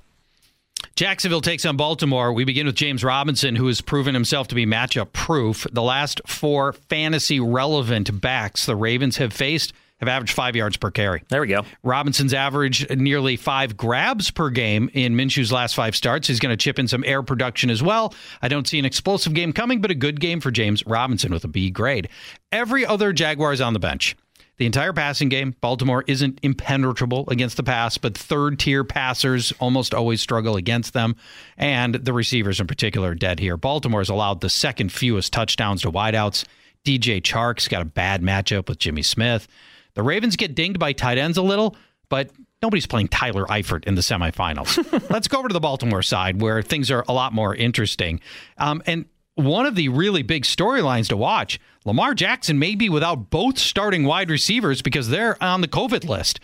Jacksonville 0.97 1.41
takes 1.41 1.65
on 1.65 1.77
Baltimore. 1.77 2.33
We 2.33 2.45
begin 2.45 2.67
with 2.67 2.75
James 2.75 3.03
Robinson, 3.05 3.57
who 3.57 3.67
has 3.67 3.81
proven 3.81 4.15
himself 4.15 4.49
to 4.49 4.55
be 4.55 4.67
matchup 4.67 5.13
proof. 5.13 5.67
The 5.73 5.83
last 5.83 6.21
four 6.27 6.73
fantasy 6.73 7.41
relevant 7.41 8.21
backs 8.21 8.67
the 8.67 8.77
Ravens 8.77 9.17
have 9.17 9.33
faced 9.33 9.73
have 10.03 10.09
averaged 10.09 10.33
five 10.33 10.57
yards 10.57 10.77
per 10.77 10.91
carry. 10.91 11.23
There 11.29 11.41
we 11.41 11.47
go. 11.47 11.65
Robinson's 11.85 12.35
averaged 12.35 12.97
nearly 12.99 13.37
five 13.37 13.77
grabs 13.77 14.33
per 14.33 14.51
game 14.51 14.91
in 14.95 15.15
Minshew's 15.15 15.53
last 15.53 15.77
five 15.77 15.95
starts. 15.95 16.27
He's 16.27 16.41
going 16.41 16.51
to 16.51 16.57
chip 16.57 16.81
in 16.81 16.89
some 16.89 17.05
air 17.05 17.23
production 17.23 17.71
as 17.71 17.85
well. 17.85 18.13
I 18.43 18.49
don't 18.49 18.67
see 18.67 18.81
an 18.81 18.85
explosive 18.85 19.33
game 19.33 19.53
coming, 19.53 19.81
but 19.81 19.93
a 19.93 19.95
good 19.95 20.19
game 20.19 20.41
for 20.41 20.51
James 20.51 20.85
Robinson 20.87 21.33
with 21.33 21.45
a 21.45 21.49
B 21.49 21.71
grade. 21.71 22.09
Every 22.51 22.85
other 22.85 23.13
Jaguar 23.13 23.53
is 23.53 23.61
on 23.61 23.75
the 23.75 23.79
bench. 23.79 24.17
The 24.63 24.67
entire 24.67 24.93
passing 24.93 25.29
game, 25.29 25.57
Baltimore 25.61 26.05
isn't 26.07 26.39
impenetrable 26.41 27.25
against 27.27 27.57
the 27.57 27.65
pass, 27.65 27.99
but 27.99 28.17
third 28.17 28.61
tier 28.61 28.85
passers 28.85 29.53
almost 29.59 29.93
always 29.93 30.21
struggle 30.21 30.55
against 30.55 30.93
them. 30.93 31.17
And 31.59 31.97
the 31.97 32.13
receivers 32.13 32.61
in 32.61 32.69
particular 32.69 33.11
are 33.11 33.15
dead 33.17 33.41
here. 33.41 33.57
Baltimore 33.57 33.99
has 33.99 34.09
allowed 34.09 34.41
the 34.41 34.49
second 34.49 34.93
fewest 34.93 35.33
touchdowns 35.33 35.83
to 35.83 35.91
wideouts. 35.91 36.45
DJ 36.85 37.21
Chark's 37.21 37.67
got 37.67 37.83
a 37.83 37.85
bad 37.85 38.23
matchup 38.23 38.69
with 38.69 38.79
Jimmy 38.79 39.03
Smith. 39.03 39.49
The 39.95 40.05
Ravens 40.05 40.37
get 40.37 40.55
dinged 40.55 40.79
by 40.79 40.93
tight 40.93 41.19
ends 41.19 41.39
a 41.39 41.43
little, 41.43 41.75
but 42.09 42.31
nobody's 42.63 42.87
playing 42.87 43.09
Tyler 43.09 43.47
Eifert 43.47 43.85
in 43.87 43.97
the 43.97 44.01
semifinals. 44.01 45.11
Let's 45.11 45.27
go 45.27 45.41
over 45.41 45.49
to 45.49 45.53
the 45.53 45.59
Baltimore 45.59 46.03
side 46.03 46.41
where 46.41 46.63
things 46.63 46.89
are 46.93 47.05
a 47.09 47.13
lot 47.13 47.33
more 47.33 47.53
interesting. 47.53 48.21
Um, 48.59 48.81
and 48.87 49.07
one 49.35 49.67
of 49.67 49.75
the 49.75 49.89
really 49.89 50.23
big 50.23 50.45
storylines 50.45 51.09
to 51.09 51.17
watch 51.17 51.59
Lamar 51.85 52.15
Jackson 52.15 52.59
may 52.59 52.75
be 52.75 52.89
without 52.89 53.31
both 53.31 53.59
starting 53.59 54.05
wide 54.05 54.31
receivers 54.31 54.83
because 54.83 55.09
they're 55.09 55.43
on 55.43 55.61
the 55.61 55.69
COVID 55.69 56.09
list. 56.09 56.39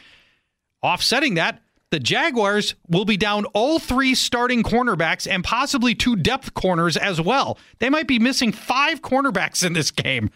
Offsetting 0.83 1.35
that, 1.35 1.61
the 1.91 2.01
Jaguars 2.01 2.75
will 2.89 3.05
be 3.05 3.17
down 3.17 3.47
all 3.47 3.79
three 3.79 4.15
starting 4.15 4.63
cornerbacks 4.63 5.31
and 5.31 5.43
possibly 5.43 5.95
two 5.95 6.17
depth 6.17 6.55
corners 6.55 6.97
as 6.97 7.21
well. 7.21 7.59
They 7.79 7.89
might 7.89 8.09
be 8.09 8.19
missing 8.19 8.53
five 8.53 9.01
cornerbacks 9.01 9.65
in 9.65 9.73
this 9.73 9.91
game. 9.91 10.31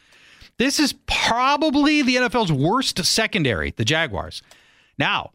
This 0.59 0.79
is 0.79 0.95
probably 1.07 2.03
the 2.03 2.17
NFL's 2.17 2.53
worst 2.53 3.05
secondary, 3.05 3.73
the 3.73 3.85
Jaguars. 3.85 4.43
Now, 4.99 5.33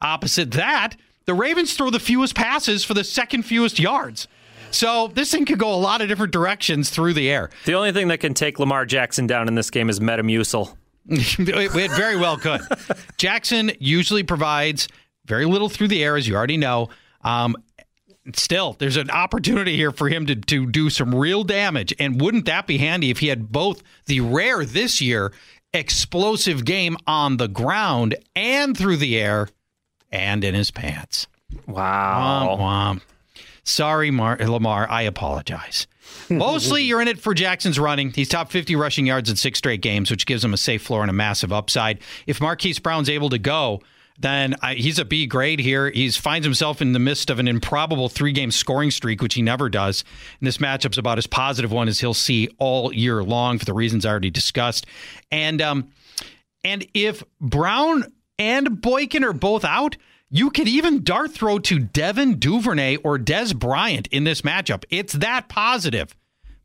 opposite 0.00 0.52
that, 0.52 0.96
the 1.26 1.34
Ravens 1.34 1.74
throw 1.74 1.90
the 1.90 2.00
fewest 2.00 2.34
passes 2.34 2.84
for 2.84 2.94
the 2.94 3.04
second 3.04 3.42
fewest 3.44 3.78
yards. 3.78 4.26
So 4.74 5.06
this 5.06 5.30
thing 5.30 5.44
could 5.44 5.60
go 5.60 5.72
a 5.72 5.76
lot 5.76 6.02
of 6.02 6.08
different 6.08 6.32
directions 6.32 6.90
through 6.90 7.14
the 7.14 7.30
air. 7.30 7.48
The 7.64 7.74
only 7.74 7.92
thing 7.92 8.08
that 8.08 8.18
can 8.18 8.34
take 8.34 8.58
Lamar 8.58 8.84
Jackson 8.84 9.28
down 9.28 9.46
in 9.46 9.54
this 9.54 9.70
game 9.70 9.88
is 9.88 10.00
Metamucil. 10.00 10.74
it 11.08 11.90
very 11.92 12.16
well 12.16 12.36
could. 12.36 12.60
Jackson 13.16 13.70
usually 13.78 14.24
provides 14.24 14.88
very 15.26 15.44
little 15.44 15.68
through 15.68 15.88
the 15.88 16.02
air, 16.02 16.16
as 16.16 16.26
you 16.26 16.34
already 16.34 16.56
know. 16.56 16.88
Um, 17.22 17.54
still, 18.34 18.74
there's 18.80 18.96
an 18.96 19.10
opportunity 19.10 19.76
here 19.76 19.92
for 19.92 20.08
him 20.08 20.26
to, 20.26 20.34
to 20.34 20.66
do 20.66 20.90
some 20.90 21.14
real 21.14 21.44
damage. 21.44 21.94
And 22.00 22.20
wouldn't 22.20 22.46
that 22.46 22.66
be 22.66 22.78
handy 22.78 23.10
if 23.10 23.20
he 23.20 23.28
had 23.28 23.52
both 23.52 23.80
the 24.06 24.22
rare 24.22 24.64
this 24.64 25.00
year 25.00 25.32
explosive 25.72 26.64
game 26.64 26.96
on 27.06 27.36
the 27.36 27.48
ground 27.48 28.16
and 28.34 28.76
through 28.76 28.96
the 28.96 29.18
air 29.18 29.48
and 30.10 30.42
in 30.42 30.56
his 30.56 30.72
pants? 30.72 31.28
Wow. 31.68 32.56
Womp 32.58 32.60
womp. 32.60 33.02
Sorry, 33.64 34.10
Mar- 34.10 34.38
Lamar. 34.38 34.88
I 34.88 35.02
apologize. 35.02 35.86
Mostly 36.30 36.82
you're 36.82 37.00
in 37.00 37.08
it 37.08 37.18
for 37.18 37.34
Jackson's 37.34 37.78
running. 37.78 38.10
He's 38.10 38.28
top 38.28 38.50
50 38.50 38.76
rushing 38.76 39.06
yards 39.06 39.30
in 39.30 39.36
six 39.36 39.58
straight 39.58 39.80
games, 39.80 40.10
which 40.10 40.26
gives 40.26 40.44
him 40.44 40.54
a 40.54 40.58
safe 40.58 40.82
floor 40.82 41.02
and 41.02 41.10
a 41.10 41.14
massive 41.14 41.52
upside. 41.52 41.98
If 42.26 42.40
Marquise 42.40 42.78
Brown's 42.78 43.08
able 43.08 43.30
to 43.30 43.38
go, 43.38 43.80
then 44.18 44.54
I, 44.62 44.74
he's 44.74 44.98
a 44.98 45.04
B 45.04 45.26
grade 45.26 45.58
here. 45.58 45.90
He 45.90 46.08
finds 46.10 46.44
himself 46.46 46.80
in 46.80 46.92
the 46.92 46.98
midst 46.98 47.30
of 47.30 47.38
an 47.38 47.48
improbable 47.48 48.08
three 48.08 48.32
game 48.32 48.50
scoring 48.50 48.90
streak, 48.90 49.20
which 49.20 49.34
he 49.34 49.42
never 49.42 49.68
does. 49.68 50.04
And 50.40 50.46
this 50.46 50.58
matchup's 50.58 50.98
about 50.98 51.18
as 51.18 51.26
positive 51.26 51.72
one 51.72 51.88
as 51.88 52.00
he'll 52.00 52.14
see 52.14 52.48
all 52.58 52.92
year 52.92 53.24
long 53.24 53.58
for 53.58 53.64
the 53.64 53.72
reasons 53.72 54.06
I 54.06 54.10
already 54.10 54.30
discussed. 54.30 54.86
And 55.32 55.60
um, 55.60 55.90
and 56.62 56.86
if 56.94 57.24
Brown 57.40 58.12
and 58.38 58.80
Boykin 58.80 59.24
are 59.24 59.32
both 59.32 59.64
out, 59.64 59.96
you 60.34 60.50
could 60.50 60.66
even 60.66 61.04
dart 61.04 61.30
throw 61.30 61.60
to 61.60 61.78
Devin 61.78 62.40
Duvernay 62.40 62.96
or 63.04 63.18
Dez 63.18 63.56
Bryant 63.56 64.08
in 64.08 64.24
this 64.24 64.40
matchup. 64.40 64.82
It's 64.90 65.12
that 65.12 65.48
positive. 65.48 66.16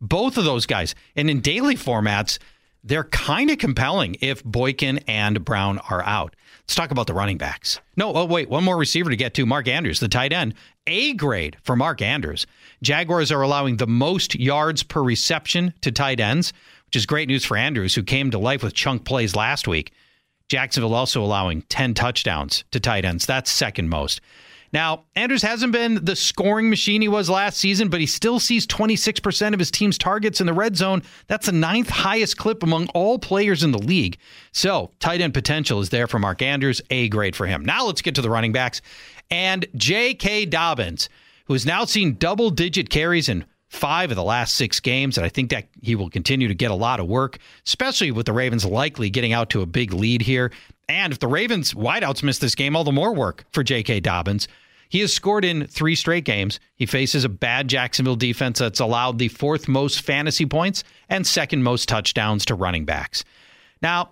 Both 0.01 0.39
of 0.39 0.43
those 0.43 0.65
guys. 0.65 0.95
And 1.15 1.29
in 1.29 1.39
daily 1.39 1.75
formats, 1.75 2.39
they're 2.83 3.03
kind 3.03 3.51
of 3.51 3.59
compelling 3.59 4.15
if 4.21 4.43
Boykin 4.43 4.97
and 5.07 5.45
Brown 5.45 5.77
are 5.87 6.01
out. 6.01 6.35
Let's 6.63 6.73
talk 6.73 6.89
about 6.89 7.05
the 7.05 7.13
running 7.13 7.37
backs. 7.37 7.79
No, 7.95 8.11
oh, 8.11 8.25
wait, 8.25 8.49
one 8.49 8.63
more 8.63 8.75
receiver 8.75 9.11
to 9.11 9.15
get 9.15 9.35
to 9.35 9.45
Mark 9.45 9.67
Andrews, 9.67 9.99
the 9.99 10.07
tight 10.07 10.33
end. 10.33 10.55
A 10.87 11.13
grade 11.13 11.55
for 11.61 11.75
Mark 11.75 12.01
Andrews. 12.01 12.47
Jaguars 12.81 13.31
are 13.31 13.43
allowing 13.43 13.77
the 13.77 13.85
most 13.85 14.33
yards 14.33 14.81
per 14.81 15.03
reception 15.03 15.75
to 15.81 15.91
tight 15.91 16.19
ends, 16.19 16.53
which 16.87 16.95
is 16.95 17.05
great 17.05 17.27
news 17.27 17.45
for 17.45 17.55
Andrews, 17.55 17.93
who 17.93 18.01
came 18.01 18.31
to 18.31 18.39
life 18.39 18.63
with 18.63 18.73
chunk 18.73 19.05
plays 19.05 19.35
last 19.35 19.67
week. 19.67 19.91
Jacksonville 20.49 20.95
also 20.95 21.23
allowing 21.23 21.61
10 21.63 21.93
touchdowns 21.93 22.63
to 22.71 22.79
tight 22.79 23.05
ends. 23.05 23.25
That's 23.25 23.51
second 23.51 23.89
most. 23.89 24.19
Now, 24.71 25.05
Andrews 25.15 25.41
hasn't 25.41 25.73
been 25.73 26.03
the 26.05 26.15
scoring 26.15 26.69
machine 26.69 27.01
he 27.01 27.07
was 27.07 27.29
last 27.29 27.57
season, 27.57 27.89
but 27.89 27.99
he 27.99 28.05
still 28.05 28.39
sees 28.39 28.67
26% 28.67 29.53
of 29.53 29.59
his 29.59 29.71
team's 29.71 29.97
targets 29.97 30.41
in 30.41 30.47
the 30.47 30.53
red 30.53 30.75
zone. 30.77 31.01
That's 31.27 31.47
the 31.47 31.51
ninth 31.51 31.89
highest 31.89 32.37
clip 32.37 32.61
among 32.61 32.87
all 32.89 33.17
players 33.17 33.63
in 33.63 33.71
the 33.71 33.79
league. 33.79 34.19
So, 34.51 34.91
tight 34.99 35.21
end 35.21 35.33
potential 35.33 35.79
is 35.79 35.89
there 35.89 36.07
for 36.07 36.19
Mark 36.19 36.41
Andrews. 36.41 36.81
A 36.91 37.09
grade 37.09 37.35
for 37.35 37.47
him. 37.47 37.65
Now, 37.65 37.85
let's 37.85 38.03
get 38.03 38.15
to 38.15 38.21
the 38.21 38.29
running 38.29 38.51
backs. 38.51 38.81
And 39.31 39.65
J.K. 39.75 40.45
Dobbins, 40.45 41.09
who 41.45 41.53
has 41.53 41.65
now 41.65 41.85
seen 41.85 42.15
double 42.15 42.51
digit 42.51 42.91
carries 42.91 43.27
in 43.27 43.45
five 43.69 44.09
of 44.09 44.15
the 44.15 44.23
last 44.23 44.55
six 44.55 44.79
games. 44.79 45.17
And 45.17 45.25
I 45.25 45.29
think 45.29 45.51
that 45.51 45.67
he 45.81 45.95
will 45.95 46.09
continue 46.09 46.47
to 46.47 46.55
get 46.55 46.71
a 46.71 46.75
lot 46.75 46.99
of 46.99 47.07
work, 47.07 47.37
especially 47.65 48.11
with 48.11 48.25
the 48.25 48.33
Ravens 48.33 48.65
likely 48.65 49.09
getting 49.09 49.31
out 49.31 49.49
to 49.51 49.61
a 49.61 49.65
big 49.65 49.93
lead 49.93 50.21
here. 50.21 50.51
And 50.87 51.13
if 51.13 51.19
the 51.19 51.27
Ravens 51.27 51.73
wideouts 51.73 52.23
miss 52.23 52.39
this 52.39 52.55
game, 52.55 52.75
all 52.75 52.83
the 52.83 52.91
more 52.91 53.13
work 53.13 53.45
for 53.51 53.63
J.K. 53.63 54.01
Dobbins. 54.01 54.47
He 54.89 55.01
has 55.01 55.13
scored 55.13 55.45
in 55.45 55.67
three 55.67 55.93
straight 55.93 56.25
games. 56.25 56.59
He 56.75 56.87
faces 56.87 57.23
a 57.23 57.29
bad 57.29 57.67
Jacksonville 57.67 58.15
defense 58.15 58.57
that's 58.57 58.79
allowed 58.79 59.19
the 59.19 59.27
fourth 59.27 59.67
most 59.67 60.01
fantasy 60.01 60.47
points 60.47 60.83
and 61.09 61.25
second 61.25 61.61
most 61.61 61.87
touchdowns 61.87 62.43
to 62.45 62.55
running 62.55 62.85
backs. 62.85 63.23
Now, 63.83 64.09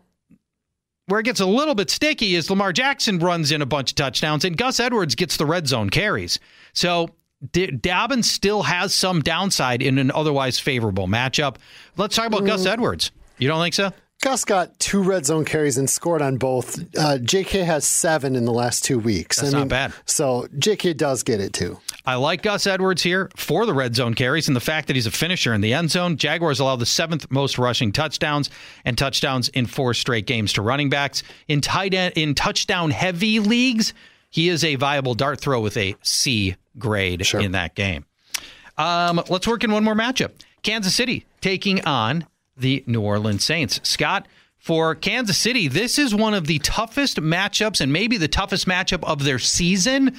where 1.08 1.20
it 1.20 1.24
gets 1.24 1.40
a 1.40 1.48
little 1.48 1.74
bit 1.74 1.90
sticky 1.90 2.36
is 2.36 2.50
Lamar 2.52 2.74
Jackson 2.74 3.18
runs 3.18 3.52
in 3.52 3.64
a 3.64 3.66
bunch 3.66 3.92
of 3.92 3.96
touchdowns 3.96 4.46
and 4.46 4.56
Gus 4.56 4.80
Edwards 4.80 5.16
gets 5.16 5.38
the 5.38 5.48
red 5.48 5.68
zone 5.68 5.90
carries. 5.90 6.40
So 6.74 7.10
D- 7.52 7.68
Dobbins 7.68 8.30
still 8.30 8.64
has 8.64 8.94
some 8.94 9.22
downside 9.22 9.82
in 9.82 9.98
an 9.98 10.12
otherwise 10.12 10.60
favorable 10.60 11.08
matchup. 11.08 11.58
Let's 11.96 12.16
talk 12.16 12.28
about 12.28 12.42
mm. 12.42 12.48
Gus 12.48 12.66
Edwards. 12.66 13.12
You 13.38 13.48
don't 13.48 13.62
think 13.62 13.76
so? 13.76 13.92
Gus 14.24 14.46
got 14.46 14.80
two 14.80 15.04
red 15.04 15.28
zone 15.28 15.46
carries 15.46 15.78
and 15.78 15.88
scored 15.88 16.24
on 16.24 16.38
both. 16.38 16.80
Uh, 16.98 17.20
JK 17.20 17.64
has 17.64 17.86
seven 17.86 18.36
in 18.36 18.46
the 18.46 18.52
last 18.52 18.84
two 18.84 18.98
weeks. 18.98 19.38
That's 19.38 19.54
I 19.54 19.58
mean, 19.60 19.68
not 19.68 19.70
bad. 19.70 19.94
So 20.06 20.48
JK 20.58 20.98
does 20.98 21.22
get 21.22 21.40
it 21.40 21.54
too. 21.54 21.80
I 22.04 22.16
like 22.16 22.42
Gus 22.42 22.66
Edwards 22.66 23.04
here 23.04 23.30
for 23.36 23.68
the 23.68 23.76
red 23.76 23.96
zone 23.96 24.16
carries 24.16 24.48
and 24.48 24.56
the 24.56 24.62
fact 24.62 24.88
that 24.88 24.96
he's 24.96 25.06
a 25.06 25.12
finisher 25.12 25.54
in 25.54 25.62
the 25.62 25.74
end 25.74 25.92
zone. 25.92 26.18
Jaguars 26.18 26.60
allow 26.60 26.76
the 26.76 26.86
seventh 26.86 27.30
most 27.30 27.60
rushing 27.60 27.92
touchdowns 27.92 28.50
and 28.86 28.98
touchdowns 28.98 29.50
in 29.50 29.68
four 29.68 29.94
straight 29.94 30.26
games 30.26 30.54
to 30.54 30.64
running 30.64 30.90
backs. 30.90 31.22
In 31.48 31.62
tight 31.62 31.94
end, 31.94 32.14
in 32.16 32.34
touchdown 32.34 32.90
heavy 32.90 33.40
leagues, 33.40 33.94
he 34.32 34.50
is 34.50 34.64
a 34.64 34.76
viable 34.76 35.14
dart 35.14 35.40
throw 35.40 35.62
with 35.62 35.78
a 35.78 35.96
C 36.02 36.56
grade 36.78 37.26
sure. 37.26 37.42
in 37.42 37.52
that 37.54 37.76
game. 37.76 38.06
Um, 38.78 39.22
let's 39.30 39.48
work 39.48 39.64
in 39.64 39.72
one 39.72 39.84
more 39.84 39.96
matchup. 39.96 40.32
Kansas 40.64 40.94
City 40.94 41.26
taking 41.42 41.84
on 41.86 42.26
the 42.56 42.84
New 42.88 43.02
Orleans 43.02 43.44
Saints. 43.44 43.80
Scott, 43.84 44.28
for 44.58 44.96
Kansas 44.96 45.38
City, 45.38 45.68
this 45.68 45.98
is 45.98 46.14
one 46.14 46.34
of 46.34 46.48
the 46.48 46.60
toughest 46.60 47.18
matchups 47.18 47.80
and 47.80 47.94
maybe 47.94 48.18
the 48.18 48.28
toughest 48.28 48.68
matchup 48.68 49.04
of 49.04 49.24
their 49.24 49.40
season. 49.40 50.16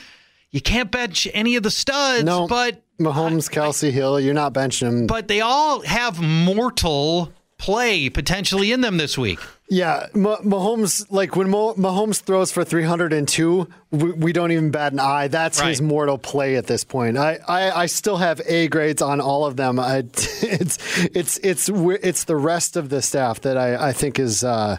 You 0.51 0.61
can't 0.61 0.91
bench 0.91 1.29
any 1.35 1.57
of 1.57 1.63
the 1.63 1.71
studs, 1.71 2.25
no, 2.25 2.47
but 2.47 2.83
Mahomes, 2.99 3.51
Kelce, 3.51 3.91
Hill, 3.91 4.19
you're 4.19 4.35
not 4.35 4.55
benching 4.55 4.91
them. 4.91 5.07
But 5.07 5.29
they 5.29 5.41
all 5.41 5.83
have 5.83 6.21
mortal 6.21 7.33
play 7.59 8.09
potentially 8.09 8.73
in 8.73 8.81
them 8.81 8.97
this 8.97 9.19
week. 9.19 9.41
Yeah, 9.71 10.07
Mahomes, 10.15 11.05
like 11.11 11.37
when 11.37 11.49
Mahomes 11.49 12.23
throws 12.23 12.51
for 12.51 12.65
302, 12.65 13.69
we, 13.91 14.13
we 14.13 14.33
don't 14.33 14.51
even 14.51 14.71
bat 14.71 14.95
an 14.95 15.01
eye. 15.01 15.29
That's 15.29 15.61
his 15.61 15.83
mortal 15.83 16.17
play 16.17 16.57
at 16.57 16.67
this 16.67 16.85
point. 16.85 17.19
I, 17.19 17.39
I, 17.47 17.83
I 17.83 17.87
still 17.87 18.17
have 18.17 18.41
A 18.47 18.69
grades 18.69 19.03
on 19.03 19.21
all 19.21 19.45
of 19.45 19.57
them. 19.57 19.79
I, 19.79 19.99
it's 20.43 21.05
it's 21.05 21.39
it's 21.39 21.69
it's 21.69 22.25
the 22.25 22.37
rest 22.37 22.77
of 22.77 22.89
the 22.89 23.03
staff 23.03 23.43
that 23.43 23.59
I, 23.59 23.89
I 23.89 23.93
think 23.93 24.19
is 24.19 24.43
uh, 24.43 24.79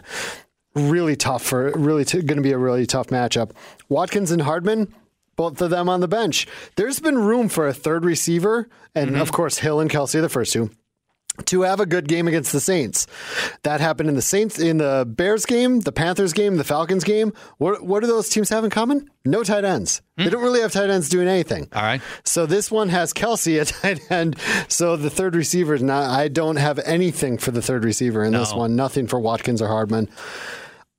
really 0.74 1.14
tough 1.14 1.44
for 1.44 1.70
really 1.72 2.04
t- 2.04 2.22
going 2.22 2.38
to 2.38 2.42
be 2.42 2.52
a 2.52 2.58
really 2.58 2.86
tough 2.86 3.08
matchup. 3.08 3.52
Watkins 3.88 4.32
and 4.32 4.42
Hardman. 4.42 4.92
Both 5.36 5.62
of 5.62 5.70
them 5.70 5.88
on 5.88 6.00
the 6.00 6.08
bench. 6.08 6.46
There's 6.76 7.00
been 7.00 7.16
room 7.16 7.48
for 7.48 7.66
a 7.66 7.72
third 7.72 8.04
receiver, 8.04 8.68
and 8.94 9.16
of 9.16 9.32
course 9.32 9.58
Hill 9.58 9.80
and 9.80 9.88
Kelce 9.88 10.20
the 10.20 10.28
first 10.28 10.52
two 10.52 10.70
to 11.46 11.62
have 11.62 11.80
a 11.80 11.86
good 11.86 12.08
game 12.08 12.28
against 12.28 12.52
the 12.52 12.60
Saints. 12.60 13.06
That 13.62 13.80
happened 13.80 14.08
in 14.08 14.14
the 14.14 14.22
Saints 14.22 14.58
in 14.58 14.78
the 14.78 15.06
Bears 15.08 15.46
game, 15.46 15.80
the 15.80 15.92
Panthers 15.92 16.32
game, 16.32 16.56
the 16.56 16.64
Falcons 16.64 17.04
game. 17.04 17.32
What 17.58 17.84
what 17.84 18.00
do 18.00 18.06
those 18.06 18.28
teams 18.28 18.48
have 18.50 18.64
in 18.64 18.70
common? 18.70 19.08
No 19.24 19.42
tight 19.42 19.64
ends. 19.64 20.02
They 20.16 20.24
hmm. 20.24 20.30
don't 20.30 20.42
really 20.42 20.60
have 20.60 20.72
tight 20.72 20.90
ends 20.90 21.08
doing 21.08 21.28
anything. 21.28 21.68
All 21.72 21.82
right. 21.82 22.00
So 22.24 22.46
this 22.46 22.70
one 22.70 22.88
has 22.88 23.12
Kelce 23.12 23.60
at 23.60 23.66
tight 23.82 24.10
end. 24.10 24.36
So 24.68 24.96
the 24.96 25.10
third 25.10 25.34
receiver 25.34 25.74
is 25.74 25.82
not. 25.82 26.10
I 26.10 26.28
don't 26.28 26.56
have 26.56 26.78
anything 26.80 27.38
for 27.38 27.50
the 27.50 27.62
third 27.62 27.84
receiver 27.84 28.24
in 28.24 28.32
this 28.32 28.52
one. 28.52 28.76
Nothing 28.76 29.06
for 29.06 29.20
Watkins 29.20 29.62
or 29.62 29.68
Hardman. 29.68 30.08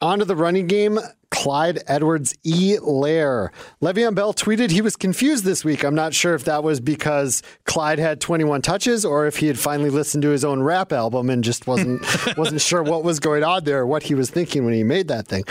On 0.01 0.19
to 0.19 0.25
the 0.25 0.35
running 0.35 0.67
game. 0.67 0.99
Clyde 1.31 1.79
Edwards 1.87 2.35
E. 2.43 2.77
Lair. 2.79 3.51
Le'Veon 3.81 4.13
Bell 4.13 4.33
tweeted 4.33 4.69
he 4.69 4.81
was 4.81 4.95
confused 4.95 5.43
this 5.43 5.65
week. 5.65 5.83
I'm 5.83 5.95
not 5.95 6.13
sure 6.13 6.35
if 6.35 6.43
that 6.43 6.63
was 6.63 6.79
because 6.79 7.41
Clyde 7.65 7.99
had 7.99 8.21
21 8.21 8.61
touches 8.61 9.03
or 9.03 9.25
if 9.25 9.37
he 9.37 9.47
had 9.47 9.57
finally 9.57 9.89
listened 9.89 10.21
to 10.23 10.29
his 10.29 10.45
own 10.45 10.61
rap 10.61 10.91
album 10.91 11.29
and 11.29 11.43
just 11.43 11.65
wasn't 11.67 12.01
wasn't 12.37 12.61
sure 12.61 12.83
what 12.83 13.03
was 13.03 13.19
going 13.19 13.43
on 13.43 13.63
there, 13.63 13.87
what 13.87 14.03
he 14.03 14.13
was 14.13 14.29
thinking 14.29 14.65
when 14.65 14.73
he 14.73 14.83
made 14.83 15.07
that 15.07 15.27
thing. 15.27 15.43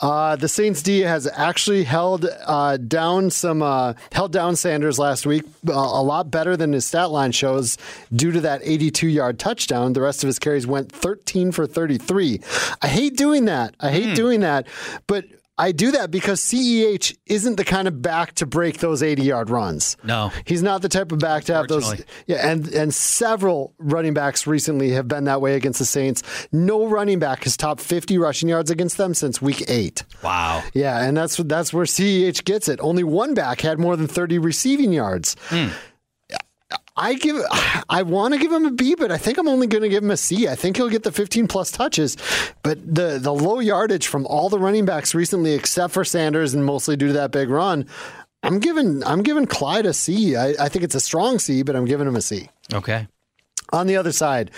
Uh, 0.00 0.36
the 0.36 0.48
Saints 0.48 0.82
D 0.82 1.00
has 1.00 1.28
actually 1.34 1.84
held 1.84 2.26
uh, 2.46 2.78
down 2.78 3.30
some 3.30 3.62
uh, 3.62 3.94
held 4.12 4.32
down 4.32 4.56
Sanders 4.56 4.98
last 4.98 5.26
week 5.26 5.44
uh, 5.68 5.72
a 5.72 6.02
lot 6.02 6.30
better 6.30 6.56
than 6.56 6.72
his 6.72 6.86
stat 6.86 7.10
line 7.10 7.32
shows 7.32 7.76
due 8.14 8.32
to 8.32 8.40
that 8.40 8.62
82 8.64 9.08
yard 9.08 9.38
touchdown. 9.38 9.92
The 9.92 10.00
rest 10.00 10.22
of 10.22 10.28
his 10.28 10.38
carries 10.38 10.66
went 10.66 10.90
13 10.90 11.52
for 11.52 11.66
33. 11.66 12.40
I 12.80 12.88
hate 12.88 13.16
doing 13.16 13.44
that. 13.44 13.74
I 13.80 13.90
hate 13.90 14.14
doing 14.14 14.40
that, 14.40 14.66
but. 15.06 15.24
I 15.60 15.72
do 15.72 15.92
that 15.92 16.10
because 16.10 16.40
CEH 16.40 17.16
isn't 17.26 17.56
the 17.56 17.64
kind 17.64 17.86
of 17.86 18.00
back 18.00 18.34
to 18.36 18.46
break 18.46 18.78
those 18.78 19.02
80 19.02 19.22
yard 19.22 19.50
runs. 19.50 19.98
No. 20.02 20.32
He's 20.46 20.62
not 20.62 20.80
the 20.80 20.88
type 20.88 21.12
of 21.12 21.18
back 21.18 21.44
to 21.44 21.54
have 21.54 21.68
those. 21.68 22.02
Yeah, 22.26 22.48
and 22.50 22.66
and 22.68 22.94
several 22.94 23.74
running 23.78 24.14
backs 24.14 24.46
recently 24.46 24.90
have 24.92 25.06
been 25.06 25.24
that 25.24 25.42
way 25.42 25.56
against 25.56 25.78
the 25.78 25.84
Saints. 25.84 26.22
No 26.50 26.86
running 26.86 27.18
back 27.18 27.44
has 27.44 27.58
topped 27.58 27.82
50 27.82 28.16
rushing 28.16 28.48
yards 28.48 28.70
against 28.70 28.96
them 28.96 29.12
since 29.12 29.42
week 29.42 29.62
eight. 29.68 30.04
Wow. 30.24 30.64
Yeah, 30.72 31.04
and 31.04 31.14
that's 31.14 31.36
that's 31.36 31.74
where 31.74 31.84
CEH 31.84 32.44
gets 32.44 32.66
it. 32.68 32.80
Only 32.80 33.04
one 33.04 33.34
back 33.34 33.60
had 33.60 33.78
more 33.78 33.96
than 33.96 34.06
30 34.06 34.38
receiving 34.38 34.92
yards. 34.94 35.36
Hmm. 35.48 35.68
I 36.96 37.14
give 37.14 37.36
I 37.88 38.02
want 38.02 38.34
to 38.34 38.40
give 38.40 38.52
him 38.52 38.66
a 38.66 38.70
B, 38.70 38.94
but 38.94 39.10
I 39.10 39.18
think 39.18 39.38
I'm 39.38 39.48
only 39.48 39.66
going 39.66 39.82
to 39.82 39.88
give 39.88 40.02
him 40.02 40.10
a 40.10 40.16
C. 40.16 40.48
I 40.48 40.54
think 40.54 40.76
he'll 40.76 40.88
get 40.88 41.02
the 41.02 41.12
15 41.12 41.48
plus 41.48 41.70
touches, 41.70 42.16
but 42.62 42.78
the 42.82 43.18
the 43.18 43.32
low 43.32 43.60
yardage 43.60 44.06
from 44.06 44.26
all 44.26 44.48
the 44.48 44.58
running 44.58 44.84
backs 44.84 45.14
recently, 45.14 45.54
except 45.54 45.92
for 45.92 46.04
Sanders 46.04 46.54
and 46.54 46.64
mostly 46.64 46.96
due 46.96 47.08
to 47.08 47.12
that 47.14 47.30
big 47.30 47.48
run, 47.48 47.86
I'm 48.42 48.58
giving 48.58 49.04
I'm 49.04 49.22
giving 49.22 49.46
Clyde 49.46 49.86
a 49.86 49.92
C. 49.92 50.36
I, 50.36 50.54
I 50.58 50.68
think 50.68 50.84
it's 50.84 50.94
a 50.94 51.00
strong 51.00 51.38
C, 51.38 51.62
but 51.62 51.76
I'm 51.76 51.84
giving 51.84 52.06
him 52.06 52.16
a 52.16 52.22
C. 52.22 52.48
Okay. 52.72 53.06
On 53.72 53.86
the 53.86 53.96
other 53.96 54.10
side, 54.10 54.50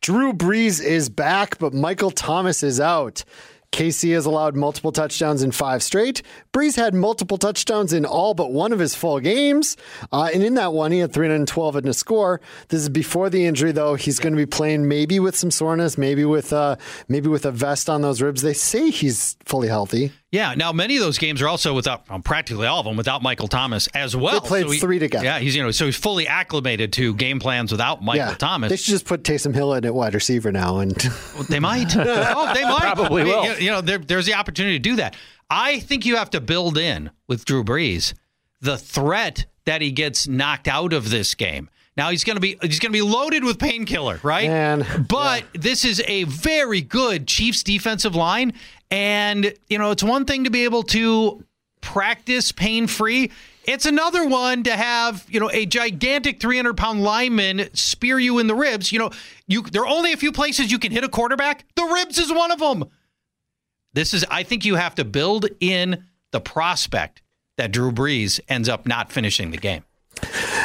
Drew 0.00 0.32
Brees 0.32 0.82
is 0.82 1.08
back, 1.08 1.58
but 1.58 1.74
Michael 1.74 2.12
Thomas 2.12 2.62
is 2.62 2.78
out. 2.78 3.24
KC 3.72 4.12
has 4.14 4.26
allowed 4.26 4.56
multiple 4.56 4.92
touchdowns 4.92 5.42
in 5.42 5.52
five 5.52 5.82
straight. 5.82 6.22
Brees 6.52 6.76
had 6.76 6.94
multiple 6.94 7.38
touchdowns 7.38 7.92
in 7.92 8.04
all 8.04 8.34
but 8.34 8.52
one 8.52 8.72
of 8.72 8.78
his 8.78 8.94
full 8.94 9.20
games. 9.20 9.76
Uh, 10.12 10.28
and 10.32 10.42
in 10.42 10.54
that 10.54 10.72
one, 10.72 10.92
he 10.92 10.98
had 10.98 11.12
312 11.12 11.76
in 11.76 11.88
a 11.88 11.94
score. 11.94 12.40
This 12.68 12.82
is 12.82 12.88
before 12.88 13.30
the 13.30 13.46
injury, 13.46 13.72
though. 13.72 13.94
He's 13.94 14.18
going 14.18 14.32
to 14.32 14.36
be 14.36 14.46
playing 14.46 14.88
maybe 14.88 15.20
with 15.20 15.36
some 15.36 15.50
soreness, 15.50 15.96
maybe 15.96 16.24
with 16.24 16.52
uh, 16.52 16.76
maybe 17.08 17.28
with 17.28 17.46
a 17.46 17.52
vest 17.52 17.88
on 17.88 18.02
those 18.02 18.20
ribs. 18.20 18.42
They 18.42 18.54
say 18.54 18.90
he's 18.90 19.36
fully 19.44 19.68
healthy. 19.68 20.12
Yeah. 20.32 20.54
Now, 20.54 20.72
many 20.72 20.96
of 20.96 21.02
those 21.02 21.18
games 21.18 21.42
are 21.42 21.48
also 21.48 21.74
without, 21.74 22.08
well, 22.08 22.20
practically 22.20 22.66
all 22.66 22.80
of 22.80 22.86
them, 22.86 22.96
without 22.96 23.22
Michael 23.22 23.48
Thomas 23.48 23.88
as 23.88 24.14
well. 24.14 24.40
They 24.40 24.46
played 24.46 24.66
he- 24.66 24.78
three 24.78 24.98
together. 24.98 25.24
Yeah, 25.24 25.38
he's 25.38 25.56
you 25.56 25.62
know 25.62 25.70
so 25.70 25.86
he's 25.86 25.96
fully 25.96 26.28
acclimated 26.28 26.92
to 26.94 27.14
game 27.14 27.40
plans 27.40 27.72
without 27.72 28.02
Michael 28.02 28.28
yeah, 28.28 28.34
Thomas. 28.34 28.70
They 28.70 28.76
should 28.76 28.92
just 28.92 29.06
put 29.06 29.22
Taysom 29.22 29.54
Hill 29.54 29.74
in 29.74 29.84
at 29.84 29.94
wide 29.94 30.14
receiver 30.14 30.52
now. 30.52 30.78
And 30.78 30.94
They 31.48 31.60
might. 31.60 31.92
oh, 31.96 32.54
they 32.54 32.62
might. 32.62 32.94
Probably 32.94 33.22
I 33.22 33.24
mean, 33.24 33.34
will. 33.34 33.44
You, 33.44 33.54
you 33.64 33.70
know, 33.70 33.80
there, 33.80 33.98
there's 33.98 34.26
the 34.26 34.34
opportunity 34.34 34.76
to 34.76 34.82
do 34.82 34.96
that. 34.96 35.16
I 35.48 35.80
think 35.80 36.06
you 36.06 36.16
have 36.16 36.30
to 36.30 36.40
build 36.40 36.78
in 36.78 37.10
with 37.26 37.44
Drew 37.44 37.64
Brees 37.64 38.14
the 38.60 38.76
threat 38.76 39.46
that 39.64 39.80
he 39.80 39.90
gets 39.90 40.28
knocked 40.28 40.68
out 40.68 40.92
of 40.92 41.10
this 41.10 41.34
game. 41.34 41.68
Now 41.96 42.10
he's 42.10 42.24
going 42.24 42.36
to 42.36 42.40
be 42.40 42.56
he's 42.62 42.78
going 42.78 42.92
to 42.92 42.96
be 42.96 43.02
loaded 43.02 43.44
with 43.44 43.58
painkiller, 43.58 44.20
right? 44.22 44.48
Man, 44.48 45.06
but 45.08 45.44
this 45.54 45.84
is 45.84 46.02
a 46.06 46.24
very 46.24 46.80
good 46.80 47.26
Chiefs 47.26 47.62
defensive 47.62 48.14
line, 48.14 48.54
and 48.90 49.54
you 49.68 49.78
know 49.78 49.90
it's 49.90 50.02
one 50.02 50.24
thing 50.24 50.44
to 50.44 50.50
be 50.50 50.64
able 50.64 50.82
to 50.84 51.44
practice 51.80 52.52
pain 52.52 52.86
free. 52.86 53.30
It's 53.64 53.86
another 53.86 54.26
one 54.26 54.62
to 54.64 54.76
have, 54.76 55.24
you 55.28 55.38
know, 55.38 55.50
a 55.52 55.66
gigantic 55.66 56.40
300 56.40 56.76
pound 56.76 57.02
lineman 57.02 57.68
spear 57.74 58.18
you 58.18 58.38
in 58.38 58.46
the 58.46 58.54
ribs. 58.54 58.90
You 58.92 58.98
know, 58.98 59.10
you 59.46 59.62
there 59.62 59.82
are 59.82 59.88
only 59.88 60.12
a 60.12 60.16
few 60.16 60.32
places 60.32 60.70
you 60.70 60.78
can 60.78 60.92
hit 60.92 61.04
a 61.04 61.08
quarterback. 61.08 61.64
The 61.76 61.84
ribs 61.84 62.18
is 62.18 62.32
one 62.32 62.50
of 62.50 62.58
them. 62.58 62.84
This 63.92 64.14
is, 64.14 64.24
I 64.30 64.44
think 64.44 64.64
you 64.64 64.76
have 64.76 64.94
to 64.96 65.04
build 65.04 65.46
in 65.58 66.04
the 66.30 66.40
prospect 66.40 67.22
that 67.56 67.72
Drew 67.72 67.90
Brees 67.90 68.38
ends 68.48 68.68
up 68.68 68.86
not 68.86 69.10
finishing 69.10 69.50
the 69.50 69.58
game. 69.58 69.84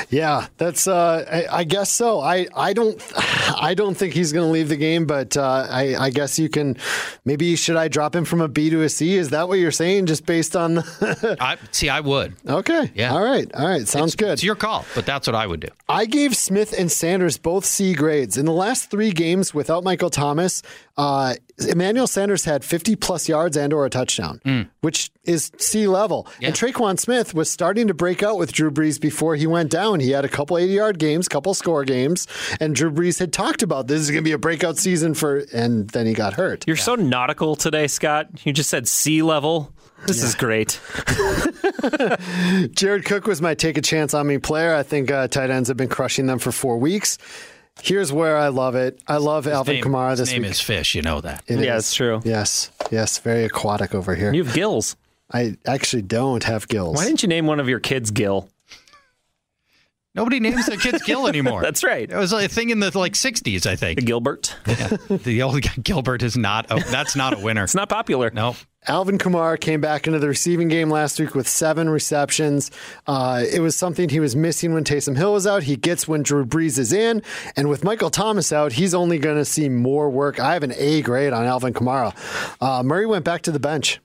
Yeah, 0.09 0.47
that's. 0.57 0.87
Uh, 0.87 1.25
I, 1.49 1.59
I 1.59 1.63
guess 1.63 1.91
so. 1.91 2.19
I, 2.19 2.47
I 2.55 2.73
don't. 2.73 3.01
I 3.61 3.73
don't 3.73 3.95
think 3.95 4.13
he's 4.13 4.31
going 4.33 4.45
to 4.47 4.51
leave 4.51 4.69
the 4.69 4.75
game, 4.75 5.05
but 5.05 5.35
uh, 5.37 5.67
I, 5.69 5.95
I 5.95 6.09
guess 6.09 6.37
you 6.39 6.49
can. 6.49 6.77
Maybe 7.25 7.55
should 7.55 7.75
I 7.75 7.87
drop 7.87 8.15
him 8.15 8.25
from 8.25 8.41
a 8.41 8.47
B 8.47 8.69
to 8.69 8.81
a 8.83 8.89
C? 8.89 9.15
Is 9.15 9.29
that 9.29 9.47
what 9.47 9.59
you're 9.59 9.71
saying? 9.71 10.05
Just 10.07 10.25
based 10.25 10.55
on. 10.55 10.75
The 10.75 11.37
I 11.41 11.57
see. 11.71 11.89
I 11.89 11.99
would. 12.01 12.35
okay. 12.47 12.91
Yeah. 12.95 13.13
All 13.13 13.23
right. 13.23 13.49
All 13.55 13.67
right. 13.67 13.87
Sounds 13.87 14.13
It's- 14.13 14.15
good. 14.15 14.33
It's 14.33 14.43
your 14.43 14.55
call, 14.55 14.85
but 14.95 15.05
that's 15.05 15.27
what 15.27 15.35
I 15.35 15.47
would 15.47 15.59
do. 15.59 15.69
I 15.87 16.05
gave 16.05 16.35
Smith 16.35 16.73
and 16.77 16.91
Sanders 16.91 17.37
both 17.37 17.65
C 17.65 17.93
grades. 17.93 18.37
In 18.37 18.45
the 18.45 18.51
last 18.51 18.89
three 18.91 19.11
games 19.11 19.53
without 19.53 19.83
Michael 19.83 20.09
Thomas, 20.09 20.61
uh, 20.97 21.35
Emmanuel 21.69 22.07
Sanders 22.07 22.45
had 22.45 22.63
50 22.63 22.95
plus 22.95 23.27
yards 23.27 23.57
and 23.57 23.73
or 23.73 23.85
a 23.85 23.89
touchdown, 23.89 24.69
which 24.81 25.11
is 25.23 25.51
C 25.57 25.87
level. 25.87 26.27
Yeah. 26.39 26.47
And 26.47 26.55
Tre'Quan 26.55 26.99
Smith 26.99 27.33
was 27.33 27.49
starting 27.49 27.87
to 27.87 27.93
break 27.93 28.23
out 28.23 28.37
with 28.37 28.51
Drew 28.51 28.71
Brees 28.71 28.99
before 28.99 29.35
he 29.35 29.47
went 29.47 29.71
down. 29.71 29.99
He 29.99 30.11
had 30.11 30.25
a 30.25 30.29
couple 30.29 30.57
80 30.57 30.73
yard 30.73 30.99
games, 30.99 31.27
couple 31.27 31.53
score 31.53 31.83
games, 31.83 32.27
and 32.59 32.75
Drew 32.75 32.91
Brees 32.91 33.19
had 33.19 33.33
talked 33.33 33.61
about 33.61 33.87
this 33.87 34.01
is 34.01 34.09
going 34.09 34.23
to 34.23 34.27
be 34.27 34.31
a 34.33 34.37
breakout 34.37 34.77
season 34.77 35.13
for, 35.13 35.45
and 35.53 35.89
then 35.89 36.05
he 36.05 36.13
got 36.13 36.33
hurt. 36.33 36.65
You're 36.67 36.77
so 36.77 36.95
nautical 36.95 37.55
today, 37.55 37.87
Scott. 37.87 38.27
You 38.45 38.53
just 38.53 38.69
said 38.69 38.87
sea 38.87 39.21
level. 39.21 39.73
This 40.07 40.21
is 40.21 40.35
great. 40.35 40.79
Jared 42.75 43.05
Cook 43.05 43.25
was 43.27 43.41
my 43.41 43.55
take 43.55 43.77
a 43.77 43.81
chance 43.81 44.13
on 44.13 44.27
me 44.27 44.37
player. 44.37 44.75
I 44.75 44.83
think 44.83 45.09
uh, 45.09 45.27
tight 45.27 45.49
ends 45.49 45.67
have 45.69 45.77
been 45.77 45.89
crushing 45.89 46.27
them 46.27 46.37
for 46.37 46.51
four 46.51 46.77
weeks. 46.77 47.17
Here's 47.81 48.11
where 48.11 48.37
I 48.37 48.47
love 48.47 48.75
it. 48.75 49.01
I 49.07 49.17
love 49.17 49.47
Alvin 49.47 49.75
name, 49.75 49.83
Kamara 49.83 50.11
his 50.11 50.19
this 50.19 50.31
name 50.31 50.41
week. 50.43 50.51
is 50.51 50.61
Fish. 50.61 50.95
You 50.95 51.01
know 51.01 51.21
that. 51.21 51.43
It 51.47 51.59
Yeah, 51.59 51.75
is. 51.75 51.83
it's 51.85 51.93
true. 51.93 52.21
Yes, 52.23 52.71
yes, 52.91 53.17
very 53.19 53.43
aquatic 53.43 53.93
over 53.93 54.15
here. 54.15 54.33
You 54.33 54.43
have 54.43 54.55
gills. 54.55 54.95
I 55.31 55.57
actually 55.65 56.03
don't 56.03 56.43
have 56.45 56.67
gills. 56.67 56.95
Why 56.95 57.05
didn't 57.05 57.21
you 57.23 57.27
name 57.29 57.47
one 57.47 57.59
of 57.59 57.67
your 57.67 57.79
kids 57.79 58.11
Gil? 58.11 58.47
Nobody 60.15 60.39
names 60.39 60.65
their 60.65 60.77
kids 60.77 61.03
Gil 61.03 61.27
anymore. 61.27 61.61
That's 61.63 61.83
right. 61.83 62.09
It 62.09 62.15
was 62.15 62.31
a 62.31 62.47
thing 62.47 62.69
in 62.69 62.79
the 62.79 62.97
like 62.97 63.13
'60s, 63.13 63.65
I 63.65 63.75
think. 63.75 64.05
Gilbert. 64.05 64.55
the 65.09 65.41
old 65.43 65.61
Gilbert 65.83 66.23
is 66.23 66.37
not. 66.37 66.71
A, 66.71 66.79
that's 66.89 67.15
not 67.15 67.33
a 67.33 67.39
winner. 67.39 67.63
It's 67.65 67.73
not 67.73 67.89
popular. 67.89 68.29
No. 68.29 68.55
Alvin 68.87 69.17
Kamara 69.17 69.59
came 69.59 69.81
back 69.81 70.05
into 70.05 70.19
the 70.19 70.27
receiving 70.27 70.67
game 70.67 70.91
last 70.91 71.19
week 71.19 71.33
with 71.33 71.47
seven 71.47 71.89
receptions. 71.89 72.69
Uh, 73.07 73.43
it 73.51 73.59
was 73.59 73.75
something 73.75 74.07
he 74.07 74.19
was 74.19 74.35
missing 74.35 74.73
when 74.73 74.83
Taysom 74.83 75.17
Hill 75.17 75.33
was 75.33 75.47
out. 75.47 75.63
He 75.63 75.75
gets 75.75 76.07
when 76.07 76.21
Drew 76.21 76.45
Brees 76.45 76.77
is 76.77 76.93
in. 76.93 77.23
And 77.55 77.69
with 77.69 77.83
Michael 77.83 78.11
Thomas 78.11 78.53
out, 78.53 78.73
he's 78.73 78.93
only 78.93 79.17
going 79.17 79.37
to 79.37 79.45
see 79.45 79.67
more 79.67 80.11
work. 80.11 80.39
I 80.39 80.53
have 80.53 80.61
an 80.61 80.73
A 80.77 81.01
grade 81.01 81.33
on 81.33 81.45
Alvin 81.45 81.73
Kamara. 81.73 82.13
Uh, 82.61 82.83
Murray 82.83 83.07
went 83.07 83.25
back 83.25 83.41
to 83.43 83.51
the 83.51 83.59
bench. 83.59 83.99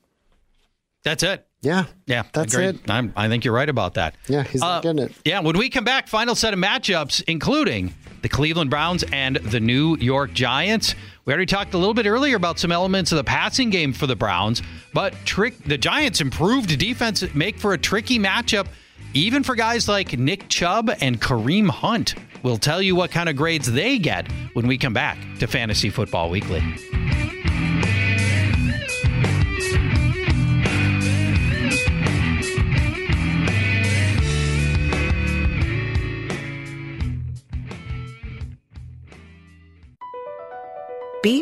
That's 1.05 1.23
it. 1.23 1.47
Yeah. 1.63 1.85
Yeah, 2.07 2.23
That's 2.33 2.55
agreed. 2.55 2.77
it. 2.77 2.91
I'm, 2.91 3.13
I 3.17 3.29
think 3.29 3.45
you're 3.45 3.55
right 3.55 3.69
about 3.69 3.95
that. 3.95 4.15
Yeah, 4.29 4.45
he's 4.45 4.63
Uh, 4.63 4.81
getting 4.81 5.03
it. 5.05 5.13
Yeah, 5.25 5.41
when 5.41 5.59
we 5.59 5.69
come 5.69 5.85
back, 5.85 6.09
final 6.09 6.35
set 6.35 6.55
of 6.55 6.59
matchups, 6.61 7.23
including 7.27 7.93
the 8.23 8.29
Cleveland 8.31 8.71
Browns 8.71 9.05
and 9.13 9.37
the 9.37 9.61
New 9.61 9.97
York 9.99 10.33
Giants. 10.33 10.95
We 11.25 11.33
already 11.33 11.47
talked 11.47 11.75
a 11.75 11.79
little 11.79 11.95
bit 11.95 12.07
earlier 12.07 12.37
about 12.37 12.59
some 12.59 12.73
elements 12.73 13.13
of 13.13 13.17
the 13.17 13.25
passing 13.25 13.71
game 13.71 13.93
for 13.93 14.07
the 14.07 14.17
Browns, 14.17 14.63
but 14.95 15.15
trick 15.25 15.57
the 15.65 15.79
Giants' 15.79 16.21
improved 16.21 16.77
defense 16.79 17.23
make 17.35 17.59
for 17.59 17.73
a 17.75 17.79
tricky 17.79 18.19
matchup, 18.19 18.67
even 19.15 19.43
for 19.43 19.55
guys 19.55 19.87
like 19.89 20.19
Nick 20.19 20.49
Chubb 20.49 20.91
and 21.01 21.21
Kareem 21.21 21.69
Hunt. 21.69 22.15
We'll 22.43 22.57
tell 22.59 22.81
you 22.81 22.97
what 22.97 23.11
kind 23.11 23.29
of 23.29 23.37
grades 23.37 23.71
they 23.71 23.99
get 23.99 24.31
when 24.55 24.67
we 24.67 24.79
come 24.79 24.95
back 24.95 25.19
to 25.41 25.47
Fantasy 25.47 25.91
Football 25.91 26.31
Weekly. 26.31 26.63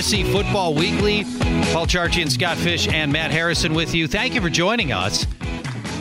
Fantasy 0.00 0.24
Football 0.32 0.72
Weekly. 0.72 1.24
Paul 1.74 1.86
Charchian 1.86 2.22
and 2.22 2.32
Scott 2.32 2.56
Fish 2.56 2.88
and 2.88 3.12
Matt 3.12 3.30
Harrison 3.30 3.74
with 3.74 3.94
you. 3.94 4.08
Thank 4.08 4.34
you 4.34 4.40
for 4.40 4.48
joining 4.48 4.92
us. 4.92 5.26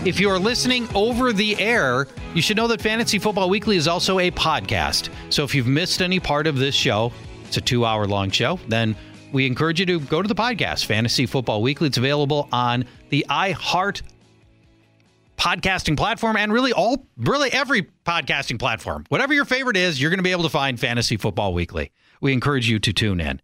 If 0.06 0.22
you 0.22 0.30
are 0.30 0.40
listening 0.40 0.88
over 0.96 1.34
the 1.34 1.60
air, 1.60 2.08
you 2.34 2.42
should 2.42 2.56
know 2.56 2.68
that 2.68 2.82
Fantasy 2.82 3.20
Football 3.20 3.50
Weekly 3.50 3.76
is 3.76 3.90
also 3.90 4.20
a 4.20 4.32
podcast. 4.32 5.10
So 5.30 5.44
if 5.44 5.54
you've 5.54 5.68
missed 5.68 6.02
any 6.02 6.18
part 6.18 6.48
of 6.48 6.56
this 6.56 6.76
show, 6.76 7.12
it's 7.44 7.58
a 7.58 7.62
two 7.62 7.84
hour 7.84 8.08
long 8.08 8.32
show, 8.32 8.58
then 8.70 8.96
we 9.34 9.46
encourage 9.46 9.82
you 9.82 9.86
to 9.88 10.00
go 10.00 10.22
to 10.22 10.30
the 10.30 10.34
podcast, 10.34 10.86
Fantasy 10.86 11.26
Football 11.26 11.62
Weekly. 11.62 11.88
It's 11.88 11.98
available 11.98 12.48
on 12.54 12.86
the 13.10 13.26
iHeart 13.30 14.02
podcasting 15.36 15.98
platform 15.98 16.38
and 16.38 16.54
really 16.54 16.72
all 16.72 17.06
really 17.18 17.52
every 17.52 17.90
podcasting 18.06 18.60
platform. 18.60 19.04
Whatever 19.10 19.34
your 19.34 19.44
favorite 19.44 19.76
is, 19.76 20.02
you're 20.02 20.10
going 20.10 20.20
to 20.20 20.24
be 20.24 20.32
able 20.32 20.44
to 20.44 20.50
find 20.50 20.80
Fantasy 20.80 21.18
Football 21.18 21.54
Weekly. 21.54 21.92
We 22.22 22.32
encourage 22.32 22.70
you 22.70 22.80
to 22.80 22.94
tune 22.94 23.20
in. 23.20 23.42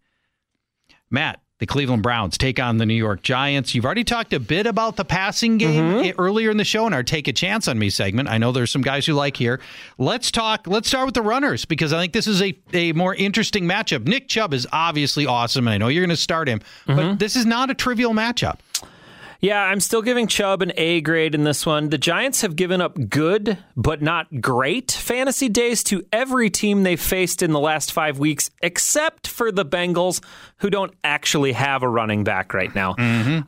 Matt, 1.10 1.40
the 1.58 1.66
Cleveland 1.66 2.02
Browns 2.02 2.36
take 2.36 2.60
on 2.60 2.76
the 2.76 2.84
New 2.84 2.94
York 2.94 3.22
Giants. 3.22 3.74
You've 3.74 3.86
already 3.86 4.04
talked 4.04 4.32
a 4.34 4.40
bit 4.40 4.66
about 4.66 4.96
the 4.96 5.04
passing 5.04 5.56
game 5.56 5.84
Mm-hmm. 5.94 6.20
earlier 6.20 6.50
in 6.50 6.56
the 6.58 6.64
show 6.64 6.86
in 6.86 6.92
our 6.92 7.02
Take 7.02 7.28
a 7.28 7.32
Chance 7.32 7.66
on 7.68 7.78
Me 7.78 7.88
segment. 7.88 8.28
I 8.28 8.36
know 8.38 8.52
there's 8.52 8.70
some 8.70 8.82
guys 8.82 9.06
who 9.06 9.14
like 9.14 9.36
here. 9.36 9.60
Let's 9.96 10.30
talk, 10.30 10.66
let's 10.66 10.88
start 10.88 11.06
with 11.06 11.14
the 11.14 11.22
runners 11.22 11.64
because 11.64 11.92
I 11.94 12.00
think 12.00 12.12
this 12.12 12.26
is 12.26 12.42
a, 12.42 12.54
a 12.74 12.92
more 12.92 13.14
interesting 13.14 13.64
matchup. 13.64 14.06
Nick 14.06 14.28
Chubb 14.28 14.52
is 14.52 14.66
obviously 14.72 15.24
awesome. 15.26 15.66
And 15.66 15.74
I 15.74 15.78
know 15.78 15.88
you're 15.88 16.02
going 16.04 16.10
to 16.14 16.20
start 16.20 16.48
him, 16.48 16.60
Mm-hmm. 16.86 16.96
but 16.96 17.18
this 17.18 17.36
is 17.36 17.46
not 17.46 17.70
a 17.70 17.74
trivial 17.74 18.12
matchup. 18.12 18.58
Yeah, 19.40 19.62
I'm 19.62 19.80
still 19.80 20.02
giving 20.02 20.26
Chubb 20.26 20.62
an 20.62 20.72
A 20.76 21.00
grade 21.00 21.34
in 21.34 21.44
this 21.44 21.66
one. 21.66 21.90
The 21.90 21.98
Giants 21.98 22.40
have 22.42 22.56
given 22.56 22.80
up 22.80 22.96
good, 23.08 23.58
but 23.76 24.00
not 24.02 24.40
great 24.40 24.90
fantasy 24.90 25.48
days 25.48 25.82
to 25.84 26.04
every 26.12 26.48
team 26.50 26.82
they've 26.82 27.00
faced 27.00 27.42
in 27.42 27.52
the 27.52 27.60
last 27.60 27.92
five 27.92 28.18
weeks, 28.18 28.50
except 28.62 29.26
for 29.26 29.52
the 29.52 29.64
Bengals, 29.64 30.22
who 30.58 30.70
don't 30.70 30.92
actually 31.04 31.52
have 31.52 31.82
a 31.82 31.88
running 31.88 32.24
back 32.24 32.54
right 32.54 32.74
now. 32.74 32.94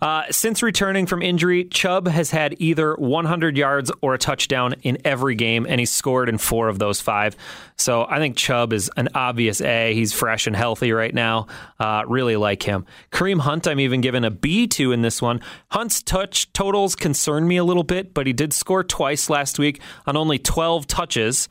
Uh, 0.03 0.25
since 0.31 0.63
returning 0.63 1.07
from 1.07 1.23
injury, 1.23 1.65
Chubb 1.65 2.07
has 2.07 2.31
had 2.31 2.55
either 2.59 2.95
100 2.97 3.57
yards 3.57 3.91
or 4.03 4.15
a 4.15 4.19
touchdown 4.19 4.75
in 4.83 4.99
every 5.05 5.35
game, 5.35 5.67
and 5.69 5.81
he's 5.81 5.91
scored 5.91 6.29
in 6.29 6.39
four 6.39 6.69
of 6.69 6.79
those 6.79 7.01
five. 7.01 7.35
So 7.79 8.05
I 8.09 8.19
think 8.19 8.37
Chubb 8.37 8.73
is 8.73 8.91
an 8.97 9.09
obvious 9.15 9.61
A. 9.61 9.95
He's 9.95 10.13
fresh 10.13 10.49
and 10.49 10.57
healthy 10.57 10.91
right 10.93 11.15
now. 11.15 11.47
Uh, 11.79 12.03
really 12.09 12.35
like 12.35 12.65
him. 12.65 12.85
Kareem 13.13 13.39
Hunt, 13.39 13.69
I'm 13.69 13.79
even 13.79 14.01
given 14.01 14.25
a 14.25 14.33
B 14.33 14.67
to 14.69 14.91
in 14.91 15.03
this 15.03 15.23
one. 15.23 15.41
Hunt's 15.71 16.03
touch 16.03 16.53
totals 16.53 16.97
concern 16.97 17.47
me 17.47 17.57
a 17.57 17.65
little 17.65 17.85
bit, 17.85 18.15
but 18.15 18.27
he 18.27 18.33
did 18.33 18.53
score 18.53 18.83
twice 18.83 19.31
last 19.31 19.61
week 19.61 19.81
on 20.07 20.17
only 20.17 20.41
12 20.41 20.89
touches. 20.89 21.49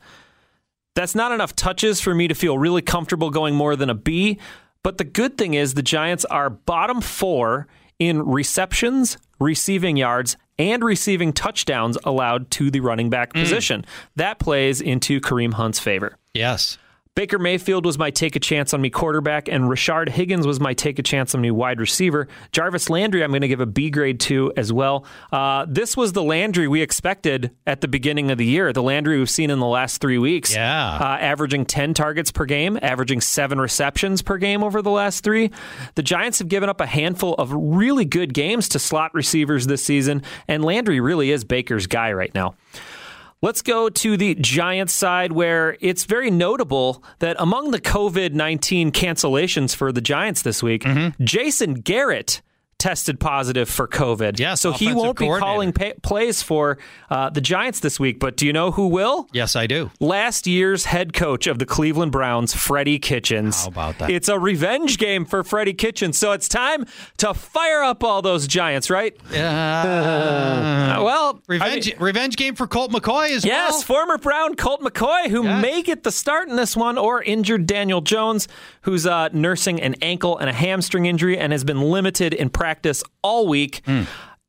That's 0.94 1.14
not 1.14 1.32
enough 1.32 1.56
touches 1.56 2.00
for 2.00 2.14
me 2.14 2.28
to 2.28 2.34
feel 2.34 2.58
really 2.58 2.82
comfortable 2.82 3.30
going 3.30 3.54
more 3.54 3.74
than 3.74 3.88
a 3.88 3.94
B. 3.94 4.38
But 4.82 4.98
the 4.98 5.04
good 5.04 5.38
thing 5.38 5.54
is 5.54 5.74
the 5.74 5.82
Giants 5.82 6.26
are 6.26 6.50
bottom 6.50 7.00
four 7.00 7.68
in 7.98 8.22
receptions, 8.22 9.16
receiving 9.40 9.96
yards, 9.96 10.36
and 10.58 10.82
receiving 10.84 11.32
touchdowns 11.32 11.96
allowed 12.04 12.50
to 12.50 12.70
the 12.70 12.80
running 12.80 13.10
back 13.10 13.32
position. 13.32 13.84
That 14.16 14.38
plays 14.38 14.80
into 14.80 15.20
Kareem 15.20 15.54
Hunt's 15.54 15.78
favor. 15.78 16.17
Yes. 16.34 16.78
Baker 17.18 17.40
Mayfield 17.40 17.84
was 17.84 17.98
my 17.98 18.10
take 18.10 18.36
a 18.36 18.38
chance 18.38 18.72
on 18.72 18.80
me 18.80 18.90
quarterback, 18.90 19.48
and 19.48 19.64
Rashard 19.64 20.08
Higgins 20.08 20.46
was 20.46 20.60
my 20.60 20.72
take 20.72 21.00
a 21.00 21.02
chance 21.02 21.34
on 21.34 21.40
me 21.40 21.50
wide 21.50 21.80
receiver. 21.80 22.28
Jarvis 22.52 22.88
Landry, 22.88 23.24
I'm 23.24 23.32
going 23.32 23.40
to 23.40 23.48
give 23.48 23.58
a 23.58 23.66
B 23.66 23.90
grade 23.90 24.20
to 24.20 24.52
as 24.56 24.72
well. 24.72 25.04
Uh, 25.32 25.66
this 25.68 25.96
was 25.96 26.12
the 26.12 26.22
Landry 26.22 26.68
we 26.68 26.80
expected 26.80 27.50
at 27.66 27.80
the 27.80 27.88
beginning 27.88 28.30
of 28.30 28.38
the 28.38 28.46
year, 28.46 28.72
the 28.72 28.84
Landry 28.84 29.18
we've 29.18 29.28
seen 29.28 29.50
in 29.50 29.58
the 29.58 29.66
last 29.66 30.00
three 30.00 30.18
weeks. 30.18 30.54
Yeah. 30.54 30.94
Uh, 30.94 31.18
averaging 31.18 31.66
10 31.66 31.92
targets 31.92 32.30
per 32.30 32.44
game, 32.44 32.78
averaging 32.82 33.20
seven 33.20 33.60
receptions 33.60 34.22
per 34.22 34.38
game 34.38 34.62
over 34.62 34.80
the 34.80 34.92
last 34.92 35.24
three. 35.24 35.50
The 35.96 36.04
Giants 36.04 36.38
have 36.38 36.46
given 36.46 36.68
up 36.68 36.80
a 36.80 36.86
handful 36.86 37.34
of 37.34 37.50
really 37.52 38.04
good 38.04 38.32
games 38.32 38.68
to 38.68 38.78
slot 38.78 39.12
receivers 39.12 39.66
this 39.66 39.82
season, 39.82 40.22
and 40.46 40.64
Landry 40.64 41.00
really 41.00 41.32
is 41.32 41.42
Baker's 41.42 41.88
guy 41.88 42.12
right 42.12 42.32
now. 42.32 42.54
Let's 43.40 43.62
go 43.62 43.88
to 43.88 44.16
the 44.16 44.34
Giants 44.34 44.92
side 44.92 45.30
where 45.30 45.76
it's 45.80 46.06
very 46.06 46.28
notable 46.28 47.04
that 47.20 47.36
among 47.38 47.70
the 47.70 47.80
COVID 47.80 48.32
19 48.32 48.90
cancellations 48.90 49.76
for 49.76 49.92
the 49.92 50.00
Giants 50.00 50.42
this 50.42 50.60
week, 50.60 50.82
mm-hmm. 50.82 51.22
Jason 51.24 51.74
Garrett 51.74 52.42
tested 52.78 53.18
positive 53.18 53.68
for 53.68 53.88
COVID. 53.88 54.38
Yes, 54.38 54.60
so 54.60 54.70
he 54.70 54.92
won't 54.94 55.18
be 55.18 55.26
calling 55.26 55.72
pa- 55.72 55.94
plays 56.02 56.42
for 56.44 56.78
uh, 57.10 57.28
the 57.28 57.40
Giants 57.40 57.80
this 57.80 57.98
week. 57.98 58.20
But 58.20 58.36
do 58.36 58.46
you 58.46 58.52
know 58.52 58.70
who 58.70 58.86
will? 58.86 59.28
Yes, 59.32 59.56
I 59.56 59.66
do. 59.66 59.90
Last 59.98 60.46
year's 60.46 60.84
head 60.84 61.12
coach 61.12 61.48
of 61.48 61.58
the 61.58 61.66
Cleveland 61.66 62.12
Browns, 62.12 62.54
Freddie 62.54 63.00
Kitchens. 63.00 63.62
How 63.62 63.68
about 63.68 63.98
that? 63.98 64.10
It's 64.10 64.28
a 64.28 64.38
revenge 64.38 64.98
game 64.98 65.24
for 65.24 65.42
Freddie 65.42 65.74
Kitchens. 65.74 66.16
So 66.18 66.30
it's 66.30 66.46
time 66.48 66.86
to 67.16 67.34
fire 67.34 67.82
up 67.82 68.04
all 68.04 68.22
those 68.22 68.46
Giants, 68.46 68.90
right? 68.90 69.16
Uh, 69.32 71.02
well, 71.02 71.42
Revenge, 71.48 71.92
revenge 71.98 72.36
game 72.36 72.54
for 72.54 72.68
Colt 72.68 72.92
McCoy 72.92 73.30
as 73.30 73.44
Yes, 73.44 73.72
well. 73.72 73.82
former 73.82 74.18
Brown 74.18 74.54
Colt 74.54 74.82
McCoy, 74.82 75.28
who 75.28 75.42
Yes. 75.42 75.62
may 75.62 75.82
get 75.82 76.04
the 76.04 76.12
start 76.12 76.48
in 76.48 76.54
this 76.54 76.76
one, 76.76 76.96
or 76.96 77.22
injured 77.24 77.66
Daniel 77.66 78.00
Jones, 78.00 78.46
who's 78.82 79.04
uh, 79.04 79.30
nursing 79.32 79.80
an 79.82 79.96
ankle 80.00 80.38
and 80.38 80.48
a 80.48 80.52
hamstring 80.52 81.06
injury 81.06 81.36
and 81.36 81.50
has 81.52 81.64
been 81.64 81.80
limited 81.80 82.32
in 82.32 82.48
practice 82.50 82.67
all 83.22 83.46
week. 83.48 83.82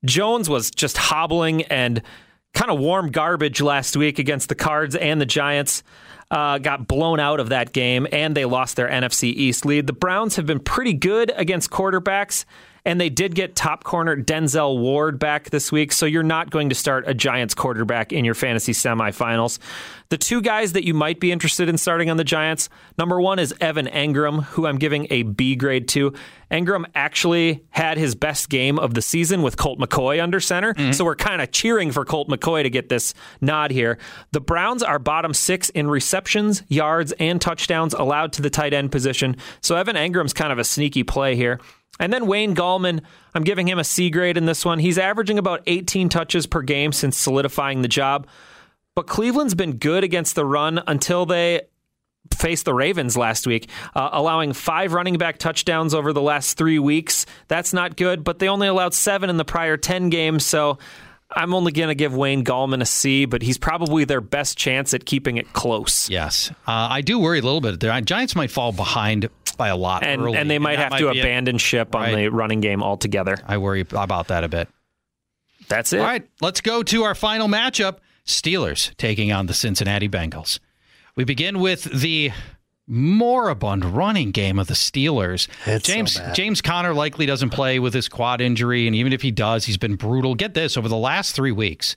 Jones 0.05 0.49
was 0.49 0.71
just 0.71 0.97
hobbling 0.97 1.63
and 1.63 2.01
kind 2.53 2.71
of 2.71 2.79
warm 2.79 3.11
garbage 3.11 3.61
last 3.61 3.95
week 3.97 4.17
against 4.19 4.49
the 4.49 4.55
Cards 4.55 4.95
and 4.95 5.19
the 5.19 5.25
Giants. 5.25 5.83
Uh, 6.31 6.59
got 6.59 6.87
blown 6.87 7.19
out 7.19 7.39
of 7.39 7.49
that 7.49 7.73
game, 7.73 8.05
and 8.11 8.37
they 8.37 8.45
lost 8.45 8.75
their 8.75 8.87
NFC 8.87 9.23
East 9.33 9.65
lead. 9.65 9.87
The 9.87 9.93
Browns 9.93 10.35
have 10.35 10.45
been 10.45 10.59
pretty 10.59 10.93
good 10.93 11.31
against 11.35 11.71
quarterbacks, 11.71 12.45
and 12.85 12.99
they 12.99 13.09
did 13.09 13.35
get 13.35 13.55
top 13.55 13.83
corner 13.83 14.15
Denzel 14.15 14.79
Ward 14.79 15.19
back 15.19 15.49
this 15.49 15.71
week, 15.71 15.91
so 15.91 16.05
you're 16.05 16.23
not 16.23 16.49
going 16.49 16.69
to 16.69 16.75
start 16.75 17.05
a 17.07 17.13
Giants 17.13 17.53
quarterback 17.53 18.11
in 18.11 18.25
your 18.25 18.35
fantasy 18.35 18.73
semifinals. 18.73 19.59
The 20.09 20.17
two 20.17 20.41
guys 20.41 20.73
that 20.73 20.85
you 20.85 20.95
might 20.95 21.19
be 21.19 21.31
interested 21.31 21.69
in 21.69 21.77
starting 21.77 22.09
on 22.09 22.17
the 22.17 22.23
Giants 22.23 22.67
number 22.97 23.21
one 23.21 23.37
is 23.37 23.53
Evan 23.61 23.85
Engram, 23.85 24.43
who 24.45 24.65
I'm 24.65 24.79
giving 24.79 25.05
a 25.11 25.21
B 25.21 25.55
grade 25.55 25.87
to. 25.89 26.13
Engram 26.49 26.85
actually 26.95 27.63
had 27.69 27.99
his 27.99 28.15
best 28.15 28.49
game 28.49 28.79
of 28.79 28.95
the 28.95 29.03
season 29.03 29.43
with 29.43 29.57
Colt 29.57 29.77
McCoy 29.77 30.21
under 30.21 30.39
center, 30.39 30.73
mm-hmm. 30.73 30.93
so 30.93 31.05
we're 31.05 31.15
kind 31.15 31.43
of 31.43 31.51
cheering 31.51 31.91
for 31.91 32.05
Colt 32.05 32.27
McCoy 32.27 32.63
to 32.63 32.71
get 32.71 32.89
this 32.89 33.13
nod 33.39 33.69
here. 33.69 33.99
The 34.31 34.41
Browns 34.41 34.81
are 34.81 34.97
bottom 34.97 35.33
six 35.33 35.69
in 35.69 35.87
receptions, 35.87 36.63
yards, 36.69 37.11
and 37.19 37.39
touchdowns 37.39 37.93
allowed 37.93 38.33
to 38.33 38.41
the 38.41 38.49
tight 38.49 38.73
end 38.73 38.91
position, 38.91 39.35
so 39.61 39.75
Evan 39.75 39.95
Engram's 39.95 40.33
kind 40.33 40.51
of 40.51 40.57
a 40.57 40.63
sneaky 40.63 41.03
play 41.03 41.35
here. 41.35 41.59
And 41.99 42.13
then 42.13 42.27
Wayne 42.27 42.55
Gallman, 42.55 43.01
I'm 43.33 43.43
giving 43.43 43.67
him 43.67 43.79
a 43.79 43.83
C 43.83 44.09
grade 44.09 44.37
in 44.37 44.45
this 44.45 44.63
one. 44.63 44.79
He's 44.79 44.97
averaging 44.97 45.37
about 45.37 45.61
18 45.67 46.09
touches 46.09 46.47
per 46.47 46.61
game 46.61 46.91
since 46.91 47.17
solidifying 47.17 47.81
the 47.81 47.87
job. 47.87 48.27
But 48.95 49.07
Cleveland's 49.07 49.55
been 49.55 49.77
good 49.77 50.03
against 50.03 50.35
the 50.35 50.45
run 50.45 50.81
until 50.87 51.25
they 51.25 51.61
faced 52.33 52.65
the 52.65 52.73
Ravens 52.73 53.17
last 53.17 53.47
week, 53.47 53.69
uh, 53.95 54.09
allowing 54.11 54.53
five 54.53 54.93
running 54.93 55.17
back 55.17 55.37
touchdowns 55.37 55.93
over 55.93 56.13
the 56.13 56.21
last 56.21 56.57
three 56.57 56.79
weeks. 56.79 57.25
That's 57.47 57.73
not 57.73 57.95
good, 57.95 58.23
but 58.23 58.39
they 58.39 58.47
only 58.47 58.67
allowed 58.67 58.93
seven 58.93 59.29
in 59.29 59.37
the 59.37 59.45
prior 59.45 59.77
10 59.77 60.09
games. 60.09 60.45
So 60.45 60.77
I'm 61.31 61.53
only 61.53 61.71
going 61.71 61.89
to 61.89 61.95
give 61.95 62.15
Wayne 62.15 62.43
Gallman 62.43 62.81
a 62.81 62.85
C, 62.85 63.25
but 63.25 63.41
he's 63.41 63.57
probably 63.57 64.03
their 64.03 64.21
best 64.21 64.57
chance 64.57 64.93
at 64.93 65.05
keeping 65.05 65.37
it 65.37 65.53
close. 65.53 66.09
Yes, 66.09 66.49
uh, 66.67 66.87
I 66.89 67.01
do 67.01 67.19
worry 67.19 67.39
a 67.39 67.43
little 67.43 67.61
bit. 67.61 67.79
The 67.79 68.01
Giants 68.01 68.35
might 68.35 68.49
fall 68.49 68.71
behind 68.71 69.29
by 69.59 69.67
a 69.67 69.77
lot, 69.77 70.03
And, 70.03 70.21
early, 70.23 70.37
and 70.37 70.49
they 70.49 70.57
might 70.57 70.77
that 70.77 70.91
have 70.93 70.99
to 71.01 71.11
be 71.11 71.19
it. 71.19 71.21
abandon 71.21 71.59
ship 71.59 71.93
on 71.93 72.01
Right. 72.01 72.15
the 72.15 72.27
running 72.29 72.61
game 72.61 72.81
altogether. 72.81 73.37
I 73.47 73.59
worry 73.59 73.81
about 73.81 74.29
that 74.29 74.43
a 74.43 74.47
bit. 74.49 74.67
That's 75.67 75.93
it. 75.93 75.99
All 75.99 76.05
right, 76.07 76.27
let's 76.41 76.61
go 76.61 76.81
to 76.81 77.03
our 77.03 77.13
final 77.13 77.47
matchup 77.47 77.97
Steelers 78.25 78.95
taking 78.97 79.31
on 79.31 79.45
the 79.45 79.53
Cincinnati 79.53 80.09
Bengals. 80.09 80.59
We 81.15 81.25
begin 81.25 81.59
with 81.59 81.83
the 81.83 82.31
moribund 82.87 83.85
running 83.85 84.31
game 84.31 84.57
of 84.57 84.65
the 84.67 84.73
Steelers. 84.73 85.47
It's 85.67 85.85
James 85.85 86.17
bad. 86.17 86.33
James 86.33 86.61
Conner 86.61 86.93
likely 86.93 87.25
doesn't 87.27 87.51
play 87.51 87.77
with 87.79 87.93
his 87.93 88.07
quad 88.09 88.41
injury, 88.41 88.87
and 88.87 88.95
even 88.95 89.13
if 89.13 89.21
he 89.21 89.29
does, 89.31 89.65
he's 89.65 89.77
been 89.77 89.95
brutal. 89.95 90.33
Get 90.33 90.55
this 90.55 90.75
over 90.77 90.87
the 90.87 90.97
last 90.97 91.35
three 91.35 91.51
weeks, 91.51 91.95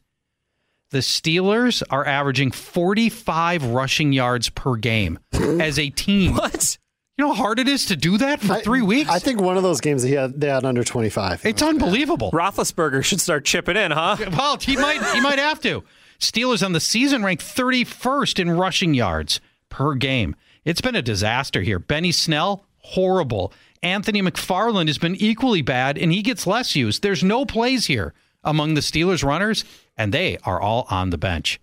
the 0.91 0.99
Steelers 0.99 1.83
are 1.89 2.07
averaging 2.07 2.51
45 2.51 3.65
rushing 3.65 4.13
yards 4.13 4.51
per 4.51 4.77
game 4.77 5.19
as 5.33 5.79
a 5.79 5.89
team. 5.89 6.35
What? 6.37 6.77
You 7.19 7.27
know 7.27 7.35
how 7.35 7.43
hard 7.43 7.59
it 7.59 7.69
is 7.69 7.87
to 7.87 7.97
do 7.97 8.17
that 8.19 8.41
for 8.41 8.55
three 8.61 8.81
weeks? 8.81 9.11
I 9.11 9.19
think 9.19 9.41
one 9.41 9.59
of 9.59 9.63
those 9.63 9.83
games 9.83 10.03
he 10.03 10.13
had 10.13 10.41
they 10.41 10.49
had 10.49 10.65
under 10.65 10.83
25. 10.83 11.45
it's 11.45 11.61
unbelievable. 11.63 12.31
Roethlisberger 12.31 13.05
should 13.05 13.21
start 13.21 13.45
chipping 13.45 13.77
in, 13.77 13.91
huh? 13.91 14.17
Well, 14.33 14.57
he 14.57 14.77
might 14.77 15.03
he 15.13 15.21
might 15.21 15.39
have 15.39 15.61
to. 15.61 15.85
Steelers 16.19 16.65
on 16.65 16.73
the 16.73 16.81
season 16.81 17.23
ranked 17.23 17.43
31st 17.45 18.39
in 18.39 18.51
rushing 18.53 18.95
yards 18.95 19.41
per 19.69 19.95
game. 19.95 20.37
It's 20.65 20.81
been 20.81 20.95
a 20.97 21.03
disaster 21.03 21.61
here. 21.61 21.79
Benny 21.79 22.13
Snell, 22.13 22.65
horrible. 22.79 23.53
Anthony 23.83 24.23
McFarland 24.23 24.87
has 24.87 24.99
been 24.99 25.17
equally 25.17 25.61
bad, 25.61 25.99
and 25.99 26.13
he 26.13 26.23
gets 26.23 26.47
less 26.47 26.77
use. 26.77 27.01
There's 27.01 27.25
no 27.25 27.45
plays 27.45 27.87
here 27.87 28.15
among 28.45 28.75
the 28.75 28.81
Steelers 28.81 29.25
runners, 29.25 29.65
and 29.99 30.15
they 30.15 30.39
are 30.45 30.61
all 30.61 30.87
on 30.89 31.11
the 31.11 31.19
bench. 31.19 31.61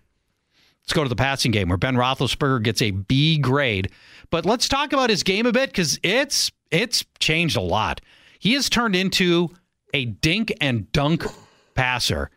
Let's 0.83 0.93
go 0.93 1.03
to 1.03 1.09
the 1.09 1.15
passing 1.15 1.51
game 1.51 1.69
where 1.69 1.77
Ben 1.77 1.95
Roethlisberger 1.95 2.63
gets 2.63 2.81
a 2.81 2.91
B 2.91 3.37
grade. 3.37 3.89
But 4.29 4.45
let's 4.45 4.67
talk 4.67 4.93
about 4.93 5.09
his 5.09 5.23
game 5.23 5.45
a 5.45 5.51
bit 5.51 5.69
because 5.69 5.99
it's 6.03 6.51
it's 6.71 7.03
changed 7.19 7.57
a 7.57 7.61
lot. 7.61 8.01
He 8.39 8.53
has 8.53 8.69
turned 8.69 8.95
into 8.95 9.49
a 9.93 10.05
dink 10.05 10.53
and 10.61 10.91
dunk 10.91 11.25
passer. 11.73 12.29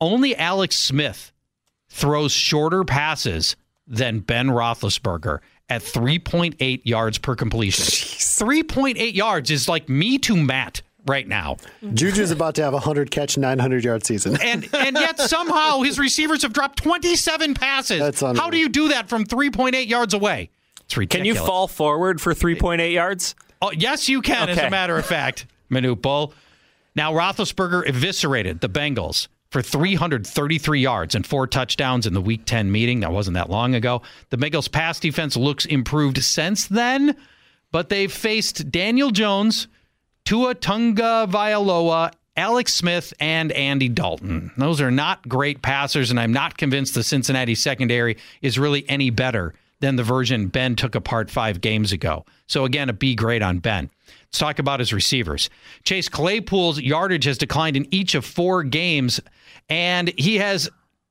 Only 0.00 0.34
Alex 0.36 0.76
Smith 0.76 1.32
throws 1.88 2.32
shorter 2.32 2.84
passes 2.84 3.56
than 3.86 4.20
Ben 4.20 4.48
Roethlisberger 4.48 5.40
at 5.68 5.82
3.8 5.82 6.80
yards 6.84 7.18
per 7.18 7.36
completion. 7.36 7.84
3.8 7.84 9.14
yards 9.14 9.50
is 9.50 9.68
like 9.68 9.88
me 9.88 10.18
to 10.18 10.36
Matt 10.36 10.82
right 11.06 11.28
now. 11.28 11.56
Juju's 11.82 12.30
about 12.30 12.54
to 12.56 12.62
have 12.62 12.72
a 12.72 12.76
100 12.76 13.10
catch, 13.10 13.36
900 13.36 13.84
yard 13.84 14.04
season. 14.04 14.36
And 14.42 14.68
and 14.74 14.96
yet 14.96 15.20
somehow 15.20 15.82
his 15.82 15.98
receivers 15.98 16.42
have 16.42 16.52
dropped 16.52 16.82
27 16.82 17.54
passes. 17.54 18.00
That's. 18.00 18.20
How 18.20 18.50
do 18.50 18.56
you 18.58 18.68
do 18.68 18.88
that 18.88 19.08
from 19.08 19.24
3.8 19.24 19.88
yards 19.88 20.14
away? 20.14 20.50
It's 20.86 20.94
Can 21.08 21.24
you 21.24 21.34
fall 21.34 21.68
forward 21.68 22.20
for 22.20 22.34
3.8 22.34 22.92
yards? 22.92 23.34
Oh, 23.62 23.72
yes, 23.72 24.08
you 24.08 24.20
can, 24.22 24.50
as 24.50 24.58
a 24.58 24.70
matter 24.70 24.96
of 24.98 25.06
fact, 25.06 25.46
Manute 25.70 26.02
Bol. 26.02 26.34
Now, 26.94 27.12
Roethlisberger 27.12 27.88
eviscerated 27.88 28.60
the 28.60 28.68
Bengals 28.68 29.28
for 29.50 29.62
333 29.62 30.80
yards 30.80 31.14
and 31.14 31.26
four 31.26 31.46
touchdowns 31.46 32.06
in 32.06 32.12
the 32.12 32.20
Week 32.20 32.44
10 32.44 32.70
meeting. 32.70 33.00
That 33.00 33.12
wasn't 33.12 33.34
that 33.34 33.50
long 33.50 33.74
ago. 33.74 34.02
The 34.30 34.36
Bengals' 34.36 34.70
pass 34.70 35.00
defense 35.00 35.36
looks 35.36 35.64
improved 35.64 36.22
since 36.22 36.66
then, 36.66 37.16
but 37.72 37.88
they've 37.88 38.12
faced 38.12 38.70
Daniel 38.70 39.10
Jones, 39.10 39.68
Tua 40.24 40.54
Tagovailoa, 40.54 42.12
Alex 42.36 42.74
Smith, 42.74 43.14
and 43.20 43.52
Andy 43.52 43.88
Dalton. 43.88 44.50
Those 44.56 44.80
are 44.80 44.90
not 44.90 45.28
great 45.28 45.62
passers, 45.62 46.10
and 46.10 46.18
I'm 46.18 46.32
not 46.32 46.56
convinced 46.58 46.94
the 46.94 47.04
Cincinnati 47.04 47.54
secondary 47.54 48.16
is 48.42 48.58
really 48.58 48.84
any 48.88 49.10
better 49.10 49.54
than 49.80 49.96
the 49.96 50.02
version 50.02 50.48
Ben 50.48 50.76
took 50.76 50.94
apart 50.94 51.30
five 51.30 51.60
games 51.60 51.92
ago. 51.92 52.24
So 52.46 52.64
again, 52.64 52.88
a 52.88 52.92
B 52.92 53.14
grade 53.14 53.42
on 53.42 53.58
Ben. 53.58 53.90
Let's 54.26 54.38
talk 54.38 54.58
about 54.58 54.80
his 54.80 54.92
receivers. 54.92 55.50
Chase 55.84 56.08
Claypool's 56.08 56.80
yardage 56.80 57.24
has 57.24 57.38
declined 57.38 57.76
in 57.76 57.86
each 57.92 58.14
of 58.14 58.24
four 58.24 58.64
games, 58.64 59.20
and 59.68 60.12
he 60.16 60.38
has 60.38 60.68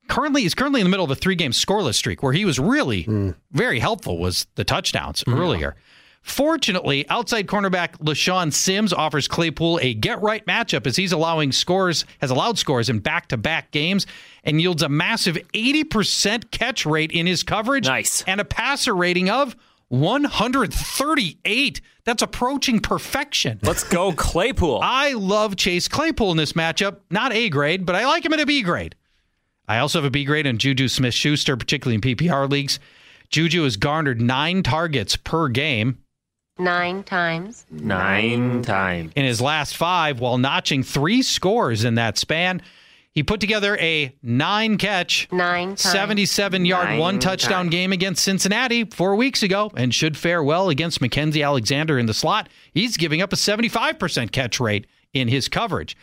currently 0.08 0.42
he's 0.42 0.54
currently 0.54 0.80
in 0.80 0.84
the 0.84 0.90
middle 0.90 1.04
of 1.04 1.10
a 1.10 1.16
three 1.16 1.34
game 1.34 1.52
scoreless 1.52 1.94
streak 1.94 2.22
where 2.22 2.32
he 2.32 2.44
was 2.44 2.58
really 2.58 3.04
hmm. 3.04 3.30
very 3.52 3.78
helpful 3.78 4.18
was 4.18 4.46
the 4.56 4.64
touchdowns 4.64 5.24
earlier. 5.28 5.76
Fortunately, 6.24 7.06
outside 7.10 7.46
cornerback 7.46 7.98
LeShaun 7.98 8.50
Sims 8.50 8.94
offers 8.94 9.28
Claypool 9.28 9.78
a 9.82 9.92
get 9.92 10.22
right 10.22 10.44
matchup 10.46 10.86
as 10.86 10.96
he's 10.96 11.12
allowing 11.12 11.52
scores 11.52 12.06
has 12.18 12.30
allowed 12.30 12.58
scores 12.58 12.88
in 12.88 13.00
back 13.00 13.28
to 13.28 13.36
back 13.36 13.70
games 13.72 14.06
and 14.42 14.58
yields 14.58 14.82
a 14.82 14.88
massive 14.88 15.36
80% 15.52 16.50
catch 16.50 16.86
rate 16.86 17.12
in 17.12 17.26
his 17.26 17.42
coverage 17.42 17.86
Nice. 17.86 18.22
and 18.26 18.40
a 18.40 18.44
passer 18.44 18.96
rating 18.96 19.28
of 19.28 19.54
138. 19.88 21.80
That's 22.04 22.22
approaching 22.22 22.80
perfection. 22.80 23.58
Let's 23.62 23.84
go, 23.84 24.12
Claypool. 24.12 24.80
I 24.82 25.12
love 25.12 25.56
Chase 25.56 25.88
Claypool 25.88 26.30
in 26.30 26.36
this 26.38 26.54
matchup. 26.54 27.00
Not 27.10 27.34
A 27.34 27.50
grade, 27.50 27.84
but 27.84 27.94
I 27.94 28.06
like 28.06 28.24
him 28.24 28.32
at 28.32 28.40
a 28.40 28.46
B 28.46 28.62
grade. 28.62 28.94
I 29.68 29.78
also 29.78 29.98
have 29.98 30.06
a 30.06 30.10
B 30.10 30.24
grade 30.24 30.46
on 30.46 30.56
Juju 30.56 30.88
Smith 30.88 31.14
Schuster, 31.14 31.56
particularly 31.56 31.96
in 31.96 32.00
PPR 32.00 32.50
leagues. 32.50 32.80
Juju 33.30 33.62
has 33.64 33.76
garnered 33.76 34.20
nine 34.22 34.62
targets 34.62 35.16
per 35.16 35.48
game 35.48 35.98
Nine 36.58 37.02
times. 37.02 37.66
Nine 37.70 38.62
times. 38.62 39.12
in 39.16 39.24
his 39.24 39.40
last 39.40 39.76
five 39.76 40.20
while 40.20 40.38
notching 40.38 40.82
three 40.84 41.20
scores 41.22 41.84
in 41.84 41.96
that 41.96 42.16
span. 42.16 42.62
He 43.10 43.22
put 43.22 43.40
together 43.40 43.76
a 43.78 44.12
nine 44.22 44.76
catch, 44.76 45.28
Nine 45.30 45.68
times. 45.70 45.80
77 45.82 46.64
yard, 46.64 46.88
Nine 46.90 46.98
one 46.98 47.18
touchdown 47.20 47.64
times. 47.66 47.70
game 47.70 47.92
against 47.92 48.24
Cincinnati 48.24 48.84
four 48.84 49.14
weeks 49.16 49.42
ago 49.42 49.70
and 49.76 49.94
should 49.94 50.16
fare 50.16 50.42
well 50.42 50.68
against 50.68 51.00
Mackensie 51.00 51.44
Alexander 51.44 51.98
in 51.98 52.06
the 52.06 52.14
slot. 52.14 52.48
He's 52.72 52.96
giving 52.96 53.20
up 53.22 53.32
a 53.32 53.36
75% 53.36 54.32
catch 54.32 54.58
rate 54.60 54.86
in 55.12 55.28
his 55.28 55.48
coverage. 55.48 55.96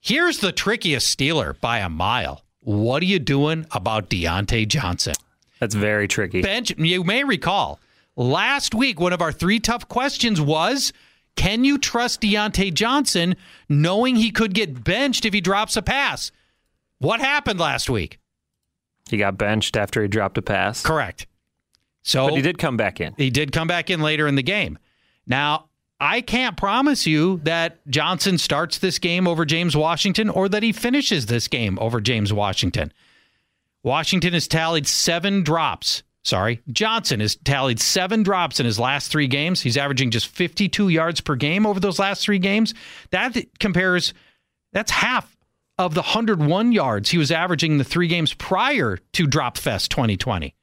Here's 0.00 0.38
the 0.38 0.52
trickiest 0.52 1.16
Steeler 1.18 1.58
by 1.60 1.78
a 1.78 1.88
mile. 1.90 2.42
What 2.60 3.02
are 3.02 3.06
you 3.06 3.18
doing 3.18 3.66
about 3.70 4.08
Diontae 4.08 4.66
Johnson? 4.68 5.14
That's 5.60 5.74
very 5.74 6.08
tricky. 6.08 6.40
bench. 6.42 6.72
You 6.78 7.04
may 7.04 7.24
recall 7.24 7.80
last 8.16 8.74
week, 8.74 9.00
one 9.00 9.12
of 9.12 9.22
our 9.22 9.32
three 9.32 9.60
tough 9.60 9.88
questions 9.88 10.40
was 10.40 10.92
can 11.36 11.64
you 11.64 11.78
trust 11.78 12.20
Diontae 12.20 12.72
Johnson 12.72 13.34
knowing 13.68 14.16
he 14.16 14.30
could 14.30 14.54
get 14.54 14.84
benched 14.84 15.24
if 15.24 15.34
he 15.34 15.40
drops 15.40 15.76
a 15.76 15.82
pass? 15.82 16.30
What 16.98 17.20
happened 17.20 17.58
last 17.58 17.90
week? 17.90 18.18
He 19.10 19.16
got 19.16 19.36
benched 19.36 19.76
after 19.76 20.00
he 20.00 20.08
dropped 20.08 20.38
a 20.38 20.42
pass. 20.42 20.82
Correct. 20.82 21.26
So 22.02 22.28
But 22.28 22.36
he 22.36 22.42
did 22.42 22.58
come 22.58 22.76
back 22.76 23.00
in. 23.00 23.14
he 23.16 23.30
did 23.30 23.52
come 23.52 23.66
back 23.66 23.90
in 23.90 24.00
later 24.00 24.26
in 24.26 24.34
the 24.36 24.42
game. 24.42 24.78
Now, 25.26 25.66
I 26.00 26.20
can't 26.20 26.56
promise 26.56 27.06
you 27.06 27.40
that 27.44 27.86
Johnson 27.88 28.36
starts 28.38 28.78
this 28.78 28.98
game 28.98 29.26
over 29.26 29.44
James 29.44 29.76
Washington 29.76 30.28
or 30.28 30.48
that 30.48 30.62
he 30.62 30.72
finishes 30.72 31.26
this 31.26 31.48
game 31.48 31.78
over 31.80 32.00
James 32.00 32.32
Washington. 32.32 32.92
Washington 33.82 34.32
has 34.34 34.48
tallied 34.48 34.86
seven 34.86 35.42
drops. 35.42 36.02
Sorry, 36.24 36.62
Johnson 36.72 37.20
has 37.20 37.36
tallied 37.36 37.80
seven 37.80 38.22
drops 38.22 38.58
in 38.58 38.64
his 38.64 38.78
last 38.78 39.12
three 39.12 39.28
games. 39.28 39.60
He's 39.60 39.76
averaging 39.76 40.10
just 40.10 40.26
52 40.28 40.88
yards 40.88 41.20
per 41.20 41.36
game 41.36 41.66
over 41.66 41.78
those 41.78 41.98
last 41.98 42.22
three 42.22 42.38
games. 42.38 42.72
That 43.10 43.36
compares, 43.60 44.14
that's 44.72 44.90
half 44.90 45.36
of 45.78 45.92
the 45.94 46.00
101 46.00 46.72
yards 46.72 47.10
he 47.10 47.18
was 47.18 47.30
averaging 47.30 47.76
the 47.76 47.84
three 47.84 48.08
games 48.08 48.32
prior 48.32 48.98
to 49.12 49.26
Drop 49.26 49.58
Fest 49.58 49.90
2020. 49.90 50.54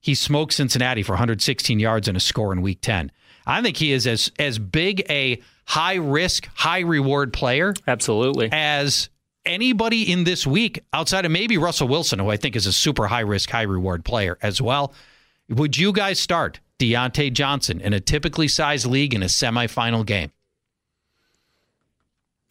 He 0.00 0.14
smoked 0.14 0.52
Cincinnati 0.52 1.02
for 1.02 1.12
116 1.12 1.78
yards 1.78 2.08
and 2.08 2.16
a 2.16 2.20
score 2.20 2.52
in 2.52 2.60
week 2.60 2.80
10. 2.80 3.12
I 3.46 3.62
think 3.62 3.76
he 3.76 3.92
is 3.92 4.06
as 4.06 4.30
as 4.38 4.58
big 4.58 5.04
a 5.08 5.40
high 5.66 5.94
risk, 5.94 6.48
high 6.54 6.80
reward 6.80 7.32
player 7.32 7.74
absolutely 7.86 8.48
as 8.50 9.08
anybody 9.46 10.10
in 10.10 10.24
this 10.24 10.46
week 10.46 10.84
outside 10.92 11.24
of 11.24 11.30
maybe 11.30 11.58
Russell 11.58 11.88
Wilson, 11.88 12.18
who 12.18 12.30
I 12.30 12.36
think 12.36 12.56
is 12.56 12.66
a 12.66 12.72
super 12.72 13.06
high 13.06 13.20
risk, 13.20 13.50
high 13.50 13.62
reward 13.62 14.04
player 14.04 14.38
as 14.42 14.60
well. 14.60 14.92
Would 15.48 15.76
you 15.76 15.92
guys 15.92 16.18
start 16.18 16.60
Diontae 16.78 17.32
Johnson 17.32 17.80
in 17.80 17.92
a 17.92 18.00
typically 18.00 18.48
sized 18.48 18.86
league 18.86 19.14
in 19.14 19.22
a 19.22 19.26
semifinal 19.26 20.04
game? 20.04 20.32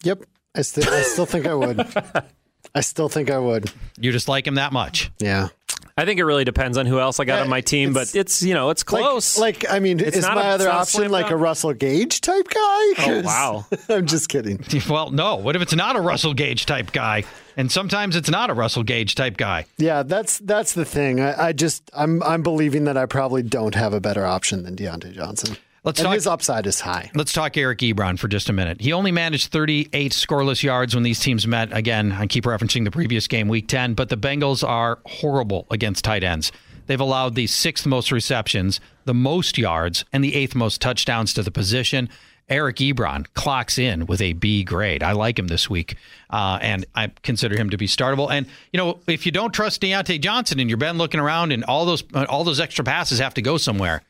Yep. 0.02 0.24
I 0.54 0.62
still 0.62 0.92
I 0.92 1.02
still 1.02 1.26
think 1.26 1.46
I 1.46 1.54
would. 1.54 1.80
I 2.74 2.80
still 2.80 3.08
think 3.08 3.30
I 3.30 3.38
would. 3.38 3.72
You 3.98 4.12
just 4.12 4.28
like 4.28 4.46
him 4.46 4.54
that 4.54 4.72
much? 4.72 5.10
Yeah. 5.18 5.48
I 5.96 6.04
think 6.04 6.18
it 6.18 6.24
really 6.24 6.42
depends 6.44 6.76
on 6.76 6.86
who 6.86 6.98
else 6.98 7.20
I 7.20 7.24
got 7.24 7.36
Yeah, 7.36 7.42
on 7.42 7.48
my 7.48 7.60
team, 7.60 7.92
but 7.92 8.12
it's 8.16 8.42
you 8.42 8.52
know 8.52 8.70
it's 8.70 8.82
close. 8.82 9.38
Like, 9.38 9.62
like 9.62 9.72
I 9.72 9.78
mean, 9.78 10.00
It's 10.00 10.16
is 10.16 10.24
not 10.24 10.34
my 10.34 10.42
a- 10.42 10.54
other 10.54 10.64
it's 10.64 10.72
not 10.72 10.74
a 10.74 10.80
option 10.80 10.98
slam 11.02 11.10
like 11.12 11.30
a. 11.30 11.36
Russell 11.36 11.72
Gage 11.72 12.20
type 12.20 12.48
guy? 12.48 12.58
Oh, 12.58 12.94
'Cause- 12.96 13.24
wow. 13.24 13.66
I'm 13.88 14.06
just 14.06 14.28
kidding. 14.28 14.58
Well, 14.88 15.10
no. 15.10 15.36
What 15.36 15.54
if 15.54 15.62
it's 15.62 15.74
not 15.74 15.94
a 15.94 16.00
Russell 16.00 16.34
Gage 16.34 16.66
type 16.66 16.90
guy? 16.92 17.22
And 17.56 17.70
sometimes 17.70 18.16
it's 18.16 18.28
not 18.28 18.50
a 18.50 18.54
Russell 18.54 18.82
Gage 18.82 19.14
type 19.14 19.36
guy. 19.36 19.66
Yeah, 19.78 20.02
that's 20.02 20.38
that's 20.40 20.72
the 20.74 20.84
thing. 20.84 21.20
I, 21.20 21.48
I 21.48 21.52
just 21.52 21.88
I'm 21.94 22.22
I'm 22.24 22.42
believing 22.42 22.84
that 22.84 22.96
I 22.96 23.06
probably 23.06 23.42
don't 23.44 23.76
have 23.76 23.94
a 23.94 24.00
better 24.00 24.26
option 24.26 24.64
than 24.64 24.74
Diontae 24.74 25.12
Johnson. 25.12 25.56
Let's 25.84 26.00
and 26.00 26.06
talk- 26.06 26.14
his 26.14 26.26
upside 26.26 26.66
is 26.66 26.80
high. 26.80 27.10
Let's 27.14 27.32
talk 27.32 27.56
Eric 27.56 27.80
Ebron 27.80 28.18
for 28.18 28.26
just 28.26 28.48
a 28.48 28.54
minute. 28.54 28.80
He 28.80 28.92
only 28.92 29.12
managed 29.12 29.52
38 29.52 30.12
scoreless 30.12 30.62
yards 30.62 30.94
when 30.94 31.04
these 31.04 31.20
teams 31.20 31.46
met. 31.46 31.76
Again, 31.76 32.12
I 32.12 32.26
keep 32.26 32.44
referencing 32.44 32.84
the 32.84 32.90
previous 32.90 33.28
game, 33.28 33.48
week 33.48 33.68
10, 33.68 33.92
but 33.92 34.08
the 34.08 34.16
Bengals 34.16 34.66
are 34.66 34.98
horrible 35.04 35.66
against 35.70 36.04
tight 36.04 36.24
ends. 36.24 36.50
They've 36.86 37.00
allowed 37.00 37.34
the 37.34 37.46
sixth 37.46 37.86
most 37.86 38.10
receptions, 38.12 38.80
the 39.04 39.14
most 39.14 39.58
yards, 39.58 40.04
and 40.12 40.24
the 40.24 40.34
eighth 40.34 40.54
most 40.54 40.80
touchdowns 40.80 41.34
to 41.34 41.42
the 41.42 41.50
position. 41.50 42.08
Eric 42.48 42.76
Ebron 42.76 43.26
clocks 43.34 43.78
in 43.78 44.04
with 44.04 44.20
a 44.20 44.34
B 44.34 44.64
grade. 44.64 45.02
I 45.02 45.12
like 45.12 45.38
him 45.38 45.46
this 45.46 45.70
week, 45.70 45.96
uh, 46.28 46.58
and 46.60 46.84
I 46.94 47.10
consider 47.22 47.56
him 47.56 47.70
to 47.70 47.78
be 47.78 47.86
startable. 47.86 48.30
And 48.30 48.46
you 48.70 48.76
know, 48.76 49.00
if 49.06 49.24
you 49.24 49.32
don't 49.32 49.52
trust 49.52 49.80
Diontae 49.80 50.20
Johnson 50.20 50.60
and 50.60 50.68
you're 50.68 50.76
been 50.76 50.98
looking 50.98 51.20
around, 51.20 51.52
and 51.52 51.64
all 51.64 51.86
those 51.86 52.04
all 52.14 52.44
those 52.44 52.60
extra 52.60 52.84
passes 52.84 53.18
have 53.18 53.32
to 53.34 53.42
go 53.42 53.56
somewhere, 53.56 54.02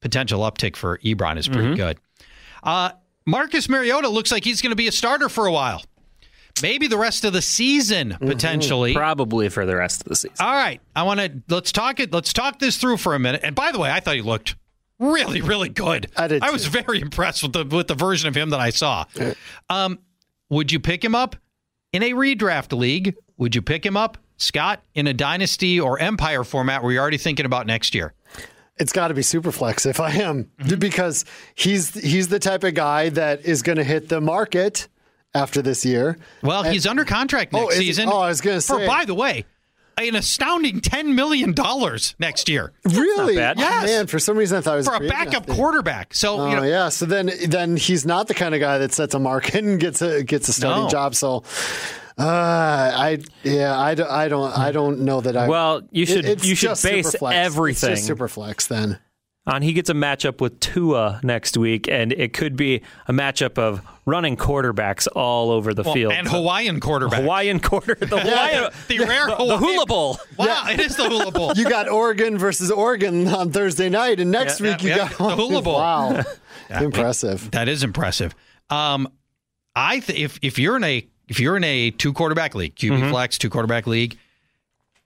potential 0.00 0.40
uptick 0.40 0.76
for 0.76 0.98
Ebron 0.98 1.36
is 1.38 1.48
pretty 1.48 1.74
good. 1.74 1.98
Uh, 2.62 2.90
Marcus 3.26 3.68
Mariota 3.68 4.08
looks 4.08 4.32
like 4.32 4.44
he's 4.44 4.62
going 4.62 4.70
to 4.70 4.76
be 4.76 4.88
a 4.88 4.92
starter 4.92 5.28
for 5.28 5.46
a 5.46 5.52
while. 5.52 5.82
Maybe 6.62 6.88
the 6.88 6.98
rest 6.98 7.24
of 7.24 7.32
the 7.32 7.42
season, 7.42 8.16
potentially. 8.20 8.92
Probably 8.92 9.48
for 9.48 9.64
the 9.64 9.76
rest 9.76 10.02
of 10.02 10.08
the 10.08 10.16
season. 10.16 10.36
All 10.40 10.52
right, 10.52 10.80
I 10.94 11.04
want 11.04 11.20
to 11.20 11.32
let's 11.48 11.72
talk 11.72 12.00
it. 12.00 12.12
Let's 12.12 12.32
talk 12.32 12.58
this 12.58 12.76
through 12.76 12.98
for 12.98 13.14
a 13.14 13.18
minute. 13.18 13.40
And 13.44 13.54
by 13.54 13.72
the 13.72 13.78
way, 13.78 13.90
I 13.90 14.00
thought 14.00 14.16
he 14.16 14.22
looked 14.22 14.56
really, 14.98 15.40
really 15.40 15.68
good. 15.68 16.10
I 16.16 16.28
did 16.28 16.42
I 16.42 16.50
was 16.50 16.66
very 16.66 17.00
impressed 17.00 17.42
with 17.42 17.52
the 17.52 17.64
with 17.64 17.88
the 17.88 17.94
version 17.94 18.28
of 18.28 18.36
him 18.36 18.50
that 18.50 18.60
I 18.60 18.70
saw. 18.70 19.04
Um, 19.68 20.00
would 20.48 20.72
you 20.72 20.80
pick 20.80 21.04
him 21.04 21.14
up 21.14 21.36
in 21.92 22.02
a 22.02 22.12
redraft 22.12 22.76
league? 22.76 23.14
Would 23.38 23.54
you 23.54 23.62
pick 23.62 23.86
him 23.86 23.96
up, 23.96 24.18
Scott, 24.36 24.82
in 24.94 25.06
a 25.06 25.14
dynasty 25.14 25.80
or 25.80 25.98
empire 25.98 26.44
format 26.44 26.82
Were 26.82 26.92
you're 26.92 27.00
already 27.00 27.16
thinking 27.16 27.46
about 27.46 27.66
next 27.66 27.94
year? 27.94 28.12
It's 28.80 28.92
got 28.92 29.08
to 29.08 29.14
be 29.14 29.22
Superflex 29.22 29.86
if 29.86 30.00
I 30.00 30.10
am 30.12 30.50
Mm-hmm. 30.58 30.78
because 30.80 31.24
he's 31.54 31.94
he's 31.94 32.28
the 32.28 32.38
type 32.40 32.64
of 32.64 32.74
guy 32.74 33.10
that 33.10 33.44
is 33.44 33.62
going 33.62 33.76
to 33.78 33.84
hit 33.84 34.08
the 34.08 34.20
market 34.20 34.88
after 35.34 35.62
this 35.62 35.84
year. 35.84 36.18
Well, 36.42 36.64
he's 36.64 36.86
under 36.86 37.04
contract 37.04 37.52
Oh, 37.54 37.60
next 37.60 37.74
is 37.74 37.80
he? 37.80 37.86
season. 37.86 38.08
Oh, 38.10 38.18
I 38.18 38.28
was 38.28 38.40
gonna 38.40 38.56
For 38.56 38.78
say. 38.78 38.86
by 38.86 39.04
the 39.04 39.14
way, 39.14 39.44
an 39.98 40.16
astounding 40.16 40.80
ten 40.80 41.14
million 41.14 41.52
dollars 41.52 42.14
next 42.18 42.48
year 42.48 42.72
Really? 42.86 43.36
bad. 43.36 43.58
Yes. 43.58 43.84
Man, 43.86 44.06
for 44.06 44.18
some 44.18 44.36
reason 44.38 44.56
I 44.56 44.60
thought 44.62 44.74
it 44.74 44.76
was 44.78 44.88
for 44.88 44.94
a 44.94 45.06
backup 45.08 45.42
athlete. 45.42 45.56
quarterback. 45.58 46.14
So 46.14 46.40
Oh 46.40 46.50
you 46.50 46.56
know, 46.56 46.62
yeah, 46.64 46.88
so 46.88 47.04
then 47.04 47.30
then 47.48 47.76
he's 47.76 48.06
not 48.06 48.26
the 48.28 48.34
kind 48.34 48.54
of 48.54 48.60
guy 48.62 48.78
that 48.78 48.92
sets 48.94 49.14
a 49.14 49.18
market 49.18 49.56
and 49.62 49.78
gets 49.78 50.00
a 50.00 50.24
gets 50.24 50.48
a 50.48 50.52
starting 50.54 50.84
No. 50.84 50.88
job. 50.88 51.14
So 51.14 51.44
uh, 52.20 52.92
I 52.94 53.18
yeah 53.42 53.76
I, 53.76 53.90
I 54.24 54.28
don't 54.28 54.56
I 54.56 54.72
don't 54.72 55.00
know 55.00 55.20
that 55.20 55.36
I 55.36 55.48
Well, 55.48 55.82
you 55.90 56.04
should- 56.06 56.24
it's 56.26 56.44
you 56.46 56.54
should 56.54 56.70
just 56.70 56.84
base 56.84 57.14
Superflex. 57.14 57.32
everything- 57.34 57.92
It's 57.92 58.06
just 58.06 58.18
Superflex 58.18 58.68
then. 58.68 58.98
on 59.46 59.62
he 59.62 59.72
gets 59.72 59.88
a 59.90 59.94
matchup 59.94 60.40
with 60.40 60.60
Tua 60.60 61.20
next 61.24 61.56
week, 61.56 61.88
and 61.88 62.12
it 62.12 62.32
could 62.34 62.56
be 62.56 62.82
a 63.08 63.12
matchup 63.12 63.58
of 63.58 63.80
running 64.06 64.36
quarterbacks 64.36 65.08
all 65.16 65.50
over 65.50 65.72
the 65.72 65.82
well, 65.82 65.94
field. 65.94 66.12
and 66.12 66.28
Hawaiian 66.28 66.78
quarterback. 66.80 67.20
Hawaiian 67.22 67.58
quarter, 67.60 67.94
the 67.94 68.06
Hawaiian, 68.18 68.70
the 68.88 68.98
rare 69.06 69.26
the, 69.28 69.36
Hawaiian- 69.36 69.58
hula 69.58 69.86
bowl. 69.86 70.18
Wow, 70.36 70.64
it 70.68 70.78
is 70.80 70.96
the 70.96 71.08
hula 71.08 71.30
bowl. 71.32 71.52
You 71.56 71.68
got 71.68 71.88
Oregon 71.88 72.36
versus 72.38 72.70
Oregon 72.70 73.26
on 73.28 73.50
Thursday 73.50 73.88
night, 73.88 74.20
and 74.20 74.30
next 74.30 74.60
Yeah, 74.60 74.72
week 74.72 74.82
you 74.82 74.90
yeah, 74.90 74.96
got 75.08 75.10
the 75.18 75.36
Hula 75.36 75.62
Bowl. 75.62 75.76
Wow, 75.76 76.22
impressive. 76.68 77.50
That 77.52 77.68
is 77.68 77.82
impressive. 77.82 78.34
Um, 78.68 79.08
I 79.74 80.00
th- 80.00 80.18
if 80.18 80.38
if 80.42 80.58
you're 80.58 80.76
in 80.76 80.84
a 80.84 81.06
if 81.30 81.40
you're 81.40 81.56
in 81.56 81.64
a 81.64 81.90
two 81.92 82.12
quarterback 82.12 82.54
league, 82.54 82.74
QB 82.74 82.90
Mm-hmm. 82.98 83.10
flex 83.10 83.38
two 83.38 83.48
quarterback 83.48 83.86
league, 83.86 84.18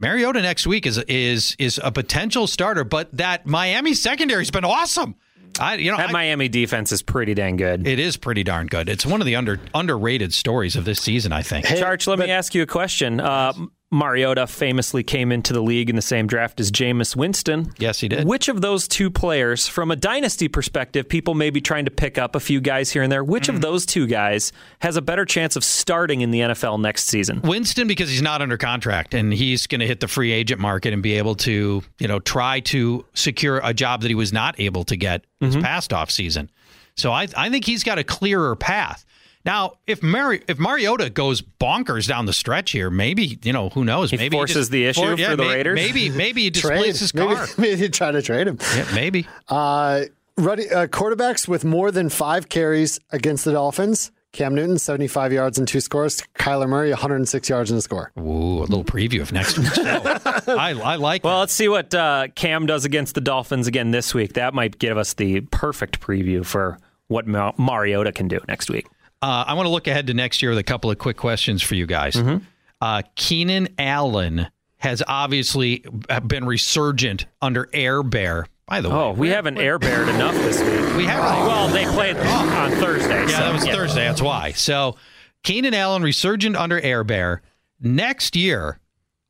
Mariota 0.01 0.43
next 0.43 0.67
week 0.67 0.87
is 0.87 0.99
is 0.99 1.55
is 1.59 1.81
a 1.83 1.93
potential 1.93 2.47
starter. 2.47 2.83
But 2.85 3.17
that 3.17 3.47
Miami 3.47 3.95
secondary's 3.95 4.51
been 4.51 4.65
awesome. 4.65 5.15
I 5.61 5.77
you 5.77 5.91
know 5.93 5.97
That 5.99 6.09
I- 6.09 6.13
Miami 6.13 6.49
defense 6.49 6.91
is 6.91 7.01
pretty 7.03 7.33
dang 7.35 7.57
good. 7.57 7.87
it 7.87 8.01
is 8.01 8.17
pretty 8.17 8.43
darn 8.43 8.67
good. 8.67 8.89
It's 8.89 9.07
one 9.07 9.21
of 9.21 9.27
the 9.27 9.37
under 9.37 9.61
underrated 9.73 10.35
stories 10.35 10.75
of 10.75 10.85
this 10.85 10.99
season. 11.01 11.33
I 11.33 11.43
think. 11.43 11.67
Charch, 11.67 12.09
let 12.09 12.19
me 12.19 12.29
ask 12.31 12.55
you 12.57 12.63
a 12.63 12.67
question. 12.67 13.21
Uh, 13.21 13.53
Mariota 13.95 14.47
famously 14.47 15.03
came 15.03 15.31
into 15.33 15.53
the 15.53 15.63
league 15.63 15.89
in 15.89 15.97
the 15.97 16.03
same 16.03 16.27
draft 16.27 16.59
as 16.61 16.71
Jameis 16.71 17.15
Winston. 17.17 17.73
Yes, 17.79 18.01
he 18.01 18.09
did. 18.09 18.27
Which 18.27 18.49
of 18.49 18.61
those 18.61 18.89
two 18.89 19.11
players, 19.11 19.69
from 19.69 19.91
a 19.91 19.97
dynasty 19.97 20.49
perspective, 20.49 21.09
people 21.09 21.35
may 21.35 21.51
be 21.51 21.61
trying 21.61 21.85
to 21.85 21.91
pick 21.91 22.19
up 22.19 22.35
a 22.35 22.41
few 22.41 22.61
guys 22.61 22.91
here 22.91 23.03
and 23.03 23.11
there, 23.13 23.23
which 23.25 23.47
Hmm. 23.47 23.55
of 23.55 23.61
those 23.61 23.87
two 23.87 24.07
guys 24.07 24.53
has 24.81 24.97
a 24.97 25.03
better 25.03 25.25
chance 25.25 25.55
of 25.57 25.63
starting 25.65 26.21
in 26.21 26.31
the 26.33 26.41
NFL 26.41 26.79
next 26.79 27.05
season? 27.07 27.41
Winston 27.43 27.87
because 27.87 28.11
he's 28.11 28.23
not 28.23 28.43
under 28.43 28.57
contract 28.57 29.15
and 29.15 29.33
he's 29.33 29.67
going 29.67 29.81
to 29.81 29.87
hit 29.87 30.01
the 30.01 30.09
free 30.09 30.33
agent 30.33 30.61
market 30.61 30.93
and 30.93 31.03
be 31.03 31.15
able 31.17 31.37
to, 31.37 31.83
you 32.01 32.09
know, 32.09 32.19
try 32.19 32.61
to 32.61 33.05
secure 33.15 33.61
a 33.63 33.73
job 33.73 34.03
that 34.03 34.09
he 34.09 34.15
was 34.15 34.33
not 34.33 34.59
able 34.59 34.85
to 34.85 34.97
get 34.97 35.25
this 35.41 35.55
past 35.57 35.93
off 35.93 36.11
season. 36.11 36.51
So 36.97 37.13
I, 37.13 37.29
I 37.37 37.51
think 37.51 37.65
he's 37.65 37.85
got 37.85 37.99
a 37.99 38.05
clearer 38.05 38.57
path. 38.57 39.05
Now, 39.45 39.75
if 39.87 40.03
Mari- 40.03 40.43
if 40.49 40.59
Mariota 40.59 41.11
goes 41.11 41.43
bonkers 41.43 42.09
down 42.09 42.27
the 42.27 42.33
stretch 42.33 42.71
here, 42.71 42.89
maybe 42.91 43.39
you 43.43 43.53
know 43.53 43.69
who 43.69 43.85
knows? 43.85 44.11
He 44.11 44.17
maybe 44.17 44.37
forces 44.37 44.57
just- 44.57 44.71
the 44.71 44.87
issue 44.87 45.03
for- 45.03 45.15
yeah, 45.21 45.31
for 45.31 45.37
the 45.37 45.43
may- 45.45 45.55
Raiders? 45.55 45.75
Maybe 45.75 46.09
maybe 46.11 46.43
he 46.45 46.51
Trade. 46.51 46.77
displays 46.77 47.01
his 47.01 47.15
maybe, 47.15 47.35
car. 47.35 47.47
maybe 47.59 47.89
try 47.91 48.11
to 48.13 48.23
trade 48.23 48.49
him. 48.49 48.59
Yeah, 48.75 48.87
maybe. 48.95 49.27
Uh, 49.49 50.05
running, 50.39 50.69
uh, 50.73 50.87
quarterbacks 50.91 51.47
with 51.47 51.65
more 51.65 51.91
than 51.91 52.09
five 52.09 52.49
carries 52.49 52.99
against 53.11 53.45
the 53.45 53.53
Dolphins. 53.53 54.11
Cam 54.33 54.53
Newton, 54.57 54.79
75 54.79 55.33
yards 55.33 55.59
and 55.59 55.69
two 55.69 55.79
scores. 55.79 56.21
Kyler 56.37 56.69
Murray, 56.69 56.91
106 56.91 57.49
yards 57.49 57.71
and 57.71 57.79
a 57.79 57.81
score. 57.83 58.11
Ooh, 58.19 58.59
a 58.59 58.67
little 58.67 58.83
preview 58.83 59.21
of 59.21 59.31
next 59.31 59.57
week's 59.57 59.77
show. 59.77 60.03
I, 60.57 60.71
I 60.73 60.97
like. 60.97 61.23
Well, 61.23 61.35
that. 61.35 61.41
let's 61.41 61.53
see 61.53 61.69
what 61.69 61.95
uh, 61.95 62.27
Cam 62.35 62.67
does 62.67 62.85
against 62.85 63.15
the 63.15 63.21
Dolphins 63.21 63.69
again 63.69 63.93
this 63.93 64.13
week. 64.13 64.33
That 64.33 64.53
might 64.53 64.81
give 64.81 64.99
us 64.99 65.15
the 65.15 65.43
perfect 65.53 66.01
preview 66.01 66.45
for 66.45 66.79
what 67.07 67.29
Ma- 67.29 67.53
Mariota 67.57 68.11
can 68.11 68.27
do 68.27 68.41
next 68.49 68.69
week. 68.71 68.89
Uh, 69.25 69.43
I 69.47 69.55
want 69.55 69.65
to 69.65 69.71
look 69.71 69.87
ahead 69.87 70.09
to 70.09 70.15
next 70.15 70.43
year 70.43 70.51
with 70.51 70.59
a 70.59 70.63
couple 70.63 70.91
of 70.91 70.99
quick 70.99 71.17
questions 71.17 71.63
for 71.63 71.77
you 71.77 71.87
guys. 71.87 72.13
Mm-hmm. 72.13 72.45
Uh, 72.79 73.01
Keenan 73.15 73.69
Allen 73.79 74.49
has 74.77 75.03
obviously 75.09 75.83
been 76.27 76.45
resurgent 76.45 77.25
under 77.41 77.71
Air 77.73 78.03
Bear. 78.03 78.47
By 78.67 78.83
the 78.83 78.91
way, 78.91 78.95
Oh, 78.97 79.13
we 79.13 79.31
haven't 79.31 79.57
air 79.57 79.79
bared 79.79 80.09
enough 80.09 80.35
this 80.35 80.61
week. 80.61 80.97
We 80.99 81.05
have. 81.07 81.23
Well, 81.47 81.69
they 81.69 81.87
played 81.87 82.19
on 82.19 82.71
Thursday. 82.73 83.23
yeah, 83.23 83.29
so, 83.29 83.39
that 83.39 83.53
was 83.55 83.65
Thursday. 83.67 84.05
That's 84.05 84.21
why. 84.21 84.53
So, 84.53 84.97
Keenan 85.43 85.73
Allen 85.73 86.03
resurgent 86.03 86.55
under 86.55 86.79
Air 86.79 87.03
Bear 87.03 87.41
next 87.81 88.37
year. 88.37 88.79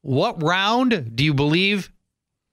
What 0.02 0.42
round 0.42 1.14
do 1.14 1.24
you 1.24 1.34
believe 1.34 1.92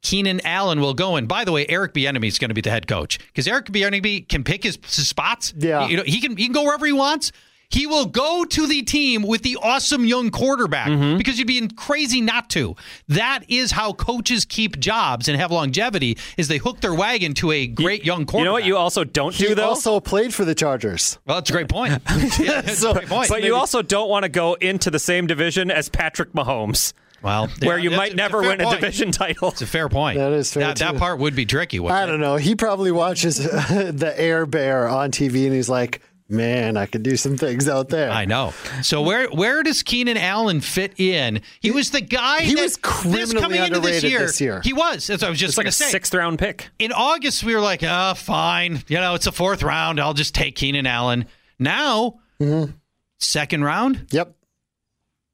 Keenan 0.02 0.42
Allen 0.46 0.80
will 0.82 0.94
go 0.94 1.16
in? 1.18 1.28
By 1.28 1.46
the 1.46 1.52
way, 1.52 1.66
Eric 1.70 1.94
Bieniemy 1.94 2.28
is 2.28 2.40
going 2.40 2.50
to 2.50 2.56
be 2.56 2.62
the 2.62 2.72
head 2.72 2.88
coach 2.88 3.20
because 3.28 3.48
Eric 3.48 3.68
Bieniemy 3.68 4.28
can 4.28 4.44
pick 4.44 4.64
his, 4.64 4.78
his 4.84 5.08
spots. 5.08 5.54
Yeah. 5.58 5.88
you 5.88 5.98
know 5.98 6.04
he 6.04 6.20
can 6.20 6.36
he 6.38 6.46
can 6.46 6.54
go 6.54 6.64
wherever 6.64 6.86
he 6.86 6.92
wants. 6.94 7.32
He 7.70 7.88
will 7.88 8.06
go 8.08 8.44
to 8.44 8.68
the 8.68 8.82
team 8.82 9.24
with 9.24 9.44
the 9.44 9.58
awesome 9.62 10.04
young 10.04 10.30
quarterback 10.30 10.90
Mm-hmm. 10.90 11.18
because 11.18 11.40
you'd 11.40 11.48
be 11.48 11.66
crazy 11.70 12.20
not 12.20 12.50
to. 12.50 12.76
That 13.08 13.46
is 13.48 13.72
how 13.72 13.94
coaches 13.94 14.44
keep 14.44 14.78
jobs 14.78 15.30
and 15.30 15.40
have 15.40 15.52
longevity 15.52 16.18
is 16.36 16.50
they 16.50 16.58
hook 16.58 16.82
their 16.82 16.94
wagon 16.94 17.34
to 17.36 17.52
a 17.54 17.68
great 17.68 18.04
young 18.04 18.26
quarterback. 18.26 18.40
You 18.40 18.46
know 18.46 18.52
what 18.52 18.66
you 18.66 18.76
also 18.76 19.06
don't 19.06 19.34
He 19.34 19.48
do 19.48 19.56
though? 19.56 19.70
also 19.70 20.02
played 20.02 20.34
for 20.34 20.44
the 20.44 20.54
Chargers. 20.54 21.18
Well, 21.26 21.38
that's 21.38 21.50
a 21.50 21.54
great 21.54 21.70
point. 21.70 22.02
Yeah, 22.42 22.64
So- 22.64 22.92
a 22.92 22.94
great 22.96 23.08
point. 23.08 23.30
but 23.30 23.42
you 23.42 23.56
also 23.56 23.82
don't 23.82 24.10
want 24.10 24.24
to 24.24 24.30
go 24.30 24.56
into 24.56 24.92
the 24.92 25.00
same 25.00 25.26
division 25.26 25.72
as 25.72 25.88
Patrick 25.88 26.34
Mahomes. 26.34 26.92
Well, 27.22 27.48
where 27.62 27.78
you 27.80 27.92
might 27.92 28.14
a- 28.14 28.16
never 28.16 28.40
a 28.40 28.44
fair 28.44 28.58
win 28.58 28.62
a 28.68 28.72
division 28.76 29.12
title. 29.12 29.50
It's 29.50 29.62
a 29.62 29.68
fair 29.68 29.90
point. 29.90 30.18
That 30.18 30.32
is 30.34 30.52
fair, 30.54 30.64
That, 30.68 30.78
that 30.78 30.98
part 30.98 31.20
would 31.20 31.36
be 31.36 31.46
tricky. 31.46 31.80
wouldn't 31.80 32.00
I 32.00 32.04
it? 32.04 32.08
don't 32.08 32.20
know. 32.22 32.36
He 32.38 32.56
probably 32.56 32.92
watches 32.92 33.38
the 33.38 34.14
Air 34.18 34.46
Bear 34.46 34.88
on 34.88 35.12
TV 35.12 35.46
and 35.46 35.54
he's 35.54 35.70
like, 35.70 36.02
man, 36.30 36.78
I 36.78 36.86
could 36.86 37.04
do 37.04 37.18
some 37.18 37.36
things 37.38 37.68
out 37.68 37.90
there. 37.90 38.10
I 38.10 38.24
know. 38.24 38.54
So 38.84 39.02
where 39.02 39.28
where 39.30 39.64
does 39.64 39.84
Keenan 39.84 40.16
Allen 40.16 40.62
fit 40.62 40.98
in? 40.98 41.42
He 41.60 41.72
was 41.72 41.92
the 41.92 42.00
guy. 42.00 42.42
He 42.42 42.56
that- 42.56 42.62
was 42.62 42.78
criminally 42.78 43.22
this 43.26 43.34
coming 43.34 43.60
into 43.64 43.80
this 43.82 43.98
underrated 43.98 44.10
year, 44.12 44.20
this 44.22 44.40
year. 44.40 44.62
He 44.64 44.72
was. 44.72 45.08
That's 45.08 45.22
what 45.22 45.28
I 45.28 45.30
was 45.30 45.40
just 45.40 45.52
It's 45.52 45.58
like 45.58 45.68
a 45.68 45.72
say. 45.74 45.90
sixth 45.90 46.14
round 46.14 46.40
pick. 46.40 46.70
In 46.80 46.92
August, 46.94 47.44
we 47.44 47.54
were 47.54 47.60
like, 47.62 47.84
"Oh, 47.84 48.14
fine. 48.16 48.82
You 48.88 48.98
know, 49.00 49.14
it's 49.16 49.28
a 49.28 49.32
fourth 49.34 49.62
round. 49.62 50.00
I'll 50.00 50.14
just 50.14 50.34
take 50.34 50.56
Keenan 50.56 50.88
Allen." 50.88 51.26
Now, 51.60 52.20
Mm-hmm. 52.40 52.72
second 53.20 53.64
round. 53.66 54.08
Yep. 54.12 54.34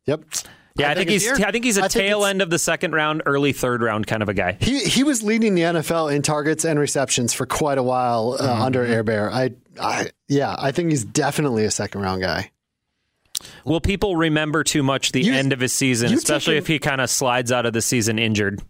Yep. 0.07 0.23
Yeah, 0.77 0.91
I, 0.91 0.95
think 0.95 1.09
he's. 1.09 1.25
it's- 1.25 1.41
I 1.41 1.51
think 1.51 1.65
he's 1.65 1.77
a 1.77 1.85
I 1.85 1.87
tail 1.87 2.25
end 2.25 2.41
of 2.41 2.49
the 2.49 2.59
second 2.59 2.93
round, 2.93 3.23
early 3.25 3.51
third 3.53 3.81
round 3.81 4.07
kind 4.07 4.21
of 4.23 4.29
a 4.29 4.33
guy. 4.33 4.57
He 4.59 4.79
he 4.79 5.03
was 5.03 5.23
leading 5.23 5.55
the 5.55 5.61
NFL 5.63 6.13
in 6.15 6.21
targets 6.21 6.65
and 6.65 6.79
receptions 6.79 7.33
for 7.33 7.45
quite 7.45 7.77
a 7.77 7.83
while 7.83 8.37
uh, 8.39 8.43
Mm-hmm. 8.47 8.61
under 8.61 8.83
Air 8.85 9.03
Bear. 9.03 9.31
I 9.31 9.51
I 9.81 10.11
yeah, 10.27 10.55
I 10.57 10.71
think 10.71 10.91
he's 10.91 11.03
definitely 11.03 11.63
a 11.65 11.71
second 11.71 12.01
round 12.01 12.21
guy. 12.21 12.51
Will 13.65 13.81
people 13.81 14.15
remember 14.15 14.63
too 14.63 14.81
much 14.83 15.11
the 15.11 15.21
You- 15.21 15.33
end 15.33 15.53
of 15.53 15.59
his 15.59 15.73
season, 15.73 16.13
especially 16.13 16.55
take 16.55 16.61
if 16.63 16.67
he 16.67 16.79
kind 16.79 17.01
of 17.01 17.09
slides 17.09 17.51
out 17.51 17.65
of 17.65 17.73
the 17.73 17.81
season 17.81 18.17
injured? 18.19 18.61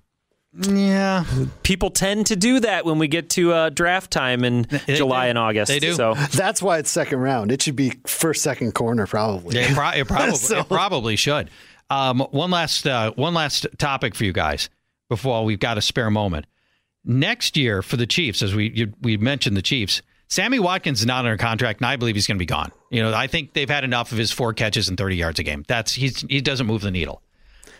Yeah, 0.60 1.26
People 1.62 1.92
tend 1.92 2.28
to 2.28 2.36
do 2.36 2.60
that 2.62 2.84
when 2.84 2.98
we 2.98 3.08
get 3.08 3.30
to 3.32 3.54
uh, 3.54 3.70
draft 3.70 4.10
time 4.10 4.44
in 4.44 4.66
July 4.88 5.26
do. 5.26 5.30
and 5.32 5.38
August. 5.38 5.68
They 5.70 5.78
do. 5.80 5.94
So 5.94 6.16
That's 6.34 6.64
why 6.64 6.80
it's 6.80 6.90
second 6.90 7.20
round. 7.20 7.52
It 7.52 7.62
should 7.62 7.76
be 7.76 7.94
first, 8.08 8.42
second 8.42 8.74
corner 8.74 9.06
probably. 9.06 9.56
Yeah, 9.60 9.70
it, 9.70 9.76
pro- 9.76 9.90
it 9.92 10.08
probably 10.08 10.36
So- 10.36 10.60
it 10.62 10.68
probably 10.68 11.16
should. 11.16 11.50
Um, 11.90 12.20
one 12.32 12.52
last 12.52 12.86
uh, 12.86 13.12
one 13.14 13.34
last 13.34 13.66
topic 13.78 14.16
for 14.16 14.26
you 14.26 14.34
guys 14.34 14.70
before 15.10 15.46
we've 15.46 15.60
got 15.60 15.78
a 15.78 15.82
spare 15.82 16.10
moment. 16.10 16.46
Next 17.06 17.56
year 17.56 17.82
for 17.82 17.96
the 17.96 18.08
Chiefs, 18.08 18.42
as 18.42 18.54
we 18.54 18.70
you, 18.70 18.94
we 19.02 19.16
mentioned 19.16 19.56
the 19.56 19.62
Chiefs, 19.62 20.02
Sammy 20.28 20.60
Watkins 20.60 21.00
is 21.00 21.06
not 21.06 21.26
under 21.26 21.38
contract, 21.38 21.80
and 21.80 21.88
I 21.88 21.96
believe 21.96 22.16
he's 22.16 22.28
going 22.28 22.38
to 22.38 22.40
be 22.40 22.46
gone. 22.46 22.72
You 22.90 23.02
know, 23.02 23.14
I 23.14 23.28
think 23.28 23.54
they've 23.54 23.70
had 23.70 23.84
enough 23.84 24.12
of 24.12 24.18
his 24.18 24.32
four 24.32 24.54
catches 24.54 24.90
and 24.90 24.98
thirty 24.98 25.16
yards 25.16 25.40
a 25.40 25.44
game. 25.44 25.64
That's 25.68 25.94
he's 25.94 26.22
he 26.22 26.42
doesn't 26.42 26.68
move 26.68 26.82
the 26.82 26.92
needle. 26.92 27.22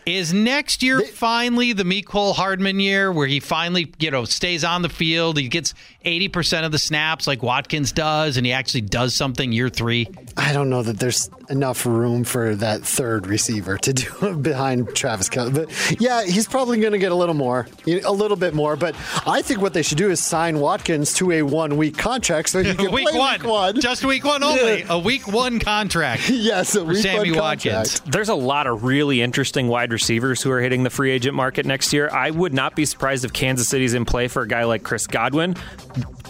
Is 0.06 0.32
next 0.32 0.82
year 0.82 1.02
finally 1.02 1.74
the 1.74 1.82
Mecole 1.82 2.34
Hardman 2.34 2.80
year 2.80 3.12
where 3.12 3.26
he 3.26 3.40
finally, 3.40 3.92
you 3.98 4.10
know, 4.10 4.24
stays 4.24 4.64
on 4.64 4.80
the 4.80 4.88
field? 4.88 5.36
He 5.36 5.48
gets 5.48 5.74
80% 6.08 6.64
of 6.64 6.72
the 6.72 6.78
snaps 6.78 7.26
like 7.26 7.42
Watkins 7.42 7.92
does, 7.92 8.36
and 8.36 8.46
he 8.46 8.52
actually 8.52 8.80
does 8.82 9.14
something 9.14 9.52
year 9.52 9.68
three? 9.68 10.08
I 10.36 10.52
don't 10.52 10.70
know 10.70 10.82
that 10.82 10.98
there's 10.98 11.28
enough 11.50 11.84
room 11.84 12.24
for 12.24 12.54
that 12.56 12.82
third 12.82 13.26
receiver 13.26 13.76
to 13.78 13.92
do 13.92 14.36
behind 14.42 14.94
Travis 14.94 15.28
Kelce. 15.28 15.54
But 15.54 16.00
yeah, 16.00 16.24
he's 16.24 16.46
probably 16.46 16.80
going 16.80 16.92
to 16.92 16.98
get 16.98 17.12
a 17.12 17.14
little 17.14 17.34
more, 17.34 17.66
a 17.86 18.10
little 18.12 18.36
bit 18.36 18.54
more. 18.54 18.76
But 18.76 18.94
I 19.26 19.42
think 19.42 19.60
what 19.60 19.74
they 19.74 19.82
should 19.82 19.98
do 19.98 20.10
is 20.10 20.22
sign 20.22 20.58
Watkins 20.60 21.12
to 21.14 21.30
a 21.32 21.42
one 21.42 21.76
week 21.76 21.96
contract 21.98 22.48
so 22.50 22.62
he 22.62 22.74
can 22.76 22.90
week, 22.92 23.08
play 23.08 23.18
one. 23.18 23.32
week 23.40 23.44
one. 23.48 23.80
Just 23.80 24.04
week 24.04 24.24
one 24.24 24.42
only. 24.42 24.82
A 24.88 24.98
week 24.98 25.26
one 25.28 25.58
contract. 25.58 26.30
yes, 26.30 26.74
a 26.74 26.80
for 26.80 26.86
week 26.86 26.96
Sammy 27.02 27.30
one 27.32 27.40
Watkins. 27.40 27.74
contract. 27.98 28.12
there's 28.12 28.28
a 28.30 28.34
lot 28.34 28.66
of 28.66 28.84
really 28.84 29.20
interesting 29.20 29.68
wide 29.68 29.92
receivers 29.92 30.40
who 30.42 30.50
are 30.50 30.60
hitting 30.60 30.82
the 30.82 30.90
free 30.90 31.10
agent 31.10 31.34
market 31.34 31.66
next 31.66 31.92
year. 31.92 32.08
I 32.10 32.30
would 32.30 32.54
not 32.54 32.74
be 32.76 32.84
surprised 32.84 33.24
if 33.24 33.32
Kansas 33.32 33.68
City's 33.68 33.92
in 33.94 34.04
play 34.04 34.28
for 34.28 34.42
a 34.42 34.48
guy 34.48 34.64
like 34.64 34.82
Chris 34.82 35.06
Godwin, 35.06 35.56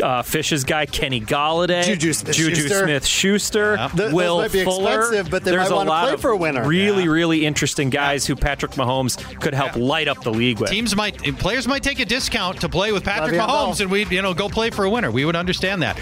uh, 0.02 0.22
Fish's 0.22 0.64
guy 0.64 0.86
Kenny 0.86 1.20
Golladay, 1.20 1.84
Juju 1.84 2.12
Juju 2.12 2.14
Smith-Schuster. 2.14 2.84
Smith-Schuster, 2.84 3.88
Th- 3.96 4.12
Will 4.12 4.38
might 4.38 4.52
be 4.52 4.64
Fuller. 4.64 4.98
expensive, 4.98 5.30
but 5.30 5.44
they 5.44 5.50
There's 5.52 5.68
might 5.70 5.74
a 5.74 5.76
wanna 5.76 5.90
lot 5.90 6.04
play 6.04 6.14
of 6.14 6.20
for 6.20 6.30
a 6.30 6.36
winner. 6.36 6.66
Really, 6.66 7.08
really 7.08 7.46
interesting 7.46 7.90
guys 7.90 8.26
who 8.26 8.36
Patrick 8.36 8.72
Mahomes 8.72 9.18
could 9.40 9.54
help 9.54 9.76
light 9.76 10.08
up 10.08 10.22
the 10.22 10.32
league 10.32 10.60
with. 10.60 10.70
Teams 10.70 10.94
might, 10.96 11.18
players 11.38 11.66
might 11.68 11.82
take 11.82 12.00
a 12.00 12.04
discount 12.04 12.60
to 12.60 12.68
play 12.68 12.92
with 12.92 13.04
Patrick 13.04 13.34
Le'Veon 13.34 13.46
Bell. 13.46 13.66
Mahomes, 13.68 13.80
and 13.80 13.90
we, 13.90 14.04
you 14.06 14.22
know, 14.22 14.34
go 14.34 14.48
play 14.48 14.70
for 14.70 14.84
a 14.84 14.90
winner. 14.90 15.10
We 15.10 15.24
would 15.24 15.36
understand 15.36 15.82
that. 15.82 15.98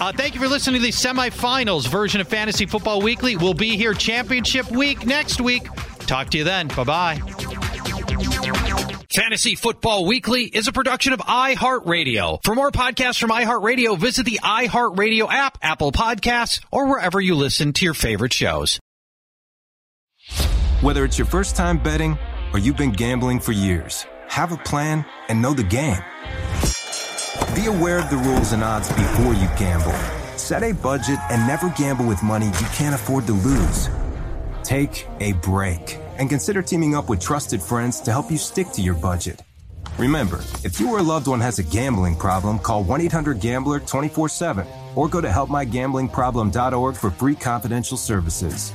Uh, 0.00 0.12
thank 0.12 0.34
you 0.34 0.40
for 0.40 0.48
listening 0.48 0.80
to 0.80 0.86
the 0.86 0.92
semifinals 0.92 1.86
version 1.88 2.20
of 2.20 2.28
Fantasy 2.28 2.66
Football 2.66 3.02
Weekly. 3.02 3.36
We'll 3.36 3.54
be 3.54 3.76
here 3.76 3.94
championship 3.94 4.70
week 4.70 5.06
next 5.06 5.40
week. 5.40 5.66
Talk 6.00 6.30
to 6.30 6.38
you 6.38 6.44
then. 6.44 6.68
Bye 6.68 6.84
bye. 6.84 7.22
Fantasy 9.12 9.56
Football 9.56 10.06
Weekly 10.06 10.44
is 10.44 10.68
a 10.68 10.72
production 10.72 11.12
of 11.12 11.18
iHeartRadio. 11.20 12.42
For 12.42 12.54
more 12.54 12.70
podcasts 12.70 13.20
from 13.20 13.28
iHeartRadio, 13.28 13.98
visit 13.98 14.24
the 14.24 14.40
iHeartRadio 14.42 15.30
app, 15.30 15.58
Apple 15.60 15.92
Podcasts, 15.92 16.60
or 16.70 16.88
wherever 16.88 17.20
you 17.20 17.34
listen 17.34 17.74
to 17.74 17.84
your 17.84 17.92
favorite 17.92 18.32
shows. 18.32 18.80
Whether 20.80 21.04
it's 21.04 21.18
your 21.18 21.26
first 21.26 21.56
time 21.56 21.76
betting 21.76 22.16
or 22.54 22.58
you've 22.58 22.78
been 22.78 22.92
gambling 22.92 23.40
for 23.40 23.52
years, 23.52 24.06
have 24.28 24.50
a 24.50 24.56
plan 24.56 25.04
and 25.28 25.42
know 25.42 25.52
the 25.52 25.62
game. 25.62 26.00
Be 27.54 27.66
aware 27.66 27.98
of 27.98 28.08
the 28.08 28.16
rules 28.16 28.52
and 28.52 28.64
odds 28.64 28.88
before 28.88 29.34
you 29.34 29.46
gamble. 29.58 29.92
Set 30.38 30.62
a 30.62 30.72
budget 30.72 31.18
and 31.30 31.46
never 31.46 31.68
gamble 31.76 32.06
with 32.06 32.22
money 32.22 32.46
you 32.46 32.66
can't 32.72 32.94
afford 32.94 33.26
to 33.26 33.34
lose. 33.34 33.90
Take 34.62 35.06
a 35.20 35.34
break 35.34 36.01
and 36.22 36.30
consider 36.30 36.62
teaming 36.62 36.94
up 36.94 37.08
with 37.08 37.18
trusted 37.18 37.60
friends 37.60 38.00
to 38.00 38.12
help 38.12 38.30
you 38.30 38.38
stick 38.38 38.68
to 38.68 38.80
your 38.80 38.94
budget. 38.94 39.42
Remember, 39.98 40.38
if 40.62 40.78
you 40.78 40.88
or 40.88 41.00
a 41.00 41.02
loved 41.02 41.26
one 41.26 41.40
has 41.40 41.58
a 41.58 41.64
gambling 41.64 42.14
problem, 42.14 42.60
call 42.60 42.84
1 42.84 43.00
800 43.00 43.40
Gambler 43.40 43.80
24 43.80 44.28
7 44.28 44.64
or 44.94 45.08
go 45.08 45.20
to 45.20 45.26
helpmygamblingproblem.org 45.26 46.94
for 46.94 47.10
free 47.10 47.34
confidential 47.34 47.96
services. 47.96 48.72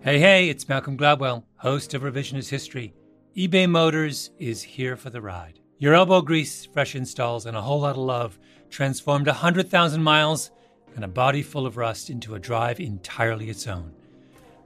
Hey, 0.00 0.18
hey, 0.18 0.48
it's 0.48 0.66
Malcolm 0.66 0.96
Gladwell, 0.96 1.44
host 1.56 1.92
of 1.92 2.00
Revisionist 2.00 2.48
History. 2.48 2.94
eBay 3.36 3.68
Motors 3.68 4.30
is 4.38 4.62
here 4.62 4.96
for 4.96 5.10
the 5.10 5.20
ride. 5.20 5.60
Your 5.76 5.92
elbow 5.92 6.22
grease, 6.22 6.64
fresh 6.64 6.94
installs, 6.96 7.44
and 7.44 7.54
a 7.54 7.60
whole 7.60 7.80
lot 7.80 7.90
of 7.96 7.98
love 7.98 8.38
transformed 8.70 9.26
100,000 9.26 10.02
miles 10.02 10.50
and 10.96 11.04
a 11.04 11.08
body 11.08 11.42
full 11.42 11.66
of 11.66 11.76
rust 11.76 12.08
into 12.08 12.34
a 12.34 12.38
drive 12.38 12.80
entirely 12.80 13.50
its 13.50 13.66
own. 13.66 13.92